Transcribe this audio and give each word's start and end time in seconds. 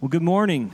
Well, 0.00 0.08
good 0.08 0.22
morning. 0.22 0.70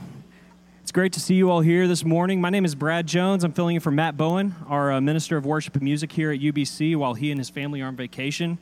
It's 0.83 0.91
great 0.91 1.13
to 1.13 1.19
see 1.19 1.33
you 1.33 1.49
all 1.49 1.61
here 1.61 1.87
this 1.87 2.05
morning. 2.05 2.39
My 2.39 2.51
name 2.51 2.63
is 2.63 2.75
Brad 2.75 3.07
Jones. 3.07 3.43
I'm 3.43 3.53
filling 3.53 3.73
in 3.73 3.81
for 3.81 3.89
Matt 3.89 4.15
Bowen, 4.17 4.53
our 4.67 4.91
uh, 4.91 5.01
Minister 5.01 5.35
of 5.35 5.47
Worship 5.47 5.73
and 5.73 5.81
Music 5.81 6.11
here 6.11 6.31
at 6.31 6.39
UBC, 6.39 6.95
while 6.95 7.15
he 7.15 7.31
and 7.31 7.39
his 7.39 7.49
family 7.49 7.81
are 7.81 7.87
on 7.87 7.95
vacation. 7.95 8.59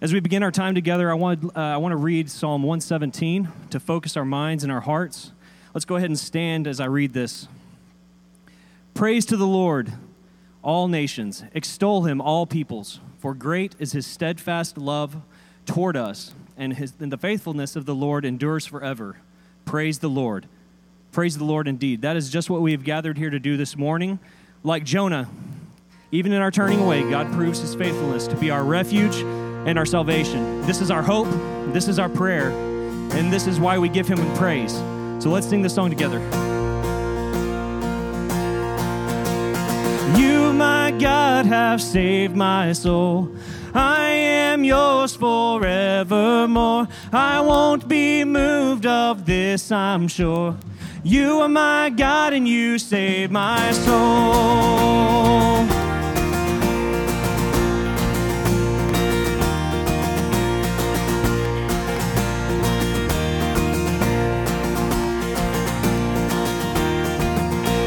As 0.00 0.14
we 0.14 0.20
begin 0.20 0.42
our 0.42 0.50
time 0.50 0.74
together, 0.74 1.10
I 1.10 1.14
want, 1.14 1.54
uh, 1.54 1.60
I 1.60 1.76
want 1.76 1.92
to 1.92 1.96
read 1.96 2.30
Psalm 2.30 2.62
117 2.62 3.52
to 3.68 3.78
focus 3.78 4.16
our 4.16 4.24
minds 4.24 4.62
and 4.62 4.72
our 4.72 4.80
hearts. 4.80 5.32
Let's 5.74 5.84
go 5.84 5.96
ahead 5.96 6.08
and 6.08 6.18
stand 6.18 6.66
as 6.66 6.80
I 6.80 6.86
read 6.86 7.12
this. 7.12 7.46
Praise 8.94 9.26
to 9.26 9.36
the 9.36 9.46
Lord, 9.46 9.92
all 10.62 10.88
nations. 10.88 11.44
Extol 11.52 12.04
him, 12.04 12.22
all 12.22 12.46
peoples. 12.46 13.00
For 13.18 13.34
great 13.34 13.74
is 13.78 13.92
his 13.92 14.06
steadfast 14.06 14.78
love 14.78 15.16
toward 15.66 15.98
us, 15.98 16.32
and, 16.56 16.72
his, 16.72 16.94
and 16.98 17.12
the 17.12 17.18
faithfulness 17.18 17.76
of 17.76 17.84
the 17.84 17.94
Lord 17.94 18.24
endures 18.24 18.64
forever. 18.64 19.16
Praise 19.66 19.98
the 19.98 20.08
Lord. 20.08 20.46
Praise 21.10 21.36
the 21.36 21.44
Lord 21.44 21.66
indeed. 21.66 22.02
That 22.02 22.16
is 22.16 22.30
just 22.30 22.48
what 22.48 22.62
we 22.62 22.70
have 22.70 22.84
gathered 22.84 23.18
here 23.18 23.30
to 23.30 23.40
do 23.40 23.56
this 23.56 23.76
morning. 23.76 24.20
Like 24.62 24.84
Jonah, 24.84 25.28
even 26.12 26.32
in 26.32 26.40
our 26.40 26.52
turning 26.52 26.80
away, 26.80 27.02
God 27.10 27.32
proves 27.32 27.58
his 27.58 27.74
faithfulness 27.74 28.28
to 28.28 28.36
be 28.36 28.48
our 28.48 28.62
refuge 28.62 29.16
and 29.66 29.76
our 29.76 29.84
salvation. 29.84 30.62
This 30.62 30.80
is 30.80 30.88
our 30.88 31.02
hope, 31.02 31.26
this 31.72 31.88
is 31.88 31.98
our 31.98 32.08
prayer, 32.08 32.50
and 32.50 33.32
this 33.32 33.48
is 33.48 33.58
why 33.58 33.76
we 33.76 33.88
give 33.88 34.06
him 34.06 34.18
praise. 34.36 34.72
So 35.18 35.30
let's 35.30 35.48
sing 35.48 35.62
this 35.62 35.74
song 35.74 35.90
together. 35.90 36.20
You, 40.16 40.52
my 40.52 40.92
God, 40.92 41.44
have 41.46 41.82
saved 41.82 42.36
my 42.36 42.72
soul. 42.72 43.34
I 43.78 44.08
am 44.08 44.64
yours 44.64 45.14
forevermore. 45.14 46.88
I 47.12 47.42
won't 47.42 47.86
be 47.86 48.24
moved 48.24 48.86
of 48.86 49.26
this, 49.26 49.70
I'm 49.70 50.08
sure. 50.08 50.56
You 51.04 51.40
are 51.40 51.48
my 51.48 51.90
God 51.90 52.32
and 52.32 52.48
you 52.48 52.78
save 52.78 53.30
my 53.30 53.72
soul. 53.72 53.96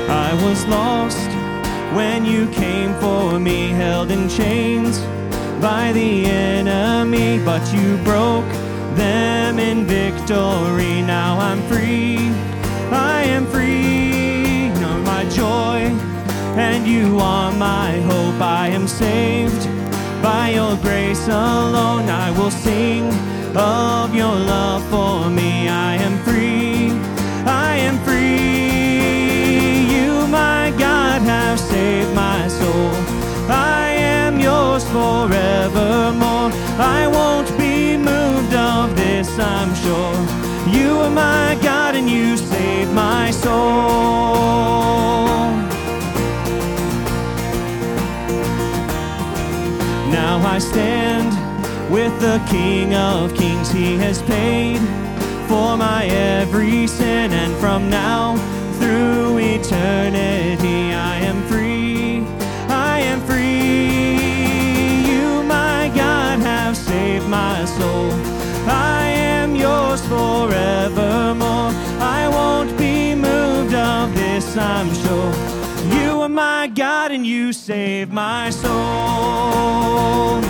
I 0.07 0.39
was 0.43 0.67
lost 0.67 1.29
when 1.95 2.25
you 2.25 2.47
came 2.49 2.93
for 2.99 3.39
me, 3.39 3.69
held 3.69 4.11
in 4.11 4.29
chains 4.29 4.99
by 5.61 5.91
the 5.91 6.25
enemy, 6.25 7.39
but 7.43 7.63
you 7.73 7.97
broke 8.03 8.51
them 8.95 9.59
in 9.59 9.85
victory. 9.85 11.01
Now 11.01 11.37
I'm 11.39 11.61
free, 11.63 12.17
I 12.91 13.23
am 13.35 13.45
free. 13.45 14.67
You're 14.79 15.03
my 15.13 15.23
joy, 15.29 15.79
and 16.57 16.87
you 16.87 17.19
are 17.19 17.51
my 17.51 17.91
hope. 18.09 18.41
I 18.41 18.67
am 18.69 18.87
saved 18.87 19.63
by 20.21 20.51
your 20.51 20.75
grace 20.77 21.27
alone. 21.27 22.09
I 22.09 22.31
will 22.37 22.51
sing 22.51 23.05
of 23.55 24.15
your 24.15 24.35
love 24.53 24.83
for 24.89 25.29
me. 25.29 25.67
I 25.67 25.95
am 25.95 26.15
free, 26.23 26.58
the 52.19 52.43
King 52.49 52.95
of 52.95 53.33
Kings. 53.33 53.71
He 53.71 53.95
has 53.97 54.21
paid 54.23 54.79
for 55.47 55.77
my 55.77 56.05
every 56.05 56.85
sin, 56.85 57.31
and 57.31 57.55
from 57.55 57.89
now 57.89 58.35
through 58.79 59.37
eternity, 59.37 60.93
I 60.93 61.17
am 61.19 61.41
free. 61.47 62.23
I 62.67 62.99
am 62.99 63.21
free. 63.21 65.09
You, 65.09 65.43
my 65.43 65.91
God, 65.95 66.39
have 66.39 66.75
saved 66.75 67.27
my 67.27 67.63
soul. 67.65 68.11
I 68.67 69.07
am 69.07 69.55
yours 69.55 70.01
forevermore. 70.07 71.71
I 72.01 72.27
won't 72.29 72.77
be 72.77 73.15
moved 73.15 73.73
of 73.73 74.13
this, 74.13 74.57
I'm 74.57 74.93
sure. 74.93 75.33
You 75.97 76.21
are 76.21 76.29
my 76.29 76.67
God 76.67 77.11
and 77.11 77.25
you 77.25 77.53
save 77.53 78.11
my 78.11 78.49
soul. 78.49 80.48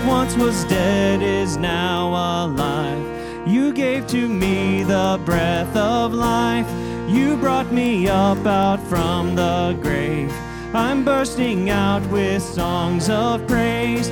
What 0.00 0.08
once 0.08 0.36
was 0.36 0.64
dead 0.64 1.20
is 1.20 1.58
now 1.58 2.08
alive. 2.46 3.46
You 3.46 3.70
gave 3.70 4.06
to 4.08 4.28
me 4.28 4.82
the 4.82 5.20
breath 5.26 5.76
of 5.76 6.14
life. 6.14 6.66
You 7.06 7.36
brought 7.36 7.70
me 7.70 8.08
up 8.08 8.46
out 8.46 8.80
from 8.80 9.34
the 9.34 9.78
grave. 9.82 10.32
I'm 10.74 11.04
bursting 11.04 11.68
out 11.68 12.04
with 12.10 12.42
songs 12.42 13.10
of 13.10 13.46
praise. 13.46 14.08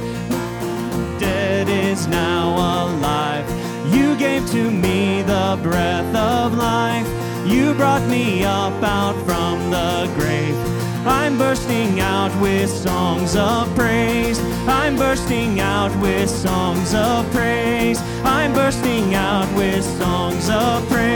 Dead 1.19 1.69
is 1.71 2.07
now 2.07 2.85
alive. 2.85 3.49
You 3.95 4.15
gave 4.17 4.47
to 4.51 4.71
me 4.71 5.23
the 5.23 5.59
breath 5.63 6.15
of 6.15 6.55
life. 6.55 7.09
You 7.47 7.73
brought 7.75 8.07
me 8.09 8.45
up 8.45 8.83
out 8.83 9.17
from 9.25 9.71
the 9.71 10.13
grave. 10.19 10.78
I'm 11.07 11.39
bursting 11.39 12.01
out 12.01 12.35
with 12.41 12.71
songs 12.71 13.37
of 13.37 13.75
praise. 13.75 14.41
I'm 14.67 14.97
bursting 14.97 15.61
out 15.61 15.95
with 16.01 16.29
songs 16.29 16.95
of 16.95 17.31
praise. 17.31 18.01
I'm 18.25 18.53
bursting 18.53 19.15
out 19.15 19.47
with 19.57 19.85
songs 19.85 20.49
of 20.51 20.87
praise. 20.89 21.09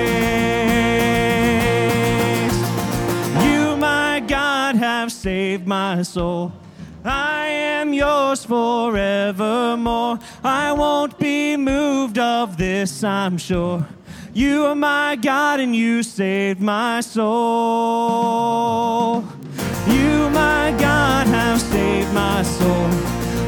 You, 3.44 3.76
my 3.76 4.22
God, 4.26 4.76
have 4.76 5.10
saved 5.10 5.66
my 5.66 6.02
soul. 6.02 6.52
I 7.04 7.46
am 7.46 7.92
yours 7.92 8.44
forevermore. 8.44 10.18
I 10.44 10.72
won't 10.72 11.18
be 11.18 11.56
moved 11.56 12.18
of 12.18 12.56
this, 12.56 13.02
I'm 13.02 13.38
sure. 13.38 13.86
You 14.32 14.66
are 14.66 14.74
my 14.74 15.16
God 15.16 15.60
and 15.60 15.76
you 15.76 16.02
saved 16.02 16.60
my 16.60 17.00
soul. 17.02 18.02
You, 19.86 20.30
my 20.30 20.74
God, 20.78 21.26
have 21.26 21.60
saved 21.60 22.12
my 22.12 22.42
soul. 22.42 22.90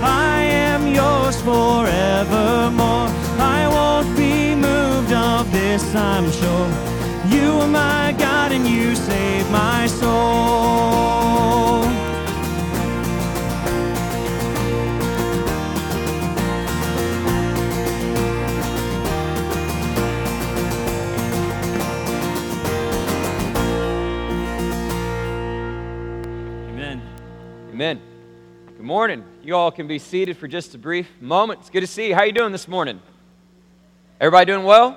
I 0.03 0.43
am 0.43 0.89
yours 0.89 1.41
forevermore. 1.43 3.09
I 3.39 3.69
won't 3.69 4.17
be 4.17 4.55
moved 4.55 5.13
of 5.13 5.51
this, 5.53 5.95
I'm 5.95 6.31
sure. 6.33 6.69
You 7.31 7.53
are 7.61 7.69
my 7.69 8.15
God 8.19 8.53
and 8.53 8.67
you 8.67 8.95
saved 8.95 9.51
my 9.51 9.87
soul. 9.87 10.25
Amen. 27.75 28.01
Good 28.67 28.87
morning. 28.87 29.25
You 29.43 29.57
all 29.57 29.73
can 29.73 29.89
be 29.89 29.99
seated 29.99 30.37
for 30.37 30.47
just 30.47 30.77
a 30.77 30.79
brief 30.79 31.09
moment. 31.21 31.59
It's 31.59 31.71
good 31.71 31.81
to 31.81 31.89
see 31.89 32.07
you. 32.07 32.15
How 32.15 32.23
you 32.23 32.31
doing 32.31 32.53
this 32.53 32.69
morning? 32.69 33.01
Everybody 34.21 34.53
doing 34.53 34.65
well? 34.65 34.97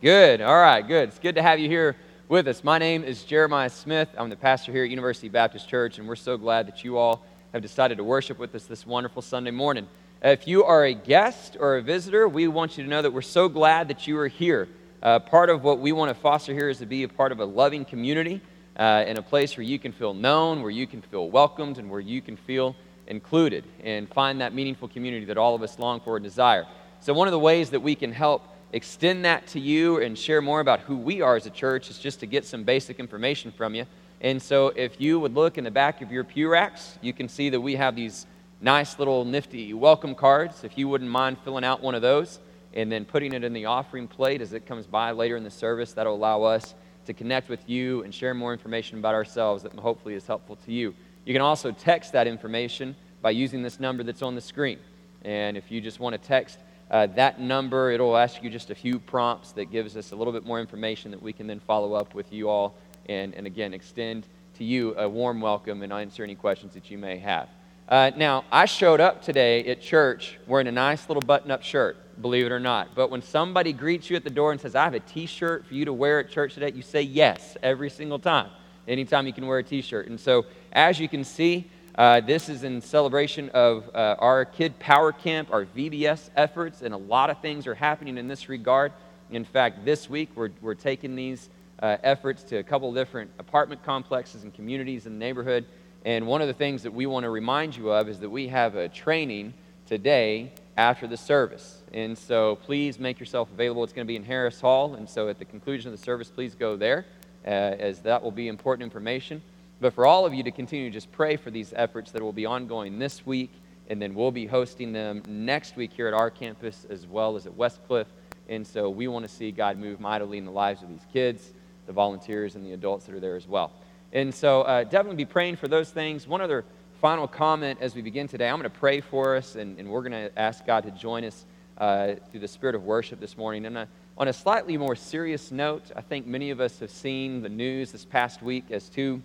Good. 0.00 0.40
All 0.42 0.60
right, 0.60 0.86
good. 0.86 1.08
It's 1.08 1.18
good 1.18 1.34
to 1.34 1.42
have 1.42 1.58
you 1.58 1.68
here 1.68 1.96
with 2.28 2.46
us. 2.46 2.62
My 2.62 2.78
name 2.78 3.02
is 3.02 3.24
Jeremiah 3.24 3.68
Smith. 3.68 4.08
I'm 4.16 4.30
the 4.30 4.36
pastor 4.36 4.70
here 4.70 4.84
at 4.84 4.90
University 4.90 5.28
Baptist 5.28 5.68
Church, 5.68 5.98
and 5.98 6.06
we're 6.06 6.14
so 6.14 6.36
glad 6.36 6.68
that 6.68 6.84
you 6.84 6.98
all 6.98 7.24
have 7.52 7.62
decided 7.62 7.98
to 7.98 8.04
worship 8.04 8.38
with 8.38 8.54
us 8.54 8.66
this 8.66 8.86
wonderful 8.86 9.20
Sunday 9.20 9.50
morning. 9.50 9.88
If 10.22 10.46
you 10.46 10.62
are 10.62 10.84
a 10.84 10.94
guest 10.94 11.56
or 11.58 11.78
a 11.78 11.82
visitor, 11.82 12.28
we 12.28 12.46
want 12.46 12.78
you 12.78 12.84
to 12.84 12.88
know 12.88 13.02
that 13.02 13.12
we're 13.12 13.22
so 13.22 13.48
glad 13.48 13.88
that 13.88 14.06
you 14.06 14.16
are 14.18 14.28
here. 14.28 14.68
Uh, 15.02 15.18
part 15.18 15.50
of 15.50 15.64
what 15.64 15.80
we 15.80 15.90
want 15.90 16.10
to 16.10 16.14
foster 16.14 16.54
here 16.54 16.68
is 16.68 16.78
to 16.78 16.86
be 16.86 17.02
a 17.02 17.08
part 17.08 17.32
of 17.32 17.40
a 17.40 17.44
loving 17.44 17.84
community 17.84 18.40
uh, 18.76 19.04
in 19.06 19.18
a 19.18 19.22
place 19.22 19.56
where 19.56 19.64
you 19.64 19.78
can 19.78 19.92
feel 19.92 20.14
known, 20.14 20.62
where 20.62 20.70
you 20.70 20.86
can 20.86 21.02
feel 21.02 21.30
welcomed, 21.30 21.78
and 21.78 21.90
where 21.90 22.00
you 22.00 22.20
can 22.20 22.36
feel 22.36 22.74
included 23.06 23.64
and 23.82 24.08
find 24.08 24.40
that 24.40 24.54
meaningful 24.54 24.88
community 24.88 25.26
that 25.26 25.36
all 25.36 25.54
of 25.54 25.62
us 25.62 25.78
long 25.78 26.00
for 26.00 26.16
and 26.16 26.24
desire. 26.24 26.66
So, 27.00 27.12
one 27.12 27.28
of 27.28 27.32
the 27.32 27.38
ways 27.38 27.70
that 27.70 27.80
we 27.80 27.94
can 27.94 28.12
help 28.12 28.48
extend 28.72 29.24
that 29.24 29.46
to 29.48 29.60
you 29.60 30.00
and 30.00 30.18
share 30.18 30.40
more 30.40 30.60
about 30.60 30.80
who 30.80 30.96
we 30.96 31.20
are 31.20 31.36
as 31.36 31.46
a 31.46 31.50
church 31.50 31.90
is 31.90 31.98
just 31.98 32.20
to 32.20 32.26
get 32.26 32.44
some 32.44 32.64
basic 32.64 32.98
information 32.98 33.52
from 33.52 33.74
you. 33.74 33.86
And 34.22 34.40
so 34.40 34.68
if 34.68 35.00
you 35.00 35.20
would 35.20 35.34
look 35.34 35.58
in 35.58 35.64
the 35.64 35.70
back 35.70 36.00
of 36.00 36.10
your 36.10 36.24
pew 36.24 36.48
racks, 36.48 36.96
you 37.02 37.12
can 37.12 37.28
see 37.28 37.50
that 37.50 37.60
we 37.60 37.74
have 37.76 37.96
these 37.96 38.26
nice 38.60 38.98
little 38.98 39.24
nifty 39.24 39.74
welcome 39.74 40.14
cards. 40.14 40.64
If 40.64 40.78
you 40.78 40.88
wouldn't 40.88 41.10
mind 41.10 41.38
filling 41.44 41.64
out 41.64 41.82
one 41.82 41.94
of 41.94 42.02
those 42.02 42.38
and 42.72 42.90
then 42.90 43.04
putting 43.04 43.34
it 43.34 43.44
in 43.44 43.52
the 43.52 43.66
offering 43.66 44.08
plate 44.08 44.40
as 44.40 44.52
it 44.52 44.64
comes 44.64 44.86
by 44.86 45.10
later 45.10 45.36
in 45.36 45.44
the 45.44 45.50
service, 45.50 45.92
that'll 45.92 46.14
allow 46.14 46.44
us 46.44 46.74
to 47.06 47.12
connect 47.12 47.48
with 47.48 47.68
you 47.68 48.02
and 48.02 48.14
share 48.14 48.34
more 48.34 48.52
information 48.52 48.98
about 48.98 49.14
ourselves 49.14 49.62
that 49.62 49.72
hopefully 49.74 50.14
is 50.14 50.26
helpful 50.26 50.56
to 50.56 50.72
you. 50.72 50.94
You 51.24 51.32
can 51.32 51.42
also 51.42 51.70
text 51.70 52.12
that 52.12 52.26
information 52.26 52.96
by 53.20 53.30
using 53.30 53.62
this 53.62 53.78
number 53.78 54.02
that's 54.02 54.22
on 54.22 54.34
the 54.34 54.40
screen. 54.40 54.78
And 55.24 55.56
if 55.56 55.70
you 55.70 55.80
just 55.80 56.00
want 56.00 56.20
to 56.20 56.28
text 56.28 56.58
uh, 56.90 57.06
that 57.08 57.40
number, 57.40 57.90
it'll 57.90 58.16
ask 58.16 58.42
you 58.42 58.50
just 58.50 58.70
a 58.70 58.74
few 58.74 58.98
prompts 58.98 59.52
that 59.52 59.66
gives 59.70 59.96
us 59.96 60.12
a 60.12 60.16
little 60.16 60.32
bit 60.32 60.44
more 60.44 60.60
information 60.60 61.10
that 61.12 61.22
we 61.22 61.32
can 61.32 61.46
then 61.46 61.60
follow 61.60 61.94
up 61.94 62.14
with 62.14 62.32
you 62.32 62.48
all 62.48 62.74
and, 63.08 63.34
and 63.34 63.46
again 63.46 63.72
extend 63.72 64.26
to 64.58 64.64
you 64.64 64.94
a 64.98 65.08
warm 65.08 65.40
welcome 65.40 65.82
and 65.82 65.92
answer 65.92 66.22
any 66.22 66.34
questions 66.34 66.74
that 66.74 66.90
you 66.90 66.98
may 66.98 67.16
have. 67.18 67.48
Uh, 67.88 68.10
now, 68.16 68.44
I 68.50 68.66
showed 68.66 69.00
up 69.00 69.22
today 69.22 69.64
at 69.64 69.80
church 69.80 70.38
wearing 70.46 70.68
a 70.68 70.72
nice 70.72 71.08
little 71.08 71.20
button 71.20 71.50
up 71.50 71.62
shirt, 71.62 71.96
believe 72.22 72.46
it 72.46 72.52
or 72.52 72.60
not. 72.60 72.94
But 72.94 73.10
when 73.10 73.22
somebody 73.22 73.72
greets 73.72 74.08
you 74.08 74.16
at 74.16 74.24
the 74.24 74.30
door 74.30 74.52
and 74.52 74.60
says, 74.60 74.74
I 74.74 74.84
have 74.84 74.94
a 74.94 75.00
t 75.00 75.26
shirt 75.26 75.66
for 75.66 75.74
you 75.74 75.84
to 75.84 75.92
wear 75.92 76.20
at 76.20 76.30
church 76.30 76.54
today, 76.54 76.70
you 76.74 76.82
say 76.82 77.02
yes 77.02 77.56
every 77.62 77.90
single 77.90 78.18
time. 78.18 78.50
Anytime 78.86 79.26
you 79.26 79.32
can 79.32 79.46
wear 79.46 79.58
a 79.58 79.64
t 79.64 79.82
shirt. 79.82 80.06
And 80.06 80.18
so, 80.18 80.46
as 80.72 81.00
you 81.00 81.08
can 81.08 81.24
see, 81.24 81.68
uh, 81.96 82.20
this 82.20 82.48
is 82.48 82.62
in 82.62 82.80
celebration 82.80 83.50
of 83.50 83.90
uh, 83.94 84.16
our 84.18 84.44
Kid 84.44 84.78
Power 84.78 85.12
Camp, 85.12 85.52
our 85.52 85.66
VBS 85.66 86.30
efforts, 86.36 86.82
and 86.82 86.94
a 86.94 86.98
lot 86.98 87.30
of 87.30 87.40
things 87.40 87.66
are 87.66 87.74
happening 87.74 88.16
in 88.16 88.28
this 88.28 88.48
regard. 88.48 88.92
In 89.30 89.44
fact, 89.44 89.84
this 89.84 90.08
week 90.08 90.30
we're, 90.34 90.50
we're 90.60 90.74
taking 90.74 91.16
these 91.16 91.50
uh, 91.80 91.96
efforts 92.02 92.44
to 92.44 92.56
a 92.58 92.62
couple 92.62 92.92
different 92.94 93.30
apartment 93.38 93.84
complexes 93.84 94.44
and 94.44 94.54
communities 94.54 95.06
in 95.06 95.14
the 95.14 95.18
neighborhood. 95.18 95.66
And 96.04 96.26
one 96.26 96.42
of 96.42 96.48
the 96.48 96.54
things 96.54 96.82
that 96.82 96.92
we 96.92 97.06
want 97.06 97.24
to 97.24 97.30
remind 97.30 97.76
you 97.76 97.90
of 97.90 98.08
is 98.08 98.18
that 98.20 98.30
we 98.30 98.48
have 98.48 98.74
a 98.74 98.88
training 98.88 99.54
today 99.86 100.52
after 100.76 101.06
the 101.06 101.16
service. 101.16 101.82
And 101.92 102.16
so 102.16 102.56
please 102.56 102.98
make 102.98 103.20
yourself 103.20 103.50
available. 103.52 103.84
It's 103.84 103.92
going 103.92 104.06
to 104.06 104.10
be 104.10 104.16
in 104.16 104.24
Harris 104.24 104.60
Hall. 104.60 104.94
And 104.94 105.08
so 105.08 105.28
at 105.28 105.38
the 105.38 105.44
conclusion 105.44 105.92
of 105.92 105.98
the 105.98 106.02
service, 106.02 106.28
please 106.28 106.54
go 106.54 106.76
there, 106.76 107.04
uh, 107.46 107.48
as 107.48 108.00
that 108.00 108.22
will 108.22 108.30
be 108.32 108.48
important 108.48 108.82
information. 108.82 109.42
But 109.80 109.94
for 109.94 110.06
all 110.06 110.24
of 110.24 110.32
you 110.32 110.42
to 110.44 110.50
continue 110.50 110.88
to 110.88 110.92
just 110.92 111.12
pray 111.12 111.36
for 111.36 111.50
these 111.50 111.72
efforts 111.76 112.10
that 112.12 112.22
will 112.22 112.32
be 112.32 112.46
ongoing 112.46 112.98
this 112.98 113.26
week, 113.26 113.50
and 113.88 114.00
then 114.00 114.14
we'll 114.14 114.30
be 114.30 114.46
hosting 114.46 114.92
them 114.92 115.22
next 115.28 115.76
week 115.76 115.92
here 115.92 116.08
at 116.08 116.14
our 116.14 116.30
campus 116.30 116.86
as 116.88 117.06
well 117.06 117.36
as 117.36 117.46
at 117.46 117.52
Westcliff. 117.52 118.06
And 118.48 118.66
so 118.66 118.90
we 118.90 119.08
want 119.08 119.24
to 119.24 119.32
see 119.32 119.50
God 119.50 119.78
move 119.78 120.00
mightily 120.00 120.38
in 120.38 120.44
the 120.44 120.52
lives 120.52 120.82
of 120.82 120.88
these 120.88 121.06
kids, 121.12 121.52
the 121.86 121.92
volunteers, 121.92 122.54
and 122.54 122.64
the 122.64 122.72
adults 122.72 123.06
that 123.06 123.14
are 123.14 123.20
there 123.20 123.36
as 123.36 123.46
well. 123.46 123.72
And 124.12 124.34
so 124.34 124.60
uh, 124.62 124.84
definitely 124.84 125.16
be 125.16 125.24
praying 125.24 125.56
for 125.56 125.68
those 125.68 125.90
things. 125.90 126.26
One 126.26 126.42
other 126.42 126.66
final 127.00 127.26
comment 127.26 127.78
as 127.80 127.94
we 127.94 128.02
begin 128.02 128.28
today 128.28 128.46
I'm 128.46 128.58
going 128.58 128.70
to 128.70 128.78
pray 128.78 129.00
for 129.00 129.36
us, 129.36 129.56
and, 129.56 129.78
and 129.78 129.88
we're 129.88 130.02
going 130.02 130.12
to 130.12 130.38
ask 130.38 130.66
God 130.66 130.84
to 130.84 130.90
join 130.90 131.24
us 131.24 131.46
uh, 131.78 132.16
through 132.30 132.40
the 132.40 132.48
spirit 132.48 132.74
of 132.74 132.84
worship 132.84 133.20
this 133.20 133.38
morning. 133.38 133.64
And 133.64 133.78
uh, 133.78 133.86
on 134.18 134.28
a 134.28 134.32
slightly 134.34 134.76
more 134.76 134.94
serious 134.94 135.50
note, 135.50 135.90
I 135.96 136.02
think 136.02 136.26
many 136.26 136.50
of 136.50 136.60
us 136.60 136.78
have 136.80 136.90
seen 136.90 137.40
the 137.40 137.48
news 137.48 137.90
this 137.90 138.04
past 138.04 138.42
week 138.42 138.66
as 138.70 138.90
two 138.90 139.22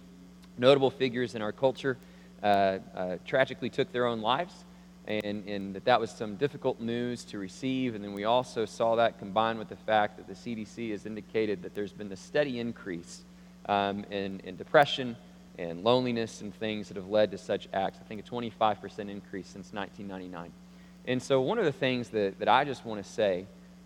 notable 0.58 0.90
figures 0.90 1.36
in 1.36 1.42
our 1.42 1.52
culture 1.52 1.98
uh, 2.42 2.80
uh, 2.96 3.18
tragically 3.26 3.70
took 3.70 3.92
their 3.92 4.06
own 4.06 4.22
lives, 4.22 4.54
and, 5.06 5.46
and 5.50 5.76
that 5.76 5.84
that 5.84 6.00
was 6.00 6.12
some 6.12 6.38
difficult 6.38 6.80
news 6.80 7.26
to 7.26 7.38
receive. 7.40 7.94
And 7.94 8.02
then 8.02 8.14
we 8.14 8.24
also 8.24 8.64
saw 8.64 8.96
that 8.96 9.20
combined 9.20 9.60
with 9.60 9.68
the 9.68 9.76
fact 9.76 10.16
that 10.16 10.28
the 10.28 10.34
CDC 10.34 10.92
has 10.92 11.06
indicated 11.06 11.62
that 11.64 11.76
there's 11.76 11.92
been 11.92 12.10
a 12.10 12.16
steady 12.16 12.62
increase 12.62 13.26
um, 13.68 14.04
in, 14.06 14.56
depression 14.58 15.16
and 15.58 15.84
loneliness 15.84 16.42
and 16.42 16.54
things 16.56 16.88
that 16.88 16.98
have 16.98 17.10
led 17.10 17.32
to 17.32 17.38
such 17.38 17.68
acts. 17.74 18.00
I 18.02 18.08
think 18.08 18.22
a 18.26 18.30
25% 18.30 19.10
increase 19.10 19.48
since 19.48 19.74
1999. 19.74 20.52
And 21.06 21.22
so, 21.22 21.42
one 21.42 21.58
of 21.58 21.66
the 21.66 21.72
things 21.72 22.10
that, 22.10 22.38
that 22.40 22.50
I 22.50 22.64
just 22.64 22.86
want 22.86 23.04
to 23.04 23.10
say 23.10 23.46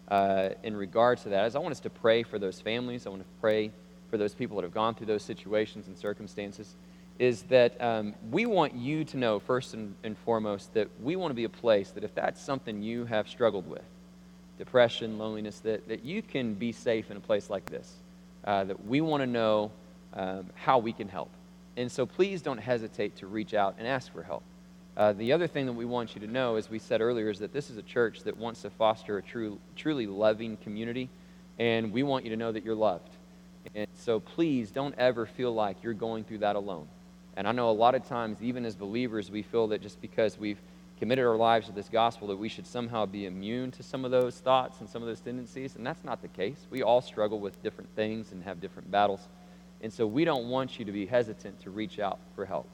uh, 0.09 0.49
in 0.63 0.75
regards 0.75 1.23
to 1.23 1.29
that 1.29 1.45
is 1.45 1.55
I 1.55 1.59
want 1.59 1.71
us 1.71 1.79
to 1.81 1.89
pray 1.89 2.23
for 2.23 2.39
those 2.39 2.59
families. 2.59 3.05
I 3.05 3.09
want 3.09 3.21
to 3.21 3.27
pray 3.39 3.71
for 4.09 4.17
those 4.17 4.33
people 4.33 4.57
that 4.57 4.63
have 4.63 4.73
gone 4.73 4.95
through 4.95 5.07
those 5.07 5.23
situations 5.23 5.87
and 5.87 5.97
circumstances 5.97 6.75
is 7.19 7.43
that 7.43 7.79
um, 7.79 8.15
we 8.31 8.47
want 8.47 8.73
you 8.73 9.05
to 9.05 9.15
know, 9.15 9.39
first 9.39 9.75
and, 9.75 9.93
and, 10.03 10.17
foremost, 10.17 10.73
that 10.73 10.89
we 11.03 11.15
want 11.15 11.29
to 11.29 11.35
be 11.35 11.43
a 11.43 11.49
place 11.49 11.91
that 11.91 12.03
if 12.03 12.15
that's 12.15 12.41
something 12.41 12.81
you 12.81 13.05
have 13.05 13.29
struggled 13.29 13.69
with, 13.69 13.83
depression, 14.57 15.19
loneliness, 15.19 15.59
that, 15.59 15.87
that 15.87 16.03
you 16.03 16.23
can 16.23 16.55
be 16.55 16.71
safe 16.71 17.11
in 17.11 17.17
a 17.17 17.19
place 17.19 17.49
like 17.49 17.65
this. 17.67 17.93
Uh, 18.43 18.63
that 18.63 18.85
we 18.85 19.01
want 19.01 19.21
to 19.21 19.27
know 19.27 19.71
um, 20.13 20.45
how 20.55 20.79
we 20.79 20.91
can 20.91 21.07
help. 21.07 21.29
And 21.77 21.91
so 21.91 22.05
please 22.05 22.41
don't 22.41 22.57
hesitate 22.57 23.15
to 23.17 23.27
reach 23.27 23.53
out 23.53 23.75
and 23.77 23.87
ask 23.87 24.11
for 24.11 24.23
help. 24.23 24.43
Uh, 24.97 25.13
the 25.13 25.31
other 25.31 25.47
thing 25.47 25.65
that 25.67 25.73
we 25.73 25.85
want 25.85 26.15
you 26.15 26.21
to 26.21 26.27
know, 26.27 26.55
as 26.55 26.69
we 26.69 26.79
said 26.79 27.01
earlier, 27.01 27.29
is 27.29 27.39
that 27.39 27.53
this 27.53 27.69
is 27.69 27.77
a 27.77 27.81
church 27.81 28.23
that 28.23 28.35
wants 28.37 28.63
to 28.63 28.69
foster 28.69 29.17
a 29.17 29.21
true, 29.21 29.57
truly 29.75 30.05
loving 30.05 30.57
community, 30.57 31.07
and 31.59 31.93
we 31.93 32.03
want 32.03 32.25
you 32.25 32.31
to 32.31 32.35
know 32.35 32.51
that 32.51 32.65
you're 32.65 32.75
loved. 32.75 33.09
And 33.75 33.87
so 33.95 34.19
please 34.19 34.71
don't 34.71 34.95
ever 34.97 35.25
feel 35.25 35.53
like 35.53 35.77
you're 35.83 35.93
going 35.93 36.23
through 36.23 36.39
that 36.39 36.55
alone. 36.55 36.87
And 37.37 37.47
I 37.47 37.51
know 37.51 37.69
a 37.69 37.71
lot 37.71 37.95
of 37.95 38.05
times, 38.07 38.41
even 38.41 38.65
as 38.65 38.75
believers, 38.75 39.31
we 39.31 39.43
feel 39.43 39.67
that 39.67 39.81
just 39.81 40.01
because 40.01 40.37
we've 40.37 40.59
committed 41.01 41.25
our 41.25 41.35
lives 41.35 41.65
to 41.65 41.71
this 41.71 41.89
gospel, 41.89 42.27
that 42.27 42.37
we 42.37 42.47
should 42.47 42.67
somehow 42.67 43.07
be 43.07 43.25
immune 43.25 43.71
to 43.71 43.81
some 43.81 44.05
of 44.05 44.11
those 44.11 44.37
thoughts 44.37 44.81
and 44.81 44.87
some 44.87 45.01
of 45.01 45.07
those 45.07 45.19
tendencies. 45.19 45.75
And 45.75 45.83
that's 45.83 46.03
not 46.03 46.21
the 46.21 46.27
case. 46.27 46.67
We 46.69 46.83
all 46.83 47.01
struggle 47.01 47.39
with 47.39 47.59
different 47.63 47.89
things 47.95 48.31
and 48.31 48.43
have 48.43 48.61
different 48.61 48.91
battles. 48.91 49.27
And 49.81 49.91
so 49.91 50.05
we 50.05 50.25
don't 50.25 50.47
want 50.47 50.77
you 50.77 50.85
to 50.85 50.91
be 50.91 51.07
hesitant 51.07 51.59
to 51.61 51.71
reach 51.71 51.97
out 51.97 52.19
for 52.35 52.45
help. 52.45 52.69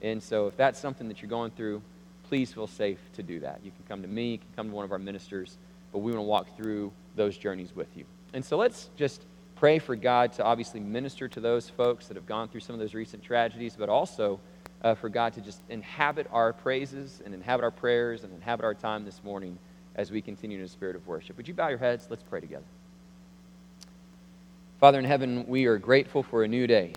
And 0.00 0.22
so 0.22 0.46
if 0.46 0.56
that's 0.56 0.78
something 0.78 1.08
that 1.08 1.22
you're 1.22 1.28
going 1.28 1.50
through, 1.50 1.82
please 2.28 2.52
feel 2.52 2.68
safe 2.68 3.00
to 3.14 3.22
do 3.24 3.40
that. 3.40 3.58
You 3.64 3.72
can 3.72 3.84
come 3.88 4.00
to 4.02 4.08
me, 4.08 4.30
you 4.30 4.38
can 4.38 4.46
come 4.54 4.68
to 4.68 4.76
one 4.76 4.84
of 4.84 4.92
our 4.92 5.00
ministers, 5.00 5.58
but 5.90 5.98
we 5.98 6.12
want 6.12 6.18
to 6.18 6.28
walk 6.28 6.56
through 6.56 6.92
those 7.16 7.36
journeys 7.36 7.74
with 7.74 7.88
you. 7.96 8.04
And 8.32 8.44
so 8.44 8.56
let's 8.56 8.90
just 8.94 9.22
pray 9.56 9.80
for 9.80 9.96
God 9.96 10.32
to 10.34 10.44
obviously 10.44 10.78
minister 10.78 11.26
to 11.26 11.40
those 11.40 11.68
folks 11.68 12.06
that 12.06 12.16
have 12.16 12.26
gone 12.26 12.46
through 12.46 12.60
some 12.60 12.74
of 12.74 12.80
those 12.80 12.94
recent 12.94 13.24
tragedies, 13.24 13.74
but 13.76 13.88
also 13.88 14.38
uh, 14.82 14.94
for 14.94 15.08
God 15.08 15.32
to 15.34 15.40
just 15.40 15.60
inhabit 15.68 16.26
our 16.32 16.52
praises 16.52 17.22
and 17.24 17.34
inhabit 17.34 17.64
our 17.64 17.70
prayers 17.70 18.24
and 18.24 18.32
inhabit 18.34 18.64
our 18.64 18.74
time 18.74 19.04
this 19.04 19.22
morning 19.22 19.58
as 19.94 20.10
we 20.10 20.20
continue 20.20 20.58
in 20.58 20.64
a 20.64 20.68
spirit 20.68 20.96
of 20.96 21.06
worship. 21.06 21.36
Would 21.36 21.48
you 21.48 21.54
bow 21.54 21.68
your 21.68 21.78
heads? 21.78 22.06
Let's 22.10 22.22
pray 22.22 22.40
together. 22.40 22.64
Father 24.80 24.98
in 24.98 25.04
heaven, 25.04 25.46
we 25.46 25.66
are 25.66 25.78
grateful 25.78 26.22
for 26.22 26.42
a 26.42 26.48
new 26.48 26.66
day. 26.66 26.92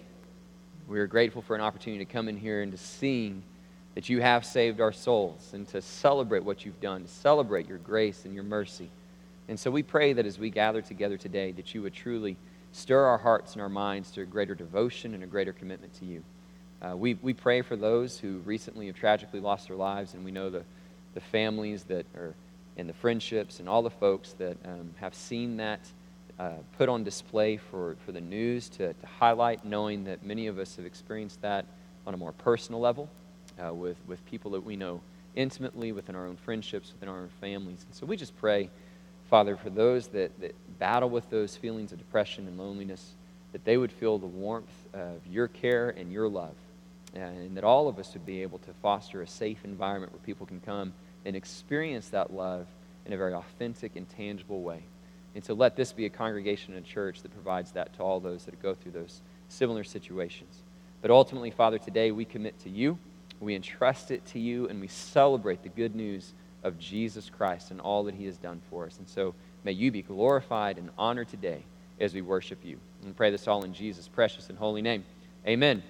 We 0.88 1.00
are 1.00 1.08
grateful 1.08 1.42
for 1.42 1.56
an 1.56 1.62
opportunity 1.62 2.04
to 2.04 2.12
come 2.12 2.28
in 2.28 2.38
here 2.38 2.62
and 2.62 2.72
to 2.72 2.78
sing 2.78 3.44
that 3.94 4.10
you 4.10 4.22
have 4.22 4.46
saved 4.46 4.82
our 4.82 4.92
souls 4.92 5.52
and 5.54 5.68
to 5.70 5.82
celebrate 5.82 6.44
what 6.44 6.66
you've 6.66 6.82
done, 6.82 7.04
to 7.04 7.08
celebrate 7.08 7.68
your 7.68 7.78
grace 7.78 8.26
and 8.26 8.34
your 8.34 8.44
mercy. 8.44 8.90
And 9.48 9.60
so 9.60 9.70
we 9.70 9.84
pray 9.84 10.14
that 10.14 10.26
as 10.26 10.40
we 10.40 10.50
gather 10.50 10.82
together 10.82 11.18
today, 11.18 11.52
that 11.54 11.74
you 11.74 11.82
would 11.84 11.94
truly 11.94 12.38
stir 12.72 13.06
our 13.06 13.18
hearts 13.18 13.54
and 13.54 13.62
our 13.62 13.70
minds 13.70 14.12
to 14.12 14.22
a 14.22 14.26
greater 14.26 14.56
devotion 14.56 15.14
and 15.14 15.24
a 15.24 15.28
greater 15.28 15.54
commitment 15.54 15.94
to 16.00 16.06
you. 16.06 16.24
Uh, 16.82 16.96
we, 16.96 17.16
we 17.22 17.34
pray 17.34 17.62
for 17.62 17.76
those 17.76 18.20
who 18.20 18.38
recently 18.40 18.88
have 18.88 18.96
tragically 18.96 19.40
lost 19.40 19.68
their 19.68 19.78
lives, 19.78 20.14
and 20.14 20.24
we 20.24 20.32
know 20.32 20.50
the, 20.50 20.64
the 21.14 21.22
families 21.22 21.84
that 21.84 22.06
are 22.16 22.36
and 22.78 22.90
the 22.90 22.94
friendships 22.94 23.60
and 23.60 23.70
all 23.70 23.82
the 23.82 23.90
folks 23.90 24.34
that 24.34 24.58
um, 24.66 24.94
have 25.00 25.16
seen 25.16 25.58
that 25.58 25.80
uh, 26.40 26.52
put 26.78 26.90
on 26.90 27.04
display 27.04 27.58
for, 27.58 27.96
for 28.06 28.12
the 28.12 28.22
news 28.22 28.68
to, 28.68 28.94
to 28.94 29.06
highlight, 29.20 29.64
knowing 29.64 30.04
that 30.04 30.24
many 30.26 30.48
of 30.48 30.60
us 30.60 30.76
have 30.76 30.86
experienced 30.86 31.42
that 31.42 31.66
on 32.06 32.14
a 32.14 32.18
more 32.18 32.34
personal 32.34 32.82
level 32.82 33.10
uh, 33.64 33.74
with, 33.74 33.96
with 34.08 34.24
people 34.26 34.52
that 34.52 34.64
we 34.64 34.76
know 34.76 35.00
intimately 35.36 35.92
within 35.92 36.16
our 36.16 36.26
own 36.26 36.36
friendships, 36.36 36.92
within 36.92 37.08
our 37.08 37.20
own 37.20 37.30
families. 37.40 37.86
And 37.86 37.96
so 37.96 38.06
we 38.06 38.18
just 38.18 38.36
pray, 38.38 38.70
Father, 39.30 39.56
for 39.56 39.70
those 39.70 40.08
that, 40.10 40.38
that 40.42 40.54
battle 40.78 41.10
with 41.10 41.30
those 41.30 41.56
feelings 41.56 41.94
of 41.94 41.98
depression 41.98 42.48
and 42.48 42.58
loneliness, 42.58 43.14
that 43.54 43.64
they 43.64 43.78
would 43.78 43.92
feel 43.92 44.18
the 44.18 44.28
warmth 44.28 44.68
of 44.94 45.26
your 45.26 45.48
care 45.48 45.90
and 45.92 46.12
your 46.12 46.28
love. 46.28 46.56
Uh, 47.16 47.20
and 47.20 47.56
that 47.56 47.64
all 47.64 47.88
of 47.88 47.98
us 47.98 48.14
would 48.14 48.26
be 48.26 48.42
able 48.42 48.60
to 48.60 48.74
foster 48.82 49.22
a 49.22 49.28
safe 49.28 49.64
environment 49.64 50.12
where 50.12 50.22
people 50.22 50.46
can 50.46 50.60
come 50.60 50.94
and 51.26 51.36
experience 51.36 52.10
that 52.10 52.34
love 52.34 52.68
in 53.06 53.14
a 53.14 53.18
very 53.18 53.34
authentic 53.34 53.96
and 53.96 54.10
tangible 54.10 54.62
way. 54.62 54.84
And 55.34 55.44
so 55.44 55.54
let 55.54 55.76
this 55.76 55.92
be 55.92 56.06
a 56.06 56.10
congregation 56.10 56.76
and 56.76 56.86
church 56.86 57.22
that 57.22 57.34
provides 57.34 57.72
that 57.72 57.94
to 57.96 58.04
all 58.04 58.20
those 58.20 58.46
that 58.46 58.62
go 58.62 58.74
through 58.74 58.94
those 58.94 59.22
similar 59.50 59.84
situations. 59.84 60.62
But 61.02 61.12
ultimately, 61.12 61.52
Father, 61.52 61.78
today 61.78 62.12
we 62.12 62.26
commit 62.26 62.58
to 62.60 62.70
you, 62.70 62.98
we 63.40 63.56
entrust 63.56 64.12
it 64.12 64.26
to 64.28 64.40
you, 64.40 64.68
and 64.70 64.82
we 64.82 64.88
celebrate 64.88 65.62
the 65.62 65.70
good 65.70 65.96
news 65.96 66.34
of 66.64 66.80
Jesus 66.80 67.30
Christ 67.30 67.72
and 67.72 67.80
all 67.80 68.04
that 68.06 68.16
he 68.16 68.26
has 68.26 68.38
done 68.38 68.62
for 68.70 68.86
us. 68.86 68.98
And 68.98 69.08
so 69.08 69.36
May 69.66 69.72
you 69.72 69.92
be 69.92 70.04
glorified 70.04 70.78
and 70.78 70.92
honored 70.96 71.28
today 71.28 71.64
as 72.00 72.14
we 72.14 72.22
worship 72.22 72.64
you. 72.64 72.78
And 73.04 73.18
pray 73.18 73.32
this 73.32 73.48
all 73.48 73.66
in 73.66 73.74
Jesus' 73.74 74.08
precious 74.08 74.50
and 74.50 74.58
holy 74.58 74.84
name. 74.84 75.04
Amen. 75.46 75.82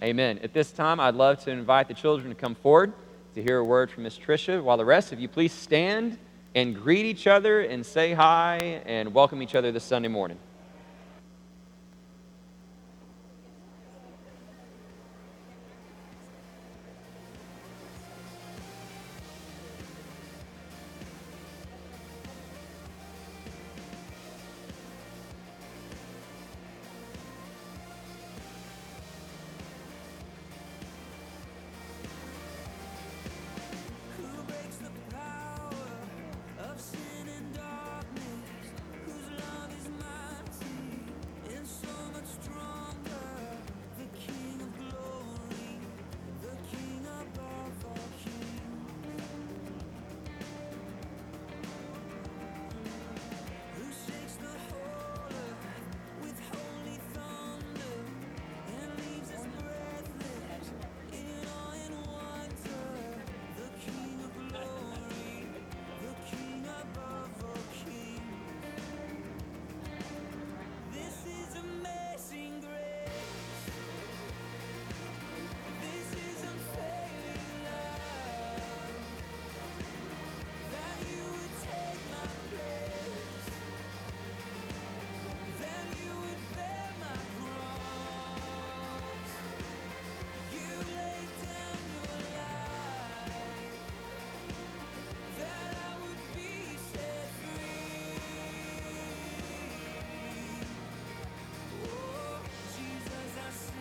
Amen. 0.00 0.38
At 0.44 0.52
this 0.52 0.70
time, 0.70 1.00
I'd 1.00 1.16
love 1.16 1.42
to 1.44 1.50
invite 1.50 1.88
the 1.88 1.94
children 1.94 2.28
to 2.28 2.34
come 2.36 2.54
forward 2.54 2.92
to 3.34 3.42
hear 3.42 3.58
a 3.58 3.64
word 3.64 3.90
from 3.90 4.04
Miss 4.04 4.16
Tricia. 4.16 4.62
While 4.62 4.76
the 4.76 4.84
rest 4.84 5.12
of 5.12 5.18
you 5.18 5.26
please 5.26 5.52
stand 5.52 6.18
and 6.54 6.76
greet 6.76 7.04
each 7.04 7.26
other 7.26 7.62
and 7.62 7.84
say 7.84 8.12
hi 8.12 8.80
and 8.86 9.12
welcome 9.12 9.42
each 9.42 9.56
other 9.56 9.72
this 9.72 9.82
Sunday 9.82 10.06
morning. 10.06 10.38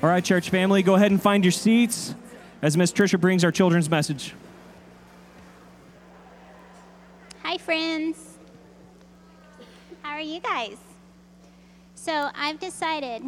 All 0.04 0.10
right, 0.10 0.24
church 0.24 0.51
family, 0.51 0.84
go 0.84 0.94
ahead 0.94 1.10
and 1.10 1.20
find 1.20 1.44
your 1.44 1.51
seats 1.51 2.13
as 2.62 2.77
Miss 2.77 2.92
Trisha 2.92 3.20
brings 3.20 3.44
our 3.44 3.51
children's 3.51 3.89
message. 3.89 4.36
Hi, 7.42 7.58
friends. 7.58 8.38
How 10.04 10.12
are 10.12 10.22
you 10.22 10.39
guys? 10.39 10.77
So, 11.96 12.30
I've 12.36 12.60
decided 12.60 13.24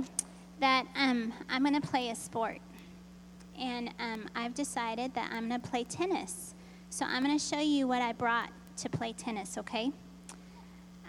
that 0.60 0.86
um, 0.96 1.34
I'm 1.50 1.64
going 1.64 1.74
to 1.74 1.88
play 1.88 2.12
a 2.12 2.16
sport. 2.16 2.60
And 3.60 3.90
um, 4.00 4.30
I've 4.36 4.54
decided 4.54 5.16
that 5.16 5.32
I'm 5.34 5.50
going 5.50 5.60
to 5.60 5.68
play 5.68 5.86
tennis. 5.86 6.54
So, 6.92 7.04
I'm 7.04 7.24
going 7.24 7.36
to 7.36 7.44
show 7.44 7.60
you 7.60 7.88
what 7.88 8.04
I 8.04 8.14
brought 8.14 8.52
to 8.78 8.90
play 8.90 9.14
tennis, 9.14 9.58
okay? 9.58 9.92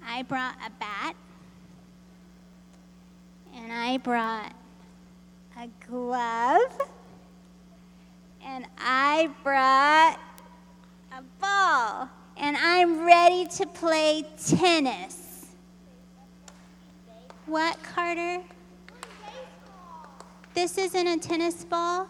I 0.02 0.23
brought 0.23 0.55
a 0.67 0.71
bat, 0.81 1.14
and 3.55 3.71
I 3.71 3.99
brought 3.99 4.55
a 5.61 5.69
glove, 5.87 6.88
and 8.43 8.64
I 8.79 9.29
brought 9.43 10.19
a 11.12 11.23
ball, 11.38 12.09
and 12.38 12.57
I'm 12.57 13.05
ready 13.05 13.47
to 13.47 13.67
play 13.67 14.25
tennis. 14.43 15.49
What, 17.45 17.76
Carter? 17.83 18.40
This 20.55 20.79
isn't 20.79 21.07
a 21.07 21.19
tennis 21.19 21.62
ball? 21.67 22.09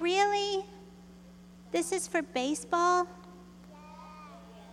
Really? 0.00 0.64
This 1.70 1.92
is 1.92 2.08
for 2.08 2.22
baseball? 2.22 3.06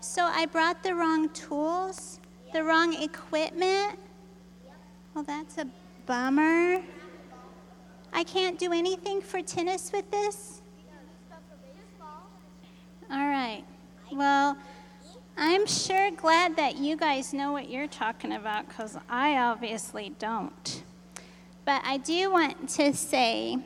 So 0.10 0.24
I 0.24 0.48
brought 0.48 0.82
the 0.82 0.96
wrong 0.96 1.30
tools, 1.30 2.20
the 2.52 2.64
wrong 2.64 3.00
equipment. 3.00 4.00
Well, 5.14 5.24
that's 5.24 5.60
a 5.60 5.68
bummer. 6.08 6.82
I 8.12 8.24
can't 8.24 8.58
do 8.58 8.74
anything 8.74 9.22
for 9.22 9.44
tennis 9.44 9.92
with 9.94 10.10
this? 10.10 10.64
All 13.12 13.28
right. 13.30 13.64
Well, 14.12 14.58
I'm 15.38 15.68
sure 15.68 16.10
glad 16.10 16.56
that 16.56 16.78
you 16.78 16.98
guys 16.98 17.32
know 17.32 17.52
what 17.52 17.70
you're 17.70 17.86
talking 17.86 18.32
about 18.32 18.68
because 18.68 18.98
I 19.08 19.38
obviously 19.38 20.16
don't. 20.18 20.84
But 21.66 21.84
I 21.86 21.98
do 21.98 22.32
want 22.32 22.68
to 22.70 22.96
say 22.96 23.60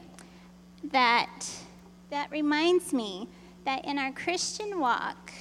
that 0.91 1.45
that 2.09 2.29
reminds 2.31 2.91
me 2.91 3.29
that 3.63 3.85
in 3.85 3.97
our 3.97 4.12
Christian 4.12 4.81
walk, 4.81 5.31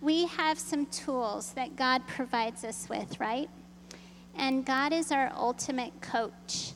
we 0.00 0.26
have 0.26 0.58
some 0.58 0.86
tools 0.86 1.52
that 1.52 1.76
God 1.76 2.06
provides 2.06 2.64
us 2.64 2.88
with, 2.88 3.20
right? 3.20 3.50
And 4.34 4.64
God 4.64 4.92
is 4.92 5.12
our 5.12 5.30
ultimate 5.36 6.00
coach. 6.00 6.72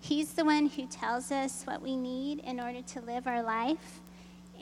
He's 0.00 0.32
the 0.32 0.44
one 0.44 0.66
who 0.66 0.86
tells 0.86 1.30
us 1.30 1.64
what 1.64 1.82
we 1.82 1.96
need 1.96 2.40
in 2.40 2.60
order 2.60 2.82
to 2.82 3.00
live 3.00 3.26
our 3.26 3.42
life. 3.42 4.00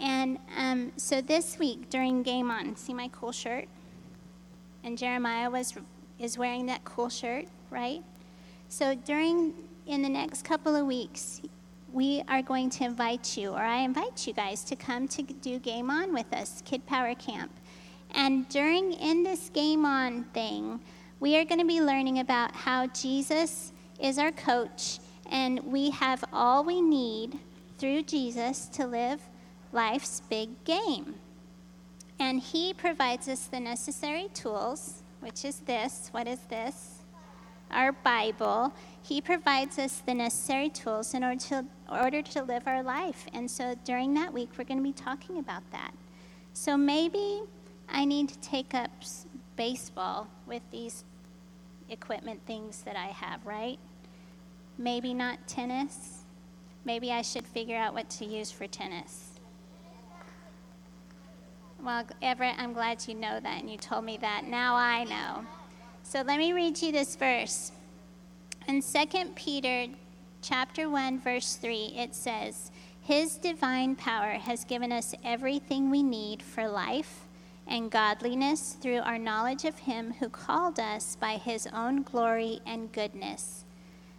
And 0.00 0.38
um, 0.56 0.92
so 0.96 1.20
this 1.20 1.58
week 1.58 1.90
during 1.90 2.22
Game 2.22 2.50
On, 2.50 2.74
see 2.76 2.94
my 2.94 3.08
cool 3.12 3.32
shirt? 3.32 3.68
And 4.84 4.98
Jeremiah 4.98 5.50
was 5.50 5.74
is 6.18 6.38
wearing 6.38 6.66
that 6.66 6.84
cool 6.84 7.08
shirt, 7.08 7.46
right? 7.70 8.02
So 8.68 8.94
during 8.94 9.54
in 9.86 10.02
the 10.02 10.08
next 10.08 10.44
couple 10.44 10.74
of 10.76 10.86
weeks, 10.86 11.42
we 11.92 12.22
are 12.28 12.42
going 12.42 12.70
to 12.70 12.84
invite 12.84 13.36
you, 13.36 13.50
or 13.50 13.58
I 13.58 13.78
invite 13.78 14.26
you 14.26 14.32
guys, 14.32 14.64
to 14.64 14.76
come 14.76 15.08
to 15.08 15.22
do 15.22 15.58
Game 15.58 15.90
On 15.90 16.14
with 16.14 16.32
us, 16.32 16.62
Kid 16.64 16.86
Power 16.86 17.14
Camp. 17.14 17.50
And 18.12 18.48
during 18.48 18.92
in 18.92 19.22
this 19.22 19.48
Game 19.48 19.84
On 19.84 20.24
thing, 20.34 20.80
we 21.20 21.36
are 21.36 21.44
going 21.44 21.60
to 21.60 21.66
be 21.66 21.80
learning 21.80 22.18
about 22.18 22.54
how 22.54 22.86
Jesus 22.88 23.72
is 24.00 24.18
our 24.18 24.32
coach, 24.32 24.98
and 25.30 25.60
we 25.60 25.90
have 25.90 26.24
all 26.32 26.64
we 26.64 26.80
need 26.80 27.38
through 27.78 28.02
Jesus 28.02 28.66
to 28.66 28.86
live 28.86 29.20
life's 29.72 30.20
big 30.28 30.62
game. 30.64 31.14
And 32.18 32.40
He 32.40 32.74
provides 32.74 33.28
us 33.28 33.46
the 33.46 33.60
necessary 33.60 34.28
tools, 34.34 35.02
which 35.20 35.44
is 35.44 35.60
this. 35.60 36.08
What 36.12 36.28
is 36.28 36.40
this? 36.48 36.98
Our 37.70 37.92
Bible. 37.92 38.72
He 39.02 39.20
provides 39.20 39.78
us 39.78 40.02
the 40.04 40.14
necessary 40.14 40.68
tools 40.68 41.14
in 41.14 41.24
order 41.24 41.40
to, 41.48 41.64
order 41.90 42.20
to 42.22 42.42
live 42.42 42.64
our 42.66 42.82
life. 42.82 43.26
And 43.32 43.50
so 43.50 43.74
during 43.84 44.14
that 44.14 44.32
week, 44.32 44.50
we're 44.58 44.64
going 44.64 44.78
to 44.78 44.84
be 44.84 44.92
talking 44.92 45.38
about 45.38 45.62
that. 45.72 45.92
So 46.52 46.76
maybe 46.76 47.42
I 47.92 48.06
need 48.06 48.30
to 48.30 48.38
take 48.38 48.74
up 48.74 48.90
baseball 49.56 50.26
with 50.46 50.62
these 50.70 51.04
equipment 51.90 52.40
things 52.46 52.82
that 52.82 52.96
I 52.96 53.08
have, 53.08 53.44
right? 53.44 53.78
Maybe 54.78 55.12
not 55.12 55.46
tennis. 55.46 56.22
Maybe 56.86 57.12
I 57.12 57.20
should 57.20 57.46
figure 57.46 57.76
out 57.76 57.92
what 57.92 58.08
to 58.10 58.24
use 58.24 58.50
for 58.50 58.66
tennis. 58.66 59.32
Well, 61.82 62.06
Everett, 62.22 62.56
I'm 62.58 62.72
glad 62.72 63.06
you 63.06 63.14
know 63.14 63.38
that 63.38 63.60
and 63.60 63.70
you 63.70 63.76
told 63.76 64.04
me 64.04 64.16
that. 64.18 64.44
Now 64.44 64.74
I 64.74 65.04
know. 65.04 65.44
So 66.02 66.22
let 66.22 66.38
me 66.38 66.52
read 66.54 66.80
you 66.80 66.92
this 66.92 67.14
verse. 67.14 67.72
In 68.68 68.80
2 68.80 69.32
Peter 69.34 69.92
chapter 70.40 70.88
1 70.88 71.20
verse 71.20 71.56
3 71.56 71.94
it 71.96 72.14
says, 72.14 72.70
"His 73.02 73.36
divine 73.36 73.96
power 73.96 74.32
has 74.32 74.64
given 74.64 74.92
us 74.92 75.14
everything 75.22 75.90
we 75.90 76.02
need 76.02 76.42
for 76.42 76.68
life 76.68 77.26
and 77.66 77.90
godliness 77.90 78.76
through 78.80 78.98
our 78.98 79.18
knowledge 79.18 79.64
of 79.64 79.78
him 79.78 80.14
who 80.14 80.28
called 80.28 80.78
us 80.78 81.16
by 81.16 81.36
his 81.36 81.66
own 81.68 82.02
glory 82.02 82.60
and 82.66 82.92
goodness." 82.92 83.64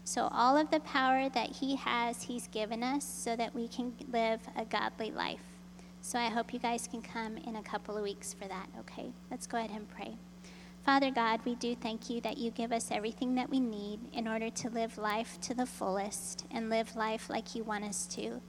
So 0.06 0.28
all 0.32 0.58
of 0.58 0.70
the 0.70 0.82
power 0.82 1.30
that 1.30 1.58
he 1.58 1.76
has, 1.78 2.24
he's 2.24 2.48
given 2.48 2.84
us 2.84 3.06
so 3.06 3.36
that 3.36 3.56
we 3.56 3.68
can 3.68 3.94
live 4.12 4.42
a 4.56 4.66
godly 4.66 5.12
life. 5.12 5.44
So 6.02 6.20
I 6.20 6.28
hope 6.28 6.54
you 6.54 6.60
guys 6.60 6.88
can 6.88 7.02
come 7.02 7.38
in 7.38 7.56
a 7.56 7.64
couple 7.64 7.96
of 7.96 8.04
weeks 8.04 8.34
for 8.34 8.46
that, 8.46 8.68
okay? 8.80 9.14
Let's 9.32 9.48
go 9.48 9.58
ahead 9.58 9.72
and 9.72 9.88
pray. 9.88 10.18
Father 10.86 11.12
God, 11.12 11.40
we 11.46 11.56
do 11.56 11.76
thank 11.76 12.10
you 12.10 12.20
that 12.20 12.38
you 12.38 12.52
give 12.52 12.74
us 12.74 12.92
everything 12.92 13.36
that 13.36 13.50
we 13.50 13.62
need 13.62 14.02
in 14.12 14.28
order 14.28 14.50
to 14.50 14.70
live 14.70 14.98
life 14.98 15.40
to 15.40 15.54
the 15.54 15.66
fullest 15.66 16.46
and 16.52 16.70
live 16.70 16.98
life 16.98 17.30
like 17.30 17.56
you 17.56 17.64
want 17.64 17.86
us 17.86 18.06
to. 18.08 18.42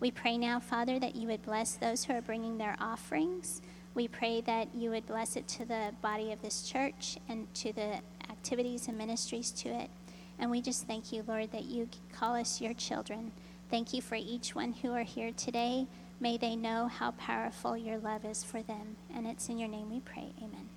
We 0.00 0.10
pray 0.10 0.36
now, 0.36 0.58
Father, 0.58 0.98
that 0.98 1.14
you 1.14 1.28
would 1.28 1.42
bless 1.42 1.74
those 1.74 2.04
who 2.04 2.14
are 2.14 2.20
bringing 2.20 2.58
their 2.58 2.74
offerings. 2.80 3.62
We 3.96 4.08
pray 4.08 4.42
that 4.42 4.74
you 4.74 4.90
would 4.90 5.06
bless 5.06 5.36
it 5.36 5.48
to 5.48 5.64
the 5.64 5.92
body 6.02 6.30
of 6.30 6.42
this 6.42 6.68
church 6.68 7.16
and 7.30 7.52
to 7.54 7.72
the 7.72 8.00
activities 8.30 8.88
and 8.88 8.98
ministries 8.98 9.50
to 9.52 9.70
it. 9.70 9.88
And 10.38 10.50
we 10.50 10.60
just 10.60 10.86
thank 10.86 11.12
you, 11.12 11.24
Lord, 11.26 11.50
that 11.52 11.64
you 11.64 11.88
call 12.12 12.34
us 12.34 12.60
your 12.60 12.74
children. 12.74 13.32
Thank 13.70 13.94
you 13.94 14.02
for 14.02 14.16
each 14.16 14.54
one 14.54 14.74
who 14.74 14.92
are 14.92 15.02
here 15.02 15.32
today. 15.32 15.86
May 16.20 16.36
they 16.36 16.56
know 16.56 16.88
how 16.88 17.12
powerful 17.12 17.74
your 17.74 17.96
love 17.96 18.26
is 18.26 18.44
for 18.44 18.62
them. 18.62 18.96
And 19.14 19.26
it's 19.26 19.48
in 19.48 19.58
your 19.58 19.70
name 19.70 19.90
we 19.90 20.00
pray. 20.00 20.34
Amen. 20.42 20.75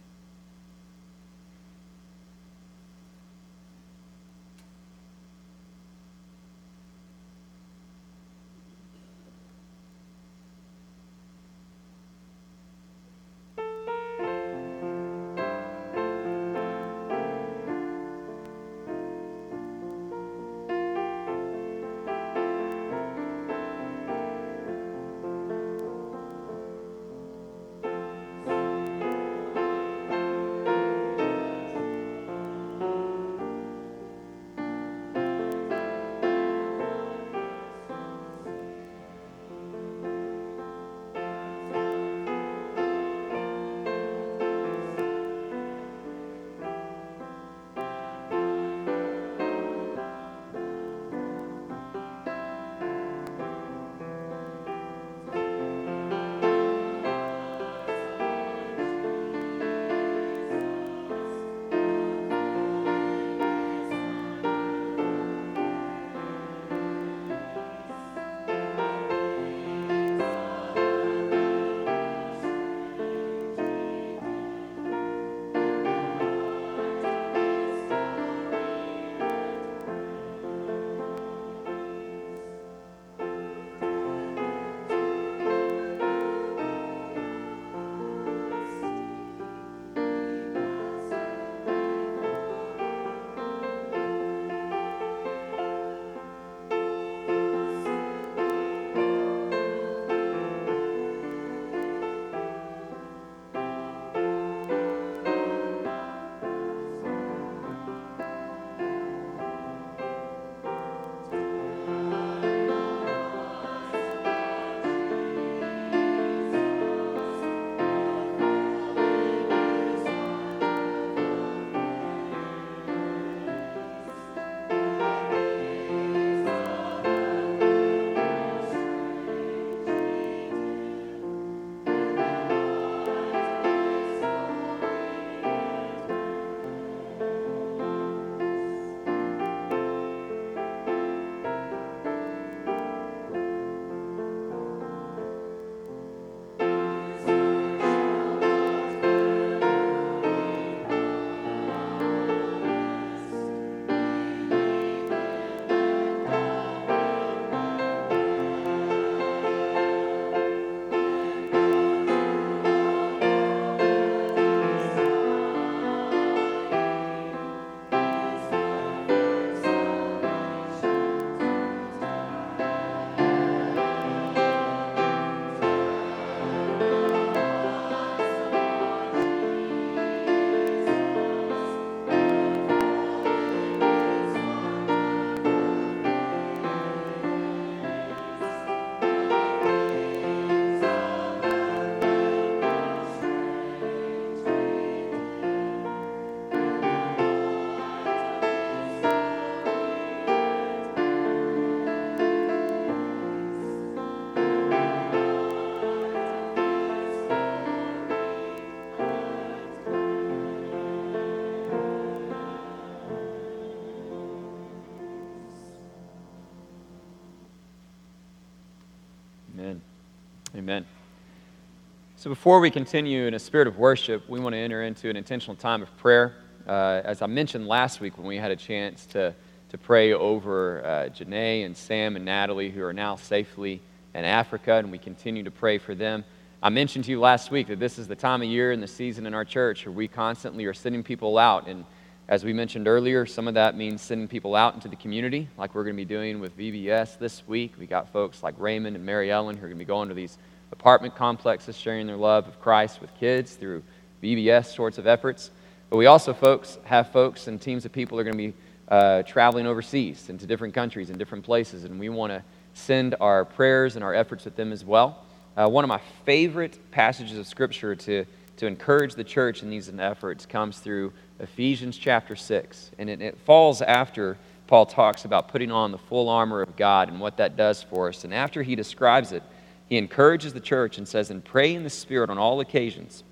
So, 222.19 222.29
before 222.29 222.59
we 222.59 222.69
continue 222.69 223.27
in 223.27 223.33
a 223.33 223.39
spirit 223.39 223.65
of 223.65 223.77
worship, 223.77 224.27
we 224.27 224.41
want 224.41 224.51
to 224.51 224.57
enter 224.57 224.83
into 224.83 225.09
an 225.09 225.15
intentional 225.15 225.55
time 225.55 225.81
of 225.81 225.97
prayer. 225.99 226.35
Uh, 226.67 226.99
as 227.05 227.21
I 227.21 227.27
mentioned 227.27 227.65
last 227.65 228.01
week 228.01 228.17
when 228.17 228.27
we 228.27 228.35
had 228.35 228.51
a 228.51 228.57
chance 228.57 229.05
to, 229.13 229.33
to 229.69 229.77
pray 229.77 230.11
over 230.11 230.83
uh, 230.83 230.89
Janae 231.15 231.65
and 231.65 231.77
Sam 231.77 232.17
and 232.17 232.25
Natalie, 232.25 232.71
who 232.71 232.83
are 232.83 232.91
now 232.91 233.15
safely 233.15 233.81
in 234.13 234.25
Africa, 234.25 234.73
and 234.73 234.91
we 234.91 234.97
continue 234.97 235.43
to 235.43 235.51
pray 235.51 235.77
for 235.77 235.95
them. 235.95 236.25
I 236.61 236.67
mentioned 236.67 237.05
to 237.05 237.11
you 237.11 237.21
last 237.21 237.51
week 237.51 237.67
that 237.67 237.79
this 237.79 237.97
is 237.97 238.09
the 238.09 238.17
time 238.17 238.41
of 238.41 238.49
year 238.49 238.73
and 238.73 238.83
the 238.83 238.87
season 238.87 239.25
in 239.25 239.33
our 239.33 239.45
church 239.45 239.85
where 239.85 239.93
we 239.93 240.09
constantly 240.09 240.65
are 240.65 240.73
sending 240.73 241.03
people 241.03 241.37
out. 241.37 241.69
And 241.69 241.85
as 242.27 242.43
we 242.43 242.51
mentioned 242.51 242.89
earlier, 242.89 243.25
some 243.25 243.47
of 243.47 243.53
that 243.53 243.77
means 243.77 244.01
sending 244.01 244.27
people 244.27 244.57
out 244.57 244.73
into 244.73 244.89
the 244.89 244.97
community, 244.97 245.47
like 245.57 245.73
we're 245.73 245.85
going 245.85 245.95
to 245.95 246.01
be 246.01 246.03
doing 246.03 246.41
with 246.41 246.57
VBS 246.57 247.17
this 247.17 247.47
week. 247.47 247.75
We 247.79 247.85
got 247.85 248.11
folks 248.11 248.43
like 248.43 248.55
Raymond 248.57 248.97
and 248.97 249.05
Mary 249.05 249.31
Ellen 249.31 249.55
who 249.55 249.63
are 249.63 249.69
going 249.69 249.79
to 249.79 249.85
be 249.85 249.87
going 249.87 250.09
to 250.09 250.15
these 250.15 250.37
apartment 250.71 251.15
complexes, 251.15 251.77
sharing 251.77 252.07
their 252.07 252.17
love 252.17 252.47
of 252.47 252.61
Christ 252.61 253.01
with 253.01 253.13
kids 253.19 253.53
through 253.53 253.83
VBS 254.21 254.73
sorts 254.75 254.97
of 254.97 255.07
efforts. 255.07 255.51
But 255.89 255.97
we 255.97 256.05
also 256.05 256.33
folks 256.33 256.77
have 256.85 257.11
folks 257.11 257.47
and 257.47 257.59
teams 257.59 257.85
of 257.85 257.91
people 257.91 258.17
that 258.17 258.21
are 258.21 258.31
going 258.31 258.37
to 258.37 258.51
be 258.51 258.57
uh, 258.87 259.23
traveling 259.23 259.65
overseas 259.65 260.29
into 260.29 260.45
different 260.45 260.73
countries 260.73 261.09
and 261.09 261.17
different 261.17 261.43
places, 261.43 261.83
and 261.83 261.99
we 261.99 262.09
want 262.09 262.31
to 262.31 262.43
send 262.73 263.15
our 263.19 263.45
prayers 263.45 263.95
and 263.95 264.03
our 264.03 264.13
efforts 264.13 264.45
with 264.45 264.55
them 264.55 264.71
as 264.71 264.85
well. 264.85 265.25
Uh, 265.57 265.67
one 265.67 265.83
of 265.83 265.87
my 265.87 265.99
favorite 266.25 266.79
passages 266.91 267.37
of 267.37 267.47
Scripture 267.47 267.95
to, 267.95 268.25
to 268.57 268.67
encourage 268.67 269.15
the 269.15 269.23
church 269.23 269.63
in 269.63 269.69
these 269.69 269.89
efforts 269.99 270.45
comes 270.45 270.79
through 270.79 271.11
Ephesians 271.39 271.97
chapter 271.97 272.35
6, 272.35 272.91
and 272.97 273.09
it, 273.09 273.21
it 273.21 273.37
falls 273.45 273.81
after 273.81 274.37
Paul 274.67 274.85
talks 274.85 275.25
about 275.25 275.47
putting 275.47 275.71
on 275.71 275.91
the 275.91 275.97
full 275.97 276.29
armor 276.29 276.61
of 276.61 276.75
God 276.75 277.09
and 277.09 277.19
what 277.19 277.37
that 277.37 277.57
does 277.57 277.81
for 277.81 278.09
us. 278.09 278.23
And 278.23 278.33
after 278.33 278.61
he 278.61 278.75
describes 278.75 279.31
it, 279.31 279.41
he 279.89 279.97
encourages 279.97 280.53
the 280.53 280.59
church 280.59 280.97
and 280.97 281.07
says, 281.07 281.31
And 281.31 281.43
pray 281.43 281.73
in 281.73 281.83
the 281.83 281.89
Spirit 281.89 282.29
on 282.29 282.37
all 282.37 282.59
occasions 282.59 283.23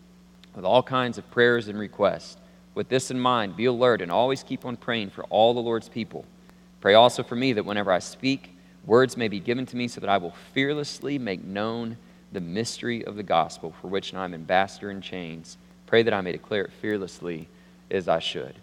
with 0.55 0.65
all 0.65 0.81
kinds 0.81 1.19
of 1.19 1.29
prayers 1.29 1.67
and 1.67 1.77
requests. 1.77 2.37
With 2.73 2.89
this 2.89 3.11
in 3.11 3.19
mind, 3.19 3.55
be 3.55 3.65
alert 3.65 4.01
and 4.01 4.11
always 4.11 4.43
keep 4.43 4.65
on 4.65 4.75
praying 4.75 5.11
for 5.11 5.23
all 5.25 5.53
the 5.53 5.61
Lord's 5.61 5.87
people. 5.87 6.25
Pray 6.81 6.95
also 6.95 7.21
for 7.21 7.35
me 7.35 7.53
that 7.53 7.65
whenever 7.65 7.91
I 7.91 7.99
speak, 7.99 8.55
words 8.85 9.17
may 9.17 9.27
be 9.27 9.39
given 9.39 9.67
to 9.67 9.75
me 9.75 9.87
so 9.87 10.01
that 10.01 10.09
I 10.09 10.17
will 10.17 10.33
fearlessly 10.53 11.19
make 11.19 11.43
known 11.43 11.97
the 12.31 12.41
mystery 12.41 13.05
of 13.05 13.15
the 13.15 13.23
gospel 13.23 13.73
for 13.79 13.87
which 13.87 14.13
I 14.13 14.25
am 14.25 14.33
ambassador 14.33 14.89
in 14.89 15.01
chains. 15.01 15.57
Pray 15.85 16.03
that 16.03 16.13
I 16.13 16.21
may 16.21 16.31
declare 16.31 16.65
it 16.65 16.71
fearlessly 16.81 17.47
as 17.91 18.07
I 18.07 18.19
should. 18.19 18.55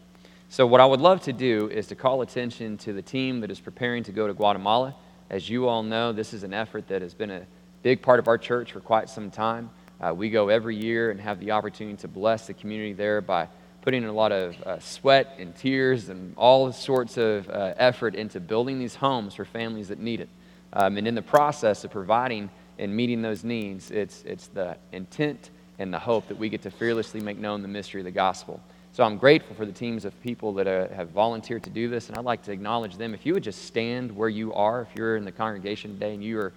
So, 0.48 0.66
what 0.66 0.80
I 0.80 0.86
would 0.86 1.00
love 1.00 1.20
to 1.22 1.32
do 1.32 1.68
is 1.70 1.86
to 1.88 1.94
call 1.94 2.22
attention 2.22 2.76
to 2.78 2.92
the 2.92 3.02
team 3.02 3.40
that 3.40 3.50
is 3.50 3.58
preparing 3.58 4.02
to 4.04 4.12
go 4.12 4.26
to 4.26 4.34
Guatemala. 4.34 4.94
As 5.30 5.48
you 5.48 5.66
all 5.66 5.82
know, 5.82 6.12
this 6.12 6.32
is 6.32 6.44
an 6.44 6.52
effort 6.52 6.86
that 6.88 7.02
has 7.02 7.14
been 7.14 7.30
a 7.30 7.46
big 7.84 8.00
part 8.00 8.18
of 8.18 8.28
our 8.28 8.38
church 8.38 8.72
for 8.72 8.80
quite 8.80 9.10
some 9.10 9.30
time. 9.30 9.68
Uh, 10.00 10.12
we 10.12 10.30
go 10.30 10.48
every 10.48 10.74
year 10.74 11.10
and 11.10 11.20
have 11.20 11.38
the 11.38 11.50
opportunity 11.50 11.94
to 11.98 12.08
bless 12.08 12.46
the 12.46 12.54
community 12.54 12.94
there 12.94 13.20
by 13.20 13.46
putting 13.82 14.06
a 14.06 14.12
lot 14.12 14.32
of 14.32 14.56
uh, 14.62 14.78
sweat 14.78 15.36
and 15.38 15.54
tears 15.54 16.08
and 16.08 16.34
all 16.38 16.72
sorts 16.72 17.18
of 17.18 17.46
uh, 17.50 17.74
effort 17.76 18.14
into 18.14 18.40
building 18.40 18.78
these 18.78 18.94
homes 18.94 19.34
for 19.34 19.44
families 19.44 19.88
that 19.88 19.98
need 19.98 20.20
it. 20.20 20.30
Um, 20.72 20.96
and 20.96 21.06
in 21.06 21.14
the 21.14 21.22
process 21.22 21.84
of 21.84 21.90
providing 21.90 22.48
and 22.78 22.96
meeting 22.96 23.20
those 23.20 23.44
needs, 23.44 23.90
it's, 23.90 24.22
it's 24.22 24.46
the 24.46 24.78
intent 24.92 25.50
and 25.78 25.92
the 25.92 25.98
hope 25.98 26.26
that 26.28 26.38
we 26.38 26.48
get 26.48 26.62
to 26.62 26.70
fearlessly 26.70 27.20
make 27.20 27.36
known 27.36 27.60
the 27.60 27.68
mystery 27.68 28.00
of 28.00 28.06
the 28.06 28.10
gospel. 28.10 28.62
So 28.92 29.04
I'm 29.04 29.18
grateful 29.18 29.54
for 29.56 29.66
the 29.66 29.72
teams 29.72 30.06
of 30.06 30.18
people 30.22 30.54
that 30.54 30.66
uh, 30.66 30.88
have 30.94 31.10
volunteered 31.10 31.64
to 31.64 31.70
do 31.70 31.90
this, 31.90 32.08
and 32.08 32.16
I'd 32.16 32.24
like 32.24 32.42
to 32.44 32.52
acknowledge 32.52 32.96
them. 32.96 33.12
If 33.12 33.26
you 33.26 33.34
would 33.34 33.42
just 33.42 33.66
stand 33.66 34.10
where 34.10 34.30
you 34.30 34.54
are, 34.54 34.80
if 34.80 34.88
you're 34.96 35.16
in 35.16 35.26
the 35.26 35.32
congregation 35.32 35.92
today 35.92 36.14
and 36.14 36.24
you 36.24 36.38
are 36.38 36.54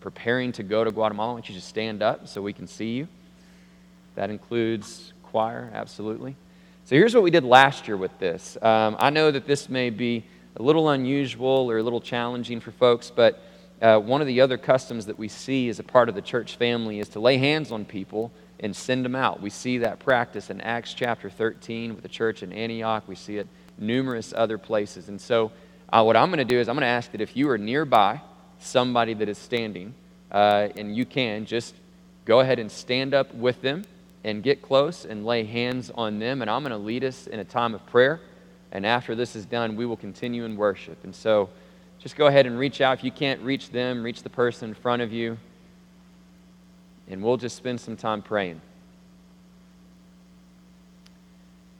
preparing 0.00 0.52
to 0.52 0.62
go 0.62 0.84
to 0.84 0.90
Guatemala, 0.90 1.32
why 1.32 1.36
don't 1.36 1.48
you 1.48 1.54
just 1.54 1.68
stand 1.68 2.02
up 2.02 2.26
so 2.26 2.42
we 2.42 2.52
can 2.52 2.66
see 2.66 2.92
you? 2.96 3.08
That 4.14 4.30
includes 4.30 5.12
choir, 5.22 5.70
absolutely. 5.72 6.36
So 6.86 6.96
here's 6.96 7.14
what 7.14 7.22
we 7.22 7.30
did 7.30 7.44
last 7.44 7.86
year 7.86 7.96
with 7.96 8.18
this. 8.18 8.56
Um, 8.60 8.96
I 8.98 9.10
know 9.10 9.30
that 9.30 9.46
this 9.46 9.68
may 9.68 9.90
be 9.90 10.24
a 10.56 10.62
little 10.62 10.88
unusual 10.88 11.70
or 11.70 11.78
a 11.78 11.82
little 11.82 12.00
challenging 12.00 12.60
for 12.60 12.72
folks, 12.72 13.10
but 13.14 13.42
uh, 13.80 13.98
one 13.98 14.20
of 14.20 14.26
the 14.26 14.40
other 14.40 14.58
customs 14.58 15.06
that 15.06 15.18
we 15.18 15.28
see 15.28 15.68
as 15.68 15.78
a 15.78 15.82
part 15.84 16.08
of 16.08 16.14
the 16.14 16.22
church 16.22 16.56
family 16.56 16.98
is 16.98 17.08
to 17.10 17.20
lay 17.20 17.38
hands 17.38 17.70
on 17.70 17.84
people 17.84 18.32
and 18.58 18.74
send 18.74 19.04
them 19.04 19.14
out. 19.14 19.40
We 19.40 19.50
see 19.50 19.78
that 19.78 20.00
practice 20.00 20.50
in 20.50 20.60
Acts 20.60 20.92
chapter 20.92 21.30
13 21.30 21.94
with 21.94 22.02
the 22.02 22.08
church 22.08 22.42
in 22.42 22.52
Antioch. 22.52 23.04
We 23.06 23.14
see 23.14 23.38
it 23.38 23.46
numerous 23.78 24.34
other 24.36 24.58
places. 24.58 25.08
And 25.08 25.20
so, 25.20 25.52
uh, 25.92 26.02
what 26.02 26.16
I'm 26.16 26.28
going 26.28 26.38
to 26.38 26.44
do 26.44 26.58
is 26.58 26.68
I'm 26.68 26.76
going 26.76 26.82
to 26.82 26.88
ask 26.88 27.10
that 27.12 27.20
if 27.20 27.36
you 27.36 27.48
are 27.50 27.58
nearby, 27.58 28.20
somebody 28.60 29.14
that 29.14 29.28
is 29.28 29.38
standing, 29.38 29.94
uh, 30.30 30.68
and 30.76 30.96
you 30.96 31.04
can, 31.04 31.46
just 31.46 31.74
go 32.24 32.40
ahead 32.40 32.58
and 32.58 32.70
stand 32.70 33.14
up 33.14 33.34
with 33.34 33.60
them 33.62 33.84
and 34.22 34.42
get 34.42 34.62
close 34.62 35.04
and 35.04 35.24
lay 35.24 35.44
hands 35.44 35.90
on 35.94 36.18
them. 36.18 36.42
And 36.42 36.50
I'm 36.50 36.62
going 36.62 36.70
to 36.70 36.78
lead 36.78 37.04
us 37.04 37.26
in 37.26 37.40
a 37.40 37.44
time 37.44 37.74
of 37.74 37.84
prayer. 37.86 38.20
And 38.72 38.86
after 38.86 39.14
this 39.14 39.34
is 39.34 39.46
done, 39.46 39.76
we 39.76 39.86
will 39.86 39.96
continue 39.96 40.44
in 40.44 40.56
worship. 40.56 41.02
And 41.04 41.14
so 41.14 41.48
just 41.98 42.16
go 42.16 42.26
ahead 42.26 42.46
and 42.46 42.58
reach 42.58 42.80
out. 42.80 42.98
If 42.98 43.04
you 43.04 43.10
can't 43.10 43.40
reach 43.42 43.70
them, 43.70 44.02
reach 44.02 44.22
the 44.22 44.30
person 44.30 44.70
in 44.70 44.74
front 44.74 45.02
of 45.02 45.12
you. 45.12 45.38
And 47.08 47.22
we'll 47.22 47.36
just 47.36 47.56
spend 47.56 47.80
some 47.80 47.96
time 47.96 48.22
praying. 48.22 48.60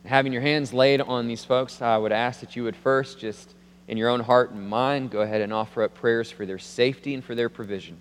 Having 0.04 0.32
your 0.32 0.42
hands 0.42 0.72
laid 0.72 1.00
on 1.00 1.28
these 1.28 1.44
folks, 1.44 1.80
I 1.82 1.96
would 1.96 2.10
ask 2.10 2.40
that 2.40 2.56
you 2.56 2.64
would 2.64 2.74
first 2.74 3.20
just 3.20 3.54
in 3.90 3.96
your 3.96 4.08
own 4.08 4.20
heart 4.20 4.52
and 4.52 4.70
mind, 4.70 5.10
go 5.10 5.20
ahead 5.20 5.40
and 5.40 5.52
offer 5.52 5.82
up 5.82 5.92
prayers 5.94 6.30
for 6.30 6.46
their 6.46 6.60
safety 6.60 7.12
and 7.12 7.24
for 7.24 7.34
their 7.34 7.48
provision. 7.48 7.96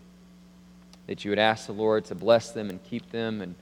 That 1.08 1.26
you 1.26 1.32
would 1.32 1.40
ask 1.40 1.66
the 1.66 1.74
Lord 1.74 2.06
to 2.06 2.16
bless 2.16 2.52
them 2.52 2.70
and 2.70 2.82
keep 2.84 3.10
them 3.10 3.42
and, 3.42 3.56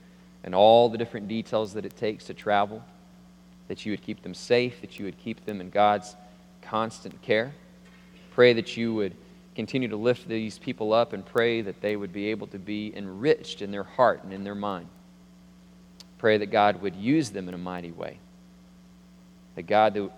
and 0.44 0.54
all 0.54 0.90
the 0.90 0.98
different 0.98 1.26
details 1.26 1.72
that 1.72 1.86
it 1.86 1.96
takes 1.96 2.26
to 2.26 2.34
travel. 2.34 2.84
That 3.68 3.86
you 3.86 3.92
would 3.92 4.02
keep 4.02 4.22
them 4.22 4.34
safe, 4.34 4.82
that 4.82 4.98
you 4.98 5.06
would 5.06 5.18
keep 5.18 5.46
them 5.46 5.62
in 5.62 5.70
God's 5.70 6.16
constant 6.60 7.20
care. 7.22 7.54
Pray 8.32 8.52
that 8.52 8.76
you 8.76 8.92
would 8.92 9.14
continue 9.54 9.88
to 9.88 9.96
lift 9.96 10.28
these 10.28 10.58
people 10.58 10.92
up 10.92 11.14
and 11.14 11.24
pray 11.24 11.62
that 11.62 11.80
they 11.80 11.96
would 11.96 12.12
be 12.12 12.26
able 12.26 12.46
to 12.48 12.58
be 12.58 12.92
enriched 12.94 13.62
in 13.62 13.70
their 13.70 13.84
heart 13.84 14.22
and 14.22 14.34
in 14.34 14.44
their 14.44 14.54
mind. 14.54 14.88
Pray 16.18 16.36
that 16.36 16.50
God 16.50 16.82
would 16.82 16.94
use 16.94 17.30
them 17.30 17.48
in 17.48 17.54
a 17.54 17.58
mighty 17.58 17.90
way. 17.90 18.18
That 19.54 19.66
God 19.66 20.10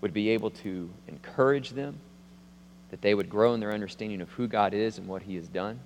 would 0.00 0.12
be 0.12 0.30
able 0.30 0.50
to 0.50 0.90
encourage 1.08 1.70
them, 1.70 1.98
that 2.90 3.00
they 3.00 3.14
would 3.14 3.28
grow 3.28 3.54
in 3.54 3.60
their 3.60 3.72
understanding 3.72 4.20
of 4.20 4.30
who 4.30 4.46
God 4.46 4.74
is 4.74 4.98
and 4.98 5.06
what 5.08 5.22
He 5.22 5.36
has 5.36 5.48
done. 5.48 5.80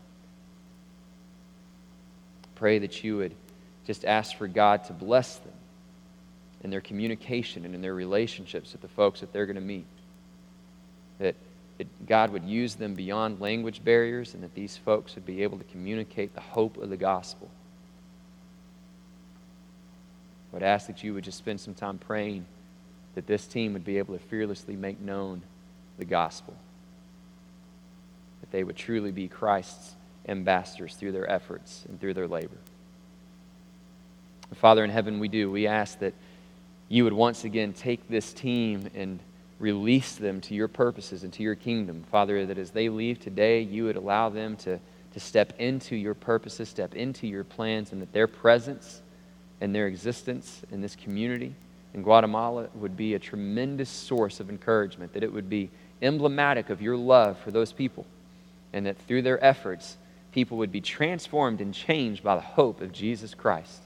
Pray 2.54 2.78
that 2.78 3.02
you 3.02 3.16
would 3.18 3.34
just 3.86 4.04
ask 4.04 4.36
for 4.36 4.46
God 4.46 4.84
to 4.84 4.92
bless 4.92 5.36
them 5.36 5.52
in 6.62 6.70
their 6.70 6.82
communication 6.82 7.64
and 7.64 7.74
in 7.74 7.80
their 7.80 7.94
relationships 7.94 8.72
with 8.72 8.82
the 8.82 8.88
folks 8.88 9.20
that 9.20 9.32
they're 9.32 9.46
going 9.46 9.56
to 9.56 9.62
meet. 9.62 9.86
That 11.18 11.34
God 12.06 12.30
would 12.30 12.44
use 12.44 12.74
them 12.74 12.94
beyond 12.94 13.40
language 13.40 13.82
barriers 13.82 14.34
and 14.34 14.42
that 14.42 14.54
these 14.54 14.76
folks 14.76 15.14
would 15.14 15.24
be 15.24 15.42
able 15.42 15.56
to 15.56 15.64
communicate 15.64 16.34
the 16.34 16.40
hope 16.40 16.76
of 16.76 16.90
the 16.90 16.96
gospel. 16.96 17.48
I 20.52 20.56
would 20.56 20.62
ask 20.62 20.86
that 20.88 21.02
you 21.02 21.14
would 21.14 21.24
just 21.24 21.38
spend 21.38 21.60
some 21.60 21.74
time 21.74 21.96
praying 21.96 22.44
that 23.14 23.26
this 23.26 23.46
team 23.46 23.72
would 23.72 23.84
be 23.84 23.98
able 23.98 24.16
to 24.16 24.24
fearlessly 24.24 24.76
make 24.76 25.00
known 25.00 25.42
the 25.98 26.04
gospel. 26.04 26.54
That 28.40 28.50
they 28.50 28.64
would 28.64 28.76
truly 28.76 29.10
be 29.10 29.28
Christ's 29.28 29.94
ambassadors 30.28 30.94
through 30.94 31.12
their 31.12 31.30
efforts 31.30 31.84
and 31.88 32.00
through 32.00 32.14
their 32.14 32.28
labor. 32.28 32.56
Father 34.54 34.84
in 34.84 34.90
heaven, 34.90 35.20
we 35.20 35.28
do. 35.28 35.50
We 35.50 35.66
ask 35.66 35.98
that 36.00 36.14
you 36.88 37.04
would 37.04 37.12
once 37.12 37.44
again 37.44 37.72
take 37.72 38.08
this 38.08 38.32
team 38.32 38.90
and 38.94 39.20
release 39.58 40.16
them 40.16 40.40
to 40.40 40.54
your 40.54 40.68
purposes 40.68 41.22
and 41.22 41.32
to 41.34 41.42
your 41.42 41.54
kingdom. 41.54 42.04
Father, 42.10 42.46
that 42.46 42.58
as 42.58 42.70
they 42.70 42.88
leave 42.88 43.20
today, 43.20 43.60
you 43.60 43.84
would 43.84 43.96
allow 43.96 44.28
them 44.28 44.56
to, 44.56 44.80
to 45.12 45.20
step 45.20 45.52
into 45.58 45.94
your 45.94 46.14
purposes, 46.14 46.68
step 46.68 46.94
into 46.94 47.26
your 47.26 47.44
plans, 47.44 47.92
and 47.92 48.00
that 48.00 48.12
their 48.12 48.26
presence 48.26 49.02
and 49.60 49.74
their 49.74 49.86
existence 49.86 50.62
in 50.72 50.80
this 50.80 50.96
community 50.96 51.54
in 51.94 52.02
Guatemala 52.02 52.68
would 52.74 52.96
be 52.96 53.14
a 53.14 53.18
tremendous 53.18 53.88
source 53.88 54.40
of 54.40 54.48
encouragement, 54.48 55.12
that 55.14 55.24
it 55.24 55.32
would 55.32 55.50
be 55.50 55.70
emblematic 56.02 56.70
of 56.70 56.80
your 56.80 56.96
love 56.96 57.38
for 57.38 57.50
those 57.50 57.72
people, 57.72 58.06
and 58.72 58.86
that 58.86 58.98
through 58.98 59.22
their 59.22 59.42
efforts, 59.44 59.96
people 60.32 60.58
would 60.58 60.72
be 60.72 60.80
transformed 60.80 61.60
and 61.60 61.74
changed 61.74 62.22
by 62.22 62.34
the 62.34 62.40
hope 62.40 62.80
of 62.80 62.92
Jesus 62.92 63.34
Christ. 63.34 63.80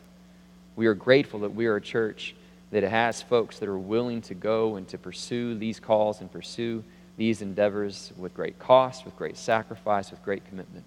We 0.76 0.86
are 0.86 0.94
grateful 0.94 1.40
that 1.40 1.54
we 1.54 1.66
are 1.66 1.76
a 1.76 1.80
church 1.80 2.34
that 2.70 2.82
has 2.82 3.22
folks 3.22 3.58
that 3.58 3.68
are 3.68 3.78
willing 3.78 4.20
to 4.22 4.34
go 4.34 4.76
and 4.76 4.86
to 4.88 4.98
pursue 4.98 5.54
these 5.56 5.80
calls 5.80 6.20
and 6.20 6.30
pursue 6.30 6.82
these 7.16 7.40
endeavors 7.40 8.12
with 8.16 8.34
great 8.34 8.58
cost, 8.58 9.04
with 9.04 9.16
great 9.16 9.36
sacrifice, 9.36 10.10
with 10.10 10.22
great 10.24 10.44
commitment. 10.48 10.84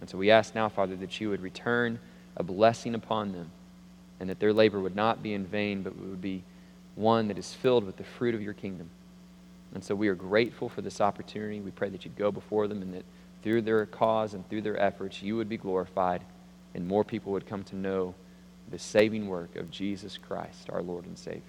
And 0.00 0.10
so 0.10 0.18
we 0.18 0.30
ask 0.30 0.54
now, 0.54 0.68
Father, 0.68 0.96
that 0.96 1.20
you 1.20 1.30
would 1.30 1.40
return 1.40 1.98
a 2.36 2.42
blessing 2.42 2.94
upon 2.94 3.32
them 3.32 3.50
and 4.20 4.28
that 4.28 4.40
their 4.40 4.52
labor 4.52 4.80
would 4.80 4.96
not 4.96 5.22
be 5.22 5.34
in 5.34 5.46
vain, 5.46 5.82
but 5.82 5.96
would 5.96 6.22
be 6.22 6.42
one 6.94 7.28
that 7.28 7.38
is 7.38 7.52
filled 7.52 7.84
with 7.84 7.96
the 7.96 8.04
fruit 8.04 8.34
of 8.34 8.42
your 8.42 8.54
kingdom. 8.54 8.88
And 9.74 9.82
so 9.82 9.94
we 9.94 10.08
are 10.08 10.14
grateful 10.14 10.68
for 10.68 10.82
this 10.82 11.00
opportunity. 11.00 11.60
We 11.60 11.72
pray 11.72 11.88
that 11.88 12.04
you'd 12.04 12.16
go 12.16 12.30
before 12.30 12.68
them 12.68 12.80
and 12.80 12.94
that 12.94 13.04
through 13.42 13.62
their 13.62 13.84
cause 13.86 14.34
and 14.34 14.48
through 14.48 14.62
their 14.62 14.80
efforts, 14.80 15.22
you 15.22 15.36
would 15.36 15.48
be 15.48 15.56
glorified 15.56 16.22
and 16.74 16.86
more 16.86 17.04
people 17.04 17.32
would 17.32 17.46
come 17.46 17.62
to 17.64 17.76
know 17.76 18.14
the 18.70 18.78
saving 18.78 19.26
work 19.26 19.56
of 19.56 19.70
Jesus 19.70 20.16
Christ, 20.16 20.70
our 20.70 20.82
Lord 20.82 21.04
and 21.06 21.18
Savior. 21.18 21.42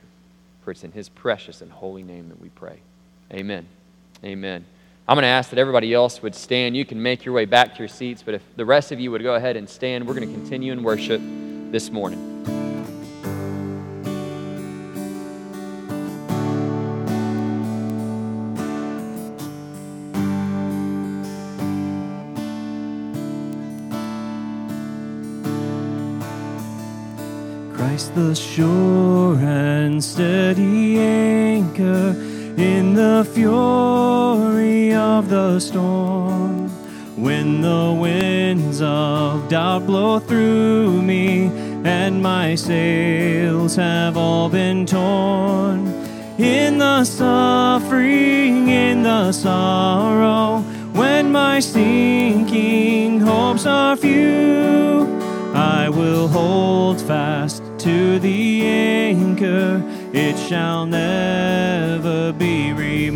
For 0.64 0.72
it's 0.72 0.84
in 0.84 0.92
his 0.92 1.10
precious 1.10 1.62
and 1.62 1.72
holy 1.72 2.04
name 2.04 2.30
that 2.30 2.42
we 2.42 2.50
pray. 2.50 2.80
Amen. 3.32 3.66
Amen. 4.24 4.66
I'm 5.08 5.16
going 5.16 5.24
to 5.24 5.28
ask 5.28 5.52
that 5.52 5.60
everybody 5.60 5.94
else 5.94 6.22
would 6.24 6.34
stand. 6.34 6.76
You 6.76 6.86
can 6.86 7.02
make 7.02 7.26
your 7.26 7.34
way 7.34 7.46
back 7.46 7.74
to 7.74 7.80
your 7.80 7.88
seats, 7.88 8.24
but 8.24 8.34
if 8.34 8.42
the 8.56 8.66
rest 8.66 8.92
of 8.92 9.00
you 9.00 9.12
would 9.12 9.22
go 9.22 9.36
ahead 9.36 9.56
and 9.56 9.70
stand, 9.70 10.08
we're 10.08 10.16
going 10.16 10.28
to 10.28 10.34
continue 10.34 10.74
in 10.74 10.82
worship 10.82 11.22
this 11.72 11.92
morning. 11.92 12.55
Sure 28.56 29.36
and 29.36 30.02
steady 30.02 30.98
anchor 30.98 32.16
in 32.58 32.94
the 32.94 33.30
fury 33.34 34.94
of 34.94 35.28
the 35.28 35.60
storm. 35.60 36.70
When 37.18 37.60
the 37.60 37.94
winds 38.00 38.82
of 38.82 39.50
doubt 39.50 39.86
blow 39.86 40.20
through 40.20 41.02
me 41.02 41.48
and 41.84 42.24
my 42.24 42.56
sails 42.56 43.76
have 43.76 44.16
all 44.16 44.48
been 44.48 44.86
torn, 44.86 45.88
in 46.40 46.78
the 46.78 47.04
suffering, 47.04 48.70
in 48.70 49.04
the 49.04 49.34
sorrow, 49.34 50.62
when 50.94 51.30
my 51.34 51.60
sinking 51.60 53.20
hopes 53.20 53.66
are 53.66 53.98
few, 53.98 55.20
I 55.54 55.90
will 55.90 56.30
hold 56.30 57.02
fast 57.02 57.55
anchor, 59.46 59.84
it 60.14 60.38
shall 60.38 60.86
never 60.86 62.34
be 62.34 62.74
removed. 62.74 63.16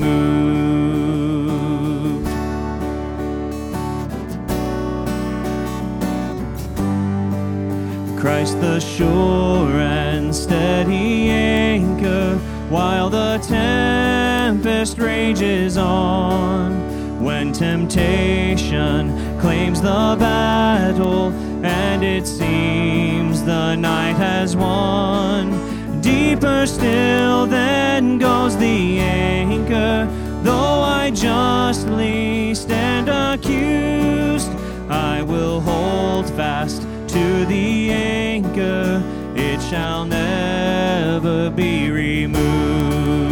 Christ 8.19 8.59
the 8.59 8.79
sure 8.79 9.69
and 9.79 10.35
steady 10.35 11.29
anchor, 11.29 12.37
while 12.69 13.09
the 13.09 13.37
tempest 13.41 14.97
rages 14.99 15.77
on. 15.77 16.87
When 17.23 17.51
temptation 17.51 19.39
claims 19.39 19.81
the 19.81 20.15
battle, 20.19 21.31
and 21.63 22.03
it 22.03 22.25
seems 22.25 23.43
the 23.43 23.75
night 23.75 24.15
has 24.15 24.55
won. 24.55 25.78
Deeper 26.01 26.65
still 26.65 27.45
then 27.45 28.17
goes 28.17 28.55
the 28.57 28.99
anchor, 28.99 30.07
though 30.43 30.81
I 30.81 31.11
justly 31.11 32.53
stand 32.55 33.09
accused. 33.09 34.49
I 34.89 35.21
will 35.21 35.59
hold 35.59 36.29
fast 36.29 36.83
to 36.83 37.45
the 37.45 37.91
anchor, 37.91 39.03
it 39.35 39.61
shall 39.61 40.05
never 40.05 41.49
be 41.49 41.89
removed. 41.91 43.28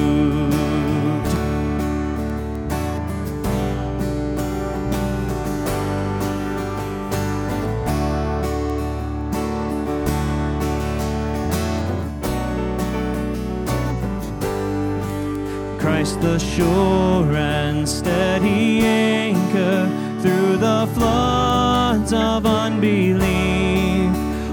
The 16.21 16.39
sure 16.39 17.36
and 17.36 17.88
steady 17.88 18.82
anchor 18.82 19.88
through 20.21 20.58
the 20.58 20.89
floods 20.93 22.12
of 22.13 22.45
unbelief. 22.45 24.12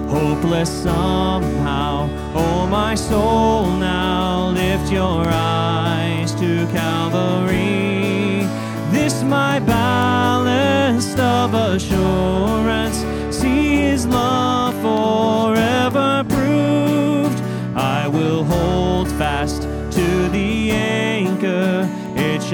Hopeless 0.09 0.71
somehow, 0.71 2.09
oh 2.35 2.67
my 2.67 2.95
soul, 2.95 3.67
now 3.67 4.51
lift 4.51 4.93
your 4.93 5.25
eyes 5.27 6.35
to 6.35 6.67
Calvary. 6.67 8.47
This 8.91 9.23
my 9.23 9.59
ballast 9.61 11.19
of 11.19 11.55
assurance, 11.55 12.99
see 13.35 13.77
his 13.77 14.07
love 14.07 14.75
forever 14.83 15.54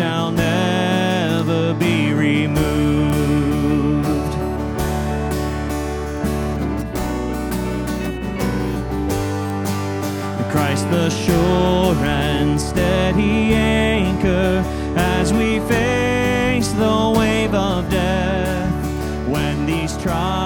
shall 0.01 0.31
never 0.31 1.75
be 1.75 2.15
removed. 2.15 2.65
Christ 10.51 10.91
the 10.91 11.11
sure 11.11 11.95
and 12.07 12.59
steady 12.59 13.53
anchor 13.53 14.65
as 14.97 15.35
we 15.35 15.61
face 15.69 16.73
the 16.73 17.15
wave 17.15 17.53
of 17.55 17.91
death. 17.91 18.73
When 19.29 19.67
these 19.67 19.99
trials 19.99 20.40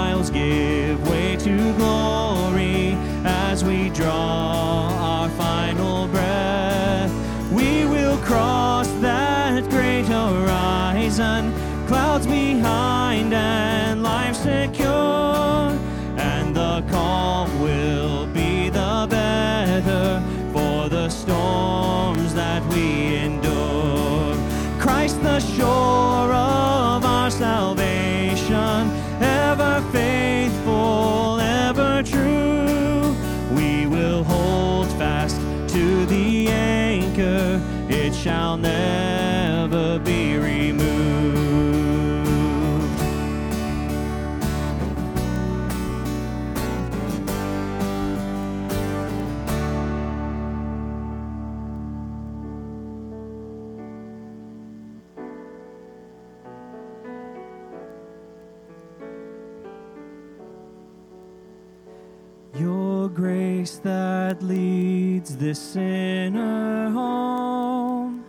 Your 62.56 63.08
grace 63.08 63.78
that 63.78 64.40
leads 64.40 65.36
this 65.36 65.60
sinner 65.60 66.88
home 66.90 68.24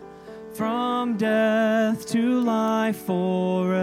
from 0.52 1.16
death 1.16 2.08
to 2.08 2.40
life 2.40 3.06
forever 3.06 3.76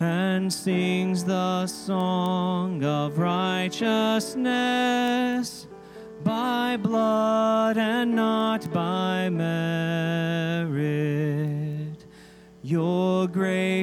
and 0.00 0.50
sings 0.50 1.24
the 1.24 1.66
song 1.66 2.82
of 2.82 3.18
righteousness 3.18 5.66
by 6.22 6.78
blood 6.78 7.76
and 7.76 8.14
not 8.14 8.72
by 8.72 9.23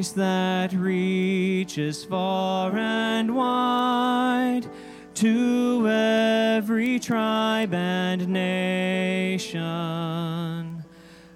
grace 0.01 0.13
that 0.13 0.73
reaches 0.73 2.03
far 2.03 2.75
and 2.75 3.35
wide 3.35 4.63
to 5.13 5.87
every 5.87 6.97
tribe 6.97 7.71
and 7.71 8.27
nation 8.27 9.63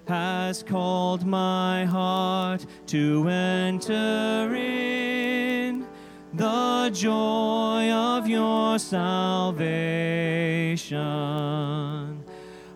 has 0.08 0.64
called 0.64 1.24
my 1.24 1.84
heart 1.84 2.66
to 2.88 3.28
enter 3.28 4.52
in 4.56 5.86
the 6.34 6.90
joy 6.92 7.88
of 7.92 8.26
your 8.26 8.80
salvation. 8.80 9.84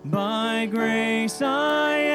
By 0.04 0.68
grace 0.70 1.42
I 1.42 2.09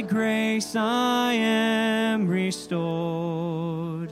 by 0.00 0.06
grace 0.06 0.74
I 0.76 1.34
am 1.34 2.26
restored, 2.26 4.10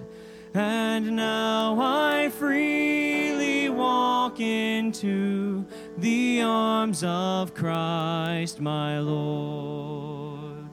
and 0.52 1.16
now 1.16 1.78
I 1.80 2.28
freely 2.28 3.70
walk 3.70 4.38
into 4.38 5.64
the 5.96 6.42
arms 6.42 7.02
of 7.02 7.54
Christ 7.54 8.60
my 8.60 8.98
Lord. 8.98 10.68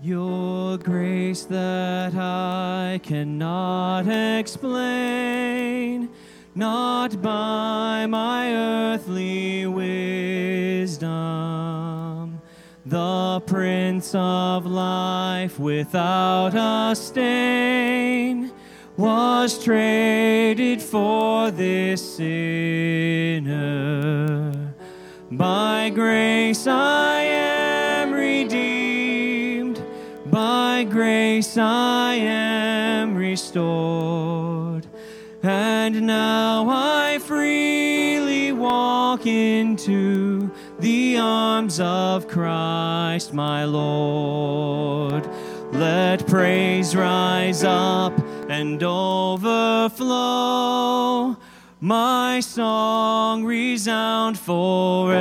Your 0.00 0.78
grace 0.78 1.46
that 1.46 2.14
I 2.14 3.00
cannot 3.02 4.06
explain, 4.06 6.10
not 6.54 7.20
by 7.20 8.06
my 8.06 8.54
earthly 8.54 9.66
wisdom. 9.66 11.14
The 12.86 13.42
Prince 13.46 14.14
of 14.14 14.66
Life 14.66 15.58
without 15.58 16.54
a 16.54 16.94
stain 16.94 18.52
was 18.96 19.64
traded 19.64 20.80
for 20.80 21.50
this 21.50 22.16
sinner. 22.16 23.54
By 25.30 25.90
grace 25.92 26.66
I 26.68 27.22
am 27.22 28.12
redeemed, 28.12 29.82
by 30.26 30.84
grace 30.84 31.56
I 31.56 32.14
am 32.14 33.16
restored, 33.16 34.33
and 35.94 36.06
now 36.08 36.68
I 36.68 37.18
freely 37.20 38.50
walk 38.52 39.26
into 39.26 40.50
the 40.80 41.18
arms 41.18 41.78
of 41.78 42.26
Christ 42.26 43.32
my 43.32 43.64
Lord. 43.64 45.28
Let 45.72 46.26
praise 46.26 46.96
rise 46.96 47.62
up 47.62 48.18
and 48.48 48.82
overflow. 48.82 50.16
My 51.80 52.40
song 52.40 53.44
resound 53.44 54.36
forever. 54.38 55.20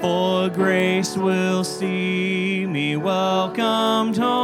For 0.00 0.48
grace 0.48 1.16
will 1.16 1.64
see 1.64 2.66
me 2.66 2.96
welcomed 2.96 4.16
home 4.16 4.39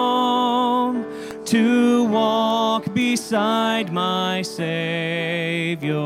beside 3.26 3.92
my 3.92 4.40
Savior. 4.40 5.96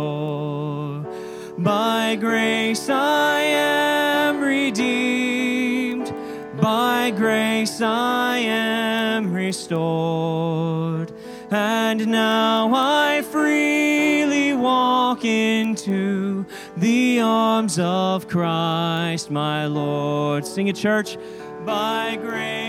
By 1.58 2.16
grace 2.18 2.88
I 2.88 3.40
am 3.42 4.40
redeemed, 4.40 6.14
by 6.62 7.10
grace 7.14 7.82
I 7.82 8.38
am 8.38 9.34
restored, 9.34 11.12
and 11.50 12.06
now 12.06 12.70
I 12.72 13.20
freely 13.20 14.54
walk 14.54 15.22
into 15.22 16.46
the 16.78 17.20
arms 17.20 17.78
of 17.78 18.28
Christ 18.28 19.30
my 19.30 19.66
Lord. 19.66 20.46
Sing 20.46 20.68
it, 20.68 20.76
church. 20.76 21.18
By 21.66 22.16
grace 22.18 22.59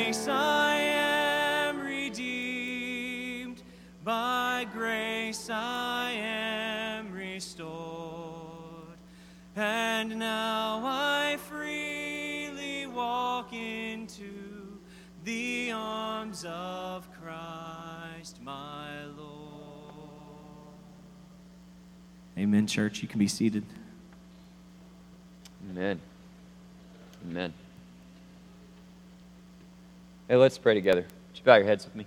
I 5.51 6.11
am 6.11 7.11
restored. 7.13 8.97
And 9.55 10.17
now 10.17 10.81
I 10.83 11.37
freely 11.49 12.87
walk 12.87 13.53
into 13.53 14.79
the 15.23 15.71
arms 15.71 16.45
of 16.47 17.07
Christ 17.21 18.41
my 18.41 19.05
Lord. 19.17 19.31
Amen, 22.37 22.65
church. 22.65 23.01
You 23.01 23.07
can 23.07 23.19
be 23.19 23.27
seated. 23.27 23.65
Amen. 25.69 25.99
Amen. 27.29 27.53
Hey, 30.27 30.37
let's 30.37 30.57
pray 30.57 30.73
together. 30.73 31.01
Would 31.01 31.37
you 31.37 31.43
bow 31.43 31.55
your 31.57 31.65
heads 31.65 31.85
with 31.85 31.95
me? 31.95 32.05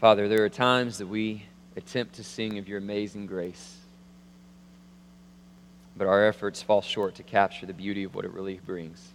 Father, 0.00 0.28
there 0.28 0.42
are 0.42 0.48
times 0.48 0.96
that 0.96 1.08
we 1.08 1.42
attempt 1.76 2.14
to 2.14 2.24
sing 2.24 2.56
of 2.56 2.66
your 2.66 2.78
amazing 2.78 3.26
grace, 3.26 3.76
but 5.94 6.06
our 6.06 6.24
efforts 6.24 6.62
fall 6.62 6.80
short 6.80 7.16
to 7.16 7.22
capture 7.22 7.66
the 7.66 7.74
beauty 7.74 8.04
of 8.04 8.14
what 8.14 8.24
it 8.24 8.32
really 8.32 8.58
brings. 8.64 9.10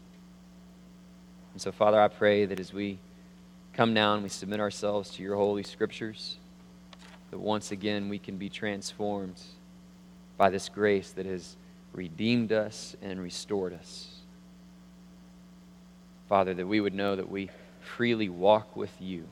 And 1.53 1.61
so, 1.61 1.71
Father, 1.71 1.99
I 1.99 2.07
pray 2.07 2.45
that 2.45 2.59
as 2.59 2.71
we 2.71 2.99
come 3.73 3.95
now 3.95 4.13
and 4.13 4.21
we 4.21 4.29
submit 4.29 4.59
ourselves 4.59 5.09
to 5.15 5.23
your 5.23 5.35
holy 5.35 5.63
scriptures, 5.63 6.37
that 7.31 7.39
once 7.39 7.71
again 7.71 8.07
we 8.07 8.19
can 8.19 8.37
be 8.37 8.47
transformed 8.47 9.41
by 10.37 10.51
this 10.51 10.69
grace 10.69 11.09
that 11.13 11.25
has 11.25 11.55
redeemed 11.93 12.51
us 12.51 12.95
and 13.01 13.19
restored 13.19 13.73
us. 13.73 14.19
Father, 16.29 16.53
that 16.53 16.67
we 16.67 16.79
would 16.79 16.93
know 16.93 17.15
that 17.15 17.31
we 17.31 17.49
freely 17.81 18.29
walk 18.29 18.75
with 18.75 18.93
you. 18.99 19.27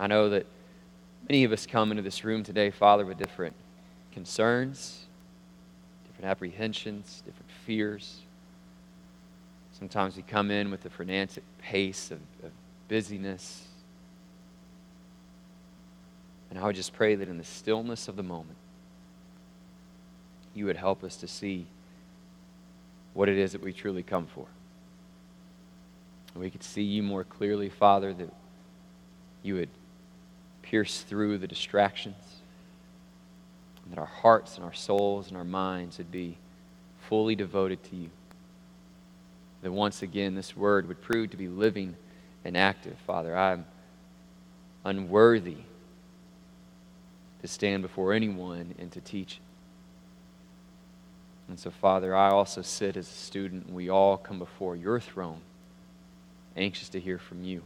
I 0.00 0.06
know 0.06 0.30
that 0.30 0.46
many 1.28 1.44
of 1.44 1.52
us 1.52 1.66
come 1.66 1.90
into 1.90 2.02
this 2.02 2.24
room 2.24 2.42
today, 2.42 2.70
Father, 2.70 3.04
with 3.04 3.18
different 3.18 3.54
concerns, 4.12 5.04
different 6.06 6.30
apprehensions, 6.30 7.22
different 7.26 7.50
fears. 7.66 8.22
Sometimes 9.78 10.16
we 10.16 10.22
come 10.22 10.50
in 10.50 10.70
with 10.70 10.86
a 10.86 10.90
frenetic 10.90 11.44
pace 11.58 12.10
of, 12.10 12.20
of 12.42 12.50
busyness. 12.88 13.68
And 16.48 16.58
I 16.58 16.64
would 16.64 16.76
just 16.76 16.94
pray 16.94 17.14
that 17.14 17.28
in 17.28 17.36
the 17.36 17.44
stillness 17.44 18.08
of 18.08 18.16
the 18.16 18.22
moment, 18.22 18.56
you 20.54 20.64
would 20.64 20.78
help 20.78 21.04
us 21.04 21.16
to 21.16 21.28
see 21.28 21.66
what 23.12 23.28
it 23.28 23.36
is 23.36 23.52
that 23.52 23.62
we 23.62 23.74
truly 23.74 24.02
come 24.02 24.26
for. 24.26 24.46
We 26.34 26.48
could 26.48 26.62
see 26.62 26.84
you 26.84 27.02
more 27.02 27.22
clearly, 27.22 27.68
Father, 27.68 28.14
that 28.14 28.32
you 29.42 29.56
would 29.56 29.68
pierce 30.70 31.00
through 31.00 31.36
the 31.36 31.48
distractions, 31.48 32.14
that 33.88 33.98
our 33.98 34.06
hearts 34.06 34.54
and 34.56 34.64
our 34.64 34.72
souls 34.72 35.26
and 35.26 35.36
our 35.36 35.44
minds 35.44 35.98
would 35.98 36.12
be 36.12 36.36
fully 37.08 37.34
devoted 37.34 37.82
to 37.82 37.96
you. 37.96 38.08
That 39.62 39.72
once 39.72 40.00
again, 40.00 40.36
this 40.36 40.56
word 40.56 40.86
would 40.86 41.02
prove 41.02 41.30
to 41.30 41.36
be 41.36 41.48
living 41.48 41.96
and 42.44 42.56
active, 42.56 42.96
Father. 43.04 43.36
I'm 43.36 43.66
unworthy 44.84 45.56
to 47.42 47.48
stand 47.48 47.82
before 47.82 48.12
anyone 48.12 48.74
and 48.78 48.92
to 48.92 49.00
teach. 49.00 49.40
And 51.48 51.58
so, 51.58 51.70
Father, 51.70 52.14
I 52.14 52.30
also 52.30 52.62
sit 52.62 52.96
as 52.96 53.08
a 53.08 53.12
student, 53.12 53.66
and 53.66 53.74
we 53.74 53.90
all 53.90 54.16
come 54.16 54.38
before 54.38 54.76
your 54.76 55.00
throne, 55.00 55.40
anxious 56.56 56.88
to 56.90 57.00
hear 57.00 57.18
from 57.18 57.42
you. 57.42 57.62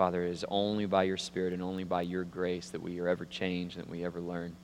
Father, 0.00 0.24
it 0.24 0.30
is 0.30 0.46
only 0.48 0.86
by 0.86 1.02
your 1.02 1.18
Spirit 1.18 1.52
and 1.52 1.62
only 1.62 1.84
by 1.84 2.00
your 2.00 2.24
grace 2.24 2.70
that 2.70 2.80
we 2.80 2.98
are 3.00 3.06
ever 3.06 3.26
changed, 3.26 3.76
that 3.76 3.90
we 3.90 4.02
ever 4.02 4.18
learn. 4.18 4.56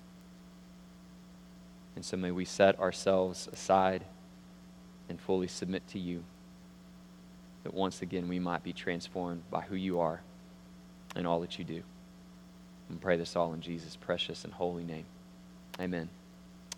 And 1.94 2.02
so 2.02 2.16
may 2.16 2.30
we 2.30 2.46
set 2.46 2.80
ourselves 2.80 3.46
aside 3.52 4.02
and 5.10 5.20
fully 5.20 5.46
submit 5.46 5.86
to 5.88 5.98
you, 5.98 6.24
that 7.64 7.74
once 7.74 8.00
again 8.00 8.28
we 8.28 8.38
might 8.38 8.64
be 8.64 8.72
transformed 8.72 9.42
by 9.50 9.60
who 9.60 9.76
you 9.76 10.00
are 10.00 10.22
and 11.14 11.26
all 11.26 11.40
that 11.40 11.58
you 11.58 11.66
do. 11.66 11.82
And 12.88 12.98
pray 12.98 13.18
this 13.18 13.36
all 13.36 13.52
in 13.52 13.60
Jesus' 13.60 13.94
precious 13.94 14.42
and 14.42 14.54
holy 14.54 14.84
name. 14.84 15.04
Amen. 15.78 16.08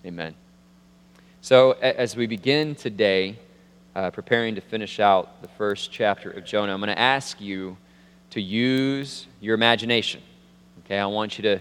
Amen. 0.05 0.35
So, 1.43 1.75
as 1.81 2.17
we 2.17 2.27
begin 2.27 2.75
today, 2.75 3.39
uh, 3.95 4.11
preparing 4.11 4.57
to 4.57 4.61
finish 4.61 4.99
out 4.99 5.43
the 5.43 5.49
first 5.49 5.93
chapter 5.93 6.33
of 6.33 6.45
Jonah, 6.45 6.75
I'm 6.75 6.81
going 6.81 6.89
to 6.89 6.99
ask 6.99 7.41
you 7.41 7.77
to 8.31 8.41
use 8.41 9.27
your 9.41 9.55
imagination. 9.55 10.23
Okay, 10.85 10.99
I 10.99 11.07
want 11.07 11.39
you 11.39 11.43
to, 11.43 11.61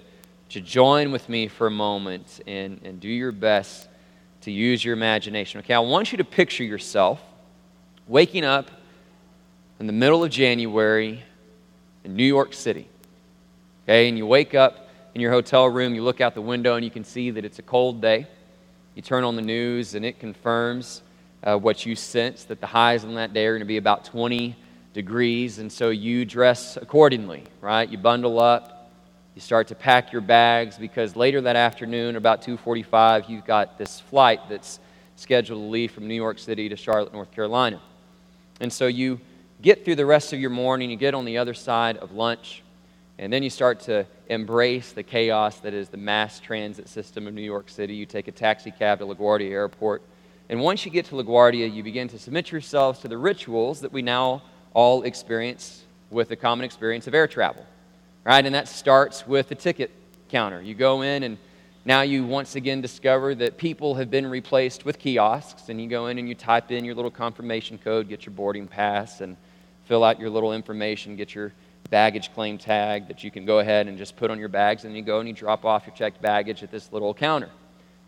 to 0.50 0.62
join 0.62 1.12
with 1.12 1.28
me 1.30 1.48
for 1.48 1.68
a 1.68 1.72
moment 1.72 2.42
and, 2.48 2.80
and 2.84 3.00
do 3.00 3.08
your 3.08 3.32
best 3.32 3.88
to 4.42 4.52
use 4.52 4.84
your 4.84 4.94
imagination. 4.94 5.60
Okay, 5.60 5.74
I 5.74 5.80
want 5.80 6.12
you 6.12 6.18
to 6.20 6.24
picture 6.24 6.64
yourself 6.64 7.22
waking 8.08 8.46
up 8.46 8.72
in 9.80 9.88
the 9.88 9.94
middle 9.94 10.24
of 10.24 10.32
January 10.32 11.24
in 12.04 12.16
New 12.16 12.26
York 12.26 12.54
City. 12.54 12.88
Okay, 13.84 14.08
and 14.10 14.18
you 14.18 14.26
wake 14.26 14.56
up 14.56 14.90
in 15.14 15.22
your 15.22 15.32
hotel 15.32 15.68
room, 15.68 15.96
you 15.96 16.04
look 16.04 16.22
out 16.22 16.34
the 16.34 16.42
window, 16.42 16.76
and 16.76 16.86
you 16.86 16.92
can 16.92 17.04
see 17.04 17.32
that 17.32 17.44
it's 17.44 17.60
a 17.60 17.64
cold 17.64 18.02
day. 18.02 18.28
You 18.96 19.02
turn 19.02 19.24
on 19.24 19.36
the 19.36 19.42
news, 19.42 19.96
and 19.96 20.06
it 20.06 20.20
confirms 20.20 21.02
uh, 21.44 21.58
what 21.58 21.86
you 21.86 21.96
sense 21.96 22.44
that 22.46 22.60
the 22.62 22.68
highs 22.68 23.04
on 23.04 23.16
that 23.16 23.34
day 23.34 23.46
are 23.46 23.54
going 23.54 23.60
to 23.62 23.66
be 23.66 23.78
about 23.78 24.06
20 24.06 24.56
degrees, 24.94 25.60
and 25.60 25.72
so 25.72 25.90
you 25.90 26.26
dress 26.26 26.78
accordingly, 26.78 27.44
right? 27.62 27.88
You 27.90 27.98
bundle 27.98 28.40
up, 28.40 28.92
you 29.36 29.42
start 29.42 29.68
to 29.68 29.76
pack 29.76 30.12
your 30.12 30.22
bags 30.22 30.78
because 30.78 31.16
later 31.16 31.42
that 31.42 31.56
afternoon, 31.56 32.16
about 32.16 32.42
2:45, 32.42 33.30
you've 33.30 33.46
got 33.46 33.78
this 33.78 34.00
flight 34.00 34.40
that's 34.50 34.80
scheduled 35.16 35.62
to 35.62 35.66
leave 35.68 35.92
from 35.92 36.08
New 36.08 36.16
York 36.16 36.40
City 36.40 36.70
to 36.70 36.76
Charlotte, 36.76 37.14
North 37.14 37.32
Carolina. 37.32 37.80
And 38.60 38.74
so 38.74 38.88
you 38.88 39.20
get 39.62 39.86
through 39.86 39.96
the 39.96 40.06
rest 40.06 40.34
of 40.34 40.40
your 40.40 40.50
morning, 40.50 40.90
you 40.90 40.98
get 40.98 41.14
on 41.14 41.26
the 41.26 41.38
other 41.38 41.54
side 41.54 41.98
of 41.98 42.12
lunch, 42.12 42.64
and 43.20 43.32
then 43.32 43.44
you 43.44 43.50
start 43.50 43.80
to 43.82 44.06
embrace 44.30 44.92
the 44.92 45.04
chaos 45.04 45.60
that 45.60 45.74
is 45.74 45.90
the 45.90 45.98
mass 45.98 46.40
transit 46.40 46.88
system 46.88 47.28
of 47.28 47.34
New 47.34 47.42
York 47.42 47.70
City. 47.70 47.96
You 47.96 48.06
take 48.06 48.28
a 48.28 48.32
taxi 48.32 48.72
cab 48.72 49.00
to 49.00 49.06
LaGuardia 49.06 49.50
Airport. 49.50 50.02
And 50.50 50.62
once 50.62 50.86
you 50.86 50.92
get 50.92 51.06
to 51.08 51.16
LaGuardia, 51.16 51.74
you 51.74 51.84
begin 51.84 52.08
to 52.10 52.20
submit 52.20 52.52
yourselves 52.52 53.00
to 53.00 53.08
the 53.08 53.18
rituals 53.18 53.82
that 53.82 53.92
we 53.92 54.02
now 54.02 54.44
all 54.78 55.02
experience 55.02 55.84
with 56.12 56.30
the 56.30 56.36
common 56.36 56.64
experience 56.64 57.08
of 57.08 57.16
air 57.16 57.28
travel. 57.28 57.66
Right? 58.24 58.46
And 58.46 58.54
that 58.54 58.68
starts 58.68 59.26
with 59.26 59.50
the 59.50 59.56
ticket 59.56 59.90
counter. 60.30 60.62
You 60.62 60.76
go 60.76 61.02
in 61.02 61.24
and 61.24 61.40
now 61.84 62.02
you 62.02 62.24
once 62.24 62.56
again 62.56 62.80
discover 62.80 63.34
that 63.34 63.58
people 63.58 63.96
have 63.96 64.12
been 64.12 64.28
replaced 64.28 64.86
with 64.86 65.00
kiosks, 65.00 65.70
and 65.70 65.82
you 65.82 65.88
go 65.88 66.08
in 66.08 66.20
and 66.20 66.30
you 66.30 66.36
type 66.36 66.70
in 66.70 66.86
your 66.86 66.94
little 66.94 67.10
confirmation 67.10 67.80
code, 67.80 68.08
get 68.08 68.26
your 68.26 68.36
boarding 68.36 68.68
pass, 68.68 69.22
and 69.22 69.36
fill 69.86 70.04
out 70.04 70.20
your 70.20 70.30
little 70.30 70.54
information, 70.54 71.16
get 71.16 71.34
your 71.34 71.54
baggage 71.90 72.32
claim 72.36 72.58
tag 72.58 73.08
that 73.08 73.24
you 73.24 73.32
can 73.32 73.46
go 73.46 73.60
ahead 73.60 73.88
and 73.88 73.98
just 73.98 74.16
put 74.18 74.30
on 74.30 74.38
your 74.38 74.50
bags, 74.50 74.84
and 74.84 74.96
you 74.96 75.02
go 75.02 75.20
and 75.20 75.30
you 75.30 75.34
drop 75.34 75.64
off 75.66 75.88
your 75.88 75.96
checked 75.96 76.22
baggage 76.22 76.62
at 76.62 76.70
this 76.70 76.92
little 76.92 77.14
counter. 77.14 77.50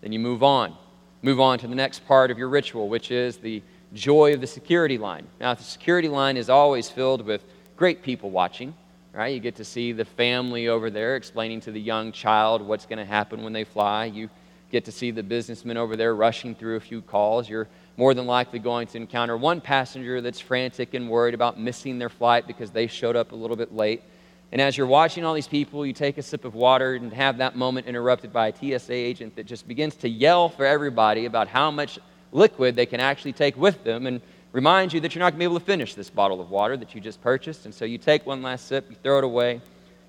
Then 0.01 0.11
you 0.11 0.20
move 0.20 0.43
on. 0.43 0.76
Move 1.22 1.39
on 1.39 1.57
to 1.59 1.67
the 1.67 1.76
next 1.76 2.05
part 2.05 2.30
of 2.32 2.38
your 2.38 2.49
ritual, 2.49 2.89
which 2.89 3.11
is 3.11 3.38
the 3.38 3.63
joy 3.94 4.34
of 4.34 4.42
the 4.42 4.48
security 4.48 4.98
line. 4.98 5.28
Now, 5.40 5.54
the 5.54 5.64
security 5.64 6.10
line 6.10 6.38
is 6.38 6.50
always 6.50 6.90
filled 6.90 7.26
with 7.26 7.44
great 7.76 8.04
people 8.04 8.30
watching, 8.30 8.74
right? 9.14 9.34
You 9.34 9.40
get 9.40 9.56
to 9.56 9.66
see 9.66 9.92
the 9.92 10.06
family 10.06 10.68
over 10.68 10.90
there 10.90 11.16
explaining 11.16 11.62
to 11.62 11.72
the 11.72 11.82
young 11.82 12.12
child 12.12 12.62
what's 12.62 12.86
going 12.86 13.00
to 13.00 13.06
happen 13.06 13.44
when 13.44 13.54
they 13.54 13.64
fly. 13.64 14.06
You 14.06 14.30
get 14.72 14.86
to 14.86 14.92
see 14.92 15.12
the 15.12 15.24
businessman 15.24 15.78
over 15.78 15.96
there 15.96 16.16
rushing 16.16 16.54
through 16.54 16.76
a 16.76 16.80
few 16.80 17.02
calls. 17.02 17.50
You're 17.50 17.68
more 17.98 18.14
than 18.14 18.28
likely 18.28 18.60
going 18.60 18.88
to 18.88 18.98
encounter 18.98 19.36
one 19.36 19.60
passenger 19.62 20.22
that's 20.22 20.40
frantic 20.40 20.94
and 20.94 21.10
worried 21.10 21.34
about 21.34 21.60
missing 21.60 22.00
their 22.00 22.10
flight 22.10 22.48
because 22.48 22.72
they 22.72 22.88
showed 22.88 23.16
up 23.16 23.32
a 23.32 23.36
little 23.36 23.58
bit 23.58 23.74
late. 23.74 24.04
And 24.52 24.62
as 24.62 24.78
you're 24.78 24.88
watching 24.88 25.26
all 25.26 25.34
these 25.34 25.48
people, 25.48 25.86
you 25.86 25.94
take 25.94 26.18
a 26.18 26.24
sip 26.24 26.44
of 26.44 26.56
water 26.56 26.96
and 26.96 27.14
have 27.14 27.38
that 27.38 27.56
moment 27.56 27.88
interrupted 27.88 28.34
by 28.34 28.48
a 28.48 28.80
TSA 28.80 28.94
agent 28.94 29.36
that 29.36 29.46
just 29.46 29.68
begins 29.68 29.96
to 29.98 30.10
yell 30.10 30.50
for 30.50 30.66
everybody 30.66 31.26
about 31.26 31.48
how 31.48 31.70
much 31.70 32.00
liquid 32.32 32.75
they 32.75 32.86
can 32.86 32.99
actually 32.99 33.34
take 33.34 33.57
with 33.57 33.84
them 33.84 34.05
and 34.07 34.21
reminds 34.51 34.93
you 34.93 34.99
that 35.01 35.13
you're 35.13 35.19
not 35.19 35.32
going 35.32 35.38
to 35.38 35.39
be 35.39 35.45
able 35.45 35.59
to 35.59 35.65
finish 35.65 35.93
this 35.93 36.09
bottle 36.09 36.41
of 36.41 36.49
water 36.49 36.75
that 36.77 36.95
you 36.95 37.01
just 37.01 37.21
purchased. 37.21 37.65
And 37.65 37.73
so 37.73 37.86
you 37.86 37.97
take 37.97 38.25
one 38.25 38.41
last 38.41 38.67
sip, 38.67 38.88
you 38.89 38.95
throw 39.01 39.19
it 39.19 39.23
away, 39.23 39.61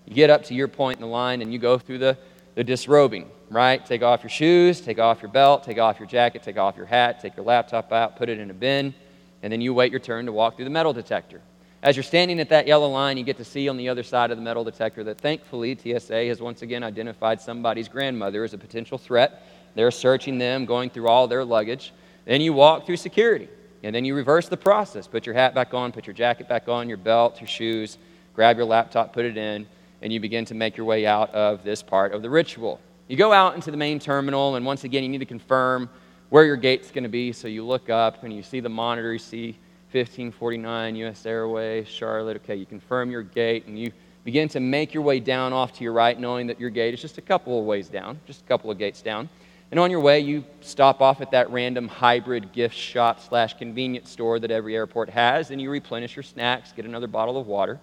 you 0.06 0.14
get 0.14 0.30
up 0.30 0.44
to 0.44 0.54
your 0.54 0.68
point 0.68 0.96
in 0.96 1.02
the 1.02 1.08
line, 1.08 1.42
and 1.42 1.52
you 1.52 1.58
go 1.58 1.78
through 1.78 1.98
the, 1.98 2.16
the 2.54 2.64
disrobing 2.64 3.30
right? 3.50 3.84
Take 3.84 4.02
off 4.02 4.22
your 4.22 4.30
shoes, 4.30 4.80
take 4.80 4.98
off 4.98 5.20
your 5.20 5.30
belt, 5.30 5.64
take 5.64 5.78
off 5.78 5.98
your 5.98 6.08
jacket, 6.08 6.42
take 6.42 6.56
off 6.56 6.76
your 6.76 6.86
hat, 6.86 7.20
take 7.20 7.36
your 7.36 7.44
laptop 7.44 7.92
out, 7.92 8.16
put 8.16 8.28
it 8.28 8.38
in 8.38 8.50
a 8.50 8.54
bin, 8.54 8.94
and 9.42 9.52
then 9.52 9.60
you 9.60 9.74
wait 9.74 9.90
your 9.90 10.00
turn 10.00 10.26
to 10.26 10.32
walk 10.32 10.56
through 10.56 10.64
the 10.64 10.70
metal 10.70 10.92
detector. 10.92 11.42
As 11.82 11.96
you're 11.96 12.02
standing 12.04 12.40
at 12.40 12.50
that 12.50 12.66
yellow 12.66 12.88
line, 12.88 13.16
you 13.16 13.24
get 13.24 13.38
to 13.38 13.44
see 13.44 13.68
on 13.68 13.76
the 13.76 13.88
other 13.88 14.02
side 14.02 14.30
of 14.30 14.36
the 14.36 14.42
metal 14.42 14.64
detector 14.64 15.02
that 15.04 15.18
thankfully 15.18 15.76
TSA 15.76 16.26
has 16.26 16.40
once 16.40 16.62
again 16.62 16.84
identified 16.84 17.40
somebody's 17.40 17.88
grandmother 17.88 18.44
as 18.44 18.54
a 18.54 18.58
potential 18.58 18.98
threat. 18.98 19.46
They're 19.74 19.90
searching 19.90 20.38
them, 20.38 20.66
going 20.66 20.90
through 20.90 21.08
all 21.08 21.26
their 21.26 21.44
luggage. 21.44 21.92
Then 22.30 22.40
you 22.40 22.52
walk 22.52 22.86
through 22.86 22.98
security, 22.98 23.48
and 23.82 23.92
then 23.92 24.04
you 24.04 24.14
reverse 24.14 24.46
the 24.46 24.56
process. 24.56 25.08
Put 25.08 25.26
your 25.26 25.34
hat 25.34 25.52
back 25.52 25.74
on, 25.74 25.90
put 25.90 26.06
your 26.06 26.14
jacket 26.14 26.48
back 26.48 26.68
on, 26.68 26.88
your 26.88 26.96
belt, 26.96 27.40
your 27.40 27.48
shoes, 27.48 27.98
grab 28.34 28.56
your 28.56 28.66
laptop, 28.66 29.12
put 29.12 29.24
it 29.24 29.36
in, 29.36 29.66
and 30.00 30.12
you 30.12 30.20
begin 30.20 30.44
to 30.44 30.54
make 30.54 30.76
your 30.76 30.86
way 30.86 31.06
out 31.06 31.34
of 31.34 31.64
this 31.64 31.82
part 31.82 32.12
of 32.12 32.22
the 32.22 32.30
ritual. 32.30 32.80
You 33.08 33.16
go 33.16 33.32
out 33.32 33.56
into 33.56 33.72
the 33.72 33.76
main 33.76 33.98
terminal, 33.98 34.54
and 34.54 34.64
once 34.64 34.84
again, 34.84 35.02
you 35.02 35.08
need 35.08 35.18
to 35.18 35.24
confirm 35.24 35.90
where 36.28 36.44
your 36.44 36.54
gate's 36.54 36.92
going 36.92 37.02
to 37.02 37.10
be. 37.10 37.32
So 37.32 37.48
you 37.48 37.66
look 37.66 37.90
up 37.90 38.22
and 38.22 38.32
you 38.32 38.44
see 38.44 38.60
the 38.60 38.68
monitor, 38.68 39.12
you 39.12 39.18
see 39.18 39.58
1549 39.90 40.94
US 40.94 41.26
Airways, 41.26 41.88
Charlotte. 41.88 42.36
Okay, 42.44 42.54
you 42.54 42.64
confirm 42.64 43.10
your 43.10 43.24
gate, 43.24 43.66
and 43.66 43.76
you 43.76 43.90
begin 44.22 44.48
to 44.50 44.60
make 44.60 44.94
your 44.94 45.02
way 45.02 45.18
down 45.18 45.52
off 45.52 45.72
to 45.78 45.82
your 45.82 45.94
right, 45.94 46.16
knowing 46.16 46.46
that 46.46 46.60
your 46.60 46.70
gate 46.70 46.94
is 46.94 47.00
just 47.00 47.18
a 47.18 47.22
couple 47.22 47.58
of 47.58 47.64
ways 47.64 47.88
down, 47.88 48.20
just 48.24 48.42
a 48.42 48.44
couple 48.44 48.70
of 48.70 48.78
gates 48.78 49.02
down. 49.02 49.28
And 49.70 49.78
on 49.78 49.90
your 49.90 50.00
way, 50.00 50.20
you 50.20 50.44
stop 50.60 51.00
off 51.00 51.20
at 51.20 51.30
that 51.30 51.50
random 51.50 51.86
hybrid 51.86 52.52
gift 52.52 52.74
shop 52.74 53.20
slash 53.20 53.54
convenience 53.54 54.10
store 54.10 54.38
that 54.40 54.50
every 54.50 54.74
airport 54.74 55.10
has, 55.10 55.50
and 55.50 55.60
you 55.60 55.70
replenish 55.70 56.16
your 56.16 56.22
snacks, 56.24 56.72
get 56.72 56.84
another 56.84 57.06
bottle 57.06 57.38
of 57.38 57.46
water. 57.46 57.78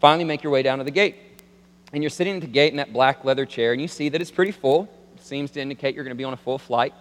Finally, 0.00 0.24
make 0.24 0.42
your 0.42 0.52
way 0.52 0.62
down 0.62 0.78
to 0.78 0.84
the 0.84 0.90
gate 0.90 1.16
and 1.92 2.02
you're 2.02 2.10
sitting 2.10 2.36
at 2.36 2.40
the 2.40 2.46
gate 2.46 2.72
in 2.72 2.76
that 2.78 2.92
black 2.92 3.24
leather 3.24 3.46
chair, 3.46 3.72
and 3.72 3.80
you 3.80 3.88
see 3.88 4.08
that 4.08 4.20
it's 4.20 4.30
pretty 4.30 4.52
full. 4.52 4.88
It 5.14 5.22
seems 5.22 5.50
to 5.52 5.60
indicate 5.60 5.94
you're 5.94 6.04
going 6.04 6.14
to 6.14 6.18
be 6.18 6.24
on 6.24 6.32
a 6.32 6.36
full 6.36 6.58
flight. 6.58 6.92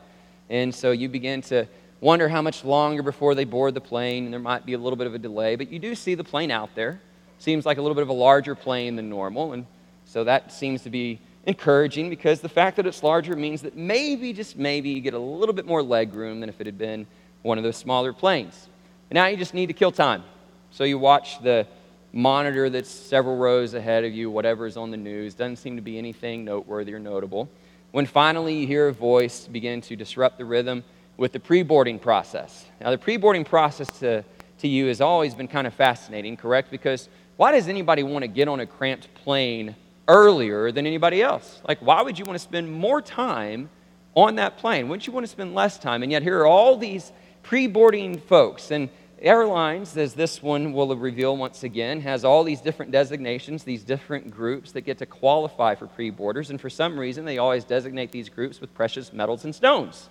And 0.49 0.73
so 0.73 0.91
you 0.91 1.09
begin 1.09 1.41
to 1.43 1.67
wonder 2.01 2.29
how 2.29 2.41
much 2.41 2.63
longer 2.63 3.01
before 3.01 3.33
they 3.36 3.45
board 3.45 3.73
the 3.73 3.81
plane, 3.81 4.25
and 4.25 4.33
there 4.33 4.39
might 4.39 4.65
be 4.65 4.73
a 4.73 4.77
little 4.77 4.95
bit 4.95 5.07
of 5.07 5.15
a 5.15 5.19
delay. 5.19 5.55
But 5.55 5.71
you 5.71 5.79
do 5.79 5.95
see 5.95 6.15
the 6.15 6.23
plane 6.23 6.51
out 6.51 6.75
there. 6.75 7.01
Seems 7.39 7.65
like 7.65 7.77
a 7.77 7.81
little 7.81 7.95
bit 7.95 8.03
of 8.03 8.09
a 8.09 8.13
larger 8.13 8.55
plane 8.55 8.95
than 8.95 9.09
normal, 9.09 9.53
and 9.53 9.65
so 10.05 10.23
that 10.23 10.53
seems 10.53 10.83
to 10.83 10.89
be 10.89 11.19
encouraging 11.46 12.10
because 12.10 12.41
the 12.41 12.50
fact 12.50 12.78
that 12.78 12.86
it's 12.86 13.04
larger 13.04 13.36
means 13.36 13.62
that 13.62 13.76
maybe, 13.76 14.34
just 14.34 14.58
maybe, 14.58 14.89
you 14.89 15.02
get 15.02 15.14
a 15.14 15.20
little 15.20 15.54
bit 15.54 15.66
more 15.66 15.84
leg 15.84 16.14
room 16.14 16.39
than 16.39 16.50
if 16.50 16.60
it 16.60 16.66
had 16.66 16.78
been 16.78 17.06
one 17.43 17.58
of 17.58 17.64
those 17.64 17.78
smaller 17.78 18.14
planes. 18.14 18.68
And 19.10 19.16
now 19.16 19.28
you 19.28 19.38
just 19.38 19.54
need 19.54 19.68
to 19.68 19.74
kill 19.74 19.91
time. 19.91 20.24
So 20.72 20.84
you 20.84 20.98
watch 20.98 21.41
the 21.41 21.68
monitor 22.12 22.70
that's 22.70 22.89
several 22.89 23.38
rows 23.38 23.74
ahead 23.74 24.04
of 24.04 24.14
you, 24.14 24.32
whatever 24.32 24.66
is 24.66 24.78
on 24.78 24.89
the 24.89 24.98
news. 24.98 25.36
Doesn't 25.36 25.58
seem 25.58 25.76
to 25.76 25.82
be 25.82 25.98
anything 25.98 26.46
noteworthy 26.46 26.93
or 26.93 27.00
notable. 27.00 27.50
When 27.91 28.06
finally 28.06 28.60
you 28.60 28.68
hear 28.68 28.88
a 28.88 28.93
voice 28.93 29.48
begin 29.48 29.82
to 29.82 29.96
disrupt 29.96 30.38
the 30.38 30.46
rhythm 30.46 30.84
with 31.18 31.32
the 31.32 31.39
pre 31.39 31.64
boarding 31.64 32.00
process. 32.00 32.66
Now, 32.82 32.89
the 32.91 32.98
pre 32.98 33.18
boarding 33.18 33.46
process 33.46 33.88
to, 34.00 34.24
to 34.60 34.68
you 34.68 34.88
has 34.88 35.02
always 35.02 35.36
been 35.36 35.48
kind 35.48 35.68
of 35.68 35.74
fascinating, 35.74 36.36
correct? 36.36 36.72
Because 36.72 37.08
why 37.38 37.52
does 37.52 37.68
anybody 37.68 38.04
want 38.04 38.24
to 38.24 38.28
get 38.28 38.48
on 38.48 38.60
a 38.60 38.66
cramped 38.66 39.14
plane 39.14 39.76
earlier 40.08 40.72
than 40.72 40.86
anybody 40.86 41.22
else? 41.22 41.62
Like, 41.68 41.80
why 41.80 42.01
would 42.01 42.18
you 42.18 42.26
want 42.26 42.36
to 42.36 42.43
spend 42.43 42.72
more 42.72 43.01
time 43.01 43.70
on 44.16 44.36
that 44.36 44.58
plane? 44.58 44.88
Wouldn't 44.88 45.08
you 45.08 45.14
want 45.14 45.26
to 45.26 45.32
spend 45.32 45.53
less 45.53 45.78
time? 45.78 46.03
And 46.03 46.12
yet, 46.12 46.24
here 46.24 46.39
are 46.39 46.47
all 46.47 46.78
these 46.78 47.12
pre 47.43 47.68
boarding 47.68 48.20
folks. 48.20 48.72
And 48.72 48.89
airlines, 49.20 49.95
as 49.97 50.14
this 50.14 50.41
one 50.41 50.74
will 50.74 50.95
reveal 50.95 51.36
once 51.38 51.64
again, 51.64 52.01
has 52.01 52.26
all 52.26 52.43
these 52.43 52.62
different 52.62 52.91
designations, 52.91 53.64
these 53.64 53.84
different 53.84 54.32
groups 54.32 54.72
that 54.74 54.82
get 54.82 54.97
to 54.99 55.06
qualify 55.06 55.76
for 55.76 55.88
pre 55.88 56.10
boarders. 56.10 56.49
And 56.49 56.60
for 56.60 56.70
some 56.70 56.99
reason, 56.99 57.26
they 57.26 57.38
always 57.38 57.64
designate 57.64 58.12
these 58.12 58.30
groups 58.30 58.62
with 58.62 58.74
precious 58.74 59.14
metals 59.14 59.45
and 59.45 59.53
stones. 59.53 60.10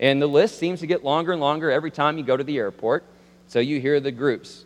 And 0.00 0.20
the 0.20 0.26
list 0.26 0.58
seems 0.58 0.80
to 0.80 0.86
get 0.86 1.04
longer 1.04 1.32
and 1.32 1.40
longer 1.40 1.70
every 1.70 1.90
time 1.90 2.18
you 2.18 2.24
go 2.24 2.36
to 2.36 2.44
the 2.44 2.58
airport. 2.58 3.04
So 3.46 3.60
you 3.60 3.80
hear 3.80 4.00
the 4.00 4.12
groups 4.12 4.64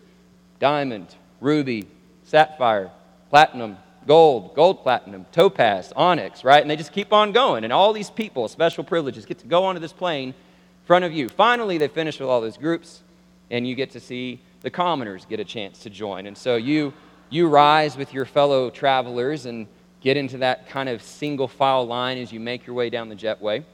diamond, 0.59 1.15
ruby, 1.41 1.87
sapphire, 2.25 2.91
platinum, 3.31 3.77
gold, 4.09 4.55
gold 4.57 4.83
platinum, 4.83 5.27
topaz, 5.31 5.93
onyx, 5.95 6.43
right? 6.43 6.61
And 6.61 6.69
they 6.69 6.75
just 6.75 6.93
keep 6.93 7.13
on 7.13 7.31
going. 7.31 7.63
And 7.63 7.73
all 7.73 7.93
these 7.93 8.11
people, 8.11 8.49
special 8.49 8.83
privileges, 8.83 9.25
get 9.25 9.39
to 9.39 9.47
go 9.47 9.65
onto 9.65 9.81
this 9.81 9.93
plane 9.93 10.31
in 10.31 10.35
front 10.87 11.05
of 11.05 11.13
you. 11.13 11.29
Finally, 11.29 11.79
they 11.79 11.87
finish 11.87 12.19
with 12.19 12.29
all 12.29 12.41
those 12.41 12.57
groups 12.57 13.03
and 13.51 13.67
you 13.67 13.75
get 13.75 13.91
to 13.93 14.01
see 14.01 14.41
the 14.63 14.71
commoners 14.71 15.25
get 15.25 15.41
a 15.41 15.45
chance 15.45 15.81
to 15.81 15.91
join. 15.91 16.27
And 16.27 16.37
so 16.37 16.57
you, 16.57 16.93
you 17.31 17.49
rise 17.49 17.97
with 17.97 18.13
your 18.13 18.25
fellow 18.25 18.71
travelers 18.71 19.47
and 19.47 19.67
get 20.01 20.17
into 20.17 20.39
that 20.39 20.69
kind 20.69 20.89
of 20.89 21.03
single 21.03 21.49
file 21.49 21.87
line 21.87 22.19
as 22.19 22.33
you 22.33 22.41
make 22.41 22.67
your 22.67 22.75
way 22.75 22.91
down 22.91 23.09
the 23.09 23.17
jetway. 23.17 23.65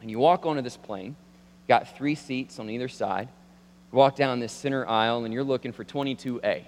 And 0.00 0.10
you 0.10 0.18
walk 0.18 0.46
onto 0.46 0.62
this 0.62 0.76
plane, 0.76 1.16
got 1.68 1.96
three 1.96 2.14
seats 2.14 2.58
on 2.58 2.68
either 2.68 2.88
side. 2.88 3.28
You 3.92 3.98
walk 3.98 4.16
down 4.16 4.40
this 4.40 4.52
center 4.52 4.86
aisle, 4.88 5.24
and 5.24 5.32
you're 5.32 5.44
looking 5.44 5.72
for 5.72 5.84
22A. 5.84 6.64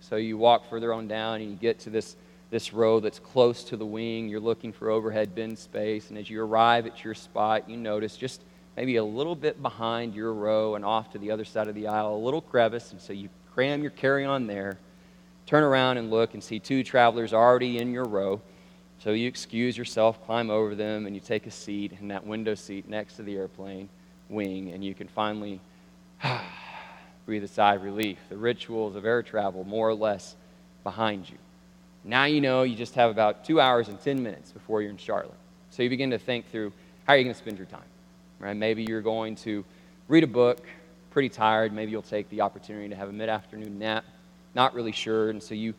So 0.00 0.16
you 0.16 0.36
walk 0.36 0.68
further 0.68 0.92
on 0.92 1.08
down, 1.08 1.40
and 1.40 1.50
you 1.50 1.56
get 1.56 1.78
to 1.80 1.90
this, 1.90 2.16
this 2.54 2.72
row 2.72 3.00
that's 3.00 3.18
close 3.18 3.64
to 3.64 3.76
the 3.76 3.84
wing. 3.84 4.28
You're 4.28 4.38
looking 4.38 4.72
for 4.72 4.88
overhead 4.88 5.34
bin 5.34 5.56
space. 5.56 6.10
And 6.10 6.16
as 6.16 6.30
you 6.30 6.40
arrive 6.40 6.86
at 6.86 7.02
your 7.02 7.12
spot, 7.12 7.68
you 7.68 7.76
notice 7.76 8.16
just 8.16 8.42
maybe 8.76 8.94
a 8.94 9.02
little 9.02 9.34
bit 9.34 9.60
behind 9.60 10.14
your 10.14 10.32
row 10.32 10.76
and 10.76 10.84
off 10.84 11.10
to 11.14 11.18
the 11.18 11.32
other 11.32 11.44
side 11.44 11.66
of 11.66 11.74
the 11.74 11.88
aisle, 11.88 12.14
a 12.14 12.16
little 12.16 12.40
crevice, 12.40 12.92
and 12.92 13.00
so 13.00 13.12
you 13.12 13.28
cram 13.54 13.82
your 13.82 13.90
carry 13.90 14.24
on 14.24 14.46
there, 14.46 14.78
turn 15.46 15.64
around 15.64 15.98
and 15.98 16.12
look 16.12 16.34
and 16.34 16.44
see 16.44 16.60
two 16.60 16.84
travelers 16.84 17.32
already 17.32 17.78
in 17.78 17.92
your 17.92 18.04
row. 18.04 18.40
So 19.00 19.10
you 19.10 19.26
excuse 19.26 19.76
yourself, 19.76 20.24
climb 20.24 20.48
over 20.48 20.76
them, 20.76 21.06
and 21.06 21.14
you 21.16 21.20
take 21.20 21.48
a 21.48 21.50
seat 21.50 21.96
in 22.00 22.06
that 22.06 22.24
window 22.24 22.54
seat 22.54 22.88
next 22.88 23.16
to 23.16 23.24
the 23.24 23.34
airplane 23.34 23.88
wing, 24.28 24.70
and 24.70 24.84
you 24.84 24.94
can 24.94 25.08
finally 25.08 25.60
breathe 27.26 27.42
a 27.42 27.48
sigh 27.48 27.74
of 27.74 27.82
relief. 27.82 28.18
The 28.28 28.36
rituals 28.36 28.94
of 28.94 29.04
air 29.04 29.24
travel, 29.24 29.64
more 29.64 29.88
or 29.88 29.94
less, 29.94 30.36
behind 30.84 31.28
you. 31.28 31.38
Now 32.04 32.24
you 32.24 32.40
know 32.40 32.62
you 32.62 32.76
just 32.76 32.94
have 32.94 33.10
about 33.10 33.44
two 33.44 33.60
hours 33.60 33.88
and 33.88 34.00
10 34.00 34.22
minutes 34.22 34.52
before 34.52 34.82
you're 34.82 34.90
in 34.90 34.98
Charlotte. 34.98 35.34
So 35.70 35.82
you 35.82 35.88
begin 35.88 36.10
to 36.10 36.18
think 36.18 36.50
through 36.50 36.72
how 37.06 37.14
are 37.14 37.16
you 37.16 37.24
going 37.24 37.34
to 37.34 37.38
spend 37.40 37.58
your 37.58 37.66
time? 37.66 37.82
right? 38.44 38.56
Maybe 38.56 38.84
you're 38.84 39.00
going 39.00 39.36
to 39.36 39.64
read 40.08 40.24
a 40.24 40.28
book, 40.28 40.60
pretty 41.10 41.28
tired. 41.28 41.72
Maybe 41.72 41.90
you'll 41.92 42.02
take 42.02 42.28
the 42.28 42.42
opportunity 42.42 42.88
to 42.90 42.96
have 42.96 43.08
a 43.08 43.12
mid 43.12 43.28
afternoon 43.28 43.78
nap. 43.78 44.04
not 44.54 44.74
really 44.74 44.92
sure. 44.92 45.30
And 45.30 45.42
so 45.42 45.54
you 45.54 45.74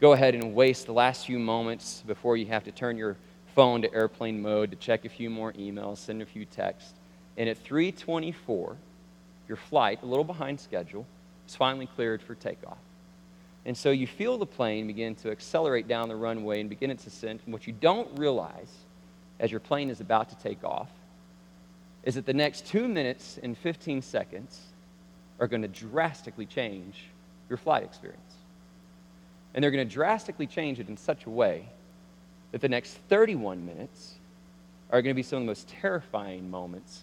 go 0.00 0.12
ahead 0.12 0.34
and 0.34 0.54
waste 0.54 0.86
the 0.86 0.92
last 0.92 1.26
few 1.26 1.38
moments 1.38 2.02
before 2.06 2.36
you 2.36 2.46
have 2.46 2.64
to 2.64 2.72
turn 2.72 2.96
your 2.96 3.16
phone 3.54 3.82
to 3.82 3.92
airplane 3.92 4.40
mode 4.40 4.70
to 4.70 4.76
check 4.76 5.04
a 5.04 5.08
few 5.08 5.30
more 5.30 5.52
emails, 5.54 5.98
send 5.98 6.22
a 6.22 6.26
few 6.26 6.44
texts. 6.44 6.94
And 7.36 7.48
at 7.48 7.58
324, 7.58 8.76
your 9.48 9.56
flight, 9.56 10.02
a 10.02 10.06
little 10.06 10.24
behind 10.24 10.60
schedule, 10.60 11.06
is 11.48 11.54
finally 11.54 11.86
cleared 11.86 12.22
for 12.22 12.34
takeoff. 12.34 12.78
And 13.66 13.76
so 13.76 13.90
you 13.90 14.06
feel 14.06 14.36
the 14.36 14.46
plane 14.46 14.86
begin 14.86 15.14
to 15.16 15.30
accelerate 15.30 15.88
down 15.88 16.08
the 16.08 16.16
runway 16.16 16.60
and 16.60 16.68
begin 16.68 16.90
its 16.90 17.06
ascent. 17.06 17.40
And 17.44 17.52
what 17.52 17.66
you 17.66 17.72
don't 17.72 18.18
realize 18.18 18.72
as 19.40 19.50
your 19.50 19.60
plane 19.60 19.90
is 19.90 20.00
about 20.00 20.28
to 20.30 20.36
take 20.36 20.62
off 20.64 20.90
is 22.02 22.16
that 22.16 22.26
the 22.26 22.34
next 22.34 22.66
two 22.66 22.86
minutes 22.86 23.38
and 23.42 23.56
15 23.56 24.02
seconds 24.02 24.60
are 25.40 25.46
going 25.46 25.62
to 25.62 25.68
drastically 25.68 26.46
change 26.46 27.04
your 27.48 27.56
flight 27.56 27.82
experience. 27.82 28.20
And 29.54 29.62
they're 29.62 29.70
going 29.70 29.86
to 29.86 29.92
drastically 29.92 30.46
change 30.46 30.80
it 30.80 30.88
in 30.88 30.96
such 30.96 31.24
a 31.26 31.30
way 31.30 31.66
that 32.52 32.60
the 32.60 32.68
next 32.68 32.94
31 33.08 33.64
minutes 33.64 34.14
are 34.90 35.00
going 35.00 35.14
to 35.14 35.16
be 35.16 35.22
some 35.22 35.38
of 35.38 35.42
the 35.42 35.46
most 35.46 35.68
terrifying 35.68 36.50
moments 36.50 37.02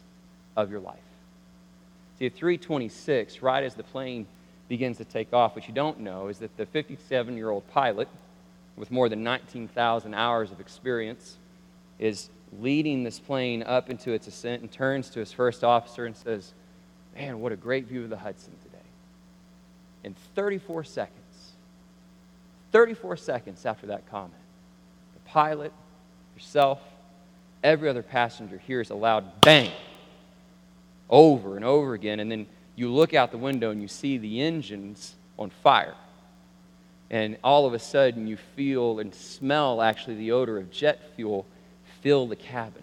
of 0.55 0.69
your 0.69 0.79
life. 0.79 0.97
See, 2.19 2.27
at 2.27 2.35
326, 2.35 3.41
right 3.41 3.63
as 3.63 3.73
the 3.73 3.83
plane 3.83 4.27
begins 4.71 4.95
to 4.95 5.03
take 5.03 5.33
off, 5.33 5.53
what 5.53 5.67
you 5.67 5.73
don't 5.73 5.99
know 5.99 6.29
is 6.29 6.39
that 6.39 6.55
the 6.55 6.65
57 6.65 7.35
year 7.35 7.49
old 7.49 7.67
pilot, 7.71 8.07
with 8.77 8.89
more 8.89 9.09
than 9.09 9.21
19,000 9.21 10.13
hours 10.13 10.49
of 10.49 10.61
experience, 10.61 11.35
is 11.99 12.29
leading 12.57 13.03
this 13.03 13.19
plane 13.19 13.63
up 13.63 13.89
into 13.89 14.13
its 14.13 14.27
ascent 14.27 14.61
and 14.61 14.71
turns 14.71 15.09
to 15.09 15.19
his 15.19 15.33
first 15.33 15.65
officer 15.65 16.05
and 16.05 16.15
says, 16.15 16.53
Man, 17.13 17.41
what 17.41 17.51
a 17.51 17.57
great 17.57 17.87
view 17.87 18.05
of 18.05 18.09
the 18.09 18.15
Hudson 18.15 18.53
today. 18.63 18.85
In 20.05 20.15
34 20.35 20.85
seconds, 20.85 21.51
34 22.71 23.17
seconds 23.17 23.65
after 23.65 23.87
that 23.87 24.09
comment, 24.09 24.31
the 25.15 25.29
pilot, 25.29 25.73
yourself, 26.33 26.79
every 27.61 27.89
other 27.89 28.03
passenger 28.03 28.57
hears 28.57 28.89
a 28.89 28.95
loud 28.95 29.41
bang 29.41 29.73
over 31.09 31.57
and 31.57 31.65
over 31.65 31.93
again. 31.93 32.21
And 32.21 32.31
then 32.31 32.47
you 32.81 32.91
look 32.91 33.13
out 33.13 33.29
the 33.31 33.37
window 33.37 33.69
and 33.69 33.79
you 33.79 33.87
see 33.87 34.17
the 34.17 34.41
engines 34.41 35.13
on 35.37 35.51
fire. 35.51 35.93
And 37.11 37.37
all 37.43 37.67
of 37.67 37.75
a 37.75 37.79
sudden, 37.79 38.25
you 38.25 38.37
feel 38.55 38.97
and 38.97 39.13
smell 39.13 39.83
actually 39.83 40.15
the 40.15 40.31
odor 40.31 40.57
of 40.57 40.71
jet 40.71 40.99
fuel 41.15 41.45
fill 42.01 42.25
the 42.27 42.35
cabin. 42.35 42.81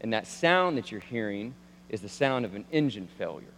And 0.00 0.14
that 0.14 0.26
sound 0.26 0.78
that 0.78 0.90
you're 0.90 1.02
hearing 1.02 1.52
is 1.90 2.00
the 2.00 2.08
sound 2.08 2.46
of 2.46 2.54
an 2.54 2.64
engine 2.72 3.08
failure. 3.18 3.52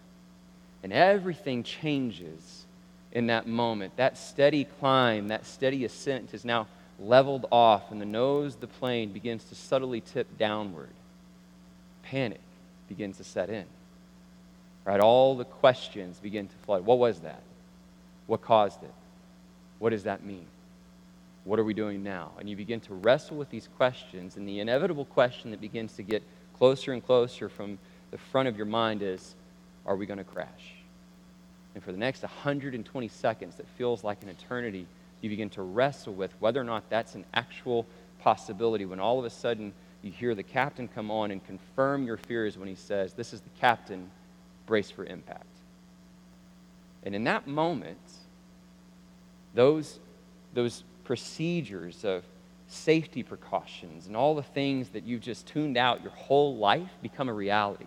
And 0.83 0.93
everything 0.93 1.63
changes 1.63 2.65
in 3.13 3.29
that 3.29 3.47
moment. 3.47 3.97
That 3.97 4.19
steady 4.19 4.65
climb, 4.65 5.29
that 5.29 5.47
steady 5.47 5.85
ascent 5.85 6.35
is 6.35 6.45
now 6.45 6.67
leveled 6.99 7.47
off, 7.53 7.93
and 7.93 8.01
the 8.01 8.07
nose 8.07 8.55
of 8.55 8.63
the 8.63 8.67
plane 8.67 9.13
begins 9.13 9.45
to 9.45 9.55
subtly 9.55 10.01
tip 10.01 10.27
downward. 10.39 10.91
Panic 12.03 12.41
begins 12.89 13.19
to 13.19 13.25
set 13.25 13.49
in. 13.49 13.67
Right? 14.85 15.01
All 15.01 15.37
the 15.37 15.45
questions 15.45 16.19
begin 16.19 16.49
to 16.49 16.55
flood. 16.65 16.85
What 16.85 16.99
was 16.99 17.21
that? 17.21 17.43
What 18.27 18.43
caused 18.43 18.83
it? 18.83 18.93
What 19.79 19.91
does 19.91 20.05
that 20.05 20.25
mean? 20.25 20.47
What 21.45 21.59
are 21.59 21.65
we 21.65 21.75
doing 21.75 22.03
now? 22.03 22.33
And 22.39 22.49
you 22.49 22.57
begin 22.57 22.81
to 22.81 22.95
wrestle 22.95 23.37
with 23.37 23.51
these 23.51 23.69
questions, 23.77 24.37
and 24.37 24.47
the 24.47 24.61
inevitable 24.61 25.05
question 25.07 25.51
that 25.51 25.61
begins 25.61 25.95
to 25.95 26.03
get 26.03 26.23
closer 26.57 26.93
and 26.93 27.05
closer 27.05 27.49
from 27.49 27.79
the 28.11 28.19
front 28.19 28.49
of 28.49 28.57
your 28.57 28.67
mind 28.67 29.03
is 29.03 29.35
Are 29.87 29.97
we 29.97 30.07
going 30.07 30.19
to 30.19 30.25
crash? 30.25 30.75
And 31.75 31.83
for 31.83 31.93
the 31.93 31.99
next 31.99 32.23
120 32.23 33.09
seconds, 33.09 33.57
that 33.57 33.67
feels 33.79 34.05
like 34.05 34.23
an 34.23 34.29
eternity, 34.29 34.87
you 35.21 35.31
begin 35.31 35.51
to 35.51 35.63
wrestle 35.63 36.13
with 36.13 36.33
whether 36.39 36.61
or 36.61 36.65
not 36.65 36.89
that's 36.91 37.15
an 37.15 37.25
actual 37.33 37.87
possibility 38.21 38.85
when 38.85 39.01
all 39.01 39.19
of 39.19 39.25
a 39.25 39.31
sudden 39.31 39.73
you 40.03 40.11
hear 40.11 40.35
the 40.35 40.43
captain 40.43 40.89
come 40.89 41.11
on 41.11 41.31
and 41.31 41.45
confirm 41.47 42.05
your 42.05 42.17
fears 42.17 42.59
when 42.59 42.69
he 42.69 42.75
says, 42.75 43.15
This 43.15 43.33
is 43.33 43.41
the 43.41 43.51
captain, 43.61 44.11
brace 44.67 44.91
for 44.91 45.05
impact. 45.05 45.47
And 47.03 47.15
in 47.15 47.25
that 47.25 47.47
moment, 47.47 47.99
those, 49.55 49.99
those 50.55 50.85
procedures 51.05 52.05
of 52.05 52.25
safety 52.69 53.23
precautions 53.23 54.07
and 54.07 54.17
all 54.17 54.35
the 54.35 54.43
things 54.43 54.89
that 54.91 55.05
you've 55.05 55.21
just 55.21 55.47
tuned 55.47 55.77
out 55.77 56.03
your 56.03 56.13
whole 56.13 56.57
life 56.57 56.89
become 57.03 57.29
a 57.29 57.33
reality. 57.33 57.87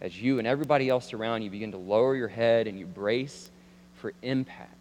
As 0.00 0.20
you 0.20 0.38
and 0.38 0.46
everybody 0.46 0.88
else 0.88 1.12
around 1.12 1.42
you 1.42 1.50
begin 1.50 1.72
to 1.72 1.78
lower 1.78 2.14
your 2.14 2.28
head 2.28 2.66
and 2.66 2.78
you 2.78 2.86
brace 2.86 3.50
for 3.94 4.12
impact. 4.22 4.74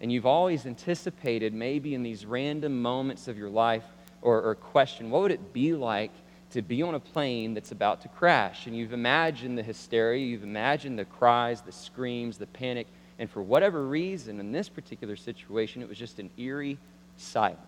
And 0.00 0.10
you've 0.10 0.26
always 0.26 0.66
anticipated, 0.66 1.54
maybe 1.54 1.94
in 1.94 2.02
these 2.02 2.26
random 2.26 2.82
moments 2.82 3.28
of 3.28 3.38
your 3.38 3.50
life 3.50 3.84
or, 4.20 4.42
or 4.42 4.54
question, 4.56 5.10
what 5.10 5.22
would 5.22 5.30
it 5.30 5.52
be 5.52 5.74
like 5.74 6.10
to 6.52 6.62
be 6.62 6.82
on 6.82 6.94
a 6.94 7.00
plane 7.00 7.54
that's 7.54 7.72
about 7.72 8.00
to 8.02 8.08
crash? 8.08 8.66
And 8.66 8.76
you've 8.76 8.92
imagined 8.92 9.58
the 9.58 9.62
hysteria, 9.62 10.24
you've 10.24 10.42
imagined 10.42 10.98
the 10.98 11.04
cries, 11.04 11.60
the 11.60 11.72
screams, 11.72 12.38
the 12.38 12.46
panic 12.46 12.86
and 13.18 13.30
for 13.30 13.40
whatever 13.40 13.86
reason, 13.86 14.40
in 14.40 14.50
this 14.50 14.68
particular 14.68 15.14
situation, 15.14 15.80
it 15.80 15.88
was 15.88 15.96
just 15.96 16.18
an 16.18 16.28
eerie 16.36 16.76
silence. 17.16 17.58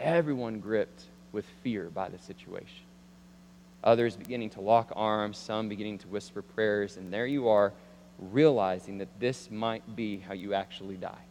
Everyone 0.00 0.58
gripped 0.58 1.04
with 1.30 1.44
fear 1.62 1.90
by 1.94 2.08
the 2.08 2.18
situation. 2.18 2.82
Others 3.84 4.16
beginning 4.16 4.50
to 4.50 4.60
lock 4.60 4.92
arms, 4.96 5.36
some 5.36 5.68
beginning 5.68 5.98
to 5.98 6.08
whisper 6.08 6.42
prayers, 6.42 6.96
and 6.96 7.12
there 7.12 7.26
you 7.26 7.48
are, 7.48 7.72
realizing 8.18 8.98
that 8.98 9.20
this 9.20 9.48
might 9.48 9.94
be 9.94 10.18
how 10.18 10.34
you 10.34 10.54
actually 10.54 10.96
die. 10.96 11.24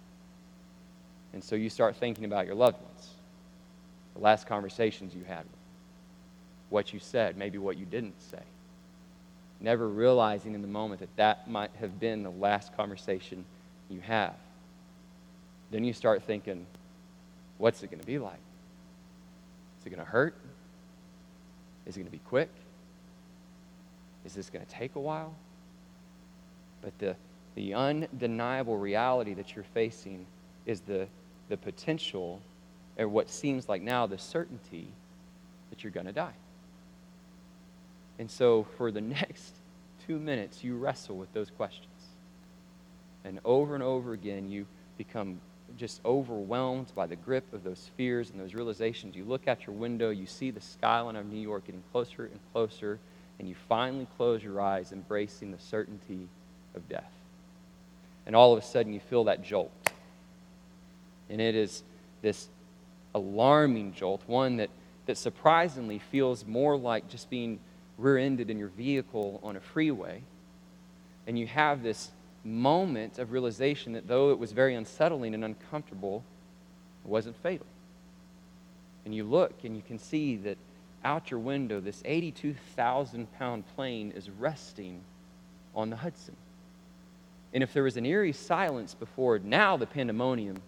And 1.33 1.43
so 1.43 1.55
you 1.55 1.69
start 1.69 1.97
thinking 1.97 2.23
about 2.23 2.45
your 2.45 2.55
loved 2.55 2.81
ones, 2.81 3.09
the 4.13 4.21
last 4.21 4.47
conversations 4.47 5.15
you 5.15 5.25
had, 5.25 5.43
what 6.73 6.93
you 6.93 6.99
said, 6.99 7.37
maybe 7.37 7.57
what 7.57 7.77
you 7.77 7.85
didn't 7.85 8.21
say 8.21 8.43
never 9.63 9.87
realizing 9.87 10.53
in 10.53 10.61
the 10.61 10.67
moment 10.67 10.99
that 10.99 11.15
that 11.15 11.49
might 11.49 11.71
have 11.79 11.99
been 11.99 12.21
the 12.21 12.29
last 12.29 12.75
conversation 12.75 13.45
you 13.89 14.01
have. 14.01 14.35
Then 15.71 15.85
you 15.85 15.93
start 15.93 16.23
thinking, 16.23 16.67
what's 17.57 17.81
it 17.81 17.89
going 17.89 18.01
to 18.01 18.05
be 18.05 18.19
like? 18.19 18.39
Is 19.79 19.87
it 19.87 19.89
going 19.89 20.05
to 20.05 20.11
hurt? 20.11 20.35
Is 21.85 21.95
it 21.95 21.99
going 22.01 22.07
to 22.07 22.11
be 22.11 22.21
quick? 22.29 22.49
Is 24.25 24.33
this 24.33 24.49
going 24.49 24.65
to 24.65 24.71
take 24.71 24.95
a 24.95 24.99
while? 24.99 25.33
But 26.81 26.97
the, 26.99 27.15
the 27.55 27.73
undeniable 27.73 28.77
reality 28.77 29.33
that 29.35 29.55
you're 29.55 29.65
facing 29.73 30.25
is 30.65 30.81
the, 30.81 31.07
the 31.47 31.57
potential, 31.57 32.41
or 32.97 33.07
what 33.07 33.29
seems 33.29 33.69
like 33.69 33.81
now 33.81 34.05
the 34.07 34.17
certainty, 34.17 34.87
that 35.69 35.83
you're 35.83 35.91
going 35.91 36.05
to 36.05 36.11
die. 36.11 36.33
And 38.19 38.29
so 38.29 38.65
for 38.77 38.91
the 38.91 39.01
next 39.01 39.55
two 40.07 40.19
minutes, 40.19 40.63
you 40.63 40.77
wrestle 40.77 41.17
with 41.17 41.33
those 41.33 41.49
questions. 41.49 41.87
And 43.23 43.39
over 43.45 43.73
and 43.73 43.83
over 43.83 44.13
again, 44.13 44.49
you 44.49 44.65
become 44.97 45.39
just 45.77 46.01
overwhelmed 46.05 46.91
by 46.93 47.07
the 47.07 47.15
grip 47.15 47.51
of 47.53 47.63
those 47.63 47.89
fears 47.97 48.29
and 48.29 48.39
those 48.39 48.53
realizations. 48.53 49.15
You 49.15 49.23
look 49.23 49.47
out 49.47 49.65
your 49.65 49.75
window, 49.75 50.09
you 50.09 50.25
see 50.25 50.51
the 50.51 50.61
skyline 50.61 51.15
of 51.15 51.25
New 51.25 51.39
York 51.39 51.65
getting 51.65 51.83
closer 51.91 52.25
and 52.25 52.39
closer, 52.51 52.99
and 53.39 53.47
you 53.47 53.55
finally 53.67 54.07
close 54.17 54.43
your 54.43 54.61
eyes, 54.61 54.91
embracing 54.91 55.51
the 55.51 55.59
certainty 55.59 56.27
of 56.75 56.87
death. 56.89 57.11
And 58.25 58.35
all 58.35 58.53
of 58.53 58.59
a 58.59 58.65
sudden, 58.65 58.93
you 58.93 58.99
feel 58.99 59.23
that 59.25 59.43
jolt. 59.43 59.71
And 61.29 61.41
it 61.41 61.55
is 61.55 61.83
this 62.21 62.47
alarming 63.15 63.93
jolt, 63.93 64.21
one 64.27 64.57
that, 64.57 64.69
that 65.05 65.17
surprisingly 65.17 65.99
feels 65.99 66.45
more 66.45 66.77
like 66.77 67.09
just 67.09 67.29
being 67.29 67.59
rear 68.03 68.17
ended 68.17 68.49
in 68.49 68.59
your 68.59 68.67
vehicle 68.69 69.39
on 69.43 69.55
a 69.55 69.59
freeway, 69.59 70.21
and 71.25 71.39
you 71.39 71.47
have 71.47 71.81
this 71.81 72.11
moment 72.43 73.19
of 73.19 73.31
realization 73.31 73.93
that 73.93 74.07
though 74.07 74.31
it 74.31 74.37
was 74.37 74.51
very 74.51 74.75
unsettling 74.75 75.33
and 75.33 75.45
uncomfortable, 75.45 76.23
it 77.05 77.09
wasn't 77.09 77.35
fatal. 77.41 77.65
And 79.05 79.15
you 79.15 79.23
look 79.23 79.53
and 79.63 79.75
you 79.75 79.81
can 79.87 79.97
see 79.97 80.35
that 80.37 80.57
out 81.05 81.31
your 81.31 81.39
window, 81.39 81.79
this 81.79 82.01
82,000 82.05 83.27
pound 83.37 83.63
plane 83.75 84.11
is 84.15 84.29
resting 84.29 85.01
on 85.75 85.89
the 85.89 85.95
Hudson. 85.95 86.35
And 87.53 87.61
if 87.61 87.73
there 87.73 87.83
was 87.83 87.97
an 87.97 88.05
eerie 88.05 88.33
silence 88.33 88.93
before, 88.93 89.39
now 89.39 89.77
the 89.77 89.85
pandemonium 89.85 90.61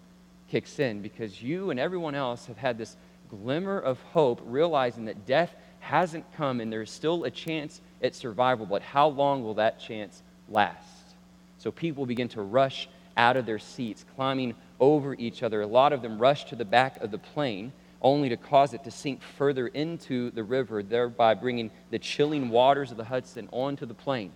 kicks 0.49 0.79
in 0.79 1.01
because 1.01 1.41
you 1.41 1.71
and 1.71 1.79
everyone 1.79 2.15
else 2.15 2.45
have 2.45 2.57
had 2.57 2.77
this 2.77 2.95
glimmer 3.29 3.79
of 3.79 3.99
hope, 4.13 4.41
realizing 4.45 5.05
that 5.05 5.25
death 5.25 5.55
hasn't 5.85 6.25
come 6.35 6.61
and 6.61 6.73
there's 6.73 6.89
still 6.89 7.25
a 7.25 7.31
chance 7.31 7.79
at 8.01 8.15
survival, 8.15 8.65
but 8.65 8.81
how 8.81 9.07
long 9.07 9.43
will 9.43 9.53
that 9.53 9.79
chance 9.79 10.23
last? 10.49 11.13
So 11.59 11.71
people 11.71 12.07
begin 12.07 12.27
to 12.29 12.41
rush 12.41 12.89
out 13.15 13.37
of 13.37 13.45
their 13.45 13.59
seats, 13.59 14.03
climbing 14.15 14.55
over 14.79 15.13
each 15.13 15.43
other. 15.43 15.61
A 15.61 15.67
lot 15.67 15.93
of 15.93 16.01
them 16.01 16.17
rush 16.17 16.45
to 16.45 16.55
the 16.55 16.65
back 16.65 17.01
of 17.01 17.11
the 17.11 17.19
plane, 17.19 17.71
only 18.01 18.29
to 18.29 18.37
cause 18.37 18.73
it 18.73 18.83
to 18.83 18.91
sink 18.91 19.21
further 19.21 19.67
into 19.67 20.31
the 20.31 20.43
river, 20.43 20.81
thereby 20.81 21.35
bringing 21.35 21.69
the 21.91 21.99
chilling 21.99 22.49
waters 22.49 22.89
of 22.89 22.97
the 22.97 23.05
Hudson 23.05 23.47
onto 23.51 23.85
the 23.85 23.93
plane. 23.93 24.31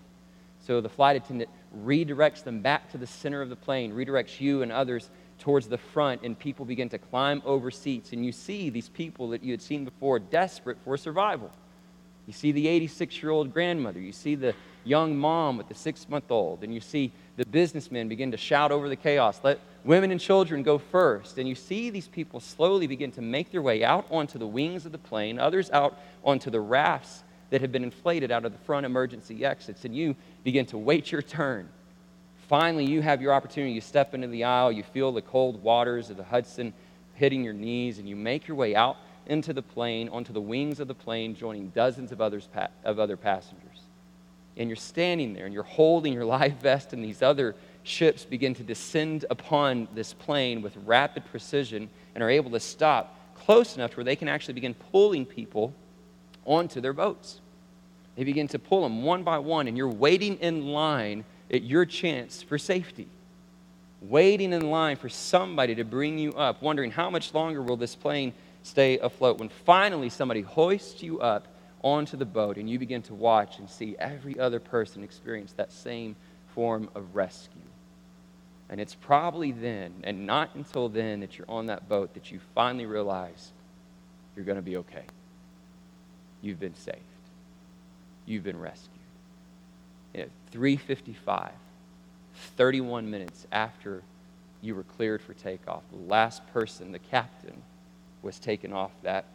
So 0.67 0.81
the 0.81 0.89
flight 0.89 1.15
attendant 1.15 1.49
redirects 1.83 2.43
them 2.43 2.61
back 2.61 2.91
to 2.91 2.99
the 2.99 3.07
center 3.07 3.41
of 3.41 3.49
the 3.49 3.55
plane, 3.55 3.93
redirects 3.93 4.39
you 4.39 4.61
and 4.61 4.71
others 4.71 5.09
towards 5.39 5.67
the 5.67 5.77
front, 5.77 6.21
and 6.23 6.37
people 6.37 6.65
begin 6.65 6.89
to 6.89 6.97
climb 6.97 7.41
over 7.45 7.71
seats. 7.71 8.13
And 8.13 8.25
you 8.25 8.31
see 8.31 8.69
these 8.69 8.89
people 8.89 9.29
that 9.29 9.43
you 9.43 9.51
had 9.51 9.61
seen 9.61 9.85
before 9.85 10.19
desperate 10.19 10.77
for 10.83 10.97
survival. 10.97 11.49
You 12.27 12.33
see 12.33 12.51
the 12.51 12.67
86 12.67 13.23
year 13.23 13.31
old 13.31 13.51
grandmother. 13.51 13.99
You 13.99 14.11
see 14.11 14.35
the 14.35 14.53
young 14.83 15.17
mom 15.17 15.57
with 15.57 15.67
the 15.67 15.73
six 15.73 16.07
month 16.07 16.29
old. 16.29 16.63
And 16.63 16.73
you 16.73 16.79
see 16.79 17.11
the 17.37 17.45
businessmen 17.45 18.07
begin 18.07 18.31
to 18.31 18.37
shout 18.37 18.71
over 18.71 18.87
the 18.87 18.95
chaos 18.95 19.39
let 19.43 19.59
women 19.83 20.11
and 20.11 20.19
children 20.19 20.61
go 20.61 20.77
first. 20.77 21.37
And 21.37 21.49
you 21.49 21.55
see 21.55 21.89
these 21.89 22.07
people 22.07 22.39
slowly 22.39 22.85
begin 22.85 23.11
to 23.13 23.21
make 23.21 23.51
their 23.51 23.61
way 23.61 23.83
out 23.83 24.05
onto 24.11 24.37
the 24.37 24.45
wings 24.45 24.85
of 24.85 24.91
the 24.91 24.97
plane, 24.97 25.39
others 25.39 25.71
out 25.71 25.97
onto 26.23 26.51
the 26.51 26.59
rafts 26.59 27.23
that 27.49 27.61
have 27.61 27.71
been 27.71 27.83
inflated 27.83 28.29
out 28.31 28.45
of 28.45 28.51
the 28.51 28.59
front 28.59 28.85
emergency 28.85 29.43
exits. 29.43 29.85
And 29.85 29.95
you 29.95 30.15
begin 30.43 30.65
to 30.67 30.77
wait 30.77 31.11
your 31.11 31.23
turn 31.23 31.69
Finally, 32.49 32.85
you 32.85 33.03
have 33.03 33.21
your 33.21 33.31
opportunity. 33.31 33.71
You 33.71 33.79
step 33.79 34.15
into 34.15 34.27
the 34.27 34.43
aisle, 34.43 34.71
you 34.71 34.81
feel 34.81 35.11
the 35.11 35.21
cold 35.21 35.61
waters 35.61 36.09
of 36.09 36.17
the 36.17 36.23
Hudson 36.23 36.73
hitting 37.13 37.43
your 37.43 37.53
knees, 37.53 37.99
and 37.99 38.09
you 38.09 38.15
make 38.15 38.47
your 38.47 38.57
way 38.57 38.75
out 38.75 38.97
into 39.27 39.53
the 39.53 39.61
plane, 39.61 40.09
onto 40.09 40.33
the 40.33 40.41
wings 40.41 40.79
of 40.79 40.87
the 40.87 40.95
plane, 40.95 41.35
joining 41.35 41.69
dozens 41.69 42.11
of, 42.11 42.19
others, 42.19 42.49
of 42.83 42.97
other 42.97 43.15
passengers. 43.15 43.83
And 44.57 44.67
you're 44.67 44.77
standing 44.77 45.33
there 45.33 45.45
and 45.45 45.53
you're 45.53 45.61
holding 45.61 46.11
your 46.11 46.25
life 46.39 46.59
vest, 46.59 46.91
and 46.91 47.03
these 47.03 47.21
other 47.21 47.55
ships 47.83 48.25
begin 48.25 48.55
to 48.55 48.63
descend 48.63 49.25
upon 49.29 49.87
this 49.93 50.13
plane 50.13 50.63
with 50.63 50.75
rapid 50.85 51.25
precision 51.25 51.87
and 52.15 52.23
are 52.23 52.31
able 52.31 52.49
to 52.51 52.59
stop 52.59 53.15
close 53.35 53.75
enough 53.75 53.91
to 53.91 53.97
where 53.97 54.03
they 54.03 54.15
can 54.15 54.27
actually 54.27 54.55
begin 54.55 54.73
pulling 54.91 55.23
people 55.23 55.71
onto 56.45 56.81
their 56.81 56.93
boats. 56.93 57.41
They 58.15 58.23
begin 58.23 58.47
to 58.49 58.59
pull 58.59 58.81
them 58.81 59.03
one 59.03 59.21
by 59.21 59.37
one, 59.37 59.67
and 59.67 59.77
you're 59.77 59.87
waiting 59.87 60.37
in 60.37 60.69
line 60.69 61.25
at 61.51 61.63
your 61.63 61.85
chance 61.85 62.41
for 62.41 62.57
safety. 62.57 63.07
Waiting 64.01 64.53
in 64.53 64.69
line 64.69 64.95
for 64.95 65.09
somebody 65.09 65.75
to 65.75 65.83
bring 65.83 66.17
you 66.17 66.31
up, 66.33 66.61
wondering 66.61 66.91
how 66.91 67.09
much 67.09 67.33
longer 67.33 67.61
will 67.61 67.77
this 67.77 67.95
plane 67.95 68.33
stay 68.63 68.97
afloat. 68.99 69.39
When 69.39 69.49
finally 69.49 70.09
somebody 70.09 70.41
hoists 70.41 71.03
you 71.03 71.19
up 71.19 71.47
onto 71.83 72.17
the 72.17 72.25
boat 72.25 72.57
and 72.57 72.69
you 72.69 72.79
begin 72.79 73.01
to 73.03 73.13
watch 73.13 73.59
and 73.59 73.69
see 73.69 73.95
every 73.97 74.39
other 74.39 74.59
person 74.59 75.03
experience 75.03 75.53
that 75.53 75.71
same 75.71 76.15
form 76.53 76.89
of 76.95 77.15
rescue. 77.15 77.61
And 78.69 78.79
it's 78.79 78.95
probably 78.95 79.51
then, 79.51 79.93
and 80.03 80.27
not 80.27 80.51
until 80.53 80.89
then, 80.89 81.21
that 81.21 81.37
you're 81.37 81.49
on 81.49 81.65
that 81.65 81.89
boat 81.89 82.13
that 82.13 82.31
you 82.31 82.39
finally 82.53 82.85
realize 82.85 83.51
you're 84.35 84.45
going 84.45 84.57
to 84.57 84.61
be 84.61 84.77
okay. 84.77 85.03
You've 86.41 86.59
been 86.59 86.75
saved, 86.75 86.99
you've 88.25 88.43
been 88.43 88.59
rescued 88.59 88.98
at 90.15 90.29
3:55, 90.51 91.51
31 92.57 93.09
minutes 93.09 93.47
after 93.51 94.03
you 94.61 94.75
were 94.75 94.83
cleared 94.83 95.21
for 95.21 95.33
takeoff, 95.33 95.83
the 95.91 96.09
last 96.11 96.45
person, 96.53 96.91
the 96.91 96.99
captain, 96.99 97.61
was 98.21 98.39
taken 98.39 98.73
off 98.73 98.91
that 99.03 99.25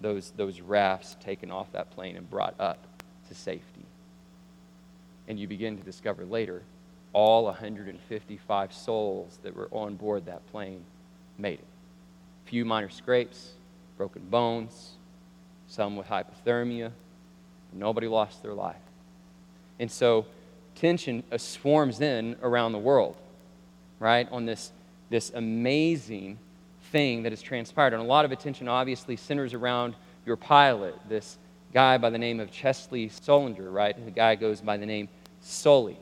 those 0.00 0.32
those 0.36 0.60
rafts 0.60 1.16
taken 1.20 1.50
off 1.50 1.70
that 1.72 1.90
plane 1.90 2.16
and 2.16 2.28
brought 2.30 2.54
up 2.58 2.78
to 3.28 3.34
safety. 3.34 3.84
And 5.26 5.38
you 5.38 5.46
begin 5.46 5.76
to 5.76 5.84
discover 5.84 6.24
later 6.24 6.62
all 7.12 7.44
155 7.44 8.72
souls 8.72 9.38
that 9.42 9.54
were 9.54 9.68
on 9.70 9.96
board 9.96 10.26
that 10.26 10.46
plane 10.50 10.84
made 11.36 11.58
it. 11.58 11.66
A 12.46 12.48
Few 12.48 12.64
minor 12.64 12.88
scrapes, 12.88 13.52
broken 13.96 14.22
bones, 14.28 14.92
some 15.68 15.96
with 15.96 16.06
hypothermia. 16.06 16.92
Nobody 17.72 18.08
lost 18.08 18.42
their 18.42 18.54
life. 18.54 18.76
And 19.78 19.90
so 19.90 20.26
tension 20.74 21.22
uh, 21.30 21.38
swarms 21.38 22.00
in 22.00 22.36
around 22.42 22.72
the 22.72 22.78
world, 22.78 23.16
right, 23.98 24.28
on 24.30 24.46
this, 24.46 24.72
this 25.10 25.30
amazing 25.34 26.38
thing 26.90 27.22
that 27.24 27.32
has 27.32 27.42
transpired. 27.42 27.92
And 27.92 28.02
a 28.02 28.06
lot 28.06 28.24
of 28.24 28.32
attention 28.32 28.68
obviously 28.68 29.16
centers 29.16 29.54
around 29.54 29.94
your 30.24 30.36
pilot, 30.36 30.94
this 31.08 31.38
guy 31.72 31.98
by 31.98 32.10
the 32.10 32.18
name 32.18 32.40
of 32.40 32.50
Chesley 32.50 33.08
Sullenberger, 33.08 33.72
right? 33.72 34.04
The 34.04 34.10
guy 34.10 34.34
goes 34.34 34.60
by 34.60 34.76
the 34.76 34.86
name 34.86 35.08
Sully, 35.40 35.96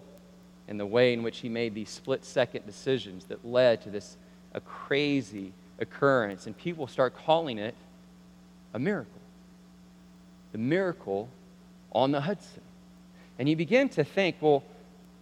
and 0.68 0.79
the 0.79 0.87
way 0.87 1.12
in 1.12 1.22
which 1.22 1.39
he 1.39 1.49
made 1.49 1.74
these 1.74 1.91
split 1.91 2.24
second 2.24 2.66
decisions 2.66 3.24
that 3.27 3.45
led 3.45 3.83
to 3.83 3.91
this 3.91 4.16
a 4.55 4.61
crazy 4.61 5.53
occurrence. 5.79 6.47
And 6.47 6.57
people 6.57 6.87
start 6.87 7.14
calling 7.24 7.59
it 7.59 7.74
a 8.74 8.79
miracle. 8.79 9.11
The 10.53 10.59
miracle 10.59 11.29
on 11.93 12.12
the 12.12 12.20
Hudson. 12.20 12.62
And 13.39 13.49
you 13.49 13.57
begin 13.57 13.89
to 13.91 14.05
think, 14.05 14.37
well, 14.41 14.62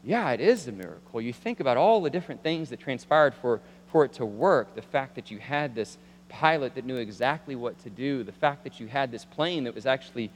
yeah, 0.04 0.30
it 0.30 0.40
is 0.40 0.68
a 0.68 0.72
miracle. 0.72 1.20
You 1.20 1.32
think 1.32 1.60
about 1.60 1.76
all 1.76 2.02
the 2.02 2.10
different 2.10 2.42
things 2.42 2.70
that 2.70 2.80
transpired 2.80 3.34
for, 3.34 3.60
for 3.90 4.04
it 4.04 4.12
to 4.14 4.26
work. 4.26 4.74
The 4.74 4.82
fact 4.82 5.14
that 5.14 5.30
you 5.30 5.38
had 5.38 5.74
this 5.74 5.96
pilot 6.28 6.74
that 6.74 6.84
knew 6.84 6.96
exactly 6.96 7.56
what 7.56 7.78
to 7.84 7.90
do, 7.90 8.22
the 8.22 8.32
fact 8.32 8.64
that 8.64 8.80
you 8.80 8.86
had 8.86 9.10
this 9.10 9.24
plane 9.24 9.64
that 9.64 9.74
was 9.74 9.86
actually 9.86 10.30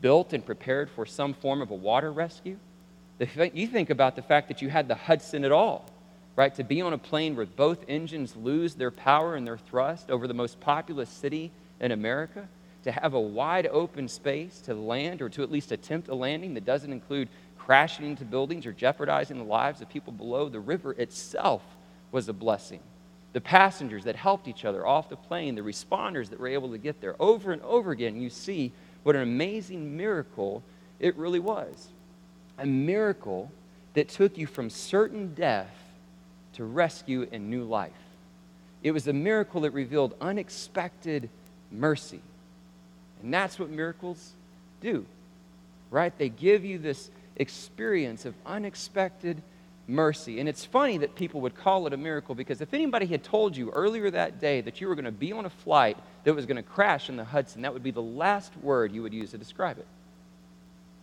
built 0.00 0.32
and 0.32 0.44
prepared 0.44 0.90
for 0.90 1.06
some 1.06 1.34
form 1.34 1.60
of 1.60 1.70
a 1.70 1.74
water 1.74 2.10
rescue. 2.10 2.58
The, 3.18 3.50
you 3.54 3.66
think 3.66 3.90
about 3.90 4.16
the 4.16 4.22
fact 4.22 4.48
that 4.48 4.62
you 4.62 4.70
had 4.70 4.88
the 4.88 4.94
Hudson 4.94 5.44
at 5.44 5.52
all, 5.52 5.84
right? 6.34 6.54
To 6.54 6.64
be 6.64 6.80
on 6.80 6.92
a 6.92 6.98
plane 6.98 7.36
where 7.36 7.46
both 7.46 7.84
engines 7.88 8.34
lose 8.34 8.74
their 8.74 8.90
power 8.90 9.36
and 9.36 9.46
their 9.46 9.58
thrust 9.58 10.10
over 10.10 10.26
the 10.26 10.34
most 10.34 10.58
populous 10.60 11.10
city 11.10 11.52
in 11.80 11.92
America 11.92 12.48
to 12.84 12.92
have 12.92 13.14
a 13.14 13.20
wide 13.20 13.66
open 13.66 14.08
space 14.08 14.60
to 14.62 14.74
land 14.74 15.22
or 15.22 15.28
to 15.30 15.42
at 15.42 15.50
least 15.50 15.72
attempt 15.72 16.08
a 16.08 16.14
landing 16.14 16.54
that 16.54 16.64
doesn't 16.64 16.92
include 16.92 17.28
crashing 17.58 18.06
into 18.06 18.24
buildings 18.24 18.66
or 18.66 18.72
jeopardizing 18.72 19.38
the 19.38 19.44
lives 19.44 19.80
of 19.80 19.88
people 19.88 20.12
below, 20.12 20.48
the 20.48 20.60
river 20.60 20.92
itself 20.92 21.62
was 22.10 22.28
a 22.28 22.32
blessing. 22.32 22.80
The 23.32 23.40
passengers 23.40 24.04
that 24.04 24.16
helped 24.16 24.48
each 24.48 24.64
other 24.64 24.86
off 24.86 25.08
the 25.08 25.16
plane, 25.16 25.54
the 25.54 25.62
responders 25.62 26.28
that 26.30 26.40
were 26.40 26.48
able 26.48 26.70
to 26.72 26.78
get 26.78 27.00
there, 27.00 27.14
over 27.20 27.52
and 27.52 27.62
over 27.62 27.92
again, 27.92 28.20
you 28.20 28.30
see 28.30 28.72
what 29.04 29.16
an 29.16 29.22
amazing 29.22 29.96
miracle 29.96 30.62
it 30.98 31.16
really 31.16 31.38
was. 31.38 31.88
A 32.58 32.66
miracle 32.66 33.50
that 33.94 34.08
took 34.08 34.36
you 34.36 34.46
from 34.46 34.68
certain 34.68 35.34
death 35.34 35.74
to 36.54 36.64
rescue 36.64 37.26
and 37.32 37.48
new 37.48 37.64
life. 37.64 37.92
It 38.82 38.90
was 38.90 39.06
a 39.06 39.12
miracle 39.12 39.62
that 39.62 39.70
revealed 39.70 40.14
unexpected 40.20 41.30
mercy. 41.70 42.20
And 43.22 43.32
that's 43.32 43.58
what 43.58 43.70
miracles 43.70 44.32
do, 44.80 45.06
right? 45.90 46.16
They 46.18 46.28
give 46.28 46.64
you 46.64 46.78
this 46.78 47.10
experience 47.36 48.24
of 48.24 48.34
unexpected 48.44 49.42
mercy. 49.86 50.40
And 50.40 50.48
it's 50.48 50.64
funny 50.64 50.98
that 50.98 51.14
people 51.14 51.40
would 51.42 51.54
call 51.54 51.86
it 51.86 51.92
a 51.92 51.96
miracle 51.96 52.34
because 52.34 52.60
if 52.60 52.72
anybody 52.74 53.06
had 53.06 53.22
told 53.22 53.56
you 53.56 53.70
earlier 53.70 54.10
that 54.10 54.40
day 54.40 54.60
that 54.60 54.80
you 54.80 54.88
were 54.88 54.94
going 54.94 55.04
to 55.04 55.12
be 55.12 55.32
on 55.32 55.44
a 55.44 55.50
flight 55.50 55.96
that 56.24 56.34
was 56.34 56.46
going 56.46 56.56
to 56.56 56.62
crash 56.62 57.08
in 57.08 57.16
the 57.16 57.24
Hudson, 57.24 57.62
that 57.62 57.72
would 57.72 57.82
be 57.82 57.90
the 57.90 58.02
last 58.02 58.52
word 58.62 58.92
you 58.92 59.02
would 59.02 59.14
use 59.14 59.30
to 59.32 59.38
describe 59.38 59.78
it. 59.78 59.86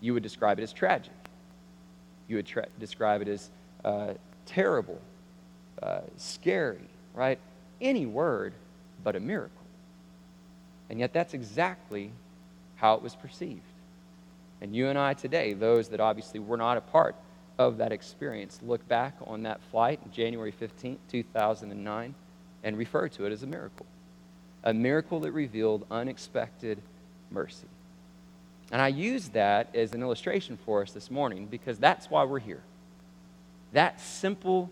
You 0.02 0.14
would 0.14 0.24
describe 0.24 0.60
it 0.60 0.64
as 0.64 0.74
tragic. 0.74 1.12
You 2.28 2.38
would 2.38 2.46
tra- 2.46 2.68
describe 2.80 3.22
it 3.22 3.28
as 3.28 3.50
uh, 3.84 4.14
terrible, 4.46 5.00
uh, 5.82 6.02
scary, 6.18 6.80
right? 7.14 7.40
Any 7.82 8.06
word 8.06 8.54
but 9.04 9.16
a 9.16 9.20
miracle. 9.20 9.59
And 10.90 11.00
yet, 11.00 11.14
that's 11.14 11.34
exactly 11.34 12.12
how 12.76 12.96
it 12.96 13.02
was 13.02 13.16
perceived. 13.16 13.62
And 14.62 14.76
you 14.76 14.88
and 14.88 14.98
I 14.98 15.14
today, 15.14 15.54
those 15.54 15.90
that 15.90 16.00
obviously 16.00 16.40
were 16.40 16.58
not 16.58 16.78
a 16.78 16.82
part 16.82 17.16
of 17.58 17.78
that 17.78 17.92
experience, 17.92 18.60
look 18.64 18.88
back 18.88 19.16
on 19.26 19.44
that 19.44 19.62
flight, 19.72 20.00
January 20.12 20.52
15, 20.52 20.98
2009, 21.10 22.16
and 22.64 22.78
refer 22.78 23.08
to 23.10 23.26
it 23.26 23.32
as 23.32 23.44
a 23.44 23.48
miracle. 23.48 23.86
A 24.64 24.74
miracle 24.74 25.20
that 25.22 25.32
revealed 25.32 25.86
unexpected 25.92 26.82
mercy. 27.32 27.68
And 28.72 28.82
I 28.82 28.88
use 28.90 29.30
that 29.30 29.76
as 29.76 29.94
an 29.94 30.02
illustration 30.02 30.58
for 30.66 30.82
us 30.82 30.92
this 30.92 31.10
morning 31.10 31.48
because 31.48 31.78
that's 31.80 32.10
why 32.10 32.24
we're 32.24 32.40
here. 32.40 32.62
That 33.74 34.00
simple 34.00 34.70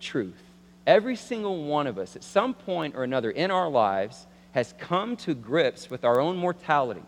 truth. 0.00 0.42
Every 0.86 1.16
single 1.16 1.64
one 1.64 1.86
of 1.86 1.98
us, 1.98 2.16
at 2.16 2.24
some 2.24 2.54
point 2.54 2.94
or 2.94 3.04
another 3.04 3.30
in 3.30 3.50
our 3.50 3.68
lives, 3.68 4.26
has 4.52 4.74
come 4.78 5.16
to 5.16 5.34
grips 5.34 5.90
with 5.90 6.04
our 6.04 6.20
own 6.20 6.36
mortality, 6.36 7.02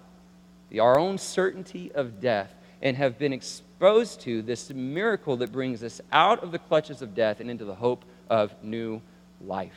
our 0.79 0.99
own 0.99 1.19
certainty 1.19 1.91
of 1.93 2.21
death, 2.21 2.55
and 2.83 2.97
have 2.97 3.19
been 3.19 3.33
exposed 3.33 4.21
to 4.21 4.43
this 4.43 4.71
miracle 4.71 5.37
that 5.39 5.53
brings 5.53 5.83
us 5.83 6.01
out 6.13 6.43
of 6.43 6.53
the 6.53 6.59
clutches 6.59 7.03
of 7.03 7.15
death 7.15 7.41
and 7.41 7.51
into 7.51 7.65
the 7.65 7.75
hope 7.75 8.05
of 8.29 8.55
new 8.63 9.01
life. 9.45 9.73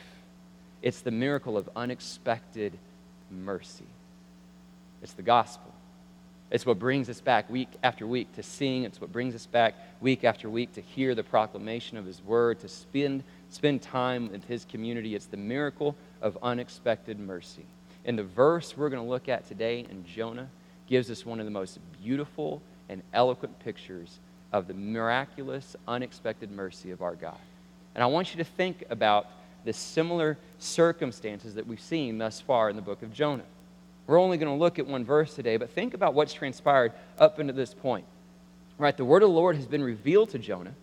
It's 0.82 1.00
the 1.00 1.10
miracle 1.10 1.56
of 1.56 1.68
unexpected 1.74 2.72
mercy. 3.30 3.86
It's 5.02 5.14
the 5.14 5.22
gospel. 5.22 5.72
It's 6.50 6.64
what 6.64 6.78
brings 6.78 7.08
us 7.08 7.20
back 7.20 7.50
week 7.50 7.68
after 7.82 8.06
week 8.06 8.32
to 8.36 8.42
sing. 8.42 8.84
It's 8.84 9.00
what 9.00 9.10
brings 9.10 9.34
us 9.34 9.46
back 9.46 9.74
week 10.00 10.24
after 10.24 10.48
week 10.48 10.74
to 10.74 10.80
hear 10.80 11.14
the 11.14 11.24
proclamation 11.24 11.96
of 11.96 12.06
His 12.06 12.22
word, 12.22 12.60
to 12.60 12.68
spend, 12.68 13.24
spend 13.50 13.82
time 13.82 14.30
with 14.30 14.44
His 14.44 14.64
community. 14.66 15.14
It's 15.14 15.26
the 15.26 15.36
miracle 15.36 15.96
of 16.24 16.36
unexpected 16.42 17.20
mercy. 17.20 17.66
And 18.04 18.18
the 18.18 18.24
verse 18.24 18.76
we're 18.76 18.88
going 18.88 19.02
to 19.02 19.08
look 19.08 19.28
at 19.28 19.46
today 19.46 19.86
in 19.88 20.04
Jonah 20.04 20.48
gives 20.88 21.10
us 21.10 21.24
one 21.24 21.38
of 21.38 21.44
the 21.44 21.50
most 21.50 21.78
beautiful 22.02 22.60
and 22.88 23.02
eloquent 23.12 23.58
pictures 23.60 24.18
of 24.52 24.66
the 24.66 24.74
miraculous, 24.74 25.76
unexpected 25.86 26.50
mercy 26.50 26.90
of 26.90 27.02
our 27.02 27.14
God. 27.14 27.38
And 27.94 28.02
I 28.02 28.06
want 28.06 28.32
you 28.32 28.38
to 28.38 28.50
think 28.50 28.84
about 28.90 29.26
the 29.64 29.72
similar 29.72 30.36
circumstances 30.58 31.54
that 31.54 31.66
we've 31.66 31.80
seen 31.80 32.18
thus 32.18 32.40
far 32.40 32.70
in 32.70 32.76
the 32.76 32.82
book 32.82 33.02
of 33.02 33.12
Jonah. 33.12 33.44
We're 34.06 34.20
only 34.20 34.36
going 34.36 34.52
to 34.52 34.58
look 34.58 34.78
at 34.78 34.86
one 34.86 35.04
verse 35.04 35.34
today, 35.34 35.56
but 35.56 35.70
think 35.70 35.94
about 35.94 36.14
what's 36.14 36.32
transpired 36.32 36.92
up 37.18 37.38
until 37.38 37.54
this 37.54 37.72
point. 37.72 38.04
Right? 38.78 38.96
The 38.96 39.04
word 39.04 39.22
of 39.22 39.28
the 39.28 39.34
Lord 39.34 39.56
has 39.56 39.66
been 39.66 39.84
revealed 39.84 40.30
to 40.30 40.38
Jonah, 40.38 40.74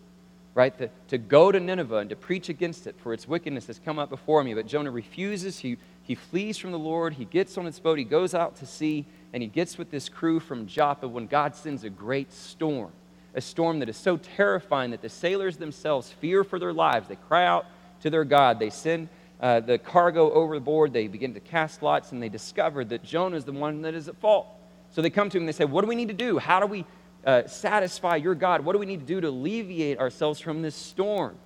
right? 0.54 0.90
To 1.08 1.18
go 1.18 1.50
to 1.50 1.58
Nineveh 1.58 1.98
and 1.98 2.10
to 2.10 2.16
preach 2.16 2.48
against 2.48 2.86
it, 2.86 2.96
for 3.02 3.12
its 3.12 3.26
wickedness 3.26 3.66
has 3.68 3.78
come 3.78 3.98
up 3.98 4.10
before 4.10 4.44
me. 4.44 4.54
But 4.54 4.66
Jonah 4.66 4.90
refuses. 4.90 5.60
He, 5.60 5.78
he 6.02 6.14
flees 6.14 6.58
from 6.58 6.72
the 6.72 6.78
Lord. 6.78 7.14
He 7.14 7.24
gets 7.24 7.56
on 7.56 7.64
his 7.64 7.78
boat. 7.80 7.98
He 7.98 8.04
goes 8.04 8.34
out 8.34 8.56
to 8.56 8.66
sea, 8.66 9.06
and 9.32 9.42
he 9.42 9.48
gets 9.48 9.78
with 9.78 9.90
this 9.90 10.08
crew 10.08 10.40
from 10.40 10.66
Joppa 10.66 11.08
when 11.08 11.26
God 11.26 11.54
sends 11.54 11.84
a 11.84 11.90
great 11.90 12.32
storm. 12.32 12.92
A 13.34 13.40
storm 13.40 13.78
that 13.78 13.88
is 13.88 13.96
so 13.96 14.18
terrifying 14.18 14.90
that 14.90 15.00
the 15.00 15.08
sailors 15.08 15.56
themselves 15.56 16.12
fear 16.12 16.44
for 16.44 16.58
their 16.58 16.74
lives. 16.74 17.08
They 17.08 17.16
cry 17.16 17.46
out 17.46 17.64
to 18.02 18.10
their 18.10 18.24
God. 18.24 18.58
They 18.58 18.68
send 18.68 19.08
uh, 19.40 19.60
the 19.60 19.78
cargo 19.78 20.30
overboard. 20.32 20.92
They 20.92 21.08
begin 21.08 21.32
to 21.32 21.40
cast 21.40 21.82
lots, 21.82 22.12
and 22.12 22.22
they 22.22 22.28
discover 22.28 22.84
that 22.84 23.02
Jonah 23.02 23.36
is 23.36 23.44
the 23.44 23.52
one 23.52 23.80
that 23.82 23.94
is 23.94 24.08
at 24.08 24.16
fault. 24.18 24.48
So 24.90 25.00
they 25.00 25.08
come 25.08 25.30
to 25.30 25.38
him 25.38 25.44
and 25.44 25.48
they 25.48 25.52
say, 25.52 25.64
What 25.64 25.80
do 25.80 25.86
we 25.86 25.96
need 25.96 26.08
to 26.08 26.14
do? 26.14 26.38
How 26.38 26.60
do 26.60 26.66
we 26.66 26.84
uh, 27.24 27.46
satisfy 27.46 28.16
your 28.16 28.34
God? 28.34 28.64
What 28.64 28.72
do 28.72 28.78
we 28.78 28.86
need 28.86 29.00
to 29.00 29.06
do 29.06 29.20
to 29.20 29.28
alleviate 29.28 29.98
ourselves 29.98 30.40
from 30.40 30.62
this 30.62 30.74
storm? 30.74 31.36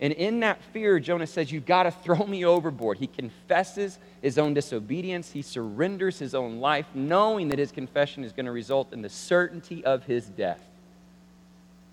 And 0.00 0.12
in 0.12 0.40
that 0.40 0.62
fear, 0.72 1.00
Jonah 1.00 1.26
says, 1.26 1.50
You've 1.50 1.66
got 1.66 1.82
to 1.84 1.90
throw 1.90 2.24
me 2.24 2.44
overboard. 2.44 2.98
He 2.98 3.08
confesses 3.08 3.98
his 4.22 4.38
own 4.38 4.54
disobedience. 4.54 5.32
He 5.32 5.42
surrenders 5.42 6.18
his 6.18 6.34
own 6.34 6.60
life, 6.60 6.86
knowing 6.94 7.48
that 7.48 7.58
his 7.58 7.72
confession 7.72 8.22
is 8.24 8.32
going 8.32 8.46
to 8.46 8.52
result 8.52 8.92
in 8.92 9.02
the 9.02 9.08
certainty 9.08 9.84
of 9.84 10.04
his 10.04 10.26
death. 10.26 10.62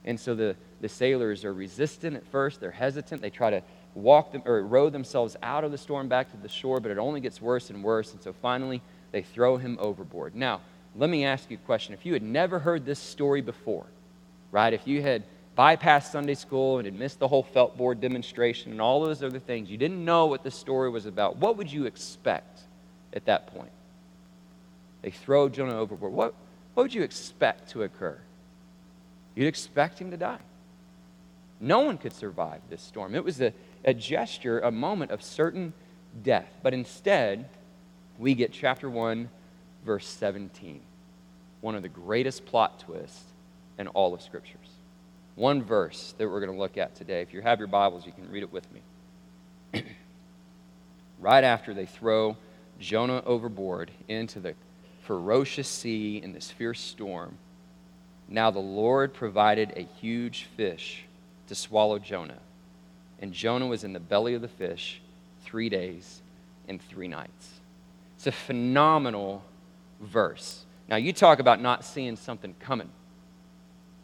And 0.05 0.19
so 0.19 0.35
the, 0.35 0.55
the 0.81 0.89
sailors 0.89 1.43
are 1.43 1.53
resistant 1.53 2.15
at 2.15 2.25
first. 2.27 2.59
They're 2.59 2.69
hesitant. 2.69 3.21
They 3.23 3.31
try 3.31 3.49
to 3.49 3.63
walk 3.95 4.31
them 4.31 4.43
or 4.45 4.61
row 4.61 4.89
themselves 4.89 5.35
out 5.41 5.63
of 5.63 5.71
the 5.71 5.77
storm 5.77 6.07
back 6.07 6.29
to 6.29 6.37
the 6.37 6.49
shore, 6.49 6.79
but 6.79 6.91
it 6.91 6.99
only 6.99 7.21
gets 7.21 7.41
worse 7.41 7.71
and 7.71 7.83
worse. 7.83 8.13
And 8.13 8.21
so 8.21 8.33
finally, 8.33 8.81
they 9.11 9.23
throw 9.23 9.57
him 9.57 9.77
overboard. 9.79 10.35
Now, 10.35 10.61
let 10.97 11.09
me 11.09 11.25
ask 11.25 11.49
you 11.51 11.57
a 11.57 11.65
question. 11.65 11.93
If 11.93 12.05
you 12.05 12.13
had 12.13 12.23
never 12.23 12.59
heard 12.59 12.85
this 12.85 12.99
story 12.99 13.41
before, 13.41 13.85
right? 14.51 14.73
If 14.73 14.87
you 14.87 15.01
had 15.01 15.23
bypassed 15.57 16.11
Sunday 16.11 16.35
school 16.35 16.77
and 16.77 16.85
had 16.85 16.97
missed 16.97 17.19
the 17.19 17.27
whole 17.27 17.43
felt 17.43 17.77
board 17.77 18.01
demonstration 18.01 18.71
and 18.71 18.81
all 18.81 19.03
those 19.03 19.21
other 19.23 19.39
things, 19.39 19.69
you 19.69 19.77
didn't 19.77 20.03
know 20.03 20.25
what 20.27 20.43
the 20.43 20.51
story 20.51 20.89
was 20.89 21.05
about, 21.05 21.37
what 21.37 21.57
would 21.57 21.71
you 21.71 21.85
expect 21.85 22.61
at 23.13 23.25
that 23.25 23.47
point? 23.47 23.71
They 25.01 25.11
throw 25.11 25.49
Jonah 25.49 25.77
overboard. 25.77 26.13
What, 26.13 26.33
what 26.73 26.83
would 26.83 26.93
you 26.93 27.03
expect 27.03 27.71
to 27.71 27.83
occur? 27.83 28.17
You'd 29.35 29.47
expect 29.47 29.99
him 29.99 30.11
to 30.11 30.17
die. 30.17 30.39
No 31.59 31.81
one 31.81 31.97
could 31.97 32.13
survive 32.13 32.61
this 32.69 32.81
storm. 32.81 33.15
It 33.15 33.23
was 33.23 33.41
a, 33.41 33.53
a 33.83 33.93
gesture, 33.93 34.59
a 34.59 34.71
moment 34.71 35.11
of 35.11 35.21
certain 35.21 35.73
death. 36.23 36.51
But 36.63 36.73
instead, 36.73 37.49
we 38.17 38.33
get 38.33 38.51
chapter 38.51 38.89
1, 38.89 39.29
verse 39.85 40.07
17. 40.07 40.81
One 41.61 41.75
of 41.75 41.81
the 41.81 41.89
greatest 41.89 42.45
plot 42.45 42.79
twists 42.79 43.23
in 43.77 43.87
all 43.89 44.13
of 44.13 44.21
Scriptures. 44.21 44.69
One 45.35 45.63
verse 45.63 46.13
that 46.17 46.29
we're 46.29 46.39
going 46.39 46.51
to 46.51 46.59
look 46.59 46.77
at 46.77 46.95
today. 46.95 47.21
If 47.21 47.33
you 47.33 47.41
have 47.41 47.59
your 47.59 47.67
Bibles, 47.67 48.05
you 48.05 48.11
can 48.11 48.29
read 48.31 48.43
it 48.43 48.51
with 48.51 48.65
me. 48.73 49.81
right 51.19 51.43
after 51.43 51.73
they 51.73 51.85
throw 51.85 52.37
Jonah 52.79 53.21
overboard 53.25 53.91
into 54.07 54.39
the 54.39 54.53
ferocious 55.03 55.67
sea 55.67 56.21
in 56.23 56.33
this 56.33 56.51
fierce 56.51 56.79
storm, 56.79 57.37
now 58.27 58.49
the 58.51 58.59
Lord 58.59 59.13
provided 59.13 59.73
a 59.75 59.87
huge 60.01 60.47
fish 60.55 61.05
to 61.47 61.55
swallow 61.55 61.99
Jonah 61.99 62.39
and 63.19 63.33
Jonah 63.33 63.67
was 63.67 63.83
in 63.83 63.93
the 63.93 63.99
belly 63.99 64.33
of 64.33 64.41
the 64.41 64.47
fish 64.47 65.01
three 65.43 65.69
days 65.69 66.21
and 66.67 66.81
three 66.81 67.07
nights. 67.07 67.59
It's 68.17 68.27
a 68.27 68.31
phenomenal 68.31 69.43
verse. 70.01 70.65
Now, 70.87 70.97
you 70.97 71.13
talk 71.13 71.39
about 71.39 71.61
not 71.61 71.83
seeing 71.83 72.15
something 72.15 72.53
coming, 72.59 72.89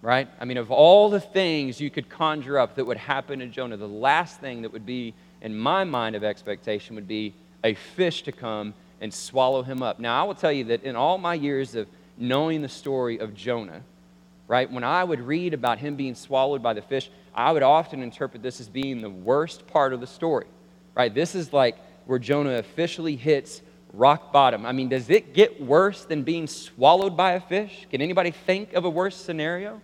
right? 0.02 0.28
I 0.40 0.46
mean, 0.46 0.58
of 0.58 0.72
all 0.72 1.10
the 1.10 1.20
things 1.20 1.80
you 1.80 1.90
could 1.90 2.10
conjure 2.10 2.58
up 2.58 2.76
that 2.76 2.86
would 2.86 2.98
happen 2.98 3.40
to 3.40 3.48
Jonah, 3.48 3.78
the 3.78 3.88
last 3.88 4.40
thing 4.40 4.64
that 4.64 4.74
would 4.74 4.86
be 4.86 5.14
in 5.42 5.58
my 5.58 5.84
mind 5.84 6.16
of 6.16 6.24
expectation 6.24 6.96
would 6.96 7.08
be 7.08 7.34
a 7.64 7.74
fish 7.74 8.24
to 8.24 8.32
come 8.32 8.74
and 9.00 9.14
swallow 9.14 9.64
him 9.64 9.82
up. 9.84 10.00
Now, 10.00 10.22
I 10.22 10.26
will 10.26 10.36
tell 10.36 10.52
you 10.52 10.66
that 10.66 10.84
in 10.84 10.96
all 10.96 11.18
my 11.18 11.34
years 11.34 11.76
of 11.76 11.88
knowing 12.18 12.62
the 12.62 12.70
story 12.70 13.20
of 13.20 13.34
Jonah, 13.36 13.82
right, 14.48 14.72
when 14.72 14.84
I 14.84 15.04
would 15.04 15.22
read 15.22 15.54
about 15.54 15.80
him 15.80 15.96
being 15.96 16.16
swallowed 16.16 16.62
by 16.62 16.74
the 16.74 16.82
fish, 16.82 17.10
I 17.34 17.52
would 17.52 17.64
often 17.64 18.04
interpret 18.04 18.44
this 18.44 18.60
as 18.60 18.70
being 18.70 19.02
the 19.02 19.10
worst 19.10 19.66
part 19.68 19.94
of 19.94 20.02
the 20.02 20.08
story, 20.08 20.46
right? 20.96 21.14
This 21.14 21.36
is 21.36 21.54
like 21.54 21.78
where 22.06 22.20
Jonah 22.20 22.56
officially 22.56 23.16
hits 23.16 23.62
rock 23.94 24.32
bottom. 24.32 24.66
I 24.66 24.72
mean, 24.72 24.90
does 24.90 25.10
it 25.10 25.34
get 25.34 25.62
worse 25.62 26.06
than 26.06 26.24
being 26.24 26.48
swallowed 26.48 27.18
by 27.18 27.34
a 27.34 27.40
fish? 27.40 27.88
Can 27.90 28.02
anybody 28.02 28.32
think 28.32 28.74
of 28.74 28.86
a 28.86 28.90
worse 28.90 29.16
scenario? 29.16 29.82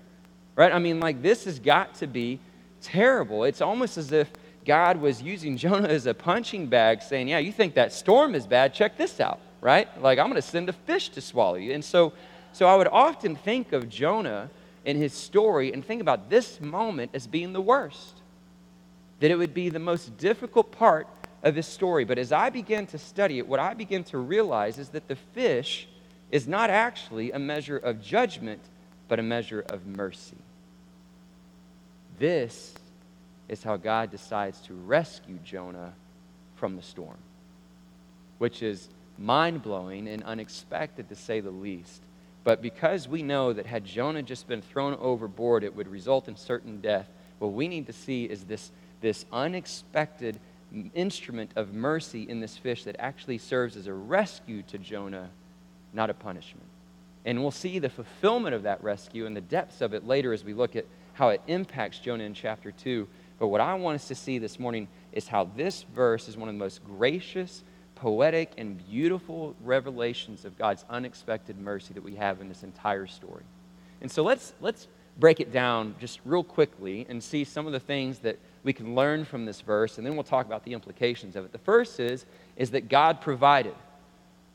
Right? 0.56 0.72
I 0.72 0.80
mean, 0.80 1.00
like, 1.00 1.22
this 1.22 1.46
has 1.46 1.60
got 1.60 1.96
to 1.96 2.08
be 2.08 2.40
terrible. 2.82 3.44
It's 3.44 3.62
almost 3.62 3.98
as 3.98 4.12
if 4.12 4.32
God 4.66 5.00
was 5.00 5.22
using 5.22 5.58
Jonah 5.58 5.88
as 5.88 6.06
a 6.06 6.14
punching 6.14 6.68
bag, 6.68 7.02
saying, 7.02 7.28
Yeah, 7.28 7.40
you 7.40 7.52
think 7.52 7.76
that 7.76 7.94
storm 7.94 8.36
is 8.36 8.48
bad? 8.48 8.74
Check 8.74 8.98
this 8.98 9.20
out, 9.20 9.40
right? 9.62 9.88
Like, 10.02 10.20
I'm 10.20 10.28
going 10.28 10.42
to 10.42 10.48
send 10.48 10.70
a 10.70 10.74
fish 10.74 11.10
to 11.10 11.22
swallow 11.22 11.56
you. 11.56 11.74
And 11.74 11.84
so, 11.84 12.14
so 12.54 12.68
I 12.68 12.76
would 12.76 12.88
often 12.88 13.36
think 13.36 13.72
of 13.72 13.90
Jonah 13.90 14.50
in 14.86 14.98
his 14.98 15.14
story 15.14 15.74
and 15.74 15.86
think 15.86 16.02
about 16.02 16.30
this 16.30 16.62
moment 16.62 17.12
as 17.14 17.28
being 17.28 17.54
the 17.54 17.62
worst. 17.62 18.22
That 19.20 19.32
it 19.32 19.36
would 19.36 19.54
be 19.54 19.70
the 19.70 19.80
most 19.80 20.18
difficult 20.18 20.72
part 20.72 21.08
of 21.44 21.56
his 21.56 21.68
story. 21.68 22.06
But 22.06 22.18
as 22.18 22.32
I 22.32 22.50
begin 22.50 22.88
to 22.88 22.98
study 22.98 23.38
it, 23.40 23.48
what 23.48 23.60
I 23.60 23.74
begin 23.74 24.04
to 24.06 24.18
realize 24.18 24.78
is 24.78 24.90
that 24.90 25.08
the 25.08 25.16
fish 25.16 25.88
is 26.32 26.48
not 26.48 26.70
actually 26.70 27.32
a 27.32 27.40
measure 27.40 27.78
of 27.78 28.02
judgment, 28.02 28.62
but 29.08 29.20
a 29.20 29.24
measure 29.24 29.64
of 29.70 29.86
mercy. 29.86 30.38
This 32.20 32.74
is 33.48 33.64
how 33.64 33.78
God 33.78 34.12
decides 34.12 34.60
to 34.62 34.74
rescue 34.74 35.38
Jonah 35.44 35.94
from 36.56 36.76
the 36.76 36.82
storm, 36.82 37.18
which 38.40 38.62
is 38.62 38.90
mind 39.18 39.62
blowing 39.62 40.08
and 40.08 40.24
unexpected 40.24 41.10
to 41.10 41.16
say 41.16 41.40
the 41.40 41.52
least. 41.52 42.02
But 42.44 42.62
because 42.62 43.08
we 43.08 43.24
know 43.24 43.54
that 43.54 43.66
had 43.66 43.86
Jonah 43.86 44.24
just 44.24 44.48
been 44.48 44.62
thrown 44.62 44.96
overboard, 45.00 45.64
it 45.64 45.76
would 45.76 45.88
result 45.88 46.28
in 46.28 46.36
certain 46.36 46.82
death, 46.82 47.08
what 47.40 47.54
we 47.54 47.68
need 47.68 47.88
to 47.88 47.94
see 47.94 48.26
is 48.26 48.44
this, 48.46 48.72
this 49.02 49.26
unexpected 49.32 50.40
instrument 50.94 51.52
of 51.56 51.74
mercy 51.74 52.24
in 52.24 52.40
this 52.40 52.58
fish 52.58 52.84
that 52.84 52.96
actually 53.00 53.38
serves 53.38 53.76
as 53.76 53.88
a 53.88 53.94
rescue 53.94 54.62
to 54.64 54.78
Jonah, 54.78 55.30
not 55.94 56.10
a 56.10 56.14
punishment. 56.14 56.68
And 57.26 57.42
we'll 57.42 57.52
see 57.52 57.80
the 57.80 57.90
fulfillment 57.90 58.56
of 58.56 58.64
that 58.64 58.84
rescue 58.84 59.26
and 59.26 59.36
the 59.36 59.42
depths 59.42 59.82
of 59.82 59.94
it 59.94 60.06
later 60.06 60.34
as 60.34 60.44
we 60.44 60.54
look 60.54 60.76
at 60.76 60.86
how 61.14 61.30
it 61.30 61.42
impacts 61.48 62.00
Jonah 62.00 62.24
in 62.24 62.34
chapter 62.34 62.72
2. 62.72 63.08
But 63.40 63.48
what 63.48 63.62
I 63.62 63.74
want 63.76 63.96
us 63.96 64.08
to 64.08 64.16
see 64.16 64.38
this 64.38 64.60
morning 64.60 64.88
is 65.12 65.28
how 65.28 65.50
this 65.56 65.84
verse 65.96 66.28
is 66.28 66.38
one 66.38 66.48
of 66.50 66.56
the 66.56 66.60
most 66.60 66.84
gracious 66.86 67.64
poetic 67.96 68.52
and 68.58 68.78
beautiful 68.88 69.56
revelations 69.64 70.46
of 70.46 70.58
God's 70.58 70.86
unexpected 70.90 71.58
mercy 71.60 71.94
that 71.96 72.04
we 72.04 72.16
have 72.16 72.42
in 72.42 72.48
this 72.48 72.64
entire 72.64 73.08
story. 73.08 73.44
And 74.02 74.12
so 74.12 74.24
let's, 74.24 74.54
let's 74.62 74.88
break 75.18 75.40
it 75.40 75.52
down 75.52 75.96
just 76.00 76.20
real 76.24 76.44
quickly 76.44 77.08
and 77.10 77.24
see 77.24 77.44
some 77.44 77.66
of 77.66 77.74
the 77.74 77.80
things 77.80 78.20
that 78.20 78.38
we 78.68 78.74
can 78.74 78.96
learn 78.96 79.24
from 79.24 79.46
this 79.46 79.62
verse, 79.62 79.98
and 79.98 80.06
then 80.06 80.16
we'll 80.16 80.26
talk 80.26 80.46
about 80.46 80.66
the 80.66 80.74
implications 80.74 81.38
of 81.38 81.46
it. 81.46 81.54
The 81.54 81.58
first 81.58 82.02
is, 82.02 82.26
is 82.58 82.72
that 82.72 82.90
God 82.90 83.22
provided. 83.22 83.74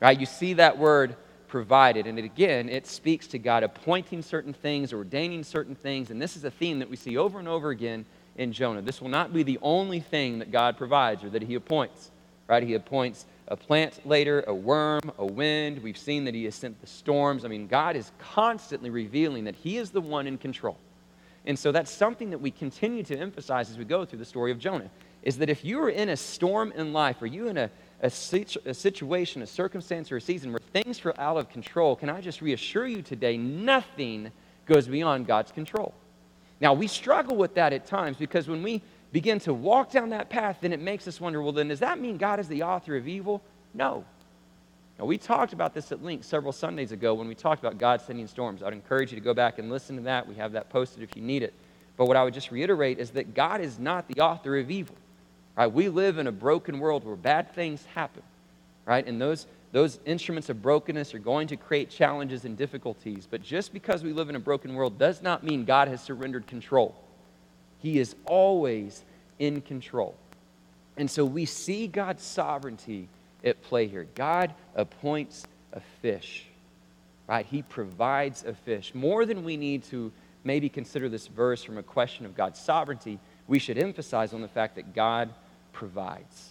Right? 0.01 0.21
You 0.21 0.27
see 0.27 0.53
that 0.55 0.77
word 0.77 1.17
provided, 1.49 2.07
and 2.07 2.19
it, 2.19 2.25
again, 2.27 2.69
it 2.69 2.87
speaks 2.87 3.27
to 3.29 3.39
God 3.39 3.63
appointing 3.63 4.21
certain 4.21 4.53
things, 4.53 4.93
ordaining 4.93 5.45
certain 5.45 5.75
things, 5.75 6.11
and 6.11 6.21
this 6.21 6.37
is 6.37 6.45
a 6.45 6.51
theme 6.51 6.79
that 6.81 6.91
we 6.91 6.97
see 6.97 7.17
over 7.17 7.39
and 7.39 7.49
over 7.49 7.71
again 7.71 8.05
in 8.37 8.53
Jonah. 8.53 8.83
This 8.83 9.01
will 9.01 9.09
not 9.09 9.33
be 9.33 9.45
the 9.45 9.59
only 9.63 10.01
thing 10.01 10.41
that 10.41 10.51
God 10.51 10.77
provides 10.77 11.25
or 11.25 11.31
that 11.31 11.43
he 11.43 11.55
appoints. 11.55 12.11
Right? 12.49 12.63
He 12.63 12.75
appoints 12.75 13.25
a 13.49 13.57
plant 13.57 14.07
later, 14.07 14.45
a 14.47 14.53
worm, 14.53 15.11
a 15.17 15.25
wind. 15.25 15.83
We've 15.83 15.97
seen 15.97 16.25
that 16.25 16.35
He 16.35 16.45
has 16.45 16.55
sent 16.55 16.79
the 16.83 16.87
storms. 16.87 17.47
I 17.47 17.49
mean, 17.49 17.67
God 17.67 17.97
is 17.97 18.13
constantly 18.19 18.91
revealing 18.91 19.45
that 19.45 19.55
He 19.55 19.79
is 19.79 19.91
the 19.91 20.03
one 20.03 20.27
in 20.27 20.37
control. 20.37 20.77
And 21.47 21.59
so 21.59 21.73
that's 21.73 21.91
something 21.91 22.31
that 22.31 22.41
we 22.41 22.51
continue 22.51 23.03
to 23.05 23.17
emphasize 23.17 23.71
as 23.71 23.79
we 23.79 23.85
go 23.85 24.05
through 24.05 24.21
the 24.21 24.25
story 24.25 24.53
of 24.53 24.59
Jonah 24.59 24.91
is 25.23 25.39
that 25.39 25.49
if 25.49 25.65
you 25.65 25.81
are 25.83 25.91
in 25.91 26.09
a 26.09 26.17
storm 26.17 26.73
in 26.73 26.93
life, 26.93 27.23
or 27.23 27.27
you 27.27 27.49
in 27.49 27.57
a, 27.57 27.71
a, 28.01 28.11
situ- 28.11 28.61
a 28.67 28.75
situation, 28.75 29.43
a 29.43 29.47
circumstance, 29.47 30.11
or 30.11 30.17
a 30.17 30.21
season 30.21 30.51
where 30.51 30.61
things 30.73 30.99
feel 30.99 31.15
out 31.19 31.37
of 31.37 31.49
control, 31.49 31.95
can 31.95 32.11
I 32.11 32.21
just 32.21 32.43
reassure 32.43 32.87
you 32.87 33.03
today, 33.03 33.37
nothing 33.37 34.33
goes 34.67 34.89
beyond 34.89 35.27
God's 35.27 35.53
control. 35.53 35.95
Now, 36.61 36.75
we 36.75 36.87
struggle 36.87 37.37
with 37.37 37.55
that 37.55 37.73
at 37.73 37.87
times 37.87 38.17
because 38.17 38.49
when 38.49 38.63
we 38.63 38.83
begin 39.13 39.39
to 39.41 39.55
walk 39.55 39.91
down 39.91 40.11
that 40.11 40.31
path, 40.31 40.59
then 40.61 40.73
it 40.73 40.81
makes 40.81 41.07
us 41.07 41.21
wonder 41.21 41.43
well, 41.43 41.53
then 41.53 41.69
does 41.69 41.81
that 41.81 42.01
mean 42.01 42.17
God 42.17 42.41
is 42.41 42.49
the 42.49 42.63
author 42.63 42.97
of 42.97 43.07
evil? 43.07 43.43
No. 43.75 44.05
Now, 44.99 45.07
we 45.07 45.19
talked 45.19 45.53
about 45.53 45.75
this 45.75 45.91
at 45.91 46.03
length 46.03 46.27
several 46.27 46.53
Sundays 46.53 46.93
ago 46.93 47.15
when 47.15 47.27
we 47.27 47.35
talked 47.35 47.63
about 47.63 47.79
God 47.79 48.01
sending 48.01 48.27
storms. 48.27 48.63
I'd 48.63 48.73
encourage 48.73 49.11
you 49.11 49.19
to 49.19 49.25
go 49.25 49.35
back 49.35 49.59
and 49.59 49.71
listen 49.71 49.97
to 49.97 50.03
that. 50.03 50.29
We 50.29 50.35
have 50.37 50.53
that 50.53 50.71
posted 50.71 51.03
if 51.03 51.17
you 51.17 51.23
need 51.23 51.43
it. 51.43 51.55
But 51.97 52.07
what 52.07 52.17
I 52.17 52.25
would 52.25 52.35
just 52.35 52.51
reiterate 52.51 52.99
is 52.99 53.11
that 53.11 53.35
God 53.35 53.61
is 53.61 53.79
not 53.79 54.07
the 54.09 54.21
author 54.21 54.59
of 54.59 54.71
evil. 54.71 54.97
Right? 55.57 55.67
We 55.67 55.89
live 55.89 56.19
in 56.19 56.27
a 56.27 56.33
broken 56.33 56.79
world 56.79 57.05
where 57.05 57.17
bad 57.17 57.55
things 57.55 57.85
happen. 57.95 58.23
Right? 58.87 59.07
And 59.07 59.21
those, 59.21 59.47
those 59.73 59.99
instruments 60.05 60.49
of 60.49 60.63
brokenness 60.63 61.15
are 61.15 61.19
going 61.19 61.49
to 61.49 61.57
create 61.57 61.91
challenges 61.91 62.45
and 62.45 62.57
difficulties. 62.57 63.27
But 63.31 63.43
just 63.43 63.73
because 63.73 64.03
we 64.03 64.13
live 64.13 64.29
in 64.29 64.37
a 64.37 64.41
broken 64.41 64.75
world 64.75 64.99
does 64.99 65.23
not 65.23 65.45
mean 65.45 65.65
God 65.65 65.89
has 65.89 66.03
surrendered 66.03 66.47
control. 66.47 66.95
He 67.81 67.99
is 67.99 68.15
always 68.27 69.05
in 69.39 69.61
control. 69.63 70.15
And 70.97 71.11
so 71.11 71.25
we 71.25 71.47
see 71.47 71.87
God's 71.87 72.23
sovereignty 72.23 73.09
at 73.45 73.63
play 73.63 73.87
here. 73.87 74.07
God 74.15 74.55
appoints 74.75 75.47
a 75.73 75.81
fish, 76.01 76.47
right? 77.27 77.47
He 77.47 77.63
provides 77.63 78.45
a 78.45 78.55
fish. 78.55 78.95
More 78.95 79.25
than 79.25 79.45
we 79.45 79.57
need 79.57 79.85
to 79.85 80.13
maybe 80.45 80.69
consider 80.69 81.09
this 81.09 81.27
verse 81.27 81.63
from 81.63 81.79
a 81.79 81.83
question 81.83 82.27
of 82.27 82.37
God's 82.37 82.61
sovereignty, 82.61 83.19
we 83.47 83.59
should 83.59 83.79
emphasize 83.79 84.33
on 84.33 84.41
the 84.41 84.49
fact 84.49 84.77
that 84.77 84.95
God 84.95 85.31
provides. 85.73 86.51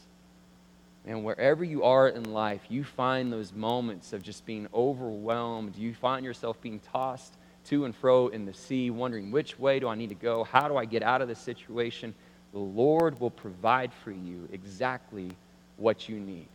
And 1.05 1.23
wherever 1.23 1.63
you 1.63 1.83
are 1.83 2.07
in 2.07 2.31
life, 2.31 2.61
you 2.69 2.83
find 2.83 3.33
those 3.33 3.53
moments 3.53 4.13
of 4.13 4.21
just 4.21 4.45
being 4.45 4.67
overwhelmed. 4.73 5.75
You 5.75 5.95
find 5.95 6.23
yourself 6.23 6.61
being 6.61 6.79
tossed 6.91 7.33
to 7.65 7.85
and 7.85 7.95
fro 7.95 8.27
in 8.27 8.45
the 8.45 8.53
sea, 8.53 8.89
wondering 8.89 9.31
which 9.31 9.57
way 9.57 9.79
do 9.79 9.87
I 9.87 9.95
need 9.95 10.09
to 10.09 10.15
go? 10.15 10.43
How 10.43 10.67
do 10.67 10.77
I 10.77 10.85
get 10.85 11.03
out 11.03 11.21
of 11.21 11.27
this 11.27 11.39
situation? 11.39 12.13
The 12.53 12.59
Lord 12.59 13.19
will 13.19 13.31
provide 13.31 13.91
for 14.03 14.11
you 14.11 14.47
exactly 14.51 15.31
what 15.77 16.07
you 16.07 16.19
need. 16.19 16.47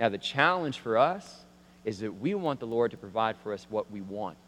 Now, 0.00 0.08
the 0.08 0.18
challenge 0.18 0.78
for 0.78 0.96
us 0.96 1.44
is 1.84 1.98
that 1.98 2.10
we 2.10 2.34
want 2.34 2.58
the 2.58 2.66
Lord 2.66 2.90
to 2.92 2.96
provide 2.96 3.36
for 3.36 3.52
us 3.52 3.66
what 3.68 3.90
we 3.90 4.00
want. 4.00 4.38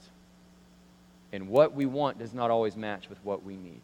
And 1.30 1.50
what 1.50 1.74
we 1.74 1.84
want 1.84 2.18
does 2.18 2.32
not 2.32 2.50
always 2.50 2.74
match 2.74 3.10
with 3.10 3.18
what 3.22 3.44
we 3.44 3.56
need. 3.56 3.82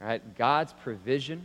Right? 0.00 0.22
God's 0.38 0.72
provision, 0.72 1.42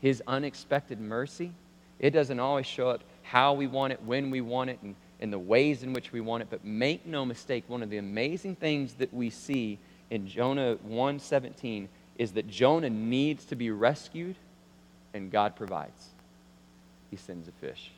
His 0.00 0.22
unexpected 0.26 0.98
mercy, 1.00 1.52
it 1.98 2.10
doesn't 2.10 2.40
always 2.40 2.64
show 2.64 2.88
up 2.88 3.02
how 3.22 3.52
we 3.52 3.66
want 3.66 3.92
it, 3.92 4.02
when 4.02 4.30
we 4.30 4.40
want 4.40 4.70
it, 4.70 4.78
and 4.82 4.94
in 5.20 5.30
the 5.30 5.38
ways 5.38 5.82
in 5.82 5.92
which 5.92 6.12
we 6.12 6.22
want 6.22 6.42
it. 6.42 6.48
But 6.48 6.64
make 6.64 7.04
no 7.04 7.26
mistake, 7.26 7.64
one 7.68 7.82
of 7.82 7.90
the 7.90 7.98
amazing 7.98 8.56
things 8.56 8.94
that 8.94 9.12
we 9.12 9.28
see 9.28 9.78
in 10.08 10.26
Jonah 10.26 10.76
1:17 10.86 11.88
is 12.16 12.32
that 12.32 12.48
Jonah 12.48 12.90
needs 12.90 13.44
to 13.46 13.56
be 13.56 13.70
rescued, 13.70 14.36
and 15.12 15.30
God 15.30 15.56
provides. 15.56 16.10
He 17.10 17.16
sends 17.16 17.48
a 17.48 17.52
fish. 17.52 17.90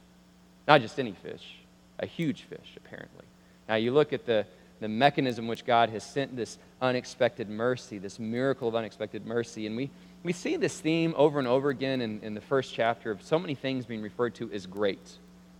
Not 0.68 0.82
just 0.82 1.00
any 1.00 1.12
fish, 1.12 1.56
a 1.98 2.06
huge 2.06 2.42
fish, 2.42 2.76
apparently. 2.76 3.24
Now 3.70 3.76
you 3.76 3.90
look 3.90 4.12
at 4.12 4.26
the, 4.26 4.44
the 4.80 4.88
mechanism 4.88 5.48
which 5.48 5.64
God 5.64 5.88
has 5.88 6.04
sent 6.04 6.36
this 6.36 6.58
unexpected 6.82 7.48
mercy, 7.48 7.96
this 7.96 8.18
miracle 8.18 8.68
of 8.68 8.74
unexpected 8.76 9.26
mercy, 9.26 9.66
and 9.66 9.74
we, 9.74 9.90
we 10.22 10.34
see 10.34 10.56
this 10.56 10.78
theme 10.78 11.14
over 11.16 11.38
and 11.38 11.48
over 11.48 11.70
again 11.70 12.02
in, 12.02 12.20
in 12.20 12.34
the 12.34 12.40
first 12.42 12.74
chapter 12.74 13.10
of 13.10 13.22
so 13.22 13.38
many 13.38 13.54
things 13.54 13.86
being 13.86 14.02
referred 14.02 14.34
to 14.34 14.52
as 14.52 14.66
great 14.66 15.16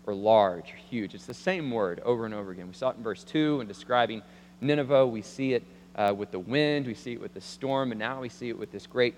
or 0.06 0.12
large 0.12 0.72
or 0.72 0.76
huge. 0.76 1.14
It's 1.14 1.26
the 1.26 1.32
same 1.32 1.70
word 1.70 2.00
over 2.04 2.26
and 2.26 2.34
over 2.34 2.50
again. 2.50 2.68
We 2.68 2.74
saw 2.74 2.90
it 2.90 2.98
in 2.98 3.02
verse 3.02 3.24
2 3.24 3.62
in 3.62 3.66
describing 3.66 4.22
Nineveh. 4.60 5.06
We 5.06 5.22
see 5.22 5.54
it 5.54 5.64
uh, 5.96 6.12
with 6.14 6.32
the 6.32 6.38
wind, 6.38 6.86
we 6.86 6.94
see 6.94 7.14
it 7.14 7.20
with 7.20 7.32
the 7.32 7.40
storm, 7.40 7.92
and 7.92 7.98
now 7.98 8.20
we 8.20 8.28
see 8.28 8.50
it 8.50 8.58
with 8.58 8.70
this 8.70 8.86
great 8.86 9.14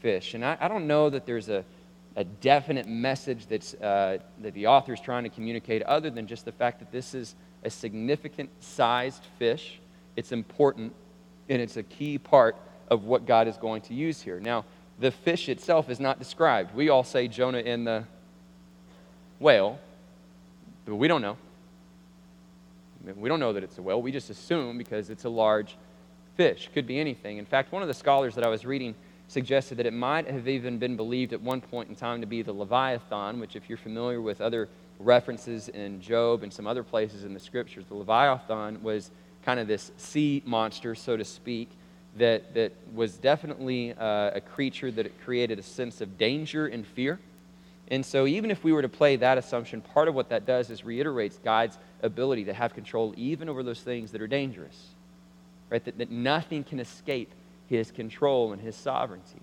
fish. 0.00 0.32
And 0.34 0.44
I, 0.44 0.56
I 0.58 0.68
don't 0.68 0.86
know 0.86 1.10
that 1.10 1.26
there's 1.26 1.50
a, 1.50 1.64
a 2.16 2.24
definite 2.24 2.86
message 2.86 3.46
that's, 3.46 3.74
uh, 3.74 4.18
that 4.40 4.54
the 4.54 4.66
author 4.66 4.92
is 4.92 5.00
trying 5.00 5.24
to 5.24 5.28
communicate 5.28 5.82
other 5.82 6.10
than 6.10 6.26
just 6.26 6.44
the 6.44 6.52
fact 6.52 6.78
that 6.78 6.92
this 6.92 7.14
is 7.14 7.34
a 7.64 7.70
significant 7.70 8.50
sized 8.60 9.22
fish. 9.38 9.80
It's 10.16 10.30
important, 10.30 10.94
and 11.48 11.60
it's 11.60 11.76
a 11.76 11.82
key 11.82 12.18
part 12.18 12.56
of 12.88 13.04
what 13.04 13.26
God 13.26 13.48
is 13.48 13.56
going 13.56 13.82
to 13.82 13.94
use 13.94 14.20
here. 14.20 14.38
Now, 14.38 14.64
the 15.00 15.10
fish 15.10 15.48
itself 15.48 15.90
is 15.90 15.98
not 15.98 16.18
described. 16.18 16.74
We 16.74 16.88
all 16.88 17.02
say 17.02 17.26
Jonah 17.26 17.58
in 17.58 17.84
the 17.84 18.04
whale, 19.40 19.80
but 20.84 20.94
we 20.94 21.08
don't 21.08 21.22
know. 21.22 21.36
We 23.16 23.28
don't 23.28 23.40
know 23.40 23.52
that 23.52 23.64
it's 23.64 23.76
a 23.78 23.82
whale. 23.82 24.00
We 24.00 24.12
just 24.12 24.30
assume 24.30 24.78
because 24.78 25.10
it's 25.10 25.24
a 25.24 25.28
large 25.28 25.76
fish. 26.36 26.70
Could 26.72 26.86
be 26.86 26.98
anything. 26.98 27.38
In 27.38 27.44
fact, 27.44 27.72
one 27.72 27.82
of 27.82 27.88
the 27.88 27.94
scholars 27.94 28.34
that 28.36 28.44
I 28.44 28.48
was 28.48 28.64
reading 28.64 28.94
suggested 29.28 29.78
that 29.78 29.86
it 29.86 29.92
might 29.92 30.28
have 30.28 30.48
even 30.48 30.78
been 30.78 30.96
believed 30.96 31.32
at 31.32 31.40
one 31.40 31.60
point 31.60 31.88
in 31.88 31.96
time 31.96 32.20
to 32.20 32.26
be 32.26 32.42
the 32.42 32.52
Leviathan, 32.52 33.40
which, 33.40 33.56
if 33.56 33.68
you're 33.68 33.78
familiar 33.78 34.20
with 34.20 34.40
other 34.40 34.68
references 34.98 35.68
in 35.68 36.00
Job 36.00 36.42
and 36.42 36.52
some 36.52 36.66
other 36.66 36.82
places 36.82 37.24
in 37.24 37.34
the 37.34 37.40
scriptures, 37.40 37.84
the 37.88 37.94
Leviathan 37.94 38.82
was 38.82 39.10
kind 39.44 39.60
of 39.60 39.66
this 39.66 39.90
sea 39.96 40.42
monster, 40.44 40.94
so 40.94 41.16
to 41.16 41.24
speak, 41.24 41.68
that, 42.16 42.54
that 42.54 42.72
was 42.94 43.16
definitely 43.16 43.92
uh, 43.94 44.30
a 44.34 44.40
creature 44.40 44.90
that 44.90 45.24
created 45.24 45.58
a 45.58 45.62
sense 45.62 46.00
of 46.00 46.16
danger 46.16 46.66
and 46.66 46.86
fear. 46.86 47.18
And 47.88 48.04
so, 48.04 48.26
even 48.26 48.50
if 48.50 48.64
we 48.64 48.72
were 48.72 48.82
to 48.82 48.88
play 48.88 49.16
that 49.16 49.36
assumption, 49.36 49.82
part 49.82 50.08
of 50.08 50.14
what 50.14 50.30
that 50.30 50.46
does 50.46 50.70
is 50.70 50.84
reiterates 50.84 51.38
God's 51.44 51.76
ability 52.02 52.44
to 52.44 52.54
have 52.54 52.72
control 52.72 53.12
even 53.16 53.48
over 53.48 53.62
those 53.62 53.80
things 53.80 54.10
that 54.12 54.22
are 54.22 54.26
dangerous. 54.26 54.88
Right? 55.70 55.84
That, 55.84 55.98
that 55.98 56.10
nothing 56.10 56.64
can 56.64 56.80
escape 56.80 57.30
his 57.68 57.90
control 57.90 58.52
and 58.52 58.60
his 58.60 58.76
sovereignty. 58.76 59.40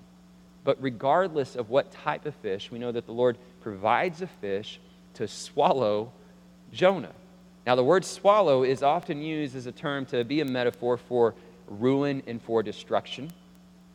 But 0.64 0.82
regardless 0.82 1.56
of 1.56 1.70
what 1.70 1.92
type 1.92 2.26
of 2.26 2.36
fish, 2.36 2.72
we 2.72 2.80
know 2.80 2.92
that 2.92 3.06
the 3.06 3.12
Lord 3.14 3.38
provides 3.62 4.22
a 4.22 4.28
fish 4.28 4.80
to 5.16 5.28
swallow 5.28 6.12
Jonah. 6.72 7.14
Now, 7.66 7.76
the 7.76 7.84
word 7.84 8.06
swallow 8.06 8.64
is 8.64 8.84
often 8.84 9.22
used 9.22 9.56
as 9.56 9.66
a 9.66 9.72
term 9.72 10.06
to 10.08 10.24
be 10.24 10.42
a 10.42 10.46
metaphor 10.46 10.98
for 10.98 11.36
ruin 11.68 12.24
and 12.28 12.42
for 12.42 12.64
destruction, 12.64 13.32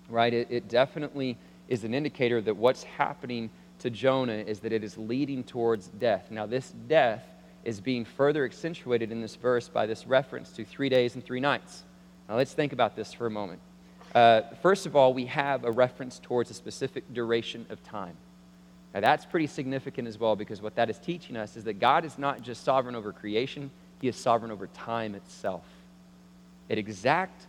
right? 0.09 0.33
It, 0.33 0.49
it 0.51 0.69
definitely 0.69 1.37
is 1.69 1.85
an 1.85 1.95
indicator 1.95 2.41
that 2.41 2.57
what's 2.57 2.85
happening 2.85 3.51
to 3.81 3.91
Jonah 3.91 4.33
is 4.33 4.61
that 4.61 4.73
it 4.73 4.85
is 4.85 4.97
leading 4.97 5.45
towards 5.45 5.89
death. 5.89 6.31
Now, 6.31 6.47
this 6.47 6.73
death 6.89 7.25
is 7.65 7.81
being 7.81 8.05
further 8.05 8.45
accentuated 8.45 9.11
in 9.11 9.21
this 9.21 9.35
verse 9.35 9.69
by 9.69 9.87
this 9.87 10.07
reference 10.07 10.51
to 10.53 10.65
three 10.65 10.89
days 10.89 11.15
and 11.15 11.25
three 11.25 11.41
nights. 11.41 11.83
Now, 12.29 12.37
let's 12.37 12.53
think 12.53 12.73
about 12.73 12.97
this 12.97 13.13
for 13.13 13.27
a 13.27 13.31
moment. 13.31 13.61
Uh, 14.17 14.41
first 14.63 14.87
of 14.87 14.97
all, 14.97 15.13
we 15.13 15.27
have 15.27 15.67
a 15.67 15.71
reference 15.71 16.19
towards 16.19 16.51
a 16.51 16.55
specific 16.55 17.05
duration 17.13 17.67
of 17.69 17.83
time. 17.85 18.17
Now, 18.95 19.01
that's 19.01 19.27
pretty 19.27 19.47
significant 19.47 20.09
as 20.09 20.19
well 20.19 20.35
because 20.35 20.63
what 20.63 20.75
that 20.77 20.89
is 20.89 20.99
teaching 20.99 21.37
us 21.37 21.55
is 21.55 21.65
that 21.65 21.75
God 21.81 22.03
is 22.03 22.17
not 22.17 22.41
just 22.41 22.65
sovereign 22.65 22.95
over 22.95 23.13
creation, 23.13 23.71
He 24.01 24.09
is 24.09 24.17
sovereign 24.17 24.51
over 24.51 24.69
time 24.69 25.15
itself. 25.15 25.65
At, 26.71 26.79
exact, 26.79 27.43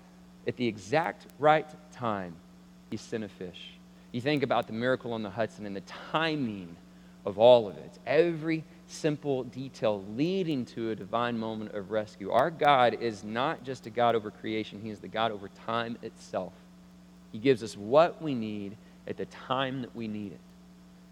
at 0.46 0.58
the 0.58 0.68
exact 0.68 1.28
right 1.40 1.66
time, 1.94 2.36
He 2.92 2.98
sent 2.98 3.24
a 3.24 3.30
fish. 3.30 3.70
You 4.12 4.20
think 4.20 4.44
about 4.44 4.68
the 4.68 4.74
miracle 4.74 5.14
on 5.14 5.24
the 5.24 5.30
Hudson 5.30 5.66
and 5.66 5.74
the 5.74 5.84
timing 6.12 6.76
of 7.26 7.40
all 7.40 7.70
of 7.70 7.78
it. 7.78 7.98
Every 8.06 8.66
simple 8.88 9.44
detail 9.44 10.04
leading 10.16 10.66
to 10.66 10.92
a 10.92 10.96
divine 10.96 11.38
moment 11.38 11.74
of 11.74 11.92
rescue. 11.92 12.32
Our 12.32 12.50
God 12.50 12.96
is 13.02 13.24
not 13.24 13.64
just 13.64 13.86
a 13.86 13.90
God 13.90 14.16
over 14.16 14.32
creation, 14.32 14.80
He 14.82 14.90
is 14.90 15.00
the 15.00 15.08
God 15.08 15.32
over 15.32 15.50
time 15.66 15.98
itself. 16.02 16.54
He 17.32 17.40
gives 17.40 17.64
us 17.64 17.76
what 17.76 18.22
we 18.22 18.34
need 18.34 18.78
at 19.08 19.18
the 19.18 19.26
time 19.26 19.82
that 19.82 19.96
we 19.96 20.08
need 20.08 20.32
it. 20.32 20.40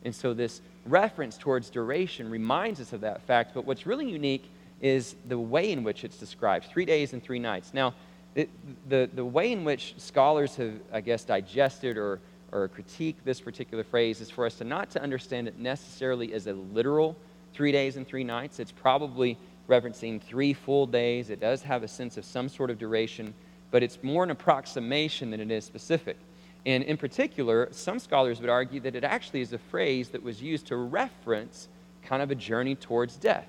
And 0.03 0.15
so, 0.15 0.33
this 0.33 0.61
reference 0.85 1.37
towards 1.37 1.69
duration 1.69 2.29
reminds 2.29 2.79
us 2.79 2.93
of 2.93 3.01
that 3.01 3.21
fact. 3.23 3.53
But 3.53 3.65
what's 3.65 3.85
really 3.85 4.09
unique 4.09 4.49
is 4.81 5.15
the 5.27 5.39
way 5.39 5.71
in 5.71 5.83
which 5.83 6.03
it's 6.03 6.17
described 6.17 6.65
three 6.65 6.85
days 6.85 7.13
and 7.13 7.23
three 7.23 7.39
nights. 7.39 7.73
Now, 7.73 7.93
the, 8.35 9.09
the 9.13 9.25
way 9.25 9.51
in 9.51 9.63
which 9.63 9.95
scholars 9.97 10.55
have, 10.57 10.73
I 10.91 11.01
guess, 11.01 11.23
digested 11.23 11.97
or, 11.97 12.19
or 12.51 12.69
critiqued 12.69 13.23
this 13.23 13.39
particular 13.39 13.83
phrase 13.83 14.19
is 14.19 14.29
for 14.29 14.45
us 14.45 14.55
to 14.55 14.63
not 14.63 14.89
to 14.91 15.01
understand 15.01 15.47
it 15.47 15.57
necessarily 15.57 16.33
as 16.33 16.47
a 16.47 16.53
literal 16.53 17.15
three 17.55 17.71
days 17.71 17.95
and 17.95 18.05
three 18.05 18.23
nights. 18.23 18.59
It's 18.59 18.71
probably 18.71 19.37
referencing 19.69 20.21
three 20.21 20.53
full 20.53 20.85
days. 20.85 21.29
It 21.29 21.39
does 21.39 21.61
have 21.61 21.83
a 21.83 21.87
sense 21.87 22.17
of 22.17 22.25
some 22.25 22.49
sort 22.49 22.69
of 22.69 22.77
duration, 22.77 23.33
but 23.71 23.81
it's 23.81 23.97
more 24.03 24.23
an 24.23 24.31
approximation 24.31 25.31
than 25.31 25.39
it 25.39 25.49
is 25.49 25.63
specific. 25.63 26.17
And 26.65 26.83
in 26.83 26.97
particular, 26.97 27.69
some 27.71 27.99
scholars 27.99 28.41
would 28.41 28.49
argue 28.49 28.79
that 28.81 28.95
it 28.95 29.03
actually 29.03 29.41
is 29.41 29.53
a 29.53 29.57
phrase 29.57 30.09
that 30.09 30.21
was 30.21 30.41
used 30.41 30.67
to 30.67 30.75
reference 30.75 31.67
kind 32.03 32.21
of 32.21 32.29
a 32.29 32.35
journey 32.35 32.75
towards 32.75 33.15
death. 33.15 33.47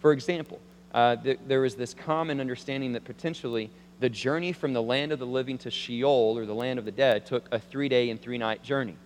For 0.00 0.12
example, 0.12 0.60
uh, 0.92 1.16
th- 1.16 1.38
this 1.48 1.94
common 1.94 2.40
understanding 2.40 2.92
that 2.92 3.04
potentially 3.04 3.70
the 4.00 4.08
journey 4.08 4.52
from 4.52 4.72
the 4.72 4.82
land 4.82 5.12
of 5.12 5.18
the 5.18 5.26
living 5.26 5.58
to 5.58 5.70
Sheol, 5.70 6.36
or 6.36 6.44
the 6.44 6.54
land 6.54 6.78
of 6.78 6.84
the 6.84 6.92
dead, 6.92 7.24
took 7.24 7.48
a 7.50 7.58
three 7.58 7.88
day 7.88 8.10
and 8.10 8.20
three 8.20 8.38
night 8.38 8.62
journey. 8.62 8.96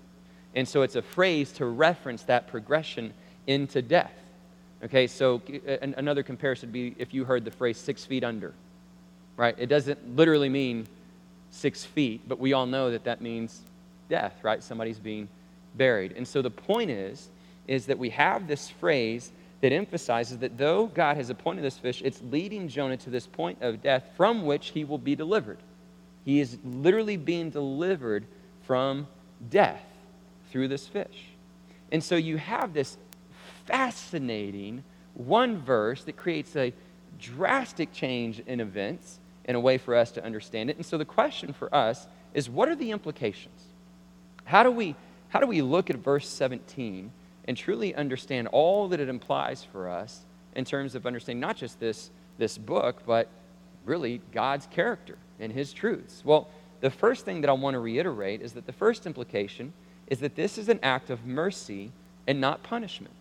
And 0.54 0.66
so 0.66 0.82
it's 0.82 0.96
a 0.96 1.02
phrase 1.02 1.52
to 1.52 1.66
reference 1.66 2.24
that 2.24 2.48
progression 2.48 3.14
into 3.46 3.82
death. 3.82 4.12
Okay, 4.82 5.06
so 5.06 5.42
uh, 5.68 5.76
another 5.82 6.22
comparison 6.22 6.68
would 6.68 6.72
be 6.72 6.94
if 6.98 7.12
you 7.12 7.24
heard 7.24 7.44
the 7.44 7.50
phrase 7.50 7.76
six 7.76 8.04
feet 8.04 8.24
under, 8.24 8.54
right? 9.36 9.54
It 9.58 9.66
doesn't 9.66 10.16
literally 10.16 10.48
mean 10.48 10.86
six 11.50 11.84
feet, 11.84 12.22
but 12.26 12.38
we 12.38 12.52
all 12.52 12.66
know 12.66 12.90
that 12.90 13.04
that 13.04 13.20
means 13.20 13.60
death, 14.08 14.34
right? 14.42 14.62
Somebody's 14.62 14.98
being 14.98 15.28
buried. 15.74 16.12
And 16.16 16.26
so 16.26 16.40
the 16.42 16.50
point 16.50 16.90
is, 16.90 17.28
is 17.68 17.86
that 17.86 17.98
we 17.98 18.10
have 18.10 18.46
this 18.46 18.70
phrase 18.70 19.30
that 19.60 19.72
emphasizes 19.72 20.38
that 20.38 20.56
though 20.56 20.86
God 20.86 21.16
has 21.16 21.28
appointed 21.28 21.62
this 21.62 21.76
fish, 21.76 22.00
it's 22.02 22.20
leading 22.30 22.68
Jonah 22.68 22.96
to 22.98 23.10
this 23.10 23.26
point 23.26 23.58
of 23.60 23.82
death 23.82 24.04
from 24.16 24.46
which 24.46 24.70
he 24.70 24.84
will 24.84 24.98
be 24.98 25.14
delivered. 25.14 25.58
He 26.24 26.40
is 26.40 26.58
literally 26.64 27.16
being 27.16 27.50
delivered 27.50 28.24
from 28.62 29.06
death 29.50 29.84
through 30.50 30.68
this 30.68 30.86
fish. 30.86 31.26
And 31.92 32.02
so 32.02 32.16
you 32.16 32.38
have 32.38 32.72
this 32.72 32.96
fascinating 33.70 34.82
one 35.14 35.58
verse 35.58 36.02
that 36.04 36.16
creates 36.16 36.56
a 36.56 36.72
drastic 37.20 37.92
change 37.92 38.40
in 38.40 38.60
events 38.60 39.20
in 39.44 39.54
a 39.54 39.60
way 39.60 39.78
for 39.78 39.94
us 39.94 40.10
to 40.12 40.24
understand 40.24 40.70
it. 40.70 40.76
And 40.76 40.84
so 40.84 40.98
the 40.98 41.04
question 41.04 41.52
for 41.52 41.72
us 41.74 42.06
is 42.34 42.50
what 42.50 42.68
are 42.68 42.74
the 42.74 42.90
implications? 42.90 43.62
How 44.44 44.62
do 44.62 44.70
we, 44.70 44.96
how 45.28 45.40
do 45.40 45.46
we 45.46 45.62
look 45.62 45.90
at 45.90 45.96
verse 45.96 46.28
17 46.28 47.12
and 47.44 47.56
truly 47.56 47.94
understand 47.94 48.48
all 48.48 48.88
that 48.88 49.00
it 49.00 49.08
implies 49.08 49.64
for 49.64 49.88
us 49.88 50.20
in 50.54 50.64
terms 50.64 50.94
of 50.94 51.06
understanding 51.06 51.40
not 51.40 51.56
just 51.56 51.78
this, 51.78 52.10
this 52.38 52.58
book, 52.58 53.02
but 53.06 53.28
really 53.84 54.20
God's 54.32 54.66
character 54.66 55.16
and 55.38 55.52
his 55.52 55.72
truths? 55.72 56.22
Well, 56.24 56.48
the 56.80 56.90
first 56.90 57.24
thing 57.24 57.42
that 57.42 57.50
I 57.50 57.52
want 57.52 57.74
to 57.74 57.80
reiterate 57.80 58.42
is 58.42 58.52
that 58.54 58.66
the 58.66 58.72
first 58.72 59.06
implication 59.06 59.72
is 60.08 60.18
that 60.20 60.34
this 60.34 60.58
is 60.58 60.68
an 60.68 60.80
act 60.82 61.10
of 61.10 61.24
mercy 61.24 61.92
and 62.26 62.40
not 62.40 62.62
punishment. 62.62 63.14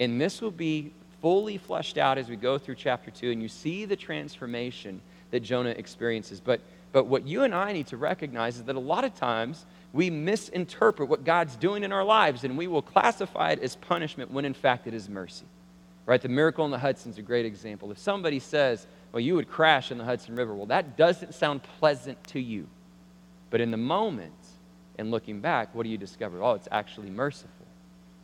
And 0.00 0.20
this 0.20 0.40
will 0.40 0.50
be 0.50 0.92
fully 1.20 1.58
fleshed 1.58 1.98
out 1.98 2.18
as 2.18 2.28
we 2.28 2.36
go 2.36 2.58
through 2.58 2.76
chapter 2.76 3.10
2 3.10 3.30
and 3.30 3.42
you 3.42 3.48
see 3.48 3.84
the 3.84 3.96
transformation 3.96 5.00
that 5.30 5.40
Jonah 5.40 5.70
experiences. 5.70 6.40
But, 6.40 6.60
but 6.92 7.06
what 7.06 7.26
you 7.26 7.44
and 7.44 7.54
I 7.54 7.72
need 7.72 7.86
to 7.88 7.98
recognize 7.98 8.56
is 8.56 8.64
that 8.64 8.74
a 8.74 8.80
lot 8.80 9.04
of 9.04 9.14
times 9.14 9.66
we 9.92 10.08
misinterpret 10.08 11.08
what 11.08 11.24
God's 11.24 11.54
doing 11.56 11.84
in 11.84 11.92
our 11.92 12.04
lives 12.04 12.42
and 12.44 12.56
we 12.56 12.66
will 12.66 12.82
classify 12.82 13.50
it 13.50 13.60
as 13.60 13.76
punishment 13.76 14.30
when 14.30 14.46
in 14.46 14.54
fact 14.54 14.86
it 14.86 14.94
is 14.94 15.08
mercy. 15.08 15.44
Right? 16.06 16.20
The 16.20 16.28
miracle 16.28 16.64
in 16.64 16.70
the 16.70 16.78
Hudson 16.78 17.12
is 17.12 17.18
a 17.18 17.22
great 17.22 17.44
example. 17.44 17.92
If 17.92 17.98
somebody 17.98 18.38
says, 18.38 18.86
well, 19.12 19.20
you 19.20 19.34
would 19.34 19.50
crash 19.50 19.92
in 19.92 19.98
the 19.98 20.04
Hudson 20.04 20.34
River, 20.34 20.54
well, 20.54 20.66
that 20.66 20.96
doesn't 20.96 21.34
sound 21.34 21.62
pleasant 21.78 22.22
to 22.28 22.40
you. 22.40 22.66
But 23.50 23.60
in 23.60 23.70
the 23.70 23.76
moment, 23.76 24.32
and 24.98 25.10
looking 25.10 25.40
back, 25.40 25.74
what 25.74 25.84
do 25.84 25.88
you 25.88 25.98
discover? 25.98 26.42
Oh, 26.42 26.52
it's 26.52 26.68
actually 26.70 27.10
merciful. 27.10 27.66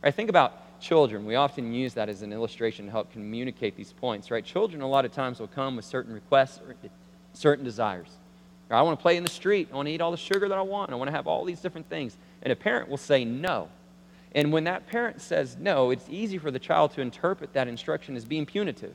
Right? 0.03 0.13
Think 0.13 0.29
about 0.29 0.66
children. 0.79 1.25
We 1.25 1.35
often 1.35 1.73
use 1.73 1.93
that 1.95 2.09
as 2.09 2.21
an 2.21 2.33
illustration 2.33 2.85
to 2.85 2.91
help 2.91 3.11
communicate 3.11 3.75
these 3.75 3.93
points, 3.93 4.31
right? 4.31 4.43
Children, 4.43 4.81
a 4.81 4.87
lot 4.87 5.05
of 5.05 5.11
times, 5.11 5.39
will 5.39 5.47
come 5.47 5.75
with 5.75 5.85
certain 5.85 6.13
requests 6.13 6.59
or 6.59 6.75
certain 7.33 7.63
desires. 7.63 8.09
I 8.69 8.81
want 8.81 8.99
to 8.99 9.01
play 9.01 9.15
in 9.15 9.23
the 9.23 9.29
street. 9.29 9.69
I 9.71 9.75
want 9.75 9.87
to 9.87 9.93
eat 9.93 10.01
all 10.01 10.11
the 10.11 10.17
sugar 10.17 10.49
that 10.49 10.57
I 10.57 10.61
want. 10.61 10.91
I 10.91 10.95
want 10.95 11.07
to 11.07 11.15
have 11.15 11.27
all 11.27 11.45
these 11.45 11.61
different 11.61 11.87
things. 11.89 12.17
And 12.41 12.51
a 12.51 12.55
parent 12.55 12.89
will 12.89 12.97
say 12.97 13.23
no. 13.23 13.69
And 14.35 14.51
when 14.51 14.65
that 14.65 14.87
parent 14.87 15.21
says 15.21 15.55
no, 15.57 15.91
it's 15.91 16.05
easy 16.09 16.37
for 16.37 16.51
the 16.51 16.59
child 16.59 16.91
to 16.91 17.01
interpret 17.01 17.53
that 17.53 17.67
instruction 17.67 18.15
as 18.15 18.25
being 18.25 18.45
punitive. 18.45 18.93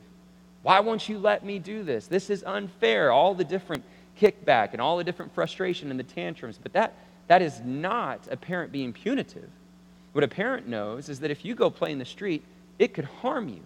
Why 0.61 0.79
won't 0.79 1.09
you 1.09 1.17
let 1.17 1.43
me 1.43 1.59
do 1.59 1.83
this? 1.83 2.07
This 2.07 2.29
is 2.29 2.43
unfair. 2.43 3.11
All 3.11 3.33
the 3.33 3.43
different 3.43 3.83
kickback 4.19 4.73
and 4.73 4.81
all 4.81 4.97
the 4.97 5.03
different 5.03 5.33
frustration 5.33 5.89
and 5.89 5.99
the 5.99 6.03
tantrums. 6.03 6.59
But 6.61 6.73
that, 6.73 6.93
that 7.27 7.41
is 7.41 7.59
not 7.61 8.27
a 8.29 8.37
parent 8.37 8.71
being 8.71 8.93
punitive. 8.93 9.49
What 10.13 10.23
a 10.23 10.27
parent 10.27 10.67
knows 10.67 11.09
is 11.09 11.19
that 11.19 11.31
if 11.31 11.43
you 11.43 11.55
go 11.55 11.69
play 11.69 11.91
in 11.91 11.99
the 11.99 12.05
street, 12.05 12.43
it 12.79 12.93
could 12.93 13.05
harm 13.05 13.49
you. 13.49 13.61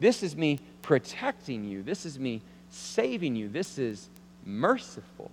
This 0.00 0.22
is 0.22 0.36
me 0.36 0.60
protecting 0.82 1.64
you. 1.64 1.82
This 1.82 2.04
is 2.04 2.18
me 2.18 2.42
saving 2.68 3.36
you. 3.36 3.48
This 3.48 3.78
is 3.78 4.08
merciful. 4.44 5.30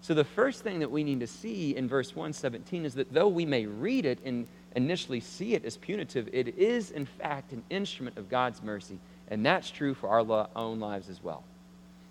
So, 0.00 0.14
the 0.14 0.24
first 0.24 0.62
thing 0.62 0.78
that 0.78 0.90
we 0.90 1.04
need 1.04 1.20
to 1.20 1.26
see 1.26 1.76
in 1.76 1.88
verse 1.88 2.14
117 2.14 2.84
is 2.84 2.94
that 2.94 3.12
though 3.12 3.28
we 3.28 3.44
may 3.44 3.66
read 3.66 4.06
it 4.06 4.18
and 4.24 4.46
initially 4.76 5.20
see 5.20 5.54
it 5.54 5.64
as 5.64 5.76
punitive, 5.76 6.28
it 6.32 6.56
is 6.56 6.90
in 6.90 7.04
fact 7.04 7.52
an 7.52 7.62
instrument 7.68 8.16
of 8.16 8.28
God's 8.28 8.62
mercy. 8.62 8.98
And 9.30 9.44
that's 9.44 9.70
true 9.70 9.94
for 9.94 10.08
our 10.08 10.48
own 10.56 10.80
lives 10.80 11.08
as 11.10 11.22
well. 11.22 11.44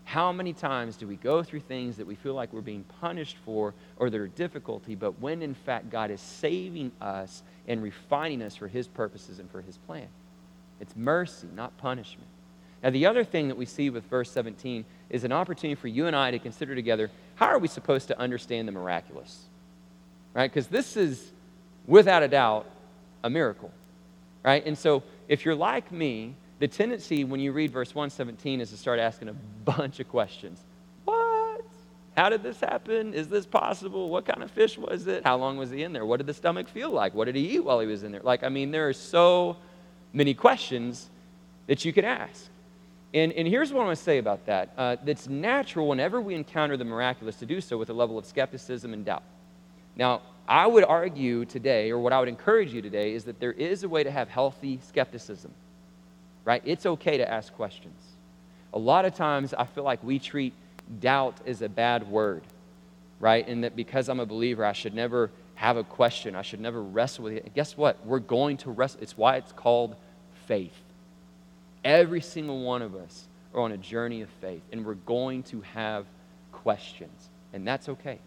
How 0.07 0.31
many 0.31 0.53
times 0.53 0.95
do 0.95 1.05
we 1.05 1.17
go 1.17 1.43
through 1.43 1.59
things 1.59 1.97
that 1.97 2.07
we 2.07 2.15
feel 2.15 2.33
like 2.33 2.53
we're 2.53 2.61
being 2.61 2.85
punished 3.01 3.35
for 3.43 3.73
or 3.97 4.09
that 4.09 4.17
are 4.17 4.29
difficulty, 4.29 4.95
but 4.95 5.19
when 5.19 5.41
in 5.41 5.53
fact 5.53 5.89
God 5.89 6.11
is 6.11 6.21
saving 6.21 6.93
us 7.01 7.43
and 7.67 7.83
refining 7.83 8.41
us 8.41 8.55
for 8.55 8.69
His 8.69 8.87
purposes 8.87 9.39
and 9.39 9.51
for 9.51 9.61
His 9.61 9.75
plan? 9.79 10.07
It's 10.79 10.95
mercy, 10.95 11.49
not 11.53 11.77
punishment. 11.77 12.29
Now, 12.81 12.91
the 12.91 13.05
other 13.05 13.25
thing 13.25 13.49
that 13.49 13.57
we 13.57 13.65
see 13.65 13.89
with 13.89 14.05
verse 14.05 14.31
17 14.31 14.85
is 15.09 15.25
an 15.25 15.33
opportunity 15.33 15.75
for 15.75 15.89
you 15.89 16.07
and 16.07 16.15
I 16.15 16.31
to 16.31 16.39
consider 16.39 16.73
together 16.73 17.11
how 17.35 17.47
are 17.47 17.59
we 17.59 17.67
supposed 17.67 18.07
to 18.07 18.17
understand 18.17 18.65
the 18.65 18.71
miraculous? 18.71 19.41
Right? 20.33 20.49
Because 20.49 20.67
this 20.67 20.95
is, 20.95 21.33
without 21.85 22.23
a 22.23 22.29
doubt, 22.29 22.65
a 23.25 23.29
miracle. 23.29 23.71
Right? 24.41 24.65
And 24.65 24.77
so, 24.77 25.03
if 25.27 25.43
you're 25.43 25.53
like 25.53 25.91
me, 25.91 26.33
the 26.59 26.67
tendency 26.67 27.23
when 27.23 27.39
you 27.39 27.51
read 27.51 27.71
verse 27.71 27.93
117 27.93 28.61
is 28.61 28.71
to 28.71 28.77
start 28.77 28.99
asking 28.99 29.29
a 29.29 29.33
bunch 29.65 29.99
of 29.99 30.09
questions. 30.09 30.59
What? 31.05 31.63
How 32.15 32.29
did 32.29 32.41
this 32.41 32.59
happen? 32.59 33.13
Is 33.13 33.27
this 33.27 33.45
possible? 33.45 34.09
What 34.09 34.25
kind 34.25 34.41
of 34.41 34.49
fish 34.49 34.77
was 34.77 35.05
it? 35.05 35.23
How 35.23 35.37
long 35.37 35.57
was 35.57 35.69
he 35.69 35.83
in 35.83 35.93
there? 35.93 36.05
What 36.05 36.17
did 36.17 36.25
the 36.25 36.33
stomach 36.33 36.67
feel 36.67 36.89
like? 36.89 37.13
What 37.13 37.25
did 37.25 37.35
he 37.35 37.55
eat 37.55 37.63
while 37.63 37.79
he 37.79 37.85
was 37.85 38.03
in 38.03 38.11
there? 38.11 38.21
Like, 38.23 38.43
I 38.43 38.49
mean, 38.49 38.71
there 38.71 38.89
are 38.89 38.93
so 38.93 39.57
many 40.13 40.33
questions 40.33 41.09
that 41.67 41.85
you 41.85 41.93
could 41.93 42.05
ask. 42.05 42.47
And, 43.13 43.31
and 43.33 43.47
here's 43.47 43.71
what 43.71 43.83
I 43.83 43.85
want 43.85 43.97
to 43.97 44.03
say 44.03 44.17
about 44.17 44.45
that. 44.47 44.73
Uh, 44.77 44.95
it's 45.05 45.27
natural 45.27 45.87
whenever 45.87 46.19
we 46.19 46.33
encounter 46.33 46.75
the 46.75 46.85
miraculous 46.85 47.35
to 47.37 47.45
do 47.45 47.61
so 47.61 47.77
with 47.77 47.89
a 47.89 47.93
level 47.93 48.17
of 48.17 48.25
skepticism 48.25 48.93
and 48.93 49.05
doubt. 49.05 49.23
Now, 49.95 50.21
I 50.47 50.65
would 50.65 50.83
argue 50.83 51.45
today, 51.45 51.91
or 51.91 51.99
what 51.99 52.13
I 52.13 52.19
would 52.19 52.29
encourage 52.29 52.73
you 52.73 52.81
today, 52.81 53.13
is 53.13 53.25
that 53.25 53.39
there 53.39 53.51
is 53.51 53.83
a 53.83 53.89
way 53.89 54.03
to 54.03 54.11
have 54.11 54.27
healthy 54.29 54.79
skepticism 54.87 55.51
right? 56.47 56.61
It's 56.63 56.85
okay 56.85 57.17
to 57.17 57.29
ask 57.29 57.53
questions. 57.53 57.99
A 58.73 58.79
lot 58.79 59.03
of 59.03 59.13
times 59.13 59.53
I 59.53 59.65
feel 59.65 59.83
like 59.83 60.01
we 60.01 60.17
treat 60.17 60.53
doubt 61.01 61.35
as 61.45 61.61
a 61.61 61.67
bad 61.67 62.09
word, 62.09 62.41
right? 63.19 63.45
And 63.45 63.65
that 63.65 63.75
because 63.75 64.07
I'm 64.07 64.21
a 64.21 64.25
believer, 64.25 64.63
I 64.63 64.71
should 64.71 64.93
never 64.93 65.29
have 65.55 65.75
a 65.75 65.83
question. 65.83 66.37
I 66.37 66.43
should 66.43 66.61
never 66.61 66.81
wrestle 66.81 67.25
with 67.25 67.33
it. 67.33 67.43
And 67.43 67.53
guess 67.53 67.75
what? 67.75 67.97
We're 68.05 68.19
going 68.19 68.55
to 68.57 68.71
wrestle. 68.71 69.01
It's 69.01 69.17
why 69.17 69.35
it's 69.35 69.51
called 69.51 69.97
faith. 70.45 70.71
Every 71.83 72.21
single 72.21 72.63
one 72.63 72.81
of 72.81 72.95
us 72.95 73.27
are 73.53 73.59
on 73.59 73.73
a 73.73 73.77
journey 73.77 74.21
of 74.21 74.29
faith, 74.39 74.61
and 74.71 74.85
we're 74.85 74.93
going 74.93 75.43
to 75.43 75.59
have 75.61 76.05
questions, 76.53 77.27
and 77.51 77.67
that's 77.67 77.89
okay. 77.89 78.19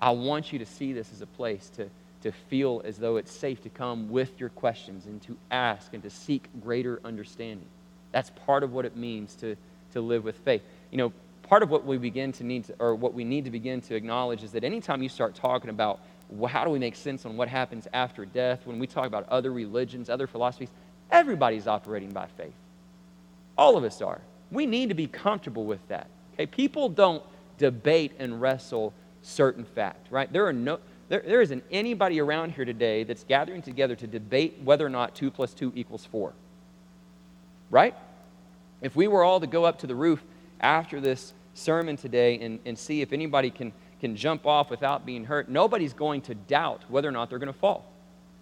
I 0.00 0.12
want 0.12 0.54
you 0.54 0.58
to 0.58 0.66
see 0.66 0.94
this 0.94 1.12
as 1.12 1.20
a 1.20 1.26
place 1.26 1.70
to 1.76 1.90
to 2.22 2.32
feel 2.32 2.82
as 2.84 2.98
though 2.98 3.16
it's 3.16 3.32
safe 3.32 3.62
to 3.62 3.68
come 3.68 4.10
with 4.10 4.38
your 4.40 4.48
questions 4.50 5.06
and 5.06 5.22
to 5.22 5.36
ask 5.50 5.94
and 5.94 6.02
to 6.02 6.10
seek 6.10 6.48
greater 6.62 7.00
understanding. 7.04 7.66
That's 8.12 8.30
part 8.30 8.62
of 8.62 8.72
what 8.72 8.84
it 8.84 8.96
means 8.96 9.34
to, 9.36 9.56
to 9.92 10.00
live 10.00 10.24
with 10.24 10.36
faith. 10.38 10.62
You 10.90 10.98
know, 10.98 11.12
part 11.42 11.62
of 11.62 11.70
what 11.70 11.84
we 11.84 11.98
begin 11.98 12.32
to 12.32 12.44
need 12.44 12.64
to, 12.64 12.74
or 12.78 12.94
what 12.94 13.14
we 13.14 13.24
need 13.24 13.44
to 13.44 13.50
begin 13.50 13.80
to 13.82 13.94
acknowledge 13.94 14.42
is 14.42 14.52
that 14.52 14.64
anytime 14.64 15.02
you 15.02 15.08
start 15.08 15.34
talking 15.34 15.70
about 15.70 16.00
well, 16.30 16.48
how 16.48 16.64
do 16.64 16.70
we 16.70 16.78
make 16.78 16.94
sense 16.94 17.24
on 17.24 17.36
what 17.36 17.48
happens 17.48 17.88
after 17.92 18.26
death, 18.26 18.66
when 18.66 18.78
we 18.78 18.86
talk 18.86 19.06
about 19.06 19.28
other 19.28 19.50
religions, 19.50 20.10
other 20.10 20.26
philosophies, 20.26 20.68
everybody's 21.10 21.66
operating 21.66 22.10
by 22.10 22.26
faith. 22.36 22.52
All 23.56 23.76
of 23.76 23.84
us 23.84 24.02
are. 24.02 24.20
We 24.50 24.66
need 24.66 24.90
to 24.90 24.94
be 24.94 25.06
comfortable 25.06 25.64
with 25.64 25.86
that. 25.88 26.06
Okay? 26.34 26.46
People 26.46 26.88
don't 26.88 27.22
debate 27.56 28.12
and 28.18 28.40
wrestle 28.40 28.92
certain 29.22 29.64
fact, 29.64 30.06
right? 30.10 30.32
There 30.32 30.46
are 30.46 30.52
no 30.52 30.78
there, 31.08 31.22
there 31.26 31.40
isn't 31.40 31.64
anybody 31.70 32.20
around 32.20 32.52
here 32.52 32.64
today 32.64 33.04
that's 33.04 33.24
gathering 33.24 33.62
together 33.62 33.96
to 33.96 34.06
debate 34.06 34.58
whether 34.62 34.84
or 34.84 34.90
not 34.90 35.14
2 35.14 35.30
plus 35.30 35.54
2 35.54 35.72
equals 35.74 36.04
4. 36.06 36.32
Right? 37.70 37.94
If 38.82 38.94
we 38.94 39.08
were 39.08 39.24
all 39.24 39.40
to 39.40 39.46
go 39.46 39.64
up 39.64 39.78
to 39.80 39.86
the 39.86 39.94
roof 39.94 40.22
after 40.60 41.00
this 41.00 41.32
sermon 41.54 41.96
today 41.96 42.38
and, 42.40 42.58
and 42.64 42.78
see 42.78 43.00
if 43.00 43.12
anybody 43.12 43.50
can, 43.50 43.72
can 44.00 44.16
jump 44.16 44.46
off 44.46 44.70
without 44.70 45.06
being 45.06 45.24
hurt, 45.24 45.48
nobody's 45.48 45.92
going 45.92 46.20
to 46.22 46.34
doubt 46.34 46.82
whether 46.88 47.08
or 47.08 47.12
not 47.12 47.30
they're 47.30 47.38
going 47.38 47.52
to 47.52 47.58
fall. 47.58 47.84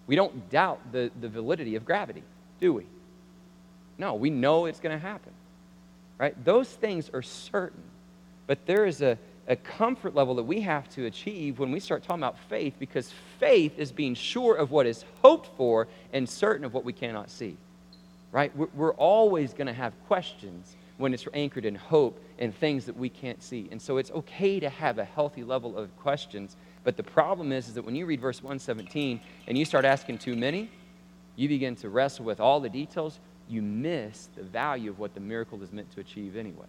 We 0.05 0.15
don't 0.15 0.49
doubt 0.49 0.79
the, 0.91 1.11
the 1.19 1.27
validity 1.27 1.75
of 1.75 1.85
gravity, 1.85 2.23
do 2.59 2.73
we? 2.73 2.85
No, 3.97 4.15
we 4.15 4.29
know 4.29 4.65
it's 4.65 4.79
going 4.79 4.97
to 4.97 5.05
happen. 5.05 5.31
Right? 6.17 6.43
Those 6.45 6.69
things 6.69 7.09
are 7.13 7.21
certain. 7.21 7.83
But 8.45 8.65
there 8.65 8.85
is 8.85 9.01
a, 9.01 9.17
a 9.47 9.55
comfort 9.55 10.13
level 10.13 10.35
that 10.35 10.43
we 10.43 10.61
have 10.61 10.89
to 10.89 11.05
achieve 11.05 11.59
when 11.59 11.71
we 11.71 11.79
start 11.79 12.03
talking 12.03 12.21
about 12.21 12.37
faith 12.49 12.75
because 12.79 13.13
faith 13.39 13.77
is 13.79 13.91
being 13.91 14.13
sure 14.13 14.55
of 14.55 14.71
what 14.71 14.85
is 14.85 15.05
hoped 15.21 15.49
for 15.55 15.87
and 16.11 16.27
certain 16.27 16.65
of 16.65 16.73
what 16.73 16.83
we 16.83 16.91
cannot 16.91 17.29
see. 17.29 17.55
Right? 18.31 18.51
We're 18.55 18.93
always 18.93 19.53
going 19.53 19.67
to 19.67 19.73
have 19.73 19.93
questions 20.07 20.75
when 20.97 21.13
it's 21.13 21.25
anchored 21.33 21.63
in 21.63 21.75
hope 21.75 22.21
and 22.39 22.53
things 22.53 22.85
that 22.85 22.97
we 22.97 23.07
can't 23.07 23.41
see. 23.41 23.69
And 23.71 23.81
so 23.81 23.97
it's 23.97 24.11
okay 24.11 24.59
to 24.59 24.69
have 24.69 24.97
a 24.99 25.05
healthy 25.05 25.43
level 25.43 25.77
of 25.77 25.95
questions. 25.97 26.57
But 26.83 26.97
the 26.97 27.03
problem 27.03 27.51
is, 27.51 27.69
is 27.69 27.75
that 27.75 27.85
when 27.85 27.95
you 27.95 28.05
read 28.05 28.19
verse 28.19 28.43
117 28.43 29.21
and 29.47 29.57
you 29.57 29.63
start 29.63 29.85
asking 29.85 30.17
too 30.17 30.35
many, 30.35 30.69
you 31.37 31.47
begin 31.47 31.75
to 31.77 31.89
wrestle 31.89 32.25
with 32.25 32.39
all 32.39 32.59
the 32.59 32.69
details, 32.69 33.19
you 33.47 33.61
miss 33.61 34.27
the 34.35 34.43
value 34.43 34.89
of 34.89 34.99
what 34.99 35.13
the 35.13 35.19
miracle 35.21 35.61
is 35.63 35.71
meant 35.71 35.89
to 35.93 36.01
achieve 36.01 36.35
anyway 36.35 36.65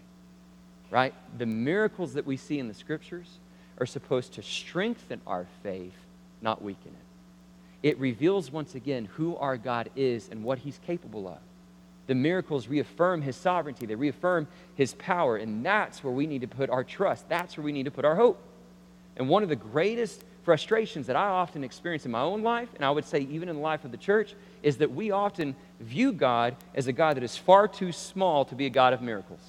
right? 0.91 1.15
The 1.37 1.47
miracles 1.47 2.15
that 2.15 2.27
we 2.27 2.37
see 2.37 2.59
in 2.59 2.69
the 2.69 2.75
scriptures 2.75 3.39
are 3.79 3.87
supposed 3.87 4.35
to 4.35 4.43
strengthen 4.43 5.21
our 5.27 5.47
faith, 5.63 5.95
not 6.41 6.63
weaken 6.63 6.93
it. 6.93 7.89
It 7.89 7.99
reveals 7.99 8.51
once 8.51 8.75
again 8.75 9.05
who 9.15 9.37
our 9.37 9.57
God 9.57 9.91
is 9.95 10.29
and 10.31 10.43
what 10.43 10.59
he's 10.59 10.81
capable 10.87 11.29
of. 11.29 11.39
The 12.09 12.15
miracles 12.15 12.69
reaffirm 12.69 13.23
his 13.23 13.37
sovereignty, 13.37 13.87
they 13.87 13.95
reaffirm 13.95 14.49
his 14.75 14.95
power, 14.95 15.37
and 15.37 15.65
that's 15.65 16.03
where 16.03 16.13
we 16.13 16.27
need 16.27 16.41
to 16.41 16.49
put 16.49 16.71
our 16.71 16.83
trust. 16.83 17.29
That's 17.29 17.57
where 17.57 17.65
we 17.65 17.73
need 17.73 17.85
to 17.85 17.91
put 17.91 18.05
our 18.05 18.17
hope. 18.17 18.43
And 19.17 19.29
one 19.29 19.43
of 19.43 19.49
the 19.49 19.57
greatest 19.57 20.25
frustrations 20.43 21.09
that 21.09 21.17
I 21.17 21.27
often 21.27 21.63
experience 21.63 22.07
in 22.07 22.11
my 22.11 22.23
own 22.23 22.43
life, 22.43 22.71
and 22.75 22.85
I 22.85 22.91
would 22.91 23.05
say 23.05 23.21
even 23.21 23.51
in 23.51 23.57
the 23.57 23.63
life 23.63 23.85
of 23.85 23.91
the 23.91 23.99
church, 23.99 24.35
is 24.63 24.79
that 24.79 24.91
we 24.91 25.11
often 25.11 25.55
view 25.81 26.13
God 26.13 26.57
as 26.75 26.87
a 26.87 26.93
God 26.93 27.17
that 27.17 27.23
is 27.23 27.37
far 27.37 27.69
too 27.69 27.93
small 27.93 28.47
to 28.47 28.55
be 28.55 28.65
a 28.65 28.71
God 28.71 28.95
of 28.95 29.03
miracles. 29.03 29.41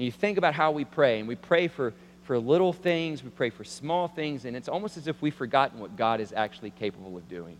And 0.00 0.06
you 0.06 0.12
think 0.12 0.38
about 0.38 0.54
how 0.54 0.70
we 0.70 0.86
pray, 0.86 1.18
and 1.18 1.28
we 1.28 1.34
pray 1.34 1.68
for, 1.68 1.92
for 2.22 2.38
little 2.38 2.72
things, 2.72 3.22
we 3.22 3.28
pray 3.28 3.50
for 3.50 3.64
small 3.64 4.08
things, 4.08 4.46
and 4.46 4.56
it's 4.56 4.66
almost 4.66 4.96
as 4.96 5.06
if 5.06 5.20
we've 5.20 5.34
forgotten 5.34 5.78
what 5.78 5.94
God 5.94 6.22
is 6.22 6.32
actually 6.32 6.70
capable 6.70 7.18
of 7.18 7.28
doing. 7.28 7.58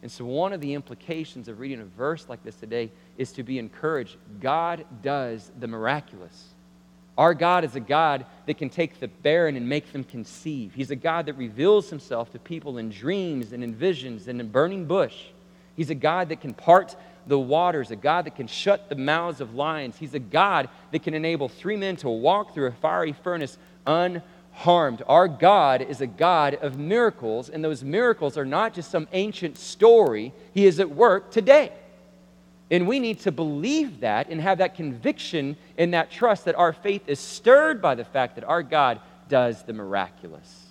And 0.00 0.10
so, 0.10 0.24
one 0.24 0.54
of 0.54 0.62
the 0.62 0.72
implications 0.72 1.48
of 1.48 1.60
reading 1.60 1.82
a 1.82 1.84
verse 1.84 2.30
like 2.30 2.42
this 2.44 2.56
today 2.56 2.90
is 3.18 3.32
to 3.32 3.42
be 3.42 3.58
encouraged. 3.58 4.16
God 4.40 4.86
does 5.02 5.52
the 5.60 5.68
miraculous. 5.68 6.46
Our 7.18 7.34
God 7.34 7.64
is 7.64 7.76
a 7.76 7.80
God 7.80 8.24
that 8.46 8.56
can 8.56 8.70
take 8.70 8.98
the 8.98 9.08
barren 9.08 9.54
and 9.54 9.68
make 9.68 9.92
them 9.92 10.02
conceive. 10.02 10.72
He's 10.72 10.90
a 10.90 10.96
God 10.96 11.26
that 11.26 11.34
reveals 11.34 11.90
himself 11.90 12.32
to 12.32 12.38
people 12.38 12.78
in 12.78 12.88
dreams 12.88 13.52
and 13.52 13.62
in 13.62 13.74
visions 13.74 14.28
and 14.28 14.40
in 14.40 14.48
burning 14.48 14.86
bush. 14.86 15.24
He's 15.76 15.90
a 15.90 15.94
God 15.94 16.30
that 16.30 16.40
can 16.40 16.54
part 16.54 16.96
the 17.26 17.38
waters, 17.38 17.90
a 17.90 17.96
God 17.96 18.26
that 18.26 18.36
can 18.36 18.46
shut 18.46 18.88
the 18.88 18.94
mouths 18.94 19.40
of 19.40 19.54
lions. 19.54 19.96
He's 19.96 20.14
a 20.14 20.18
God 20.18 20.68
that 20.92 21.02
can 21.02 21.14
enable 21.14 21.48
three 21.48 21.76
men 21.76 21.96
to 21.96 22.08
walk 22.08 22.54
through 22.54 22.66
a 22.66 22.72
fiery 22.72 23.12
furnace 23.12 23.58
unharmed. 23.86 25.02
Our 25.06 25.28
God 25.28 25.82
is 25.82 26.00
a 26.00 26.06
God 26.06 26.54
of 26.54 26.78
miracles, 26.78 27.48
and 27.48 27.64
those 27.64 27.84
miracles 27.84 28.36
are 28.36 28.46
not 28.46 28.74
just 28.74 28.90
some 28.90 29.08
ancient 29.12 29.58
story, 29.58 30.32
He 30.52 30.66
is 30.66 30.80
at 30.80 30.90
work 30.90 31.30
today. 31.30 31.72
And 32.70 32.86
we 32.86 33.00
need 33.00 33.20
to 33.20 33.32
believe 33.32 34.00
that 34.00 34.28
and 34.28 34.40
have 34.40 34.58
that 34.58 34.76
conviction 34.76 35.56
and 35.76 35.92
that 35.92 36.10
trust 36.10 36.44
that 36.44 36.54
our 36.54 36.72
faith 36.72 37.02
is 37.08 37.18
stirred 37.18 37.82
by 37.82 37.96
the 37.96 38.04
fact 38.04 38.36
that 38.36 38.44
our 38.44 38.62
God 38.62 39.00
does 39.28 39.62
the 39.64 39.72
miraculous. 39.72 40.66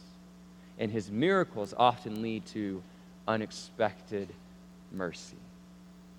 And 0.77 0.89
his 0.91 1.11
miracles 1.11 1.73
often 1.75 2.21
lead 2.21 2.45
to 2.47 2.81
unexpected 3.27 4.29
mercy. 4.93 5.35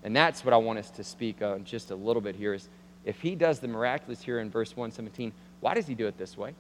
And 0.03 0.17
that's 0.17 0.45
what 0.45 0.55
I 0.55 0.57
want 0.57 0.79
us 0.79 0.91
to 0.93 1.05
speak 1.05 1.43
on 1.43 1.65
just 1.65 1.91
a 1.91 1.95
little 1.95 2.23
bit 2.23 2.35
here 2.35 2.55
is 2.55 2.69
if 3.05 3.21
he 3.21 3.35
does 3.35 3.61
the 3.61 3.69
miraculous 3.69 4.23
here 4.23 4.41
in 4.41 4.51
verse 4.51 4.77
117, 4.77 5.33
why 5.61 5.75
does 5.75 5.87
he 5.87 5.95
do 5.95 6.07
it 6.07 6.19
this 6.19 6.37
way? 6.37 6.55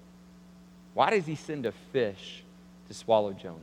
Why 0.95 1.11
does 1.11 1.27
he 1.27 1.35
send 1.35 1.67
a 1.67 1.73
fish 1.93 2.43
to 2.89 2.95
swallow 2.95 3.33
Jonah? 3.33 3.59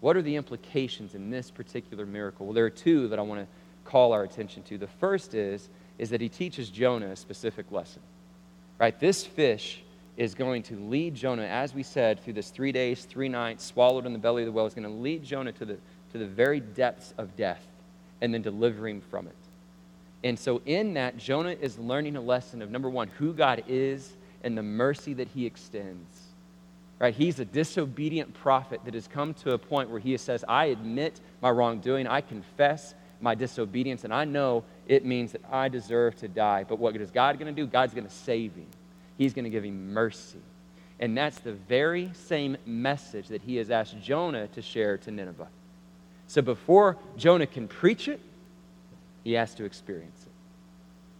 What 0.00 0.16
are 0.16 0.22
the 0.22 0.36
implications 0.36 1.14
in 1.14 1.30
this 1.30 1.50
particular 1.50 2.06
miracle? 2.06 2.46
Well, 2.46 2.54
there 2.54 2.64
are 2.64 2.70
two 2.70 3.08
that 3.08 3.18
I 3.18 3.22
want 3.22 3.40
to 3.40 3.46
call 3.84 4.12
our 4.12 4.22
attention 4.22 4.62
to. 4.64 4.78
The 4.78 4.86
first 4.86 5.34
is, 5.34 5.68
is 5.98 6.10
that 6.10 6.20
he 6.20 6.28
teaches 6.28 6.70
Jonah 6.70 7.10
a 7.10 7.16
specific 7.16 7.70
lesson. 7.70 8.02
Right? 8.78 8.98
This 8.98 9.26
fish 9.26 9.82
is 10.16 10.34
going 10.34 10.62
to 10.64 10.76
lead 10.76 11.14
Jonah, 11.14 11.44
as 11.44 11.74
we 11.74 11.82
said, 11.82 12.22
through 12.22 12.32
this 12.34 12.50
three 12.50 12.72
days, 12.72 13.04
three 13.04 13.28
nights, 13.28 13.64
swallowed 13.64 14.06
in 14.06 14.12
the 14.12 14.18
belly 14.18 14.42
of 14.42 14.46
the 14.46 14.52
whale, 14.52 14.66
is 14.66 14.74
going 14.74 14.88
to 14.88 14.90
lead 14.90 15.22
Jonah 15.22 15.52
to 15.52 15.64
the, 15.64 15.76
to 16.12 16.18
the 16.18 16.26
very 16.26 16.60
depths 16.60 17.14
of 17.16 17.36
death 17.36 17.66
and 18.20 18.32
then 18.32 18.42
delivering 18.42 19.00
from 19.00 19.26
it. 19.26 19.34
And 20.22 20.38
so, 20.38 20.60
in 20.66 20.94
that, 20.94 21.16
Jonah 21.16 21.56
is 21.60 21.78
learning 21.78 22.16
a 22.16 22.20
lesson 22.20 22.60
of 22.60 22.70
number 22.70 22.90
one, 22.90 23.08
who 23.08 23.32
God 23.32 23.64
is 23.68 24.12
and 24.44 24.56
the 24.56 24.62
mercy 24.62 25.14
that 25.14 25.28
he 25.28 25.46
extends. 25.46 26.26
Right? 26.98 27.14
He's 27.14 27.40
a 27.40 27.46
disobedient 27.46 28.34
prophet 28.34 28.82
that 28.84 28.92
has 28.92 29.08
come 29.08 29.32
to 29.34 29.52
a 29.52 29.58
point 29.58 29.88
where 29.88 30.00
he 30.00 30.16
says, 30.18 30.44
I 30.46 30.66
admit 30.66 31.18
my 31.40 31.50
wrongdoing, 31.50 32.06
I 32.06 32.20
confess 32.20 32.94
my 33.22 33.34
disobedience, 33.34 34.04
and 34.04 34.12
I 34.12 34.24
know 34.24 34.64
it 34.86 35.04
means 35.04 35.32
that 35.32 35.42
I 35.50 35.68
deserve 35.68 36.16
to 36.16 36.28
die. 36.28 36.64
But 36.64 36.78
what 36.78 36.94
is 36.96 37.10
God 37.10 37.38
going 37.38 37.54
to 37.54 37.58
do? 37.58 37.66
God's 37.66 37.94
going 37.94 38.06
to 38.06 38.12
save 38.12 38.54
him, 38.54 38.66
He's 39.16 39.32
going 39.32 39.44
to 39.44 39.50
give 39.50 39.64
him 39.64 39.92
mercy. 39.92 40.40
And 40.98 41.16
that's 41.16 41.38
the 41.40 41.54
very 41.54 42.10
same 42.12 42.58
message 42.66 43.28
that 43.28 43.40
he 43.40 43.56
has 43.56 43.70
asked 43.70 43.98
Jonah 44.02 44.46
to 44.48 44.60
share 44.60 44.98
to 44.98 45.10
Nineveh. 45.10 45.48
So 46.30 46.42
before 46.42 46.96
Jonah 47.16 47.48
can 47.48 47.66
preach 47.66 48.06
it, 48.06 48.20
he 49.24 49.32
has 49.32 49.52
to 49.56 49.64
experience 49.64 50.22
it. 50.22 50.30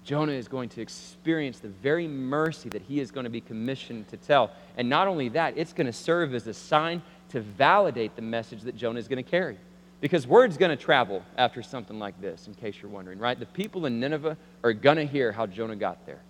Jonah 0.07 0.31
is 0.31 0.47
going 0.47 0.69
to 0.69 0.81
experience 0.81 1.59
the 1.59 1.69
very 1.69 2.07
mercy 2.07 2.69
that 2.69 2.83
he 2.83 3.01
is 3.01 3.11
going 3.11 3.25
to 3.25 3.31
be 3.31 3.41
commissioned 3.41 4.07
to 4.11 4.17
tell. 4.17 4.53
And 4.77 4.89
not 4.89 5.09
only 5.09 5.29
that, 5.31 5.59
it's 5.59 5.73
going 5.73 5.89
to 5.89 5.93
serve 5.93 6.33
as 6.33 6.47
a 6.47 6.55
sign 6.55 7.03
to 7.31 7.41
validate 7.41 8.15
the 8.15 8.23
message 8.23 8.61
that 8.61 8.77
Jonah 8.77 9.01
is 9.01 9.09
going 9.09 9.23
to 9.23 9.29
carry. 9.29 9.59
Because 10.01 10.29
word's 10.29 10.57
going 10.57 10.71
to 10.71 10.81
travel 10.81 11.25
after 11.37 11.61
something 11.61 11.99
like 11.99 12.21
this, 12.21 12.47
in 12.47 12.55
case 12.55 12.77
you're 12.81 12.89
wondering, 12.89 13.19
right? 13.19 13.37
The 13.37 13.47
people 13.47 13.87
in 13.87 13.99
Nineveh 13.99 14.37
are 14.63 14.73
going 14.73 14.99
to 14.99 15.07
hear 15.07 15.33
how 15.33 15.45
Jonah 15.45 15.75
got 15.75 16.07
there. 16.07 16.21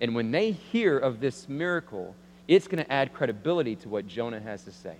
And 0.00 0.16
when 0.16 0.32
they 0.32 0.50
hear 0.50 0.98
of 0.98 1.20
this 1.20 1.48
miracle, 1.48 2.16
it's 2.48 2.66
going 2.66 2.84
to 2.84 2.92
add 2.92 3.14
credibility 3.14 3.76
to 3.76 3.88
what 3.88 4.08
Jonah 4.08 4.40
has 4.40 4.64
to 4.64 4.72
say. 4.72 4.96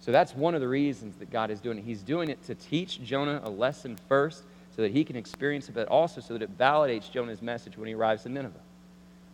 So 0.00 0.12
that's 0.12 0.34
one 0.34 0.54
of 0.54 0.60
the 0.60 0.68
reasons 0.68 1.16
that 1.16 1.30
God 1.30 1.50
is 1.50 1.60
doing 1.60 1.78
it. 1.78 1.84
He's 1.84 2.02
doing 2.02 2.28
it 2.28 2.42
to 2.46 2.54
teach 2.54 3.02
Jonah 3.02 3.40
a 3.44 3.50
lesson 3.50 3.98
first 4.08 4.42
so 4.74 4.82
that 4.82 4.92
he 4.92 5.04
can 5.04 5.16
experience 5.16 5.68
it, 5.68 5.74
but 5.74 5.88
also 5.88 6.20
so 6.20 6.34
that 6.34 6.42
it 6.42 6.56
validates 6.56 7.10
Jonah's 7.10 7.42
message 7.42 7.76
when 7.76 7.88
he 7.88 7.94
arrives 7.94 8.26
in 8.26 8.34
Nineveh. 8.34 8.60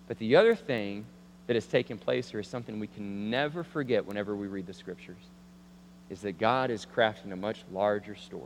But 0.08 0.18
the 0.18 0.36
other 0.36 0.54
thing 0.54 1.04
that 1.46 1.54
has 1.54 1.66
taken 1.66 1.98
place 1.98 2.30
here 2.30 2.40
is 2.40 2.48
something 2.48 2.80
we 2.80 2.86
can 2.86 3.30
never 3.30 3.62
forget 3.62 4.06
whenever 4.06 4.34
we 4.34 4.46
read 4.46 4.66
the 4.66 4.72
scriptures 4.72 5.16
is 6.10 6.20
that 6.22 6.38
God 6.38 6.70
is 6.70 6.86
crafting 6.86 7.32
a 7.32 7.36
much 7.36 7.64
larger 7.72 8.14
story. 8.14 8.44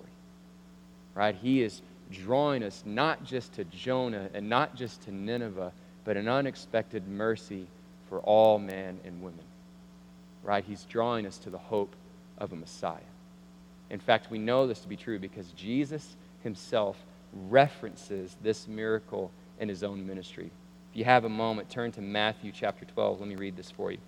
Right? 1.15 1.35
He 1.35 1.63
is 1.63 1.83
drawing 2.11 2.63
us 2.63 2.83
not 2.87 3.25
just 3.25 3.53
to 3.55 3.65
Jonah 3.65 4.29
and 4.35 4.49
not 4.49 4.75
just 4.75 5.03
to 5.03 5.13
Nineveh, 5.13 5.73
but 6.05 6.17
an 6.17 6.29
unexpected 6.29 7.07
mercy 7.07 7.67
for 8.09 8.21
all 8.21 8.59
men 8.59 8.99
and 9.05 9.23
women. 9.23 9.45
Right? 10.43 10.65
He's 10.65 10.85
drawing 10.85 11.27
us 11.27 11.39
to 11.39 11.51
the 11.51 11.59
hope 11.59 11.95
of 12.39 12.53
a 12.53 12.57
Messiah. 12.57 12.99
In 13.91 14.01
fact, 14.01 14.31
we 14.31 14.39
know 14.39 14.67
this 14.67 14.81
to 14.81 14.89
be 14.89 14.97
true 14.97 15.19
because 15.19 15.51
Jesus 15.53 16.17
himself 16.43 16.97
references 17.49 18.37
this 18.43 18.67
miracle 18.67 19.31
in 19.61 19.69
his 19.69 19.83
own 19.83 20.07
ministry. 20.07 20.51
If 20.91 20.97
you 20.97 21.05
have 21.05 21.25
a 21.25 21.29
moment, 21.29 21.69
turn 21.69 21.93
to 21.93 22.01
Matthew 22.01 22.53
chapter 22.53 22.85
12. 22.85 23.21
Let 23.21 23.29
me 23.29 23.37
read 23.37 23.57
this 23.57 23.71
for 23.71 23.91
you. 23.91 23.99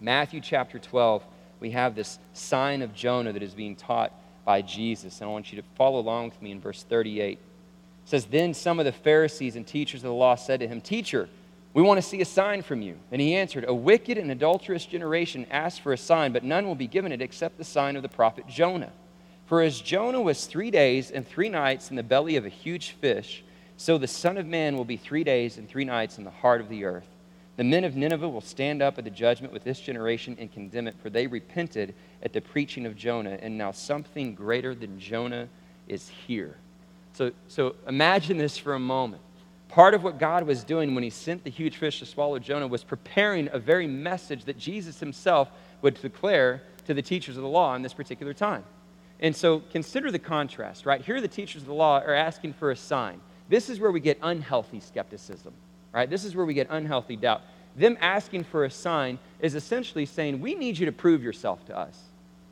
Matthew 0.00 0.40
chapter 0.40 0.78
12 0.78 1.22
we 1.60 1.70
have 1.70 1.94
this 1.94 2.18
sign 2.32 2.82
of 2.82 2.94
Jonah 2.94 3.32
that 3.32 3.42
is 3.42 3.54
being 3.54 3.76
taught 3.76 4.12
by 4.44 4.62
Jesus. 4.62 5.20
And 5.20 5.28
I 5.28 5.32
want 5.32 5.52
you 5.52 5.60
to 5.60 5.68
follow 5.76 5.98
along 5.98 6.30
with 6.30 6.40
me 6.40 6.52
in 6.52 6.60
verse 6.60 6.84
38. 6.84 7.32
It 7.32 7.38
says, 8.04 8.26
Then 8.26 8.54
some 8.54 8.78
of 8.78 8.84
the 8.84 8.92
Pharisees 8.92 9.56
and 9.56 9.66
teachers 9.66 10.00
of 10.00 10.08
the 10.08 10.12
law 10.12 10.34
said 10.34 10.60
to 10.60 10.68
him, 10.68 10.80
Teacher, 10.80 11.28
we 11.74 11.82
want 11.82 11.98
to 11.98 12.02
see 12.02 12.20
a 12.20 12.24
sign 12.24 12.62
from 12.62 12.82
you. 12.82 12.96
And 13.12 13.20
he 13.20 13.34
answered, 13.34 13.64
A 13.68 13.74
wicked 13.74 14.18
and 14.18 14.30
adulterous 14.30 14.86
generation 14.86 15.46
asks 15.50 15.78
for 15.78 15.92
a 15.92 15.98
sign, 15.98 16.32
but 16.32 16.44
none 16.44 16.66
will 16.66 16.74
be 16.74 16.86
given 16.86 17.12
it 17.12 17.22
except 17.22 17.58
the 17.58 17.64
sign 17.64 17.96
of 17.96 18.02
the 18.02 18.08
prophet 18.08 18.46
Jonah. 18.48 18.92
For 19.46 19.62
as 19.62 19.80
Jonah 19.80 20.20
was 20.20 20.46
three 20.46 20.70
days 20.70 21.10
and 21.10 21.26
three 21.26 21.48
nights 21.48 21.90
in 21.90 21.96
the 21.96 22.02
belly 22.02 22.36
of 22.36 22.44
a 22.44 22.50
huge 22.50 22.90
fish, 22.90 23.44
so 23.76 23.96
the 23.96 24.08
Son 24.08 24.36
of 24.36 24.46
Man 24.46 24.76
will 24.76 24.84
be 24.84 24.96
three 24.96 25.24
days 25.24 25.56
and 25.56 25.68
three 25.68 25.84
nights 25.84 26.18
in 26.18 26.24
the 26.24 26.30
heart 26.30 26.60
of 26.60 26.68
the 26.68 26.84
earth. 26.84 27.08
The 27.56 27.64
men 27.64 27.84
of 27.84 27.96
Nineveh 27.96 28.28
will 28.28 28.40
stand 28.40 28.82
up 28.82 28.98
at 28.98 29.04
the 29.04 29.10
judgment 29.10 29.52
with 29.52 29.64
this 29.64 29.80
generation 29.80 30.36
and 30.38 30.52
condemn 30.52 30.86
it, 30.86 30.96
for 31.02 31.10
they 31.10 31.26
repented 31.26 31.94
at 32.22 32.32
the 32.32 32.40
preaching 32.40 32.86
of 32.86 32.94
Jonah, 32.94 33.38
and 33.40 33.56
now 33.56 33.72
something 33.72 34.34
greater 34.34 34.74
than 34.74 34.98
Jonah 35.00 35.48
is 35.86 36.08
here. 36.08 36.56
So, 37.14 37.32
so 37.48 37.74
imagine 37.86 38.36
this 38.36 38.58
for 38.58 38.74
a 38.74 38.78
moment. 38.78 39.22
Part 39.68 39.94
of 39.94 40.02
what 40.02 40.18
God 40.18 40.44
was 40.44 40.64
doing 40.64 40.94
when 40.94 41.04
he 41.04 41.10
sent 41.10 41.44
the 41.44 41.50
huge 41.50 41.76
fish 41.76 41.98
to 41.98 42.06
swallow 42.06 42.38
Jonah 42.38 42.66
was 42.66 42.84
preparing 42.84 43.48
a 43.52 43.58
very 43.58 43.86
message 43.86 44.44
that 44.44 44.58
Jesus 44.58 44.98
himself 44.98 45.50
would 45.82 45.94
declare 46.00 46.62
to 46.86 46.94
the 46.94 47.02
teachers 47.02 47.36
of 47.36 47.42
the 47.42 47.48
law 47.48 47.74
in 47.74 47.82
this 47.82 47.92
particular 47.92 48.32
time. 48.32 48.64
And 49.20 49.36
so 49.36 49.60
consider 49.72 50.10
the 50.10 50.18
contrast, 50.18 50.86
right? 50.86 51.00
Here, 51.00 51.20
the 51.20 51.28
teachers 51.28 51.62
of 51.62 51.68
the 51.68 51.74
law 51.74 52.00
are 52.00 52.14
asking 52.14 52.54
for 52.54 52.70
a 52.70 52.76
sign. 52.76 53.20
This 53.48 53.68
is 53.68 53.80
where 53.80 53.90
we 53.90 54.00
get 54.00 54.18
unhealthy 54.22 54.80
skepticism 54.80 55.52
right? 55.92 56.08
This 56.08 56.24
is 56.24 56.34
where 56.34 56.46
we 56.46 56.54
get 56.54 56.68
unhealthy 56.70 57.16
doubt. 57.16 57.42
Them 57.76 57.96
asking 58.00 58.44
for 58.44 58.64
a 58.64 58.70
sign 58.70 59.18
is 59.40 59.54
essentially 59.54 60.06
saying, 60.06 60.40
We 60.40 60.54
need 60.54 60.78
you 60.78 60.86
to 60.86 60.92
prove 60.92 61.22
yourself 61.22 61.64
to 61.66 61.76
us. 61.76 61.98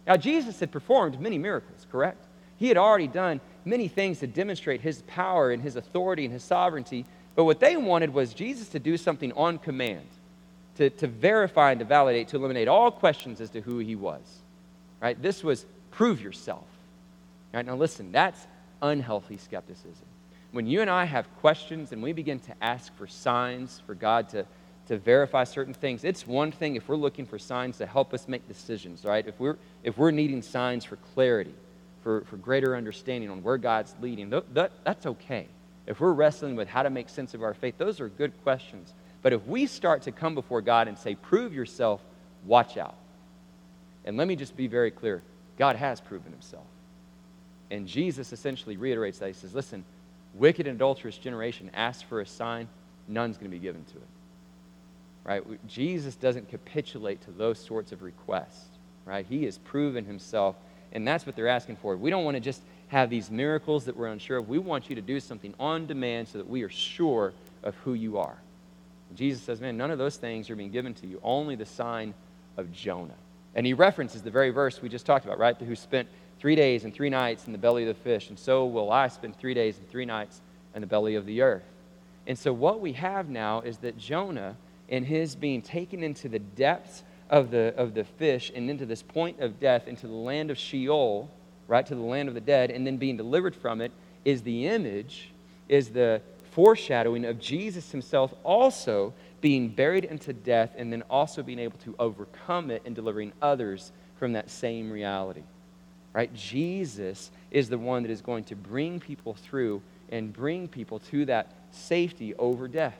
Now, 0.06 0.16
Jesus 0.16 0.60
had 0.60 0.70
performed 0.70 1.20
many 1.20 1.38
miracles, 1.38 1.86
correct? 1.90 2.24
He 2.58 2.68
had 2.68 2.76
already 2.76 3.08
done 3.08 3.40
many 3.66 3.88
things 3.88 4.20
to 4.20 4.26
demonstrate 4.26 4.80
his 4.80 5.02
power 5.02 5.50
and 5.50 5.62
his 5.62 5.76
authority 5.76 6.24
and 6.24 6.32
his 6.32 6.44
sovereignty. 6.44 7.04
But 7.34 7.44
what 7.44 7.60
they 7.60 7.76
wanted 7.76 8.14
was 8.14 8.32
Jesus 8.32 8.68
to 8.70 8.78
do 8.78 8.96
something 8.96 9.32
on 9.32 9.58
command, 9.58 10.06
to, 10.76 10.88
to 10.90 11.06
verify 11.06 11.72
and 11.72 11.80
to 11.80 11.84
validate, 11.84 12.28
to 12.28 12.36
eliminate 12.36 12.68
all 12.68 12.90
questions 12.90 13.40
as 13.40 13.50
to 13.50 13.60
who 13.60 13.78
he 13.78 13.96
was. 13.96 14.22
Right? 15.00 15.20
This 15.20 15.44
was 15.44 15.66
prove 15.90 16.22
yourself. 16.22 16.64
Right? 17.52 17.66
Now, 17.66 17.76
listen, 17.76 18.12
that's 18.12 18.46
unhealthy 18.80 19.36
skepticism 19.36 20.06
when 20.56 20.66
you 20.66 20.80
and 20.80 20.88
I 20.88 21.04
have 21.04 21.26
questions 21.40 21.92
and 21.92 22.02
we 22.02 22.14
begin 22.14 22.40
to 22.40 22.54
ask 22.62 22.94
for 22.96 23.06
signs 23.06 23.82
for 23.86 23.94
God 23.94 24.30
to, 24.30 24.46
to 24.88 24.96
verify 24.96 25.44
certain 25.44 25.74
things, 25.74 26.02
it's 26.02 26.26
one 26.26 26.50
thing 26.50 26.76
if 26.76 26.88
we're 26.88 26.96
looking 26.96 27.26
for 27.26 27.38
signs 27.38 27.76
to 27.76 27.86
help 27.86 28.14
us 28.14 28.26
make 28.26 28.48
decisions, 28.48 29.04
right? 29.04 29.26
If 29.26 29.38
we're, 29.38 29.58
if 29.84 29.98
we're 29.98 30.12
needing 30.12 30.40
signs 30.40 30.82
for 30.82 30.96
clarity, 31.14 31.54
for, 32.06 32.20
for 32.26 32.36
greater 32.36 32.76
understanding 32.76 33.28
on 33.30 33.42
where 33.42 33.58
God's 33.58 33.92
leading, 34.00 34.30
that, 34.30 34.54
that, 34.54 34.70
that's 34.84 35.06
okay. 35.06 35.48
if 35.88 35.98
we're 35.98 36.12
wrestling 36.12 36.54
with 36.54 36.68
how 36.68 36.84
to 36.84 36.90
make 36.90 37.08
sense 37.08 37.34
of 37.34 37.42
our 37.42 37.52
faith, 37.52 37.78
those 37.78 38.00
are 38.00 38.08
good 38.08 38.32
questions. 38.44 38.94
But 39.22 39.32
if 39.32 39.44
we 39.44 39.66
start 39.66 40.02
to 40.02 40.12
come 40.12 40.36
before 40.36 40.62
God 40.62 40.86
and 40.86 40.96
say, 40.96 41.16
prove 41.16 41.52
yourself, 41.52 42.00
watch 42.44 42.76
out. 42.76 42.94
And 44.04 44.16
let 44.16 44.28
me 44.28 44.36
just 44.36 44.56
be 44.56 44.68
very 44.68 44.92
clear 44.92 45.20
God 45.58 45.74
has 45.74 46.00
proven 46.00 46.30
himself. 46.30 46.62
And 47.72 47.88
Jesus 47.88 48.32
essentially 48.32 48.76
reiterates 48.76 49.18
that. 49.18 49.26
He 49.26 49.32
says, 49.32 49.52
listen, 49.52 49.84
wicked 50.34 50.68
and 50.68 50.76
adulterous 50.76 51.18
generation 51.18 51.72
asks 51.74 52.02
for 52.02 52.20
a 52.20 52.26
sign, 52.26 52.68
none's 53.08 53.36
going 53.36 53.50
to 53.50 53.56
be 53.56 53.60
given 53.60 53.82
to 53.82 53.96
it. 53.96 54.08
Right? 55.24 55.66
Jesus 55.66 56.14
doesn't 56.14 56.50
capitulate 56.50 57.20
to 57.22 57.32
those 57.32 57.58
sorts 57.58 57.90
of 57.90 58.02
requests. 58.02 58.68
Right? 59.04 59.26
He 59.28 59.44
has 59.46 59.58
proven 59.58 60.04
himself, 60.04 60.54
and 60.96 61.06
that's 61.06 61.26
what 61.26 61.36
they're 61.36 61.46
asking 61.46 61.76
for. 61.76 61.94
We 61.94 62.08
don't 62.08 62.24
want 62.24 62.36
to 62.36 62.40
just 62.40 62.62
have 62.88 63.10
these 63.10 63.30
miracles 63.30 63.84
that 63.84 63.94
we're 63.94 64.06
unsure 64.06 64.38
of. 64.38 64.48
We 64.48 64.58
want 64.58 64.88
you 64.88 64.96
to 64.96 65.02
do 65.02 65.20
something 65.20 65.52
on 65.60 65.86
demand 65.86 66.26
so 66.26 66.38
that 66.38 66.48
we 66.48 66.62
are 66.62 66.70
sure 66.70 67.34
of 67.62 67.74
who 67.76 67.92
you 67.92 68.16
are. 68.16 68.36
And 69.10 69.18
Jesus 69.18 69.42
says, 69.42 69.60
Man, 69.60 69.76
none 69.76 69.90
of 69.90 69.98
those 69.98 70.16
things 70.16 70.48
are 70.48 70.56
being 70.56 70.70
given 70.70 70.94
to 70.94 71.06
you, 71.06 71.20
only 71.22 71.54
the 71.54 71.66
sign 71.66 72.14
of 72.56 72.72
Jonah. 72.72 73.14
And 73.54 73.66
he 73.66 73.74
references 73.74 74.22
the 74.22 74.30
very 74.30 74.48
verse 74.48 74.80
we 74.80 74.88
just 74.88 75.04
talked 75.04 75.26
about, 75.26 75.38
right? 75.38 75.54
Who 75.58 75.76
spent 75.76 76.08
three 76.38 76.56
days 76.56 76.84
and 76.84 76.94
three 76.94 77.10
nights 77.10 77.46
in 77.46 77.52
the 77.52 77.58
belly 77.58 77.86
of 77.86 77.94
the 77.94 78.02
fish, 78.02 78.30
and 78.30 78.38
so 78.38 78.64
will 78.64 78.90
I 78.90 79.08
spend 79.08 79.36
three 79.36 79.54
days 79.54 79.76
and 79.76 79.86
three 79.90 80.06
nights 80.06 80.40
in 80.74 80.80
the 80.80 80.86
belly 80.86 81.14
of 81.14 81.26
the 81.26 81.42
earth. 81.42 81.64
And 82.26 82.38
so 82.38 82.54
what 82.54 82.80
we 82.80 82.94
have 82.94 83.28
now 83.28 83.60
is 83.60 83.76
that 83.78 83.98
Jonah, 83.98 84.56
in 84.88 85.04
his 85.04 85.36
being 85.36 85.60
taken 85.60 86.02
into 86.02 86.30
the 86.30 86.38
depths 86.38 87.02
of 87.30 87.50
the, 87.50 87.74
of 87.76 87.94
the 87.94 88.04
fish 88.04 88.52
and 88.54 88.70
into 88.70 88.86
this 88.86 89.02
point 89.02 89.40
of 89.40 89.58
death, 89.58 89.88
into 89.88 90.06
the 90.06 90.12
land 90.12 90.50
of 90.50 90.58
Sheol, 90.58 91.30
right, 91.68 91.84
to 91.86 91.94
the 91.94 92.00
land 92.00 92.28
of 92.28 92.34
the 92.34 92.40
dead, 92.40 92.70
and 92.70 92.86
then 92.86 92.96
being 92.96 93.16
delivered 93.16 93.54
from 93.54 93.80
it, 93.80 93.92
is 94.24 94.42
the 94.42 94.66
image, 94.66 95.30
is 95.68 95.90
the 95.90 96.20
foreshadowing 96.52 97.24
of 97.24 97.38
Jesus 97.38 97.90
himself 97.90 98.32
also 98.42 99.12
being 99.40 99.68
buried 99.68 100.04
into 100.04 100.32
death 100.32 100.70
and 100.76 100.92
then 100.92 101.02
also 101.10 101.42
being 101.42 101.58
able 101.58 101.78
to 101.78 101.94
overcome 101.98 102.70
it 102.70 102.82
and 102.84 102.94
delivering 102.94 103.32
others 103.42 103.92
from 104.18 104.32
that 104.32 104.50
same 104.50 104.90
reality. 104.90 105.42
Right? 106.12 106.32
Jesus 106.32 107.30
is 107.50 107.68
the 107.68 107.76
one 107.76 108.02
that 108.02 108.10
is 108.10 108.22
going 108.22 108.44
to 108.44 108.56
bring 108.56 108.98
people 108.98 109.34
through 109.34 109.82
and 110.08 110.32
bring 110.32 110.66
people 110.66 110.98
to 110.98 111.26
that 111.26 111.52
safety 111.72 112.34
over 112.36 112.68
death. 112.68 112.96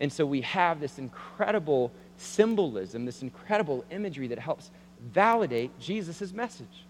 And 0.00 0.12
so 0.12 0.24
we 0.24 0.40
have 0.42 0.80
this 0.80 0.98
incredible 0.98 1.92
symbolism, 2.16 3.04
this 3.04 3.22
incredible 3.22 3.84
imagery 3.90 4.28
that 4.28 4.38
helps 4.38 4.70
validate 5.12 5.78
Jesus' 5.78 6.32
message. 6.32 6.84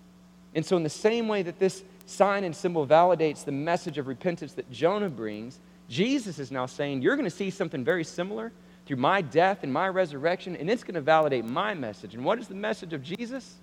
And 0.54 0.64
so, 0.64 0.76
in 0.76 0.82
the 0.82 0.88
same 0.88 1.28
way 1.28 1.42
that 1.42 1.58
this 1.58 1.84
sign 2.06 2.44
and 2.44 2.54
symbol 2.54 2.86
validates 2.86 3.44
the 3.44 3.52
message 3.52 3.98
of 3.98 4.06
repentance 4.06 4.52
that 4.54 4.70
Jonah 4.70 5.10
brings, 5.10 5.58
Jesus 5.88 6.38
is 6.38 6.50
now 6.50 6.66
saying, 6.66 7.02
You're 7.02 7.16
going 7.16 7.28
to 7.28 7.36
see 7.36 7.50
something 7.50 7.84
very 7.84 8.04
similar 8.04 8.52
through 8.86 8.96
my 8.96 9.20
death 9.20 9.58
and 9.62 9.72
my 9.72 9.88
resurrection, 9.88 10.56
and 10.56 10.70
it's 10.70 10.84
going 10.84 10.94
to 10.94 11.00
validate 11.00 11.44
my 11.44 11.74
message. 11.74 12.14
And 12.14 12.24
what 12.24 12.38
is 12.38 12.48
the 12.48 12.54
message 12.54 12.92
of 12.92 13.02
Jesus? 13.02 13.56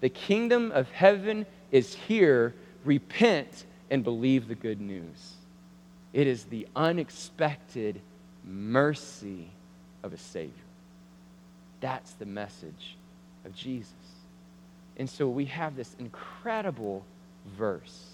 The 0.00 0.08
kingdom 0.10 0.70
of 0.72 0.90
heaven 0.90 1.46
is 1.72 1.94
here. 1.94 2.54
Repent 2.84 3.64
and 3.90 4.04
believe 4.04 4.48
the 4.48 4.54
good 4.54 4.80
news. 4.80 5.34
It 6.12 6.26
is 6.26 6.44
the 6.44 6.68
unexpected 6.76 8.00
mercy 8.44 9.50
of 10.02 10.12
a 10.12 10.18
Savior. 10.18 10.52
That's 11.86 12.14
the 12.14 12.26
message 12.26 12.96
of 13.44 13.54
Jesus. 13.54 13.94
And 14.96 15.08
so 15.08 15.28
we 15.28 15.44
have 15.44 15.76
this 15.76 15.94
incredible 16.00 17.04
verse 17.56 18.08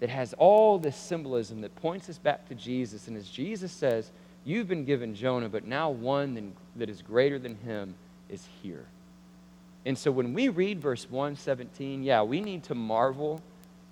that 0.00 0.08
has 0.08 0.32
all 0.38 0.78
this 0.78 0.96
symbolism 0.96 1.60
that 1.60 1.76
points 1.76 2.08
us 2.08 2.16
back 2.16 2.48
to 2.48 2.54
Jesus. 2.54 3.06
And 3.06 3.14
as 3.18 3.28
Jesus 3.28 3.72
says, 3.72 4.10
You've 4.42 4.68
been 4.68 4.86
given 4.86 5.14
Jonah, 5.14 5.50
but 5.50 5.66
now 5.66 5.90
one 5.90 6.54
that 6.76 6.88
is 6.88 7.02
greater 7.02 7.38
than 7.38 7.56
him 7.56 7.94
is 8.30 8.48
here. 8.62 8.86
And 9.84 9.98
so 9.98 10.10
when 10.10 10.32
we 10.32 10.48
read 10.48 10.80
verse 10.80 11.06
117, 11.10 12.02
yeah, 12.02 12.22
we 12.22 12.40
need 12.40 12.62
to 12.64 12.74
marvel 12.74 13.42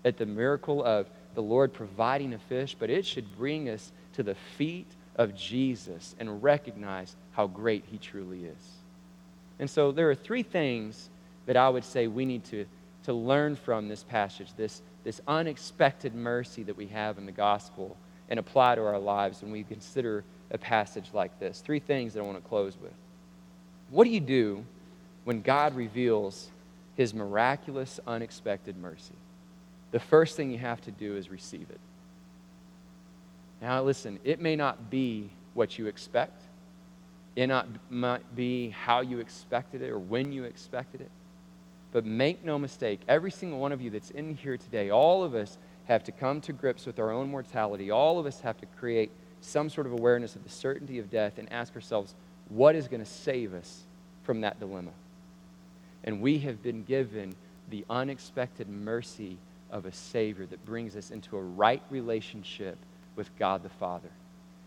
at 0.07 0.17
the 0.17 0.25
miracle 0.25 0.83
of 0.83 1.07
the 1.35 1.43
Lord 1.43 1.75
providing 1.75 2.33
a 2.33 2.39
fish, 2.39 2.75
but 2.79 2.89
it 2.89 3.05
should 3.05 3.37
bring 3.37 3.69
us 3.69 3.93
to 4.15 4.23
the 4.23 4.37
feet 4.57 4.89
of 5.17 5.35
Jesus 5.35 6.17
and 6.19 6.43
recognize 6.43 7.15
how 7.33 7.47
great 7.47 7.85
he 7.91 7.99
truly 7.99 8.47
is. 8.47 8.82
And 9.63 9.71
so 9.71 9.93
there 9.93 10.11
are 10.11 10.15
three 10.17 10.43
things 10.43 11.09
that 11.47 11.57
I 11.57 11.69
would 11.69 11.85
say 11.85 12.09
we 12.09 12.25
need 12.25 12.43
to, 12.47 12.67
to 13.05 13.13
learn 13.13 13.55
from 13.55 13.87
this 13.87 14.03
passage, 14.03 14.49
this, 14.57 14.83
this 15.05 15.21
unexpected 15.29 16.17
mercy 16.17 16.65
that 16.65 16.77
we 16.77 16.89
have 16.89 17.17
in 17.17 17.27
the 17.27 17.33
gospel, 17.33 17.97
and 18.29 18.41
apply 18.41 18.75
to 18.75 18.85
our 18.85 18.99
lives 18.99 19.41
when 19.41 19.53
we 19.53 19.63
consider 19.63 20.25
a 20.51 20.59
passage 20.59 21.11
like 21.13 21.39
this. 21.39 21.61
Three 21.61 21.79
things 21.79 22.13
that 22.13 22.19
I 22.19 22.23
want 22.25 22.43
to 22.43 22.49
close 22.49 22.77
with. 22.83 22.91
What 23.91 24.03
do 24.03 24.11
you 24.11 24.19
do 24.19 24.65
when 25.23 25.43
God 25.43 25.77
reveals 25.77 26.51
his 26.97 27.15
miraculous, 27.15 28.01
unexpected 28.05 28.77
mercy? 28.77 29.15
The 29.93 30.01
first 30.01 30.37
thing 30.37 30.51
you 30.51 30.59
have 30.59 30.81
to 30.81 30.91
do 30.91 31.17
is 31.17 31.31
receive 31.31 31.71
it. 31.71 31.81
Now, 33.61 33.81
listen, 33.85 34.19
it 34.25 34.41
may 34.41 34.57
not 34.57 34.91
be 34.91 35.31
what 35.55 35.79
you 35.79 35.87
expect. 35.87 36.43
It 37.35 37.47
not, 37.47 37.67
might 37.89 38.37
be 38.37 38.71
how 38.71 39.01
you 39.01 39.19
expected 39.19 39.83
it 39.83 39.91
or 39.91 39.99
when 39.99 40.33
you 40.33 40.45
expected 40.45 41.01
it. 41.01 41.11
But 41.93 42.05
make 42.05 42.45
no 42.45 42.59
mistake, 42.59 43.01
every 43.09 43.31
single 43.31 43.59
one 43.59 43.73
of 43.73 43.81
you 43.81 43.91
that's 43.91 44.11
in 44.11 44.35
here 44.35 44.57
today, 44.57 44.91
all 44.91 45.23
of 45.23 45.35
us 45.35 45.59
have 45.87 46.05
to 46.05 46.13
come 46.13 46.41
to 46.43 46.53
grips 46.53 46.87
with 46.87 46.99
our 46.99 47.11
own 47.11 47.31
mortality. 47.31 47.91
All 47.91 48.19
of 48.19 48.27
us 48.27 48.41
have 48.41 48.59
to 48.61 48.67
create 48.79 49.11
some 49.41 49.69
sort 49.69 49.87
of 49.87 49.93
awareness 49.93 50.37
of 50.37 50.45
the 50.45 50.51
certainty 50.51 50.99
of 50.99 51.11
death 51.11 51.39
and 51.39 51.53
ask 51.53 51.75
ourselves, 51.75 52.15
what 52.49 52.75
is 52.75 52.89
going 52.89 53.03
to 53.03 53.11
save 53.11 53.55
us 53.55 53.83
from 54.25 54.43
that 54.43 54.61
dilemma? 54.61 54.93
And 56.05 56.21
we 56.21 56.39
have 56.41 56.63
been 56.63 56.85
given 56.85 57.35
the 57.71 57.85
unexpected 57.89 58.69
mercy 58.69 59.39
of 59.71 59.87
a 59.87 59.93
Savior 59.93 60.47
that 60.47 60.65
brings 60.65 60.97
us 60.97 61.11
into 61.11 61.37
a 61.37 61.43
right 61.43 61.83
relationship 61.91 62.77
with 63.17 63.35
God 63.39 63.63
the 63.63 63.69
Father. 63.69 64.11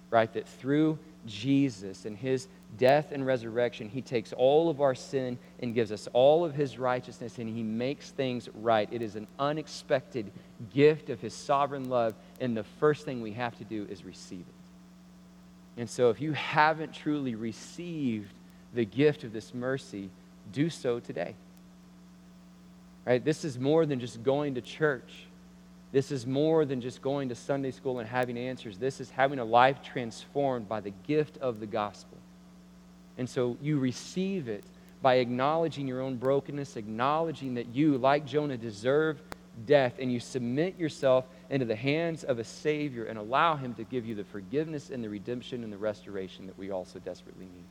Right? 0.09 0.31
That 0.33 0.47
through 0.47 0.99
Jesus 1.25 2.05
and 2.05 2.17
his 2.17 2.47
death 2.77 3.11
and 3.11 3.25
resurrection, 3.25 3.89
he 3.89 4.01
takes 4.01 4.33
all 4.33 4.69
of 4.69 4.81
our 4.81 4.95
sin 4.95 5.37
and 5.59 5.73
gives 5.73 5.91
us 5.91 6.07
all 6.13 6.43
of 6.43 6.53
his 6.53 6.77
righteousness 6.77 7.37
and 7.37 7.47
he 7.47 7.63
makes 7.63 8.11
things 8.11 8.49
right. 8.53 8.87
It 8.91 9.01
is 9.01 9.15
an 9.15 9.27
unexpected 9.39 10.31
gift 10.73 11.09
of 11.09 11.19
his 11.21 11.33
sovereign 11.33 11.89
love, 11.89 12.13
and 12.39 12.55
the 12.55 12.63
first 12.63 13.05
thing 13.05 13.21
we 13.21 13.33
have 13.33 13.57
to 13.57 13.63
do 13.63 13.87
is 13.89 14.03
receive 14.03 14.41
it. 14.41 15.81
And 15.81 15.89
so, 15.89 16.09
if 16.09 16.21
you 16.21 16.31
haven't 16.33 16.93
truly 16.93 17.35
received 17.35 18.31
the 18.73 18.85
gift 18.85 19.23
of 19.23 19.33
this 19.33 19.53
mercy, 19.53 20.09
do 20.51 20.69
so 20.69 20.99
today. 20.99 21.35
Right? 23.05 23.23
This 23.23 23.45
is 23.45 23.59
more 23.59 23.85
than 23.85 23.99
just 23.99 24.23
going 24.23 24.55
to 24.55 24.61
church. 24.61 25.25
This 25.91 26.11
is 26.11 26.25
more 26.25 26.65
than 26.65 26.81
just 26.81 27.01
going 27.01 27.29
to 27.29 27.35
Sunday 27.35 27.71
school 27.71 27.99
and 27.99 28.09
having 28.09 28.37
answers. 28.37 28.77
This 28.77 28.99
is 28.99 29.09
having 29.09 29.39
a 29.39 29.45
life 29.45 29.81
transformed 29.81 30.67
by 30.67 30.81
the 30.81 30.91
gift 31.07 31.37
of 31.37 31.59
the 31.59 31.67
gospel. 31.67 32.14
And 33.17 33.29
so 33.29 33.57
you 33.61 33.79
receive 33.79 34.47
it 34.47 34.63
by 35.01 35.15
acknowledging 35.15 35.87
your 35.87 36.01
own 36.01 36.17
brokenness, 36.17 36.75
acknowledging 36.75 37.55
that 37.55 37.67
you, 37.67 37.97
like 37.97 38.25
Jonah, 38.25 38.57
deserve 38.57 39.21
death, 39.65 39.93
and 39.99 40.11
you 40.11 40.19
submit 40.19 40.77
yourself 40.77 41.25
into 41.49 41.65
the 41.65 41.75
hands 41.75 42.23
of 42.23 42.39
a 42.39 42.43
Savior 42.43 43.05
and 43.05 43.17
allow 43.17 43.55
Him 43.55 43.73
to 43.75 43.83
give 43.83 44.05
you 44.05 44.15
the 44.15 44.23
forgiveness 44.23 44.89
and 44.89 45.03
the 45.03 45.09
redemption 45.09 45.63
and 45.63 45.71
the 45.71 45.77
restoration 45.77 46.47
that 46.47 46.57
we 46.57 46.71
also 46.71 46.99
desperately 46.99 47.45
need. 47.45 47.65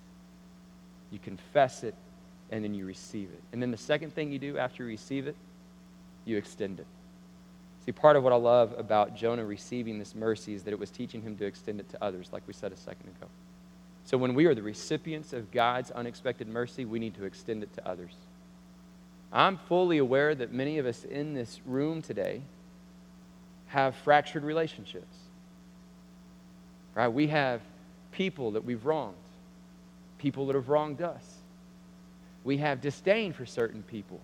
You 1.10 1.18
confess 1.18 1.82
it, 1.84 1.94
and 2.50 2.64
then 2.64 2.74
you 2.74 2.86
receive 2.86 3.28
it. 3.32 3.42
And 3.52 3.60
then 3.60 3.70
the 3.70 3.76
second 3.76 4.14
thing 4.14 4.32
you 4.32 4.38
do 4.38 4.56
after 4.56 4.84
you 4.84 4.88
receive 4.88 5.26
it, 5.26 5.36
you 6.24 6.36
extend 6.36 6.80
it. 6.80 6.86
See, 7.84 7.92
part 7.92 8.16
of 8.16 8.22
what 8.22 8.32
I 8.32 8.36
love 8.36 8.74
about 8.78 9.14
Jonah 9.14 9.44
receiving 9.44 9.98
this 9.98 10.14
mercy 10.14 10.54
is 10.54 10.62
that 10.62 10.70
it 10.70 10.78
was 10.78 10.90
teaching 10.90 11.20
him 11.20 11.36
to 11.36 11.44
extend 11.44 11.80
it 11.80 11.88
to 11.90 12.02
others, 12.02 12.30
like 12.32 12.42
we 12.46 12.54
said 12.54 12.72
a 12.72 12.76
second 12.76 13.08
ago. 13.08 13.26
So 14.04 14.18
when 14.18 14.34
we 14.34 14.44
are 14.46 14.54
the 14.54 14.62
recipients 14.62 15.32
of 15.32 15.50
God's 15.50 15.90
unexpected 15.90 16.46
mercy, 16.46 16.84
we 16.84 16.98
need 16.98 17.14
to 17.14 17.24
extend 17.24 17.62
it 17.62 17.72
to 17.74 17.88
others. 17.88 18.12
I'm 19.32 19.56
fully 19.56 19.98
aware 19.98 20.34
that 20.34 20.52
many 20.52 20.78
of 20.78 20.86
us 20.86 21.04
in 21.04 21.34
this 21.34 21.60
room 21.64 22.02
today 22.02 22.42
have 23.68 23.96
fractured 23.96 24.44
relationships. 24.44 25.16
Right? 26.94 27.08
We 27.08 27.28
have 27.28 27.60
people 28.12 28.52
that 28.52 28.64
we've 28.64 28.84
wronged, 28.84 29.16
people 30.18 30.46
that 30.46 30.54
have 30.54 30.68
wronged 30.68 31.02
us. 31.02 31.24
We 32.44 32.58
have 32.58 32.80
disdain 32.80 33.32
for 33.32 33.46
certain 33.46 33.82
people 33.82 34.20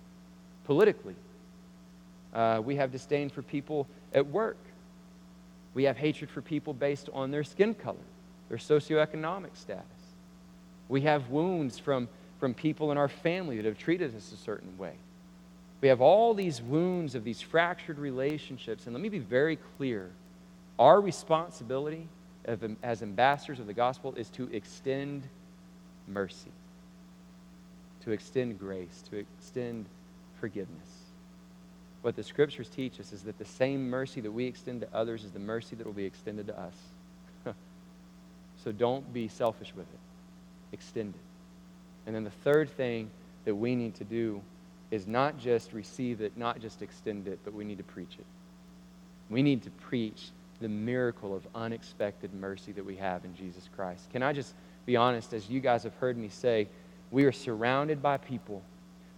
politically. 0.66 1.16
Uh, 2.32 2.60
we 2.64 2.76
have 2.76 2.92
disdain 2.92 3.30
for 3.30 3.42
people 3.42 3.88
at 4.12 4.26
work. 4.26 4.58
We 5.72 5.84
have 5.84 5.96
hatred 5.96 6.30
for 6.30 6.42
people 6.42 6.74
based 6.74 7.08
on 7.12 7.30
their 7.30 7.42
skin 7.42 7.74
color 7.74 7.96
their 8.50 8.58
socioeconomic 8.58 9.54
status. 9.56 9.84
We 10.88 11.02
have 11.02 11.30
wounds 11.30 11.78
from, 11.78 12.08
from 12.38 12.52
people 12.52 12.92
in 12.92 12.98
our 12.98 13.08
family 13.08 13.56
that 13.56 13.64
have 13.64 13.78
treated 13.78 14.14
us 14.14 14.32
a 14.32 14.36
certain 14.36 14.76
way. 14.76 14.92
We 15.80 15.88
have 15.88 16.02
all 16.02 16.34
these 16.34 16.60
wounds 16.60 17.14
of 17.14 17.24
these 17.24 17.40
fractured 17.40 17.98
relationships. 17.98 18.84
And 18.84 18.94
let 18.94 19.00
me 19.00 19.08
be 19.08 19.20
very 19.20 19.56
clear 19.78 20.10
our 20.78 21.00
responsibility 21.00 22.06
as 22.82 23.02
ambassadors 23.02 23.60
of 23.60 23.66
the 23.66 23.72
gospel 23.72 24.14
is 24.16 24.28
to 24.30 24.44
extend 24.52 25.22
mercy, 26.08 26.50
to 28.04 28.10
extend 28.10 28.58
grace, 28.58 29.04
to 29.10 29.18
extend 29.18 29.86
forgiveness. 30.40 30.88
What 32.02 32.16
the 32.16 32.24
scriptures 32.24 32.68
teach 32.68 32.98
us 32.98 33.12
is 33.12 33.22
that 33.22 33.38
the 33.38 33.44
same 33.44 33.88
mercy 33.90 34.20
that 34.22 34.32
we 34.32 34.46
extend 34.46 34.80
to 34.80 34.88
others 34.92 35.22
is 35.22 35.30
the 35.30 35.38
mercy 35.38 35.76
that 35.76 35.86
will 35.86 35.92
be 35.92 36.06
extended 36.06 36.46
to 36.48 36.58
us. 36.58 36.74
So 38.62 38.72
don't 38.72 39.12
be 39.12 39.28
selfish 39.28 39.72
with 39.74 39.86
it, 39.86 40.00
extend 40.72 41.14
it. 41.14 41.20
And 42.06 42.14
then 42.14 42.24
the 42.24 42.30
third 42.30 42.70
thing 42.70 43.10
that 43.44 43.54
we 43.54 43.74
need 43.74 43.94
to 43.96 44.04
do 44.04 44.40
is 44.90 45.06
not 45.06 45.38
just 45.38 45.72
receive 45.72 46.20
it, 46.20 46.36
not 46.36 46.60
just 46.60 46.82
extend 46.82 47.28
it, 47.28 47.38
but 47.44 47.54
we 47.54 47.64
need 47.64 47.78
to 47.78 47.84
preach 47.84 48.16
it. 48.18 48.26
We 49.28 49.42
need 49.42 49.62
to 49.62 49.70
preach 49.70 50.30
the 50.60 50.68
miracle 50.68 51.34
of 51.34 51.46
unexpected 51.54 52.34
mercy 52.34 52.72
that 52.72 52.84
we 52.84 52.96
have 52.96 53.24
in 53.24 53.34
Jesus 53.34 53.68
Christ. 53.76 54.10
Can 54.12 54.22
I 54.22 54.32
just 54.32 54.54
be 54.84 54.96
honest? 54.96 55.32
As 55.32 55.48
you 55.48 55.60
guys 55.60 55.84
have 55.84 55.94
heard 55.94 56.18
me 56.18 56.28
say, 56.28 56.68
we 57.10 57.24
are 57.24 57.32
surrounded 57.32 58.02
by 58.02 58.18
people 58.18 58.62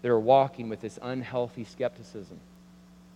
that 0.03 0.11
are 0.11 0.21
walking 0.21 0.69
with 0.69 0.81
this 0.81 0.99
unhealthy 1.03 1.65
skepticism, 1.65 2.39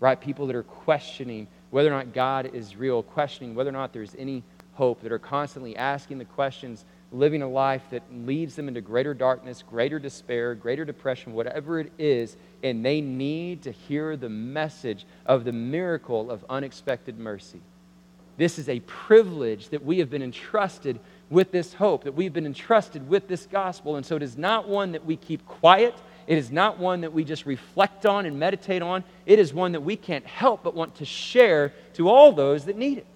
right? 0.00 0.20
People 0.20 0.46
that 0.46 0.56
are 0.56 0.62
questioning 0.62 1.46
whether 1.70 1.88
or 1.88 1.96
not 1.96 2.14
God 2.14 2.54
is 2.54 2.76
real, 2.76 3.02
questioning 3.02 3.54
whether 3.54 3.70
or 3.70 3.74
not 3.74 3.92
there's 3.92 4.14
any 4.18 4.42
hope, 4.76 5.02
that 5.02 5.10
are 5.10 5.18
constantly 5.18 5.76
asking 5.76 6.18
the 6.18 6.24
questions, 6.24 6.84
living 7.12 7.42
a 7.42 7.48
life 7.48 7.82
that 7.90 8.02
leads 8.12 8.56
them 8.56 8.68
into 8.68 8.80
greater 8.80 9.14
darkness, 9.14 9.62
greater 9.68 9.98
despair, 9.98 10.54
greater 10.54 10.84
depression, 10.84 11.32
whatever 11.32 11.80
it 11.80 11.92
is, 11.98 12.36
and 12.62 12.84
they 12.84 13.00
need 13.00 13.62
to 13.62 13.70
hear 13.70 14.16
the 14.16 14.28
message 14.28 15.06
of 15.24 15.44
the 15.44 15.52
miracle 15.52 16.30
of 16.30 16.44
unexpected 16.48 17.18
mercy. 17.18 17.60
This 18.36 18.58
is 18.58 18.68
a 18.68 18.80
privilege 18.80 19.70
that 19.70 19.84
we 19.84 19.98
have 20.00 20.10
been 20.10 20.22
entrusted 20.22 21.00
with 21.30 21.50
this 21.52 21.72
hope, 21.72 22.04
that 22.04 22.12
we've 22.12 22.32
been 22.32 22.46
entrusted 22.46 23.08
with 23.08 23.28
this 23.28 23.46
gospel. 23.46 23.96
And 23.96 24.04
so 24.04 24.16
it 24.16 24.22
is 24.22 24.36
not 24.36 24.68
one 24.68 24.92
that 24.92 25.04
we 25.04 25.16
keep 25.16 25.46
quiet. 25.46 25.94
It 26.26 26.38
is 26.38 26.50
not 26.50 26.78
one 26.78 27.00
that 27.00 27.12
we 27.12 27.24
just 27.24 27.46
reflect 27.46 28.04
on 28.04 28.26
and 28.26 28.38
meditate 28.38 28.82
on. 28.82 29.04
It 29.24 29.38
is 29.38 29.54
one 29.54 29.72
that 29.72 29.80
we 29.80 29.96
can't 29.96 30.26
help 30.26 30.62
but 30.62 30.74
want 30.74 30.96
to 30.96 31.04
share 31.04 31.72
to 31.94 32.08
all 32.08 32.32
those 32.32 32.66
that 32.66 32.76
need 32.76 32.98
it. 32.98 33.06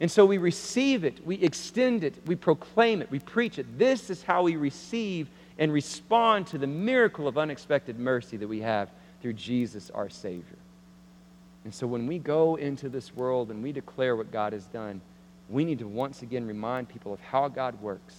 And 0.00 0.10
so 0.10 0.24
we 0.24 0.38
receive 0.38 1.04
it, 1.04 1.26
we 1.26 1.36
extend 1.36 2.04
it, 2.04 2.14
we 2.26 2.36
proclaim 2.36 3.02
it, 3.02 3.10
we 3.10 3.18
preach 3.18 3.58
it. 3.58 3.78
This 3.78 4.10
is 4.10 4.22
how 4.22 4.44
we 4.44 4.56
receive 4.56 5.28
and 5.58 5.72
respond 5.72 6.46
to 6.48 6.58
the 6.58 6.68
miracle 6.68 7.26
of 7.26 7.36
unexpected 7.36 7.98
mercy 7.98 8.36
that 8.36 8.46
we 8.46 8.60
have 8.60 8.90
through 9.20 9.32
Jesus 9.32 9.90
our 9.90 10.08
Savior. 10.08 10.58
And 11.64 11.74
so 11.74 11.86
when 11.86 12.06
we 12.06 12.18
go 12.18 12.54
into 12.54 12.88
this 12.88 13.14
world 13.14 13.50
and 13.50 13.62
we 13.62 13.72
declare 13.72 14.14
what 14.14 14.30
God 14.30 14.52
has 14.52 14.66
done, 14.66 15.00
we 15.50 15.64
need 15.64 15.80
to 15.80 15.88
once 15.88 16.22
again 16.22 16.46
remind 16.46 16.88
people 16.88 17.12
of 17.12 17.20
how 17.20 17.48
God 17.48 17.80
works, 17.82 18.14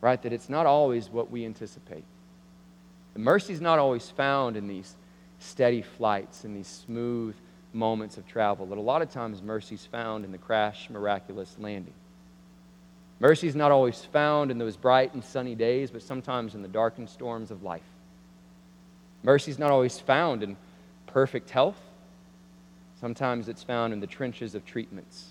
right? 0.00 0.22
That 0.22 0.32
it's 0.32 0.48
not 0.48 0.64
always 0.64 1.08
what 1.08 1.30
we 1.30 1.44
anticipate. 1.44 2.04
The 3.14 3.18
mercy 3.18 3.52
is 3.52 3.60
not 3.60 3.78
always 3.78 4.08
found 4.10 4.56
in 4.56 4.68
these 4.68 4.94
steady 5.40 5.82
flights 5.82 6.44
and 6.44 6.56
these 6.56 6.68
smooth 6.68 7.34
moments 7.72 8.18
of 8.18 8.26
travel, 8.26 8.66
that 8.66 8.78
a 8.78 8.80
lot 8.80 9.02
of 9.02 9.10
times 9.10 9.42
mercy 9.42 9.74
is 9.74 9.86
found 9.86 10.24
in 10.24 10.32
the 10.32 10.38
crash, 10.38 10.88
miraculous 10.90 11.56
landing. 11.58 11.94
Mercy 13.20 13.46
is 13.46 13.54
not 13.54 13.70
always 13.70 14.04
found 14.04 14.50
in 14.50 14.58
those 14.58 14.76
bright 14.76 15.14
and 15.14 15.24
sunny 15.24 15.54
days, 15.54 15.90
but 15.90 16.02
sometimes 16.02 16.54
in 16.54 16.62
the 16.62 16.68
darkened 16.68 17.08
storms 17.08 17.50
of 17.50 17.62
life. 17.62 17.82
Mercy 19.22 19.50
is 19.50 19.58
not 19.58 19.70
always 19.70 19.98
found 19.98 20.42
in 20.42 20.56
perfect 21.06 21.50
health 21.50 21.80
Sometimes 23.02 23.48
it's 23.48 23.64
found 23.64 23.92
in 23.92 23.98
the 23.98 24.06
trenches 24.06 24.54
of 24.54 24.64
treatments. 24.64 25.30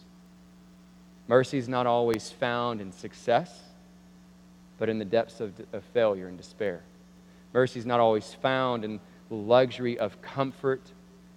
Mercy 1.30 1.58
is 1.58 1.70
not 1.70 1.88
always 1.88 2.30
found 2.30 2.82
in 2.82 2.92
success, 2.92 3.62
but 4.78 4.90
in 4.90 5.00
the 5.00 5.06
depths 5.06 5.40
of, 5.40 5.54
of 5.72 5.82
failure 5.94 6.28
and 6.28 6.38
despair. 6.38 6.82
Mercy 7.54 7.80
is 7.80 7.86
not 7.86 8.02
always 8.02 8.34
found 8.34 8.84
in 8.84 9.00
the 9.30 9.36
luxury 9.36 9.98
of 9.98 10.22
comfort. 10.22 10.82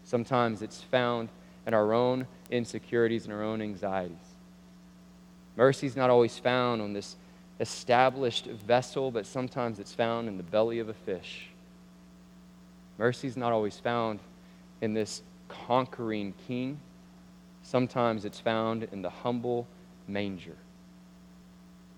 Sometimes 0.05 0.63
it's 0.63 0.83
found 0.83 1.31
in 1.67 1.75
our 1.75 1.93
own 1.93 2.27
insecurities 2.51 3.25
and 3.25 3.33
our 3.33 3.43
own 3.43 3.63
anxieties. 3.63 4.17
Mercy 5.57 5.87
is 5.87 5.97
not 5.97 6.11
always 6.11 6.39
found 6.39 6.83
on 6.83 6.93
this 6.93 7.17
established 7.61 8.47
vessel, 8.47 9.11
but 9.11 9.27
sometimes 9.27 9.79
it's 9.79 9.95
found 9.95 10.29
in 10.29 10.37
the 10.37 10.43
belly 10.43 10.79
of 10.79 10.89
a 10.89 10.95
fish. 10.95 11.49
Mercy 12.99 13.29
is 13.29 13.37
not 13.37 13.53
always 13.53 13.79
found 13.79 14.21
in 14.81 14.95
this 14.95 15.23
conquering 15.49 16.35
king. 16.47 16.79
Sometimes 17.63 18.25
it's 18.25 18.41
found 18.41 18.85
in 18.93 19.03
the 19.03 19.11
humble 19.11 19.67
manger. 20.07 20.57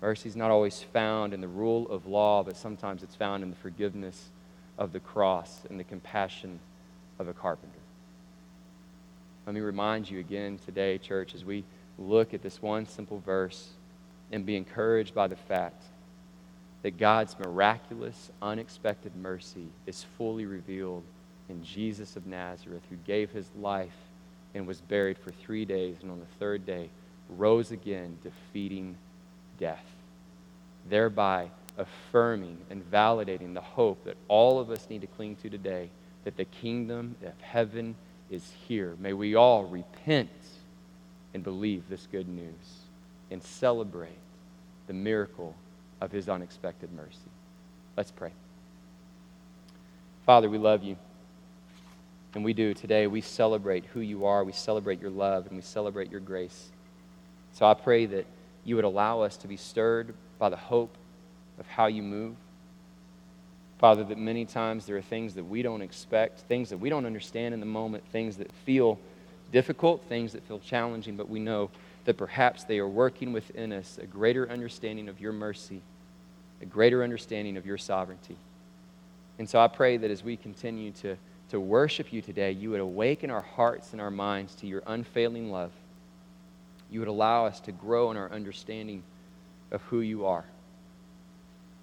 Mercy 0.01 0.29
is 0.29 0.35
not 0.35 0.51
always 0.51 0.83
found 0.93 1.33
in 1.33 1.41
the 1.41 1.47
rule 1.47 1.89
of 1.89 2.05
law, 2.05 2.43
but 2.43 2.55
sometimes 2.55 3.01
it's 3.01 3.15
found 3.15 3.43
in 3.43 3.49
the 3.49 3.55
forgiveness 3.55 4.29
of 4.77 4.93
the 4.93 4.99
cross 4.99 5.61
and 5.69 5.79
the 5.79 5.83
compassion 5.83 6.59
of 7.17 7.27
a 7.27 7.33
carpenter. 7.33 7.76
Let 9.47 9.53
me 9.53 9.61
remind 9.61 10.11
you 10.11 10.19
again 10.19 10.59
today, 10.65 10.97
church, 10.97 11.33
as 11.33 11.45
we 11.45 11.63
look 11.97 12.33
at 12.33 12.41
this 12.41 12.61
one 12.61 12.85
simple 12.85 13.19
verse 13.25 13.69
and 14.29 14.45
be 14.45 14.57
encouraged 14.57 15.15
by 15.15 15.27
the 15.27 15.37
fact 15.37 15.83
that 16.81 16.97
God's 16.97 17.33
miraculous, 17.39 18.29
unexpected 18.41 19.15
mercy 19.15 19.67
is 19.85 20.05
fully 20.17 20.45
revealed 20.45 21.03
in 21.47 21.63
Jesus 21.63 22.17
of 22.17 22.27
Nazareth, 22.27 22.81
who 22.89 22.97
gave 22.97 23.31
his 23.31 23.49
life 23.57 23.95
and 24.53 24.67
was 24.67 24.81
buried 24.81 25.17
for 25.17 25.31
three 25.31 25.63
days, 25.63 25.95
and 26.01 26.11
on 26.11 26.19
the 26.19 26.39
third 26.39 26.65
day 26.65 26.89
rose 27.29 27.71
again, 27.71 28.17
defeating 28.23 28.97
death, 29.57 29.85
thereby 30.89 31.47
affirming 31.77 32.57
and 32.69 32.83
validating 32.91 33.53
the 33.53 33.61
hope 33.61 34.03
that 34.03 34.17
all 34.27 34.59
of 34.59 34.69
us 34.69 34.87
need 34.89 34.99
to 34.99 35.07
cling 35.07 35.37
to 35.37 35.49
today 35.49 35.89
that 36.25 36.35
the 36.35 36.43
kingdom 36.43 37.15
of 37.25 37.39
heaven 37.39 37.95
is 38.29 38.51
here. 38.67 38.95
May 38.99 39.13
we 39.13 39.35
all 39.35 39.65
repent 39.65 40.29
and 41.33 41.43
believe 41.43 41.83
this 41.89 42.07
good 42.11 42.27
news 42.27 42.81
and 43.31 43.43
celebrate 43.43 44.17
the 44.87 44.93
miracle 44.93 45.55
of 46.01 46.11
his 46.11 46.29
unexpected 46.29 46.91
mercy. 46.93 47.17
Let's 47.95 48.11
pray. 48.11 48.31
Father, 50.25 50.49
we 50.49 50.57
love 50.57 50.83
you. 50.83 50.97
And 52.35 52.43
we 52.43 52.53
do 52.53 52.73
today. 52.73 53.07
We 53.07 53.21
celebrate 53.21 53.85
who 53.85 54.01
you 54.01 54.25
are, 54.25 54.43
we 54.43 54.51
celebrate 54.51 55.01
your 55.01 55.09
love, 55.09 55.47
and 55.47 55.55
we 55.55 55.61
celebrate 55.61 56.11
your 56.11 56.19
grace. 56.19 56.69
So 57.53 57.65
I 57.65 57.73
pray 57.73 58.05
that 58.07 58.25
you 58.63 58.75
would 58.75 58.85
allow 58.85 59.21
us 59.21 59.37
to 59.37 59.47
be 59.47 59.57
stirred 59.57 60.13
by 60.37 60.49
the 60.49 60.57
hope 60.57 60.95
of 61.59 61.65
how 61.65 61.87
you 61.87 62.03
move. 62.03 62.35
Father, 63.77 64.03
that 64.03 64.17
many 64.17 64.45
times 64.45 64.85
there 64.85 64.97
are 64.97 65.01
things 65.01 65.35
that 65.35 65.43
we 65.43 65.61
don't 65.61 65.81
expect, 65.81 66.39
things 66.41 66.69
that 66.69 66.77
we 66.77 66.89
don't 66.89 67.05
understand 67.05 67.53
in 67.53 67.59
the 67.59 67.65
moment, 67.65 68.03
things 68.11 68.37
that 68.37 68.51
feel 68.65 68.99
difficult, 69.51 70.03
things 70.09 70.33
that 70.33 70.43
feel 70.47 70.59
challenging, 70.59 71.15
but 71.15 71.29
we 71.29 71.39
know 71.39 71.69
that 72.05 72.17
perhaps 72.17 72.63
they 72.63 72.79
are 72.79 72.87
working 72.87 73.33
within 73.33 73.71
us 73.71 73.99
a 74.01 74.05
greater 74.05 74.49
understanding 74.49 75.07
of 75.07 75.19
your 75.21 75.31
mercy, 75.31 75.81
a 76.61 76.65
greater 76.65 77.03
understanding 77.03 77.55
of 77.57 77.65
your 77.65 77.77
sovereignty. 77.77 78.37
And 79.37 79.47
so 79.47 79.59
I 79.59 79.67
pray 79.67 79.97
that 79.97 80.09
as 80.09 80.23
we 80.23 80.37
continue 80.37 80.91
to 81.03 81.17
to 81.49 81.59
worship 81.59 82.11
you 82.11 82.21
today, 82.21 82.51
you 82.51 82.71
would 82.71 82.79
awaken 82.79 83.29
our 83.29 83.41
hearts 83.41 83.93
and 83.93 84.01
our 84.01 84.11
minds 84.11 84.55
to 84.55 84.67
your 84.67 84.83
unfailing 84.85 85.51
love. 85.51 85.71
You 86.91 86.99
would 86.99 87.07
allow 87.07 87.45
us 87.45 87.59
to 87.61 87.71
grow 87.71 88.11
in 88.11 88.17
our 88.17 88.29
understanding 88.31 89.03
of 89.71 89.81
who 89.83 90.01
you 90.01 90.25
are. 90.25 90.45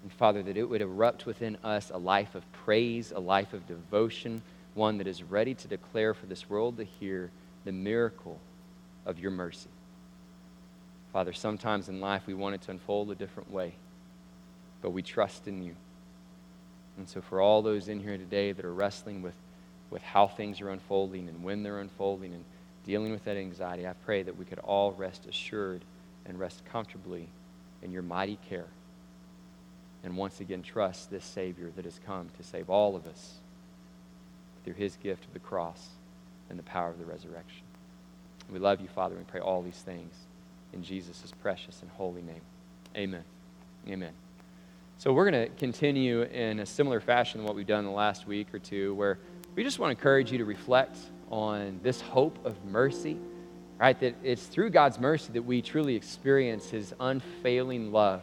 And 0.05 0.13
Father, 0.13 0.43
that 0.43 0.55
it 0.55 0.69
would 0.69 0.83
erupt 0.83 1.25
within 1.25 1.57
us 1.63 1.89
a 1.89 1.97
life 1.97 2.35
of 2.35 2.43
praise, 2.53 3.11
a 3.11 3.19
life 3.19 3.53
of 3.53 3.65
devotion, 3.65 4.43
one 4.75 4.99
that 4.99 5.07
is 5.07 5.23
ready 5.23 5.55
to 5.55 5.67
declare 5.67 6.13
for 6.13 6.27
this 6.27 6.47
world 6.47 6.77
to 6.77 6.83
hear 6.83 7.31
the 7.63 7.71
miracle 7.71 8.39
of 9.03 9.17
your 9.17 9.31
mercy. 9.31 9.71
Father, 11.11 11.33
sometimes 11.33 11.89
in 11.89 12.01
life 12.01 12.27
we 12.27 12.35
want 12.35 12.53
it 12.53 12.61
to 12.61 12.71
unfold 12.71 13.09
a 13.09 13.15
different 13.15 13.49
way, 13.49 13.73
but 14.83 14.91
we 14.91 15.01
trust 15.01 15.47
in 15.47 15.63
you. 15.63 15.75
And 16.99 17.09
so, 17.09 17.19
for 17.19 17.41
all 17.41 17.63
those 17.63 17.87
in 17.87 17.99
here 17.99 18.15
today 18.15 18.51
that 18.51 18.63
are 18.63 18.73
wrestling 18.73 19.23
with 19.23 19.33
with 19.89 20.03
how 20.03 20.27
things 20.27 20.61
are 20.61 20.69
unfolding 20.69 21.27
and 21.29 21.43
when 21.43 21.63
they're 21.63 21.79
unfolding 21.79 22.31
and 22.31 22.43
dealing 22.85 23.11
with 23.11 23.23
that 23.25 23.37
anxiety, 23.37 23.87
I 23.87 23.93
pray 24.05 24.21
that 24.21 24.37
we 24.37 24.45
could 24.45 24.59
all 24.59 24.91
rest 24.91 25.25
assured 25.25 25.81
and 26.27 26.39
rest 26.39 26.61
comfortably 26.71 27.27
in 27.81 27.91
your 27.91 28.03
mighty 28.03 28.37
care. 28.47 28.67
And 30.05 30.15
once 30.15 30.39
again, 30.39 30.61
trust 30.61 31.09
this 31.09 31.25
Savior 31.25 31.71
that 31.75 31.83
has 31.83 31.99
come 32.05 32.29
to 32.37 32.43
save 32.43 32.69
all 32.69 32.95
of 32.95 33.07
us 33.07 33.33
through 34.63 34.75
his 34.75 34.95
gift 34.97 35.25
of 35.25 35.33
the 35.33 35.39
cross 35.39 35.89
and 36.49 36.57
the 36.57 36.63
power 36.63 36.89
of 36.89 36.99
the 36.99 37.05
resurrection. 37.05 37.63
We 38.51 38.59
love 38.59 38.79
you, 38.79 38.87
Father, 38.87 39.17
and 39.17 39.27
pray 39.27 39.41
all 39.41 39.61
these 39.63 39.81
things 39.81 40.13
in 40.73 40.83
Jesus' 40.83 41.33
precious 41.41 41.81
and 41.81 41.89
holy 41.91 42.21
name. 42.21 42.41
Amen. 42.95 43.23
Amen. 43.87 44.13
So 44.99 45.11
we're 45.11 45.29
going 45.29 45.49
to 45.49 45.53
continue 45.57 46.21
in 46.21 46.59
a 46.59 46.65
similar 46.65 46.99
fashion 46.99 47.41
to 47.41 47.47
what 47.47 47.55
we've 47.55 47.67
done 47.67 47.83
the 47.83 47.91
last 47.91 48.27
week 48.27 48.53
or 48.53 48.59
two, 48.59 48.93
where 48.93 49.17
we 49.55 49.63
just 49.63 49.79
want 49.79 49.89
to 49.89 49.99
encourage 49.99 50.31
you 50.31 50.37
to 50.37 50.45
reflect 50.45 50.97
on 51.31 51.79
this 51.81 51.99
hope 51.99 52.37
of 52.45 52.63
mercy 52.65 53.17
right? 53.77 53.99
That 53.99 54.15
it's 54.23 54.45
through 54.45 54.69
God's 54.69 54.99
mercy 54.99 55.33
that 55.33 55.41
we 55.41 55.61
truly 55.61 55.95
experience 55.95 56.69
His 56.69 56.93
unfailing 56.99 57.91
love. 57.91 58.21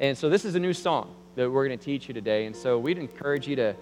And 0.00 0.16
so 0.16 0.28
this 0.28 0.44
is 0.44 0.54
a 0.54 0.60
new 0.60 0.72
song 0.72 1.14
that 1.34 1.50
we're 1.50 1.66
going 1.66 1.78
to 1.78 1.84
teach 1.84 2.08
you 2.08 2.14
today. 2.14 2.46
And 2.46 2.54
so 2.54 2.78
we'd 2.78 2.98
encourage 2.98 3.48
you 3.48 3.56
to 3.56 3.74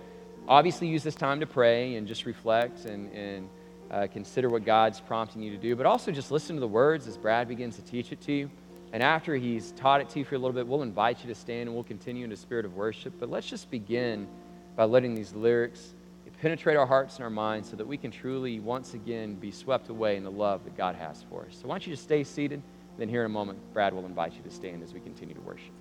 obviously 0.48 0.88
use 0.88 1.02
this 1.02 1.14
time 1.14 1.40
to 1.40 1.46
pray 1.46 1.96
and 1.96 2.06
just 2.06 2.24
reflect 2.24 2.86
and, 2.86 3.12
and 3.12 3.48
uh, 3.90 4.06
consider 4.10 4.48
what 4.48 4.64
God's 4.64 5.00
prompting 5.00 5.42
you 5.42 5.50
to 5.50 5.56
do, 5.58 5.76
but 5.76 5.86
also 5.86 6.10
just 6.10 6.30
listen 6.30 6.56
to 6.56 6.60
the 6.60 6.68
words 6.68 7.06
as 7.06 7.16
Brad 7.16 7.48
begins 7.48 7.76
to 7.76 7.82
teach 7.82 8.12
it 8.12 8.20
to 8.22 8.32
you. 8.32 8.50
And 8.92 9.02
after 9.02 9.36
he's 9.36 9.72
taught 9.72 10.00
it 10.00 10.08
to 10.10 10.20
you 10.20 10.24
for 10.24 10.36
a 10.36 10.38
little 10.38 10.54
bit, 10.54 10.66
we'll 10.66 10.82
invite 10.82 11.22
you 11.22 11.28
to 11.28 11.34
stand 11.34 11.62
and 11.62 11.74
we'll 11.74 11.84
continue 11.84 12.24
in 12.24 12.32
a 12.32 12.36
spirit 12.36 12.64
of 12.64 12.74
worship. 12.74 13.14
But 13.18 13.30
let's 13.30 13.46
just 13.46 13.70
begin 13.70 14.26
by 14.74 14.84
letting 14.84 15.14
these 15.14 15.34
lyrics 15.34 15.94
penetrate 16.40 16.76
our 16.76 16.86
hearts 16.86 17.16
and 17.16 17.24
our 17.24 17.30
minds 17.30 17.70
so 17.70 17.76
that 17.76 17.86
we 17.86 17.96
can 17.96 18.10
truly, 18.10 18.60
once 18.60 18.94
again, 18.94 19.34
be 19.34 19.50
swept 19.50 19.88
away 19.88 20.16
in 20.16 20.24
the 20.24 20.30
love 20.30 20.64
that 20.64 20.76
God 20.76 20.94
has 20.94 21.24
for 21.30 21.46
us. 21.46 21.58
So 21.60 21.68
why 21.68 21.74
don't 21.74 21.86
you 21.86 21.92
just 21.92 22.04
stay 22.04 22.24
seated? 22.24 22.62
Then, 22.98 23.08
here 23.08 23.20
in 23.20 23.26
a 23.26 23.34
moment, 23.34 23.58
Brad 23.74 23.92
will 23.92 24.06
invite 24.06 24.34
you 24.34 24.42
to 24.42 24.50
stand 24.50 24.82
as 24.82 24.94
we 24.94 25.00
continue 25.00 25.34
to 25.34 25.40
worship. 25.40 25.72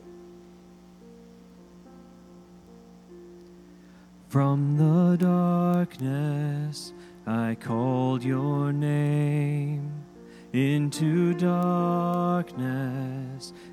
From 4.35 4.75
the 4.75 5.15
darkness, 5.15 6.91
I 7.25 7.55
called 7.57 8.21
your 8.21 8.73
name. 8.73 10.03
Into 10.51 11.33
darkness, 11.35 12.73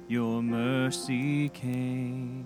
your 0.06 0.40
mercy 0.40 1.48
came. 1.48 2.44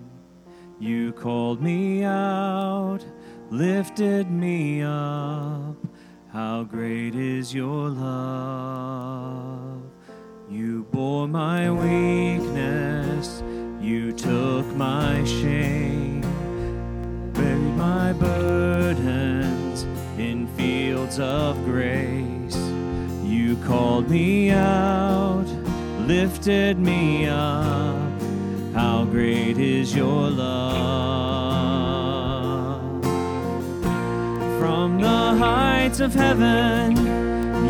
You 0.79 1.13
called 1.13 1.61
me 1.61 2.05
out 2.05 3.05
lifted 3.51 4.31
me 4.31 4.81
up. 4.81 5.75
How 6.29 6.63
great 6.63 7.13
is 7.13 7.53
your 7.53 7.89
love! 7.89 9.83
You 10.49 10.85
bore 10.91 11.27
my 11.27 11.69
weakness, 11.69 13.43
you 13.79 14.11
took 14.11 14.65
my 14.75 15.23
shame, 15.23 16.16
my 17.77 18.11
burdens 18.13 19.83
in 20.17 20.47
fields 20.57 21.19
of 21.19 21.55
grace. 21.63 22.57
You 23.23 23.55
called 23.57 24.09
me 24.09 24.49
out, 24.49 25.45
lifted 26.07 26.79
me 26.79 27.27
up. 27.27 27.95
How 28.73 29.05
great 29.05 29.59
is 29.59 29.95
your 29.95 30.29
love! 30.29 31.37
From 34.59 34.99
the 34.99 35.35
heights 35.37 35.99
of 35.99 36.15
heaven, 36.15 36.97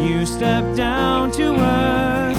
you 0.07 0.25
stepped 0.25 0.77
down 0.77 1.31
to 1.31 1.53
earth. 1.53 2.38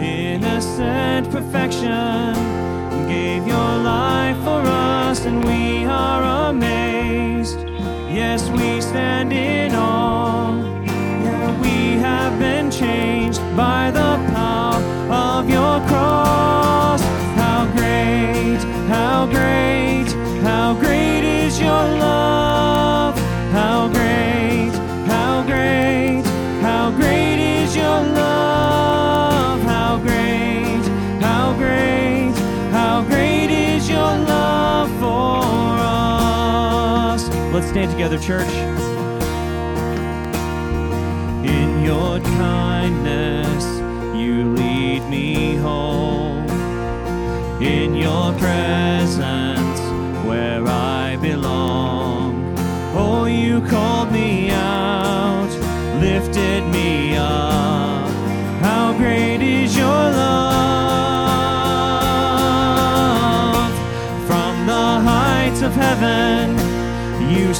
Innocent 0.00 1.30
perfection, 1.30 2.34
gave 3.08 3.46
your 3.46 3.72
life 3.78 4.36
for 4.44 4.60
us, 4.66 5.24
and 5.24 5.42
we 5.42 5.86
are 5.86 6.50
amazed. 6.50 7.58
Yes, 8.20 8.50
we 8.50 8.82
stand 8.82 9.32
in 9.32 9.74
awe. 9.74 10.54
Yeah, 10.84 11.60
we 11.62 11.96
have 12.06 12.38
been 12.38 12.70
changed 12.70 13.40
by 13.56 13.90
the 13.90 14.12
power 14.34 14.82
of 15.10 15.48
your 15.48 15.80
cross. 15.88 17.00
How 17.42 17.66
great, 17.76 18.60
how 18.88 19.26
great, 19.26 20.08
how 20.42 20.74
great 20.74 21.24
is 21.24 21.58
your 21.58 21.84
love. 22.08 23.18
How 23.52 23.88
stand 37.68 37.90
together, 37.90 38.18
church. 38.18 38.77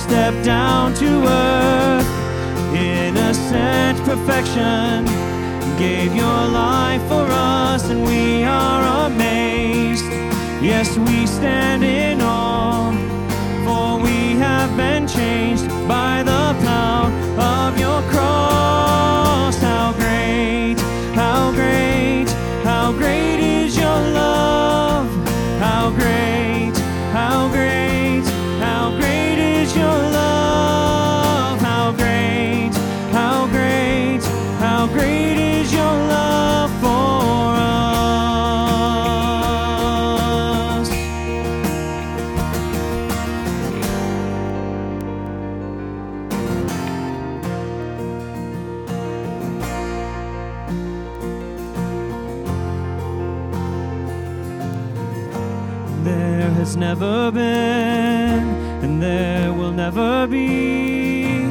Stepped 0.08 0.42
down 0.42 0.94
to 0.94 1.10
earth. 1.26 2.08
Innocent 2.74 3.98
perfection, 4.04 5.04
gave 5.78 6.14
your 6.14 6.42
life 6.62 7.02
for 7.08 7.26
us, 7.30 7.90
and 7.90 8.02
we 8.04 8.42
are 8.42 9.06
amazed. 9.06 10.06
Yes, 10.62 10.96
we 10.96 11.26
stand 11.26 11.84
in 11.84 12.22
awe 12.22 12.92
for 13.64 13.98
we 14.00 14.18
have 14.46 14.74
been 14.78 15.06
changed 15.06 15.68
by 15.86 16.22
the 16.22 16.44
power 16.64 17.08
of 17.56 17.78
your 17.78 18.00
cross. 18.12 19.56
How 19.58 19.92
great, 19.92 20.78
how 21.14 21.52
great, 21.52 22.28
how 22.64 22.92
great 22.92 23.40
is 23.40 23.76
your 23.76 24.00
love. 24.18 24.57
Never 56.98 57.30
been, 57.30 58.48
and 58.82 59.00
there 59.00 59.52
will 59.52 59.70
never 59.70 60.26
be 60.26 61.44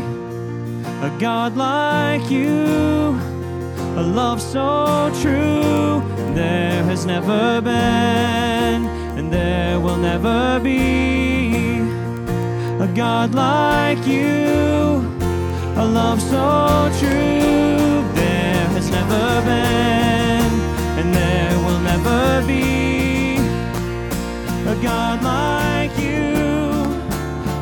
a 1.01 1.09
God 1.19 1.55
like 1.55 2.29
you, 2.29 3.17
a 3.95 4.03
love 4.03 4.41
so 4.41 5.09
true. 5.21 6.03
There 6.35 6.83
has 6.83 7.05
never 7.05 7.61
been, 7.61 8.87
and 9.17 9.31
there 9.31 9.79
will 9.79 9.95
never 9.95 10.59
be 10.59 11.79
a 12.81 12.87
God 12.93 13.33
like 13.33 14.05
you, 14.05 14.99
a 15.77 15.85
love 15.85 16.21
so 16.21 16.91
true. 16.99 18.03
There 18.15 18.67
has 18.75 18.89
never 18.89 19.41
been, 19.45 20.51
and 20.99 21.15
there 21.15 21.57
will 21.59 21.79
never 21.79 22.45
be 22.45 22.96
God 24.81 25.23
like 25.23 25.97
you, 25.97 26.33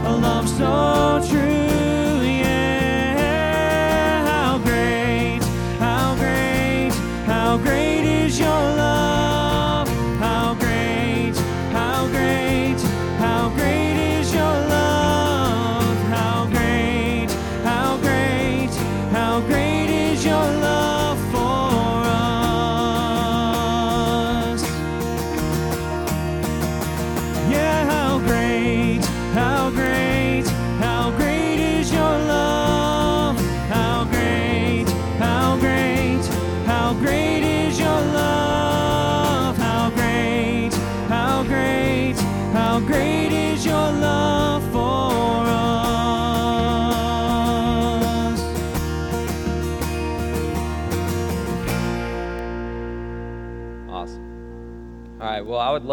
a 0.05 0.13
love 0.15 0.49
so 0.49 1.21
true. 1.29 2.21
Yeah, 2.27 4.25
how 4.25 4.57
great, 4.59 5.41
how 5.79 6.15
great, 6.15 6.93
how 7.25 7.57
great 7.57 7.84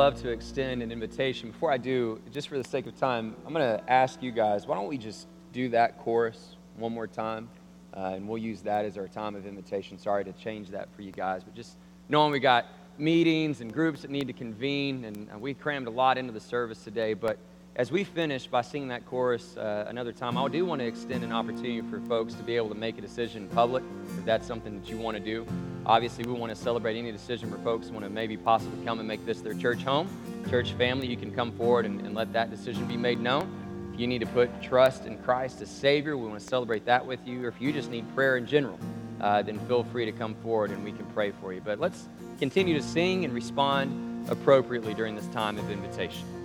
love 0.02 0.20
to 0.20 0.30
extend 0.30 0.82
an 0.82 0.90
invitation. 0.90 1.52
Before 1.52 1.70
I 1.70 1.76
do, 1.76 2.20
just 2.32 2.48
for 2.48 2.58
the 2.58 2.64
sake 2.64 2.88
of 2.88 2.98
time, 2.98 3.36
I'm 3.46 3.52
going 3.52 3.78
to 3.78 3.80
ask 3.88 4.20
you 4.20 4.32
guys 4.32 4.66
why 4.66 4.74
don't 4.74 4.88
we 4.88 4.98
just 4.98 5.28
do 5.52 5.68
that 5.68 5.96
chorus 6.00 6.56
one 6.76 6.92
more 6.92 7.06
time? 7.06 7.48
Uh, 7.96 8.14
and 8.16 8.26
we'll 8.26 8.42
use 8.42 8.62
that 8.62 8.84
as 8.84 8.98
our 8.98 9.06
time 9.06 9.36
of 9.36 9.46
invitation. 9.46 9.96
Sorry 9.96 10.24
to 10.24 10.32
change 10.32 10.70
that 10.70 10.92
for 10.96 11.02
you 11.02 11.12
guys, 11.12 11.44
but 11.44 11.54
just 11.54 11.76
knowing 12.08 12.32
we 12.32 12.40
got 12.40 12.66
meetings 12.98 13.60
and 13.60 13.72
groups 13.72 14.02
that 14.02 14.10
need 14.10 14.26
to 14.26 14.32
convene, 14.32 15.04
and 15.04 15.30
uh, 15.32 15.38
we 15.38 15.54
crammed 15.54 15.86
a 15.86 15.90
lot 15.90 16.18
into 16.18 16.32
the 16.32 16.40
service 16.40 16.82
today. 16.82 17.14
But 17.14 17.38
as 17.74 17.90
we 17.90 18.04
finish 18.04 18.46
by 18.46 18.60
singing 18.60 18.88
that 18.88 19.06
chorus 19.06 19.56
uh, 19.56 19.86
another 19.88 20.12
time, 20.12 20.36
I 20.36 20.46
do 20.48 20.66
want 20.66 20.80
to 20.80 20.86
extend 20.86 21.24
an 21.24 21.32
opportunity 21.32 21.80
for 21.80 22.00
folks 22.00 22.34
to 22.34 22.42
be 22.42 22.54
able 22.56 22.68
to 22.68 22.74
make 22.74 22.98
a 22.98 23.00
decision 23.00 23.44
in 23.44 23.48
public 23.48 23.82
if 24.18 24.24
that's 24.26 24.46
something 24.46 24.78
that 24.78 24.90
you 24.90 24.98
want 24.98 25.16
to 25.16 25.22
do. 25.22 25.46
Obviously, 25.86 26.24
we 26.24 26.32
want 26.32 26.54
to 26.54 26.56
celebrate 26.56 26.98
any 26.98 27.10
decision 27.10 27.50
for 27.50 27.56
folks 27.58 27.88
want 27.88 28.04
to 28.04 28.10
maybe 28.10 28.36
possibly 28.36 28.84
come 28.84 28.98
and 28.98 29.08
make 29.08 29.24
this 29.24 29.40
their 29.40 29.54
church 29.54 29.82
home, 29.82 30.06
church 30.50 30.72
family. 30.72 31.06
You 31.06 31.16
can 31.16 31.32
come 31.32 31.50
forward 31.52 31.86
and, 31.86 32.00
and 32.02 32.14
let 32.14 32.32
that 32.34 32.50
decision 32.50 32.84
be 32.84 32.96
made 32.96 33.20
known. 33.20 33.90
If 33.94 34.00
you 34.00 34.06
need 34.06 34.20
to 34.20 34.26
put 34.26 34.62
trust 34.62 35.06
in 35.06 35.16
Christ 35.18 35.62
as 35.62 35.70
Savior, 35.70 36.16
we 36.16 36.28
want 36.28 36.40
to 36.40 36.46
celebrate 36.46 36.84
that 36.84 37.04
with 37.04 37.26
you. 37.26 37.44
Or 37.44 37.48
if 37.48 37.60
you 37.60 37.72
just 37.72 37.90
need 37.90 38.04
prayer 38.14 38.36
in 38.36 38.46
general, 38.46 38.78
uh, 39.20 39.40
then 39.42 39.58
feel 39.66 39.82
free 39.84 40.04
to 40.04 40.12
come 40.12 40.34
forward 40.36 40.70
and 40.70 40.84
we 40.84 40.92
can 40.92 41.06
pray 41.06 41.30
for 41.30 41.54
you. 41.54 41.62
But 41.62 41.80
let's 41.80 42.08
continue 42.38 42.74
to 42.74 42.82
sing 42.82 43.24
and 43.24 43.32
respond 43.32 44.28
appropriately 44.30 44.92
during 44.92 45.16
this 45.16 45.26
time 45.28 45.58
of 45.58 45.70
invitation. 45.70 46.41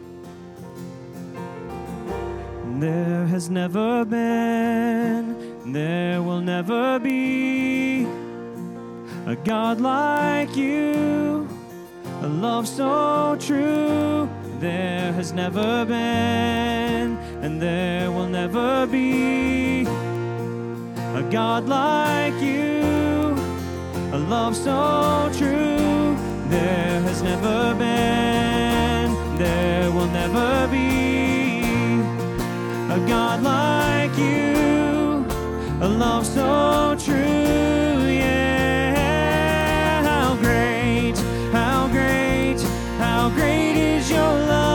There 2.80 3.26
has 3.26 3.50
never 3.50 4.06
been, 4.06 5.74
there 5.74 6.22
will 6.22 6.42
never 6.42 7.00
be 7.00 8.04
a 9.26 9.36
God 9.36 9.82
like 9.82 10.56
you, 10.56 11.50
a 12.22 12.28
love 12.28 12.68
so 12.68 13.36
true. 13.40 14.30
There 14.60 15.12
has 15.14 15.34
never 15.34 15.86
been, 15.86 17.18
and 17.42 17.60
there 17.60 18.12
will 18.12 18.28
never 18.28 18.86
be 18.86 19.82
a 19.82 21.28
God 21.32 21.68
like 21.68 22.40
you, 22.40 23.34
a 24.14 24.20
love 24.20 24.56
so 24.56 25.32
true. 25.36 26.16
There 26.50 27.02
has 27.02 27.24
never 27.24 27.74
been, 27.74 29.38
there 29.40 29.92
will 29.92 30.12
never 30.22 30.68
be 30.68 31.37
God 33.08 33.42
like 33.42 34.18
you, 34.18 35.26
a 35.82 35.88
love 35.88 36.26
so 36.26 36.96
true. 37.00 38.06
Yeah. 38.22 40.04
How 40.04 40.36
great 40.36 41.16
how 41.52 41.88
great, 41.88 42.60
how 43.00 43.30
great 43.30 43.78
is 43.78 44.10
your 44.10 44.20
love? 44.20 44.67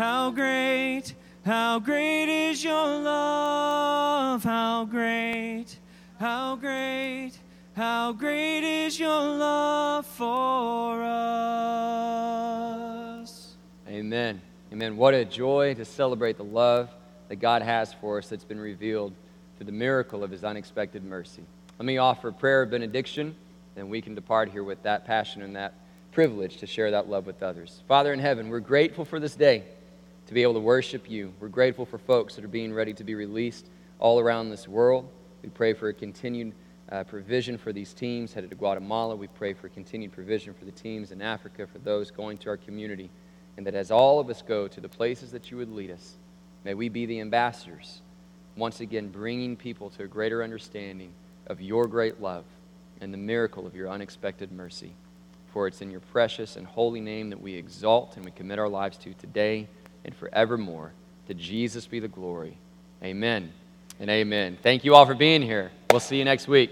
How 0.00 0.30
great. 0.30 1.14
How 1.44 1.78
great 1.78 2.48
is 2.48 2.64
your 2.64 2.72
love? 2.72 4.42
How 4.42 4.86
great, 4.86 5.66
how 6.18 6.56
great, 6.56 7.32
how 7.76 8.12
great 8.12 8.64
is 8.86 8.98
your 8.98 9.10
love 9.10 10.06
for 10.06 11.02
us? 11.02 11.26
Amen. 13.88 14.40
Amen. 14.72 14.96
What 14.96 15.12
a 15.12 15.26
joy 15.26 15.74
to 15.74 15.84
celebrate 15.84 16.38
the 16.38 16.44
love 16.44 16.88
that 17.28 17.36
God 17.36 17.60
has 17.60 17.92
for 17.92 18.16
us 18.16 18.30
that's 18.30 18.44
been 18.44 18.60
revealed 18.60 19.12
through 19.58 19.66
the 19.66 19.72
miracle 19.72 20.24
of 20.24 20.30
his 20.30 20.44
unexpected 20.44 21.04
mercy. 21.04 21.42
Let 21.78 21.84
me 21.84 21.98
offer 21.98 22.32
prayer 22.32 22.62
of 22.62 22.70
benediction, 22.70 23.34
and 23.76 23.90
we 23.90 24.00
can 24.00 24.14
depart 24.14 24.50
here 24.50 24.64
with 24.64 24.82
that 24.84 25.04
passion 25.04 25.42
and 25.42 25.56
that 25.56 25.74
privilege 26.12 26.56
to 26.58 26.66
share 26.66 26.90
that 26.90 27.10
love 27.10 27.26
with 27.26 27.42
others. 27.42 27.82
Father 27.86 28.14
in 28.14 28.18
heaven, 28.18 28.48
we're 28.48 28.60
grateful 28.60 29.04
for 29.04 29.20
this 29.20 29.34
day 29.34 29.64
to 30.30 30.34
be 30.34 30.44
able 30.44 30.54
to 30.54 30.60
worship 30.60 31.10
you. 31.10 31.34
We're 31.40 31.48
grateful 31.48 31.84
for 31.84 31.98
folks 31.98 32.36
that 32.36 32.44
are 32.44 32.48
being 32.48 32.72
ready 32.72 32.92
to 32.92 33.02
be 33.02 33.16
released 33.16 33.66
all 33.98 34.20
around 34.20 34.48
this 34.48 34.68
world. 34.68 35.08
We 35.42 35.48
pray 35.48 35.72
for 35.72 35.88
a 35.88 35.92
continued 35.92 36.52
uh, 36.92 37.02
provision 37.02 37.58
for 37.58 37.72
these 37.72 37.92
teams 37.92 38.32
headed 38.32 38.50
to 38.50 38.54
Guatemala. 38.54 39.16
We 39.16 39.26
pray 39.26 39.54
for 39.54 39.68
continued 39.68 40.12
provision 40.12 40.54
for 40.54 40.64
the 40.66 40.70
teams 40.70 41.10
in 41.10 41.20
Africa, 41.20 41.66
for 41.66 41.80
those 41.80 42.12
going 42.12 42.38
to 42.38 42.50
our 42.50 42.56
community. 42.56 43.10
And 43.56 43.66
that 43.66 43.74
as 43.74 43.90
all 43.90 44.20
of 44.20 44.30
us 44.30 44.40
go 44.40 44.68
to 44.68 44.80
the 44.80 44.88
places 44.88 45.32
that 45.32 45.50
you 45.50 45.56
would 45.56 45.72
lead 45.72 45.90
us, 45.90 46.14
may 46.62 46.74
we 46.74 46.88
be 46.88 47.06
the 47.06 47.18
ambassadors, 47.18 48.00
once 48.54 48.78
again 48.78 49.08
bringing 49.08 49.56
people 49.56 49.90
to 49.90 50.04
a 50.04 50.06
greater 50.06 50.44
understanding 50.44 51.10
of 51.48 51.60
your 51.60 51.88
great 51.88 52.20
love 52.20 52.44
and 53.00 53.12
the 53.12 53.18
miracle 53.18 53.66
of 53.66 53.74
your 53.74 53.88
unexpected 53.88 54.52
mercy. 54.52 54.92
For 55.52 55.66
it's 55.66 55.82
in 55.82 55.90
your 55.90 55.98
precious 55.98 56.54
and 56.54 56.68
holy 56.68 57.00
name 57.00 57.30
that 57.30 57.42
we 57.42 57.54
exalt 57.54 58.14
and 58.14 58.24
we 58.24 58.30
commit 58.30 58.60
our 58.60 58.68
lives 58.68 58.96
to 58.98 59.12
today 59.14 59.66
and 60.04 60.14
forevermore. 60.14 60.92
To 61.28 61.34
Jesus 61.34 61.86
be 61.86 62.00
the 62.00 62.08
glory. 62.08 62.56
Amen 63.02 63.52
and 63.98 64.10
amen. 64.10 64.58
Thank 64.62 64.84
you 64.84 64.94
all 64.94 65.06
for 65.06 65.14
being 65.14 65.42
here. 65.42 65.70
We'll 65.90 66.00
see 66.00 66.16
you 66.16 66.24
next 66.24 66.48
week. 66.48 66.70